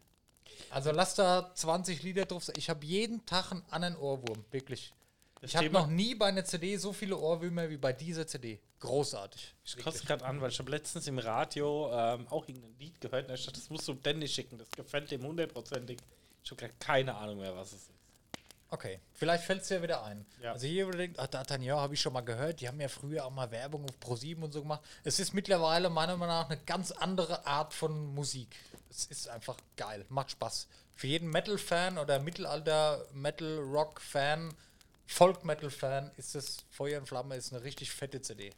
Also 0.71 0.91
lass 0.91 1.15
da 1.15 1.53
20 1.55 2.03
Lieder 2.03 2.25
drauf 2.25 2.45
sein. 2.45 2.57
Ich 2.59 2.71
habe 2.71 2.85
jeden 2.87 3.25
Tag 3.27 3.53
einen 3.53 3.65
anderen 3.71 3.97
Ohrwurm, 3.97 4.45
wirklich. 4.51 4.93
Das 5.41 5.51
Ich 5.51 5.57
habe 5.57 5.71
noch 5.71 5.87
nie 5.87 6.15
bei 6.15 6.27
einer 6.27 6.45
CD 6.45 6.77
so 6.77 6.93
viele 6.93 7.19
Ohrwürmer 7.19 7.69
wie 7.69 7.77
bei 7.77 7.93
dieser 7.93 8.27
CD. 8.27 8.61
Großartig. 8.81 9.55
Ich 9.65 9.77
kotze 9.77 10.05
gerade 10.05 10.25
an, 10.25 10.41
weil 10.41 10.51
ich 10.51 10.59
habe 10.59 10.71
letztens 10.71 11.07
im 11.07 11.19
Radio 11.19 11.91
ähm, 11.93 12.27
auch 12.29 12.49
irgendein 12.49 12.77
Lied 12.79 13.01
gehört 13.01 13.29
und 13.29 13.35
ich 13.35 13.45
dachte, 13.45 13.61
das 13.61 13.71
musst 13.71 13.87
du 13.89 13.95
Dennis 13.95 14.33
schicken, 14.33 14.59
das 14.59 14.71
gefällt 14.71 15.11
dem 15.11 15.23
hundertprozentig. 15.23 15.99
Ich 16.43 16.51
habe 16.51 16.71
keine 16.79 17.15
Ahnung 17.15 17.39
mehr, 17.39 17.55
was 17.57 17.69
es 17.73 17.83
ist. 17.83 17.91
Okay, 18.75 18.99
vielleicht 19.13 19.45
fällt 19.45 19.63
es 19.63 19.69
dir 19.69 19.81
wieder 19.83 20.03
ein. 20.03 20.27
Ja. 20.43 20.51
Also 20.51 20.67
hier, 20.67 20.89
ach, 21.19 21.29
D'Artagnan 21.29 21.77
habe 21.77 21.95
ich 21.95 22.01
schon 22.01 22.13
mal 22.13 22.23
gehört, 22.23 22.61
die 22.61 22.67
haben 22.67 22.81
ja 22.81 22.89
früher 22.89 23.25
auch 23.25 23.31
mal 23.31 23.53
Werbung 23.53 23.85
auf 23.85 23.93
Pro7 24.03 24.43
und 24.43 24.51
so 24.51 24.63
gemacht. 24.63 24.81
Es 25.05 25.21
ist 25.21 25.33
mittlerweile 25.33 25.91
meiner 25.91 26.17
Meinung 26.17 26.35
nach 26.35 26.51
eine 26.51 26.59
ganz 26.59 26.91
andere 26.91 27.47
Art 27.47 27.73
von 27.73 28.13
Musik. 28.17 28.57
Es 28.91 29.07
ist 29.07 29.29
einfach 29.29 29.57
geil, 29.77 30.05
macht 30.09 30.33
Spaß. 30.33 30.67
Für 30.97 31.07
jeden 31.07 31.31
Metal-Fan 31.31 31.99
oder 31.99 32.19
Mittelalter-Metal-Rock-Fan, 32.19 34.53
Folk-Metal-Fan 35.07 36.11
ist 36.17 36.35
das 36.35 36.57
Feuer 36.71 36.99
und 36.99 37.07
Flamme 37.07 37.37
ist 37.37 37.53
eine 37.53 37.63
richtig 37.63 37.93
fette 37.93 38.23
CD. 38.23 38.53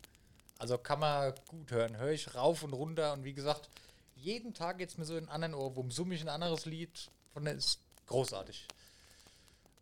Also 0.57 0.79
kann 0.79 1.01
man 1.01 1.35
gut 1.47 1.71
hören. 1.71 1.99
Höre 1.99 2.13
ich 2.13 2.35
rauf 2.35 2.63
und 2.63 2.73
runter 2.73 3.13
und 3.13 3.25
wie 3.25 3.35
gesagt, 3.35 3.69
jeden 4.15 4.55
Tag 4.55 4.81
jetzt 4.81 4.97
mir 4.97 5.05
so 5.05 5.19
in 5.19 5.25
einen 5.25 5.45
anderen 5.45 5.53
Ohrwurm, 5.53 5.91
summe 5.91 6.15
ich 6.15 6.23
ein 6.23 6.31
anderes 6.31 6.65
Lied 6.65 7.11
von 7.35 7.45
der 7.45 7.53
ist 7.53 7.81
großartig. 8.07 8.67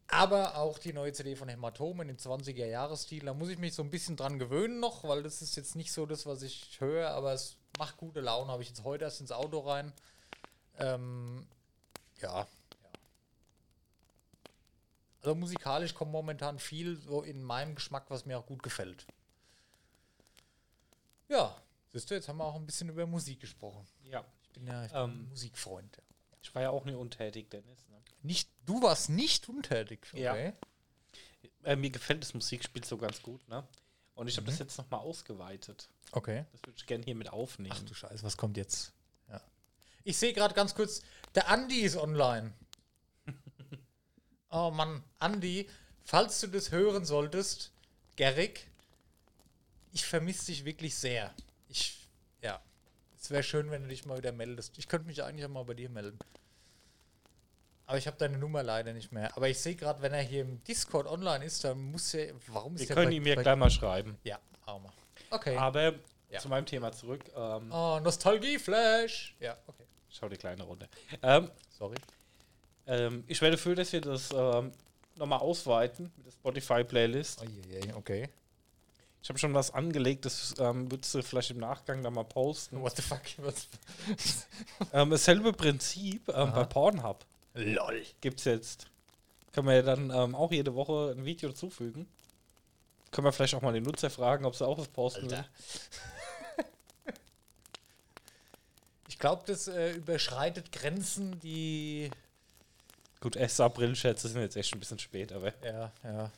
Aber 0.09 0.59
auch 0.59 0.79
die 0.79 0.93
neue 0.93 1.13
CD 1.13 1.35
von 1.35 1.49
Hämatomen 1.49 2.09
im 2.09 2.17
20er-Jahres-Stil. 2.17 3.25
Da 3.25 3.35
muss 3.35 3.49
ich 3.49 3.59
mich 3.59 3.75
so 3.75 3.83
ein 3.83 3.91
bisschen 3.91 4.17
dran 4.17 4.39
gewöhnen 4.39 4.79
noch, 4.81 5.05
weil 5.05 5.23
das 5.23 5.43
ist 5.43 5.57
jetzt 5.57 5.77
nicht 5.77 5.93
so 5.93 6.07
das, 6.07 6.27
was 6.27 6.43
ich 6.43 6.79
höre, 6.81 7.11
aber 7.11 7.33
es 7.33 7.57
macht 7.79 7.97
gute 7.97 8.21
Laune. 8.21 8.51
Habe 8.53 8.63
ich 8.63 8.69
jetzt 8.69 8.85
heute 8.85 9.05
erst 9.05 9.21
ins 9.21 9.33
Auto 9.33 9.61
rein. 9.61 9.93
Ähm, 10.79 11.47
ja. 12.21 12.47
Also 15.23 15.35
musikalisch 15.35 15.95
kommt 15.95 16.13
momentan 16.13 16.59
viel 16.59 16.97
so 16.97 17.23
in 17.23 17.43
meinem 17.43 17.75
Geschmack, 17.75 18.05
was 18.09 18.27
mir 18.27 18.39
auch 18.39 18.47
gut 18.47 18.63
gefällt. 18.63 19.07
Ja, 21.29 21.57
siehst 21.93 22.11
du, 22.11 22.15
jetzt 22.15 22.29
haben 22.29 22.37
wir 22.37 22.45
auch 22.45 22.57
ein 22.57 22.67
bisschen 22.67 22.91
über 22.91 23.07
Musik 23.07 23.41
gesprochen. 23.41 23.87
Ja. 24.05 24.23
Ich 24.43 24.51
bin 24.51 24.67
ja 24.67 24.85
ich 24.85 24.93
bin 24.93 25.01
Ähm. 25.01 25.29
Musikfreund. 25.31 26.03
Ich 26.43 26.55
war 26.55 26.61
ja 26.61 26.71
auch 26.71 26.85
nie 26.85 26.95
untätig, 26.95 27.51
Dennis. 27.51 27.87
Nicht, 28.25 28.49
du 28.65 28.83
warst 28.83 29.11
nicht 29.11 29.49
untätig. 29.49 30.07
Ja. 30.15 30.33
Okay. 30.33 30.53
Äh, 31.63 31.77
mir 31.77 31.91
gefällt 31.91 32.23
das 32.23 32.33
Musikspiel 32.33 32.83
so 32.83 32.97
ganz 32.97 33.21
gut, 33.23 33.47
ne? 33.49 33.67
Und 34.15 34.29
ich 34.29 34.37
habe 34.37 34.47
das 34.47 34.59
jetzt 34.59 34.79
nochmal 34.79 35.01
ausgeweitet. 35.01 35.89
Okay. 36.13 36.47
Das 36.53 36.63
würde 36.63 36.75
ich 36.77 36.87
gerne 36.87 37.05
hier 37.05 37.15
mit 37.17 37.31
aufnehmen. 37.31 37.75
Ach 37.77 37.85
du 37.85 37.95
Scheiße, 37.95 38.23
was 38.23 38.37
kommt 38.37 38.57
jetzt? 38.57 38.93
Ja. 39.29 39.41
Ich 40.05 40.17
sehe 40.17 40.33
gerade 40.33 40.55
ganz 40.55 40.75
kurz, 40.75 41.03
der 41.35 41.49
Andi 41.49 41.81
ist 41.81 41.97
online. 41.97 42.55
oh 44.51 44.71
Mann, 44.71 45.05
Andi, 45.19 45.69
falls 46.03 46.41
du 46.41 46.47
das 46.47 46.71
hören 46.71 47.05
solltest, 47.05 47.73
Gerrig, 48.17 48.69
ich 49.93 50.07
vermisse 50.07 50.47
dich 50.47 50.65
wirklich 50.65 50.95
sehr. 50.95 51.35
Ich, 51.69 52.09
ja, 52.41 52.63
es 53.21 53.31
wäre 53.31 53.43
schön, 53.43 53.71
wenn 53.71 53.83
du 53.83 53.89
dich 53.89 54.07
mal 54.07 54.17
wieder 54.17 54.33
meldest. 54.33 54.79
Ich 54.79 54.89
könnte 54.89 55.09
mich 55.09 55.23
eigentlich 55.23 55.45
auch 55.45 55.51
mal 55.51 55.65
bei 55.65 55.75
dir 55.75 55.91
melden. 55.91 56.19
Aber 57.87 57.99
ich 57.99 58.07
habe 58.07 58.17
deine 58.17 58.39
Nummer 58.39 58.63
leider 58.63 58.93
nicht 58.93 59.13
mehr. 59.13 59.37
Aber 59.37 59.49
ich 59.49 59.59
sehe 59.61 59.75
gerade, 59.75 60.01
wenn 60.01 60.13
er 60.15 60.23
hier 60.23 60.41
im 60.43 60.63
Discord 60.65 61.07
online 61.07 61.45
ist, 61.45 61.65
dann 61.65 61.79
muss 61.91 62.15
er. 62.15 62.33
Warum 62.49 62.75
ist 62.77 62.81
Wir 62.89 62.95
können 62.95 63.11
bei- 63.11 63.17
ihm 63.17 63.27
ja 63.27 63.35
gleich 63.35 63.57
mal 63.57 63.71
schreiben. 63.71 64.17
Ja, 64.25 64.39
auch 64.67 64.81
mal. 64.81 64.93
Okay. 65.31 65.57
Aber 65.57 65.95
Ja. 66.31 66.41
zu 66.41 66.49
meinem 66.49 66.65
Thema 66.67 66.93
zurück. 66.93 67.23
Ähm, 67.37 67.71
Oh, 67.73 68.01
Nostalgie-Flash. 68.03 69.35
Ja, 69.41 69.57
okay. 69.67 69.85
Schau 70.09 70.29
die 70.29 70.37
kleine 70.37 70.63
Runde. 70.63 70.89
Ähm, 71.23 71.51
Sorry. 71.79 71.97
ähm, 72.87 73.25
ich 73.27 73.41
wäre 73.43 73.53
dafür, 73.53 73.75
dass 73.75 73.93
wir 73.93 74.01
das 74.01 74.31
ähm, 74.33 74.73
nochmal 75.17 75.41
ausweiten 75.41 76.11
mit 76.17 76.27
der 76.27 76.33
Spotify-Playlist. 76.33 77.43
Uiuiui, 77.43 77.93
okay. 77.95 78.29
Ich 79.23 79.29
habe 79.29 79.39
schon 79.39 79.55
was 79.55 79.71
angelegt, 79.73 80.25
das 80.27 80.55
ähm, 80.59 80.91
würdest 80.91 81.15
du 81.15 81.23
vielleicht 81.23 81.51
im 81.51 81.59
Nachgang 81.59 82.03
da 82.03 82.11
mal 82.11 82.25
posten. 82.25 82.81
What 82.81 82.95
the 82.97 83.03
fuck? 83.03 83.23
Was? 83.39 83.69
Ähm, 84.93 85.11
dasselbe 85.11 85.53
Prinzip 85.53 86.29
ähm, 86.29 86.53
bei 86.53 86.65
Pornhub 86.65 87.25
LOL. 87.55 88.03
gibt 88.21 88.41
es 88.41 88.45
jetzt. 88.45 88.87
Können 89.53 89.69
wir 89.69 89.75
ja 89.77 89.83
dann 89.83 90.11
ähm, 90.11 90.35
auch 90.35 90.51
jede 90.51 90.75
Woche 90.75 91.15
ein 91.17 91.25
Video 91.25 91.49
dazufügen. 91.49 92.09
Können 93.13 93.27
wir 93.27 93.33
vielleicht 93.33 93.55
auch 93.55 93.63
mal 93.63 93.73
den 93.73 93.85
Nutzer 93.85 94.11
fragen, 94.11 94.45
ob 94.45 94.57
sie 94.57 94.67
auch 94.67 94.79
was 94.79 94.89
posten 94.89 95.25
Alter. 95.25 95.39
will. 95.39 95.45
Ich 99.09 99.19
glaube, 99.21 99.45
das 99.47 99.69
äh, 99.69 99.93
überschreitet 99.93 100.73
Grenzen, 100.73 101.39
die. 101.39 102.11
Gut, 103.21 103.37
S-April-Schätze 103.37 104.29
sind 104.29 104.41
jetzt 104.43 104.57
echt 104.57 104.75
ein 104.75 104.81
bisschen 104.81 104.99
spät, 104.99 105.33
aber 105.33 105.53
Ja, 105.65 105.93
ja. 106.03 106.31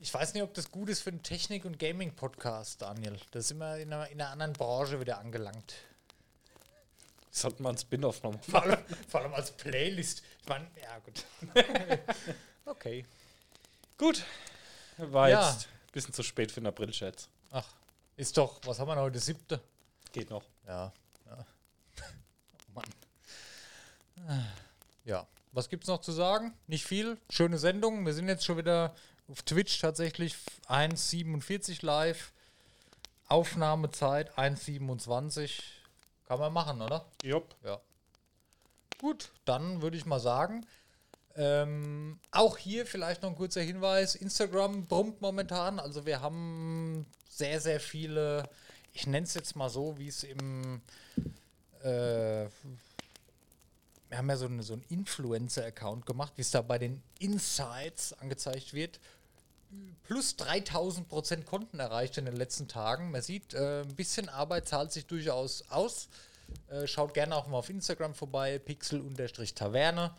Ich 0.00 0.12
weiß 0.12 0.34
nicht, 0.34 0.42
ob 0.42 0.52
das 0.54 0.72
gut 0.72 0.88
ist 0.88 1.00
für 1.02 1.10
einen 1.10 1.22
Technik- 1.22 1.64
und 1.64 1.78
Gaming-Podcast, 1.78 2.82
Daniel. 2.82 3.16
Da 3.30 3.40
sind 3.40 3.58
wir 3.58 3.76
in 3.78 3.92
einer, 3.92 4.08
in 4.08 4.20
einer 4.20 4.30
anderen 4.30 4.52
Branche 4.54 4.98
wieder 4.98 5.18
angelangt. 5.18 5.74
Sollten 7.32 7.62
wir 7.64 7.70
ein 7.70 7.78
Spin-off 7.78 8.22
nochmal 8.22 8.42
Vor 8.42 8.62
allem, 8.62 8.78
vor 9.08 9.20
allem 9.20 9.34
als 9.34 9.50
Playlist. 9.52 10.22
Ich 10.42 10.48
meine, 10.48 10.66
ja, 10.80 10.98
gut. 10.98 11.24
okay. 12.66 13.04
Gut. 13.98 14.24
War 14.98 15.28
Ja. 15.30 15.50
jetzt 15.50 15.66
ein 15.66 15.92
bisschen 15.92 16.14
zu 16.14 16.22
spät 16.22 16.52
für 16.52 16.60
den 16.60 16.66
April-Schätz. 16.66 17.28
Ach, 17.50 17.66
ist 18.16 18.36
doch, 18.36 18.60
was 18.64 18.78
haben 18.78 18.88
wir 18.88 18.94
denn 18.94 19.04
heute? 19.04 19.18
Siebte? 19.18 19.60
Geht 20.12 20.30
noch. 20.30 20.44
Ja. 20.66 20.92
ja. 21.26 21.46
oh 21.98 22.72
Mann. 22.74 24.46
Ja. 25.04 25.26
Was 25.52 25.68
gibt's 25.68 25.88
noch 25.88 26.00
zu 26.00 26.12
sagen? 26.12 26.54
Nicht 26.66 26.86
viel. 26.86 27.18
Schöne 27.30 27.58
Sendung. 27.58 28.06
Wir 28.06 28.14
sind 28.14 28.28
jetzt 28.28 28.44
schon 28.44 28.56
wieder 28.58 28.94
auf 29.28 29.42
Twitch 29.42 29.78
tatsächlich 29.80 30.34
1,47 30.68 31.84
live. 31.84 32.32
Aufnahmezeit 33.28 34.36
1,27. 34.38 35.62
Kann 36.32 36.40
man 36.40 36.52
machen, 36.54 36.80
oder? 36.80 37.04
Jupp. 37.22 37.54
Ja. 37.62 37.78
Gut, 38.98 39.32
dann 39.44 39.82
würde 39.82 39.98
ich 39.98 40.06
mal 40.06 40.18
sagen, 40.18 40.64
ähm, 41.36 42.18
auch 42.30 42.56
hier 42.56 42.86
vielleicht 42.86 43.20
noch 43.20 43.28
ein 43.28 43.36
kurzer 43.36 43.60
Hinweis. 43.60 44.14
Instagram 44.14 44.86
brummt 44.86 45.20
momentan. 45.20 45.78
Also 45.78 46.06
wir 46.06 46.22
haben 46.22 47.04
sehr, 47.28 47.60
sehr 47.60 47.80
viele, 47.80 48.48
ich 48.94 49.06
nenne 49.06 49.26
es 49.26 49.34
jetzt 49.34 49.56
mal 49.56 49.68
so, 49.68 49.98
wie 49.98 50.08
es 50.08 50.24
im, 50.24 50.80
äh, 51.82 52.46
wir 54.08 54.16
haben 54.16 54.30
ja 54.30 54.36
so, 54.36 54.46
eine, 54.46 54.62
so 54.62 54.72
einen 54.72 54.86
Influencer-Account 54.88 56.06
gemacht, 56.06 56.32
wie 56.36 56.40
es 56.40 56.50
da 56.50 56.62
bei 56.62 56.78
den 56.78 57.02
Insights 57.18 58.14
angezeigt 58.14 58.72
wird. 58.72 59.00
Plus 60.04 60.36
3000 60.36 61.08
Prozent 61.08 61.46
Konten 61.46 61.78
erreicht 61.78 62.18
in 62.18 62.24
den 62.24 62.36
letzten 62.36 62.68
Tagen. 62.68 63.10
Man 63.10 63.22
sieht, 63.22 63.54
äh, 63.54 63.82
ein 63.82 63.94
bisschen 63.94 64.28
Arbeit 64.28 64.68
zahlt 64.68 64.92
sich 64.92 65.06
durchaus 65.06 65.64
aus. 65.70 66.08
Äh, 66.68 66.86
schaut 66.86 67.14
gerne 67.14 67.36
auch 67.36 67.46
mal 67.46 67.58
auf 67.58 67.70
Instagram 67.70 68.14
vorbei, 68.14 68.58
pixel-taverne 68.58 70.12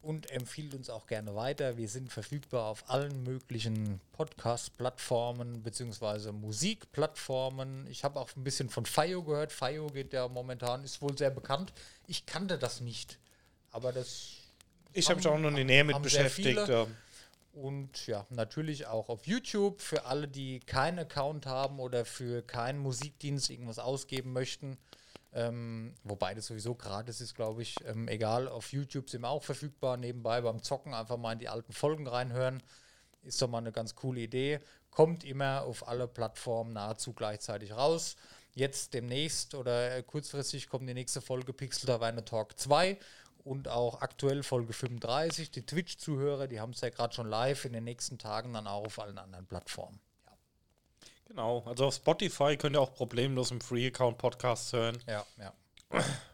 und 0.00 0.30
empfiehlt 0.30 0.74
uns 0.74 0.90
auch 0.90 1.06
gerne 1.06 1.34
weiter. 1.34 1.76
Wir 1.76 1.88
sind 1.88 2.12
verfügbar 2.12 2.66
auf 2.66 2.88
allen 2.88 3.24
möglichen 3.24 4.00
Podcast-Plattformen 4.12 5.62
bzw. 5.62 6.32
Musikplattformen. 6.32 7.86
Ich 7.88 8.04
habe 8.04 8.20
auch 8.20 8.30
ein 8.36 8.44
bisschen 8.44 8.70
von 8.70 8.86
Fayo 8.86 9.22
gehört. 9.22 9.52
Fayo 9.52 9.88
geht 9.88 10.12
ja 10.12 10.28
momentan, 10.28 10.84
ist 10.84 11.02
wohl 11.02 11.16
sehr 11.18 11.30
bekannt. 11.30 11.72
Ich 12.06 12.26
kannte 12.26 12.58
das 12.58 12.80
nicht, 12.80 13.18
aber 13.72 13.92
das 13.92 14.36
Ich 14.92 15.08
habe 15.08 15.16
mich 15.16 15.26
auch 15.26 15.38
noch 15.38 15.50
in 15.50 15.56
die 15.56 15.64
Nähe 15.64 15.84
mit 15.84 16.00
beschäftigt. 16.00 16.60
viele. 16.60 16.86
Und 17.58 18.06
ja, 18.06 18.26
natürlich 18.30 18.86
auch 18.86 19.08
auf 19.08 19.26
YouTube 19.26 19.80
für 19.80 20.04
alle, 20.04 20.28
die 20.28 20.60
keinen 20.60 21.00
Account 21.00 21.46
haben 21.46 21.80
oder 21.80 22.04
für 22.04 22.42
keinen 22.42 22.78
Musikdienst 22.78 23.50
irgendwas 23.50 23.78
ausgeben 23.78 24.32
möchten. 24.32 24.78
Ähm, 25.32 25.94
wobei 26.04 26.34
das 26.34 26.46
sowieso 26.46 26.74
gratis 26.74 27.20
ist, 27.20 27.34
glaube 27.34 27.62
ich. 27.62 27.76
Ähm, 27.84 28.08
egal, 28.08 28.48
auf 28.48 28.72
YouTube 28.72 29.10
sind 29.10 29.22
wir 29.22 29.28
auch 29.28 29.42
verfügbar. 29.42 29.96
Nebenbei 29.96 30.40
beim 30.40 30.62
Zocken 30.62 30.94
einfach 30.94 31.16
mal 31.16 31.32
in 31.32 31.38
die 31.38 31.48
alten 31.48 31.72
Folgen 31.72 32.06
reinhören. 32.06 32.62
Ist 33.22 33.42
doch 33.42 33.48
mal 33.48 33.58
eine 33.58 33.72
ganz 33.72 33.94
coole 33.94 34.20
Idee. 34.20 34.60
Kommt 34.90 35.24
immer 35.24 35.62
auf 35.62 35.86
alle 35.86 36.08
Plattformen 36.08 36.72
nahezu 36.72 37.12
gleichzeitig 37.12 37.72
raus. 37.72 38.16
Jetzt 38.54 38.94
demnächst 38.94 39.54
oder 39.54 39.96
äh, 39.96 40.02
kurzfristig 40.02 40.68
kommt 40.68 40.88
die 40.88 40.94
nächste 40.94 41.20
Folge 41.20 41.52
Pixel 41.52 41.86
Taverne 41.86 42.24
Talk 42.24 42.58
2 42.58 42.98
und 43.48 43.68
auch 43.68 44.00
aktuell 44.02 44.42
Folge 44.42 44.72
35. 44.72 45.50
Die 45.50 45.64
Twitch-Zuhörer, 45.64 46.46
die 46.48 46.60
haben 46.60 46.72
es 46.72 46.80
ja 46.80 46.90
gerade 46.90 47.14
schon 47.14 47.28
live 47.28 47.64
in 47.64 47.72
den 47.72 47.84
nächsten 47.84 48.18
Tagen 48.18 48.52
dann 48.52 48.66
auch 48.66 48.86
auf 48.86 48.98
allen 48.98 49.18
anderen 49.18 49.46
Plattformen. 49.46 49.98
Ja, 50.26 50.32
Genau. 51.28 51.62
Also 51.66 51.86
auf 51.86 51.94
Spotify 51.94 52.56
könnt 52.56 52.76
ihr 52.76 52.80
auch 52.80 52.94
problemlos 52.94 53.50
im 53.50 53.60
Free-Account 53.60 54.18
Podcasts 54.18 54.72
hören. 54.72 54.98
ja. 55.06 55.24
ja. 55.38 55.52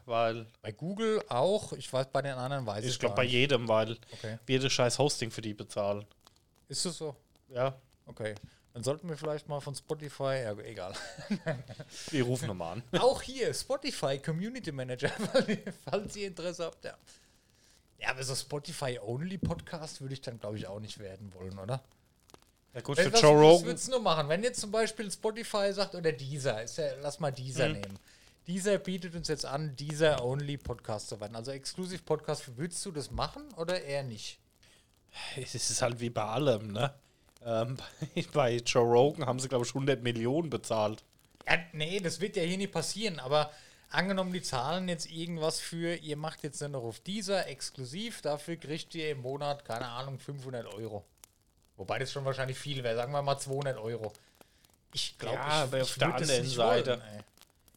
Weil 0.05 0.47
Bei 0.63 0.73
Google 0.73 1.23
auch. 1.29 1.73
Ich 1.75 1.91
weiß, 1.93 2.09
bei 2.13 2.21
den 2.23 2.33
anderen 2.33 2.67
weiß 2.67 2.85
ich 2.85 2.91
ich 2.91 2.99
glaube 2.99 3.15
bei 3.15 3.23
jedem, 3.25 3.69
weil 3.69 3.97
Okay. 4.13 4.39
wir 4.47 4.59
das 4.61 4.73
scheiß 4.73 4.99
Hosting 4.99 5.31
für 5.31 5.43
die 5.43 5.55
bezahlen. 5.55 6.05
Ist 6.69 6.85
das 6.85 6.99
so? 6.99 7.15
Ja, 7.49 7.75
Okay. 8.07 8.35
Dann 8.75 8.83
sollten 8.83 9.09
wir 9.09 9.17
vielleicht 9.17 9.49
mal 9.49 9.61
von 9.61 9.75
Spotify, 9.75 10.43
ja, 10.43 10.53
egal. 10.59 10.93
wir 12.11 12.25
rufen 12.25 12.49
nochmal 12.49 12.83
an. 12.93 13.01
Auch 13.01 13.23
hier, 13.23 13.55
Spotify 13.55 14.19
Community 14.19 14.73
Manager, 14.73 15.11
falls 15.89 16.17
ihr 16.17 16.27
Interesse 16.27 16.65
habt, 16.65 16.85
ja. 16.85 16.97
Ja, 18.01 18.11
aber 18.11 18.25
so 18.25 18.35
Spotify-Only-Podcast 18.35 20.01
würde 20.01 20.15
ich 20.15 20.21
dann, 20.21 20.39
glaube 20.41 20.59
ich, 20.59 20.67
auch 20.67 20.81
nicht 20.81 20.99
werden 20.99 21.33
wollen, 21.35 21.57
oder? 21.59 21.83
Ja 22.75 22.81
gut, 22.81 22.97
Was, 22.99 23.05
für 23.05 23.13
was, 23.13 23.23
Joe 23.23 23.37
was 23.37 23.43
Rogan. 23.53 23.67
würdest 23.67 23.87
du 23.87 23.91
nur 23.93 24.01
machen? 24.01 24.29
Wenn 24.29 24.43
jetzt 24.43 24.61
zum 24.61 24.73
Beispiel 24.73 25.11
Spotify 25.11 25.73
sagt, 25.73 25.95
oder 25.95 26.11
dieser, 26.11 26.63
ist 26.65 26.77
ja, 26.77 26.95
lass 27.01 27.21
mal 27.21 27.31
dieser 27.31 27.69
Mhm. 27.69 27.75
nehmen. 27.75 27.99
Dieser 28.49 28.77
bietet 28.79 29.15
uns 29.15 29.29
jetzt 29.29 29.47
an, 29.47 29.75
dieser 29.77 30.23
Only-Podcast 30.25 31.09
zu 31.09 31.21
werden. 31.21 31.37
Also 31.37 31.53
Exklusiv-Podcast, 31.53 32.57
würdest 32.59 32.85
du 32.85 32.91
das 32.91 33.11
machen 33.13 33.43
oder 33.57 33.81
eher 33.81 34.03
nicht? 34.03 34.39
Es 35.37 35.55
ist 35.55 35.81
halt 35.81 36.01
wie 36.01 36.11
bei 36.11 36.25
allem, 36.25 36.73
ne? 36.73 36.93
Ähm, 37.45 37.77
bei, 38.15 38.23
bei 38.33 38.57
Joe 38.57 38.85
Rogan 38.85 39.27
haben 39.27 39.39
sie, 39.39 39.49
glaube 39.49 39.65
ich, 39.65 39.71
100 39.75 40.03
Millionen 40.03 40.51
bezahlt. 40.51 41.03
Ja, 41.47 41.59
nee, 41.73 42.01
das 42.01 42.21
wird 42.21 42.37
ja 42.37 42.43
hier 42.43 42.57
nicht 42.57 42.73
passieren, 42.73 43.21
aber 43.21 43.51
angenommen, 43.91 44.33
die 44.33 44.43
zahlen 44.43 44.89
jetzt 44.89 45.11
irgendwas 45.11 45.61
für, 45.61 45.95
ihr 45.97 46.17
macht 46.17 46.43
jetzt 46.43 46.61
nur 46.61 46.71
noch 46.71 46.83
auf 46.85 47.01
dieser 47.01 47.47
exklusiv, 47.49 48.23
dafür 48.23 48.57
kriegt 48.57 48.95
ihr 48.95 49.11
im 49.11 49.21
Monat, 49.21 49.65
keine 49.65 49.87
Ahnung, 49.87 50.19
500 50.19 50.67
Euro. 50.75 51.05
Wobei 51.77 51.99
das 51.99 52.11
schon 52.13 52.25
wahrscheinlich 52.25 52.59
viel 52.59 52.83
wäre, 52.83 52.97
sagen 52.97 53.13
wir 53.13 53.21
mal 53.23 53.37
200 53.39 53.77
Euro. 53.79 54.13
Ich 54.93 55.19
glaube, 55.19 55.37
Ja, 55.37 55.65
ich, 55.67 55.75
ich 55.75 55.83
auf 55.83 55.95
der 55.99 56.15
anderen 56.15 56.43
nicht 56.43 56.55
Seite- 56.55 56.91
wollen. 57.01 57.25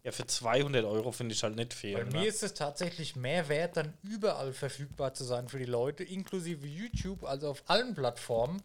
Ja, 0.03 0.11
für 0.13 0.25
200 0.25 0.85
Euro 0.85 1.11
finde 1.11 1.33
ich 1.35 1.43
halt 1.43 1.57
nicht 1.57 1.73
viel. 1.73 1.93
Bei 1.97 2.03
Ne? 2.03 2.19
mir 2.19 2.27
ist 2.29 2.41
es 2.41 2.53
tatsächlich 2.53 3.17
mehr 3.17 3.49
wert, 3.49 3.75
dann 3.75 3.93
überall 4.03 4.53
verfügbar 4.53 5.13
zu 5.13 5.25
sein 5.25 5.49
für 5.49 5.57
die 5.59 5.65
Leute, 5.65 6.05
inklusive 6.05 6.65
YouTube, 6.65 7.25
also 7.25 7.49
auf 7.49 7.63
allen 7.67 7.93
Plattformen. 7.93 8.61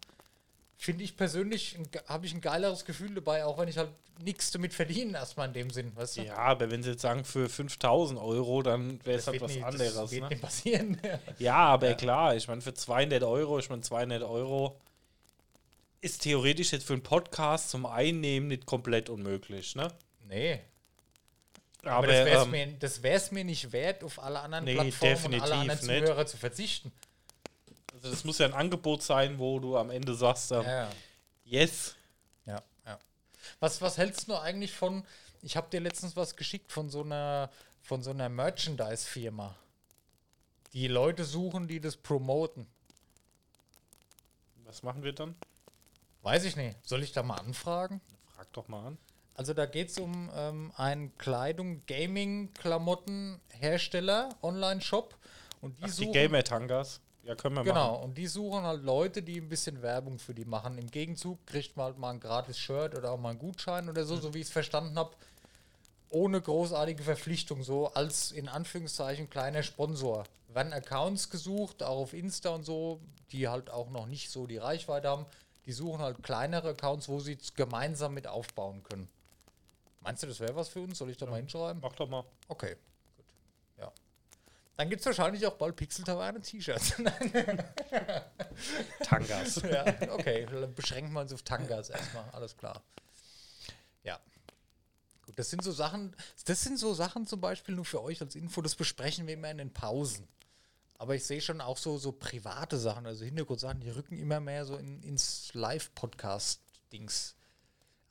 Finde 0.77 1.03
ich 1.03 1.15
persönlich, 1.15 1.77
habe 2.07 2.25
ich 2.25 2.33
ein 2.33 2.41
geileres 2.41 2.83
Gefühl 2.83 3.13
dabei, 3.15 3.45
auch 3.45 3.57
wenn 3.57 3.69
ich 3.69 3.77
halt 3.77 3.89
nichts 4.21 4.51
damit 4.51 4.73
verdiene, 4.73 5.17
erstmal 5.17 5.47
in 5.47 5.53
dem 5.53 5.69
Sinn, 5.69 5.95
weißt 5.95 6.17
du? 6.17 6.23
Ja, 6.23 6.35
aber 6.35 6.69
wenn 6.71 6.83
sie 6.83 6.91
jetzt 6.91 7.01
sagen, 7.01 7.23
für 7.23 7.47
5000 7.47 8.19
Euro, 8.19 8.61
dann 8.63 9.03
wäre 9.05 9.17
es 9.19 9.27
halt 9.27 9.39
was 9.41 9.55
nie- 9.55 9.63
anderes. 9.63 9.95
Das 9.95 10.11
wird 10.11 10.23
Ne? 10.23 10.29
nicht 10.29 10.41
passieren. 10.41 10.99
Ja, 11.39 11.55
aber 11.55 11.93
klar, 11.93 12.35
ich 12.35 12.47
meine, 12.47 12.61
für 12.61 12.73
200 12.73 13.23
Euro, 13.23 13.59
ich 13.59 13.69
meine, 13.69 13.81
200 13.81 14.23
Euro 14.23 14.79
ist 16.01 16.23
theoretisch 16.23 16.73
jetzt 16.73 16.85
für 16.85 16.93
einen 16.93 17.03
Podcast 17.03 17.69
zum 17.69 17.85
Einnehmen 17.85 18.47
nicht 18.49 18.65
komplett 18.65 19.09
unmöglich, 19.09 19.75
ne? 19.75 19.87
nee, 20.27 20.59
Aber, 21.83 21.91
aber, 21.91 22.07
das 22.07 22.25
wäre 22.25 22.37
es 22.39 22.43
ähm, 22.45 23.31
mir, 23.31 23.43
mir 23.43 23.45
nicht 23.45 23.71
wert, 23.71 24.03
auf 24.03 24.21
alle 24.21 24.39
anderen 24.41 24.65
Nee, 24.65 24.75
Plattformen 24.75 25.33
und 25.35 25.41
alle 25.41 25.53
anderen 25.55 25.87
nicht. 25.87 26.05
Zuhörer 26.05 26.25
zu 26.25 26.37
verzichten. 26.37 26.91
Also 28.03 28.15
das 28.15 28.23
muss 28.25 28.37
ja 28.37 28.45
ein 28.47 28.53
Angebot 28.53 29.01
sein, 29.01 29.39
wo 29.39 29.59
du 29.59 29.77
am 29.77 29.89
Ende 29.89 30.13
sagst, 30.13 30.51
ähm, 30.51 30.63
Ja, 30.63 30.89
yes, 31.45 31.95
ja, 32.45 32.61
ja. 32.85 32.99
Was, 33.61 33.81
was 33.81 33.97
hältst 33.97 34.27
du 34.27 34.35
eigentlich 34.35 34.73
von, 34.73 35.05
ich 35.41 35.55
habe 35.55 35.69
dir 35.69 35.79
letztens 35.79 36.17
was 36.17 36.35
geschickt 36.35 36.73
von 36.73 36.89
so 36.89 37.03
einer, 37.03 37.49
von 37.81 38.03
so 38.03 38.09
einer 38.09 38.27
Merchandise-Firma. 38.27 39.55
Die 40.73 40.89
Leute 40.89 41.23
suchen, 41.23 41.69
die 41.69 41.79
das 41.79 41.95
promoten. 41.95 42.67
was 44.65 44.83
machen 44.83 45.03
wir 45.03 45.13
dann? 45.13 45.35
Weiß 46.23 46.43
ich 46.43 46.57
nicht. 46.57 46.75
Soll 46.85 47.03
ich 47.03 47.13
da 47.13 47.23
mal 47.23 47.37
anfragen? 47.37 48.01
Frag 48.35 48.51
doch 48.51 48.67
mal 48.67 48.87
an. 48.87 48.97
Also 49.35 49.53
da 49.53 49.65
geht 49.65 49.91
es 49.91 49.97
um 49.97 50.29
ähm, 50.35 50.73
einen 50.75 51.17
Kleidung, 51.17 51.85
Gaming-Klamotten-Hersteller, 51.85 54.27
Online-Shop. 54.41 55.15
Und 55.61 55.79
die 55.79 55.83
Ach, 55.83 55.87
die 55.87 55.93
suchen, 55.93 56.11
Gamer-Tangas. 56.11 56.99
Ja, 57.23 57.35
können 57.35 57.55
wir 57.55 57.63
Genau, 57.63 57.93
machen. 57.93 58.03
und 58.03 58.17
die 58.17 58.27
suchen 58.27 58.63
halt 58.63 58.83
Leute, 58.83 59.23
die 59.23 59.39
ein 59.39 59.47
bisschen 59.47 59.81
Werbung 59.81 60.19
für 60.19 60.33
die 60.33 60.43
machen. 60.45 60.77
Im 60.77 60.91
Gegenzug 60.91 61.45
kriegt 61.47 61.77
man 61.77 61.85
halt 61.85 61.97
mal 61.97 62.11
ein 62.11 62.19
gratis 62.19 62.57
Shirt 62.57 62.95
oder 62.97 63.11
auch 63.11 63.17
mal 63.19 63.29
einen 63.29 63.39
Gutschein 63.39 63.87
oder 63.89 64.03
so, 64.03 64.17
so 64.17 64.33
wie 64.33 64.39
ich 64.39 64.47
es 64.47 64.51
verstanden 64.51 64.97
habe. 64.97 65.11
Ohne 66.09 66.41
großartige 66.41 67.01
Verpflichtung, 67.01 67.63
so 67.63 67.87
als 67.93 68.31
in 68.31 68.47
Anführungszeichen 68.49 69.29
kleiner 69.29 69.63
Sponsor. 69.63 70.25
Werden 70.49 70.73
Accounts 70.73 71.29
gesucht, 71.29 71.81
auch 71.81 71.97
auf 72.01 72.13
Insta 72.13 72.49
und 72.49 72.63
so, 72.63 72.99
die 73.31 73.47
halt 73.47 73.69
auch 73.71 73.89
noch 73.89 74.05
nicht 74.05 74.29
so 74.29 74.45
die 74.45 74.57
Reichweite 74.57 75.07
haben. 75.07 75.25
Die 75.65 75.71
suchen 75.71 76.01
halt 76.01 76.21
kleinere 76.21 76.69
Accounts, 76.71 77.07
wo 77.09 77.19
sie 77.19 77.37
es 77.41 77.55
gemeinsam 77.55 78.13
mit 78.13 78.27
aufbauen 78.27 78.83
können. 78.83 79.07
Meinst 80.01 80.21
du, 80.21 80.27
das 80.27 80.41
wäre 80.41 80.55
was 80.55 80.67
für 80.67 80.81
uns? 80.81 80.97
Soll 80.97 81.09
ich 81.09 81.17
da 81.17 81.25
mal 81.25 81.37
hinschreiben? 81.37 81.81
Mach 81.81 81.93
doch 81.93 82.09
mal. 82.09 82.25
Okay. 82.49 82.71
Ja. 82.71 82.75
Dann 84.75 84.89
gibt 84.89 85.01
es 85.01 85.05
wahrscheinlich 85.05 85.45
auch 85.45 85.53
bald 85.53 85.75
Pixel 85.75 86.03
Taverne 86.03 86.41
T-Shirts. 86.41 86.95
Tangas. 89.03 89.61
ja, 89.61 89.85
okay, 90.11 90.47
dann 90.49 90.73
beschränken 90.73 91.13
wir 91.13 91.21
uns 91.21 91.31
auf 91.31 91.43
Tangas 91.43 91.89
erstmal, 91.89 92.27
alles 92.31 92.57
klar. 92.57 92.81
Ja. 94.03 94.19
Gut, 95.25 95.37
das 95.37 95.51
sind 95.51 95.63
so 95.63 95.71
Sachen, 95.71 96.15
das 96.45 96.63
sind 96.63 96.79
so 96.79 96.93
Sachen 96.95 97.27
zum 97.27 97.39
Beispiel 97.39 97.75
nur 97.75 97.85
für 97.85 98.01
euch 98.01 98.19
als 98.21 98.35
Info, 98.35 98.61
das 98.61 98.75
besprechen 98.75 99.27
wir 99.27 99.35
immer 99.35 99.51
in 99.51 99.59
den 99.59 99.73
Pausen. 99.73 100.27
Aber 100.97 101.15
ich 101.15 101.25
sehe 101.25 101.41
schon 101.41 101.61
auch 101.61 101.77
so, 101.77 101.97
so 101.97 102.11
private 102.11 102.77
Sachen, 102.77 103.05
also 103.05 103.25
Hintergrundsachen, 103.25 103.81
die 103.81 103.89
rücken 103.89 104.17
immer 104.17 104.39
mehr 104.39 104.65
so 104.65 104.75
in, 104.77 105.03
ins 105.03 105.53
Live-Podcast-Dings. 105.53 107.35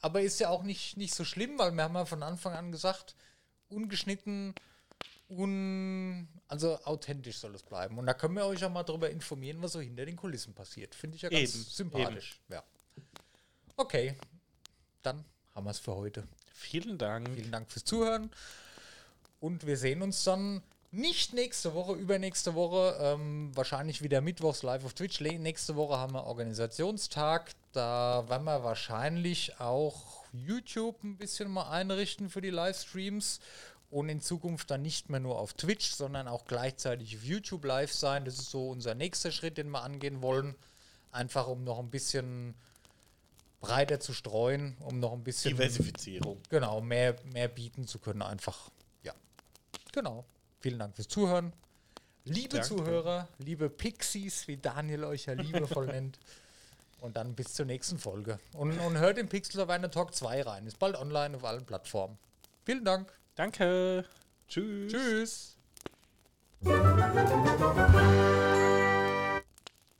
Aber 0.00 0.20
ist 0.20 0.40
ja 0.40 0.48
auch 0.48 0.62
nicht, 0.62 0.96
nicht 0.96 1.14
so 1.14 1.24
schlimm, 1.24 1.58
weil 1.58 1.72
wir 1.72 1.84
haben 1.84 1.94
ja 1.94 2.04
von 2.04 2.22
Anfang 2.22 2.52
an 2.52 2.70
gesagt, 2.70 3.16
ungeschnitten, 3.68 4.54
un, 5.28 6.28
also 6.52 6.78
authentisch 6.84 7.38
soll 7.38 7.54
es 7.54 7.62
bleiben. 7.62 7.96
Und 7.96 8.04
da 8.04 8.12
können 8.12 8.34
wir 8.34 8.44
euch 8.44 8.60
ja 8.60 8.68
mal 8.68 8.82
darüber 8.82 9.08
informieren, 9.08 9.62
was 9.62 9.72
so 9.72 9.80
hinter 9.80 10.04
den 10.04 10.16
Kulissen 10.16 10.52
passiert. 10.52 10.94
Finde 10.94 11.16
ich 11.16 11.22
ja 11.22 11.30
ganz 11.30 11.54
Eben, 11.54 11.64
sympathisch. 11.64 12.38
Ja. 12.50 12.62
Okay, 13.74 14.14
dann 15.02 15.24
haben 15.54 15.64
wir 15.64 15.70
es 15.70 15.78
für 15.78 15.96
heute. 15.96 16.24
Vielen 16.52 16.98
Dank. 16.98 17.26
Vielen 17.34 17.50
Dank 17.50 17.72
fürs 17.72 17.86
Zuhören. 17.86 18.30
Und 19.40 19.66
wir 19.66 19.78
sehen 19.78 20.02
uns 20.02 20.24
dann 20.24 20.62
nicht 20.90 21.32
nächste 21.32 21.72
Woche, 21.72 21.94
übernächste 21.94 22.54
Woche, 22.54 22.98
ähm, 23.00 23.50
wahrscheinlich 23.54 24.02
wieder 24.02 24.20
mittwochs 24.20 24.62
live 24.62 24.84
auf 24.84 24.92
Twitch. 24.92 25.22
Nächste 25.22 25.74
Woche 25.74 25.96
haben 25.96 26.12
wir 26.12 26.24
Organisationstag. 26.24 27.52
Da 27.72 28.28
werden 28.28 28.44
wir 28.44 28.62
wahrscheinlich 28.62 29.58
auch 29.58 30.26
YouTube 30.34 31.02
ein 31.02 31.16
bisschen 31.16 31.50
mal 31.50 31.70
einrichten 31.70 32.28
für 32.28 32.42
die 32.42 32.50
Livestreams. 32.50 33.40
Und 33.92 34.08
in 34.08 34.22
Zukunft 34.22 34.70
dann 34.70 34.80
nicht 34.80 35.10
mehr 35.10 35.20
nur 35.20 35.38
auf 35.38 35.52
Twitch, 35.52 35.90
sondern 35.90 36.26
auch 36.26 36.46
gleichzeitig 36.46 37.14
auf 37.14 37.24
YouTube 37.24 37.62
live 37.66 37.92
sein. 37.92 38.24
Das 38.24 38.38
ist 38.38 38.50
so 38.50 38.70
unser 38.70 38.94
nächster 38.94 39.30
Schritt, 39.30 39.58
den 39.58 39.68
wir 39.68 39.82
angehen 39.82 40.22
wollen. 40.22 40.54
Einfach 41.10 41.46
um 41.46 41.62
noch 41.62 41.78
ein 41.78 41.90
bisschen 41.90 42.54
breiter 43.60 44.00
zu 44.00 44.14
streuen, 44.14 44.78
um 44.80 44.98
noch 44.98 45.12
ein 45.12 45.22
bisschen 45.22 45.50
Diversifizierung. 45.50 46.40
Genau, 46.48 46.80
mehr, 46.80 47.16
mehr 47.34 47.48
bieten 47.48 47.86
zu 47.86 47.98
können, 47.98 48.22
einfach. 48.22 48.70
Ja. 49.02 49.12
Genau. 49.92 50.24
Vielen 50.60 50.78
Dank 50.78 50.96
fürs 50.96 51.08
Zuhören. 51.08 51.52
Liebe 52.24 52.60
Danke. 52.60 52.68
Zuhörer, 52.68 53.28
liebe 53.40 53.68
Pixies, 53.68 54.48
wie 54.48 54.56
Daniel 54.56 55.04
euch 55.04 55.26
ja 55.26 55.34
liebevoll 55.34 55.86
nennt. 55.88 56.18
Und 57.02 57.18
dann 57.18 57.34
bis 57.34 57.52
zur 57.52 57.66
nächsten 57.66 57.98
Folge. 57.98 58.38
Und, 58.54 58.78
und 58.78 58.96
hört 58.96 59.18
in 59.18 59.28
Pixel 59.28 59.56
Savannah 59.56 59.88
Talk 59.88 60.14
2 60.14 60.42
rein. 60.44 60.66
Ist 60.66 60.78
bald 60.78 60.96
online 60.96 61.36
auf 61.36 61.44
allen 61.44 61.66
Plattformen. 61.66 62.16
Vielen 62.64 62.86
Dank. 62.86 63.12
Danke. 63.34 64.04
Tschüss. 64.48 64.92
Tschüss. 64.92 65.56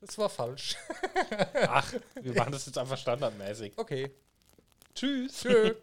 Das 0.01 0.19
war 0.19 0.29
falsch. 0.29 0.77
Ach, 1.67 1.93
wir 2.21 2.35
machen 2.37 2.53
das 2.53 2.67
jetzt 2.67 2.77
einfach 2.77 2.99
standardmäßig. 2.99 3.73
Okay. 3.77 4.11
Tschüss. 4.95 5.41
Tschüss. 5.41 5.77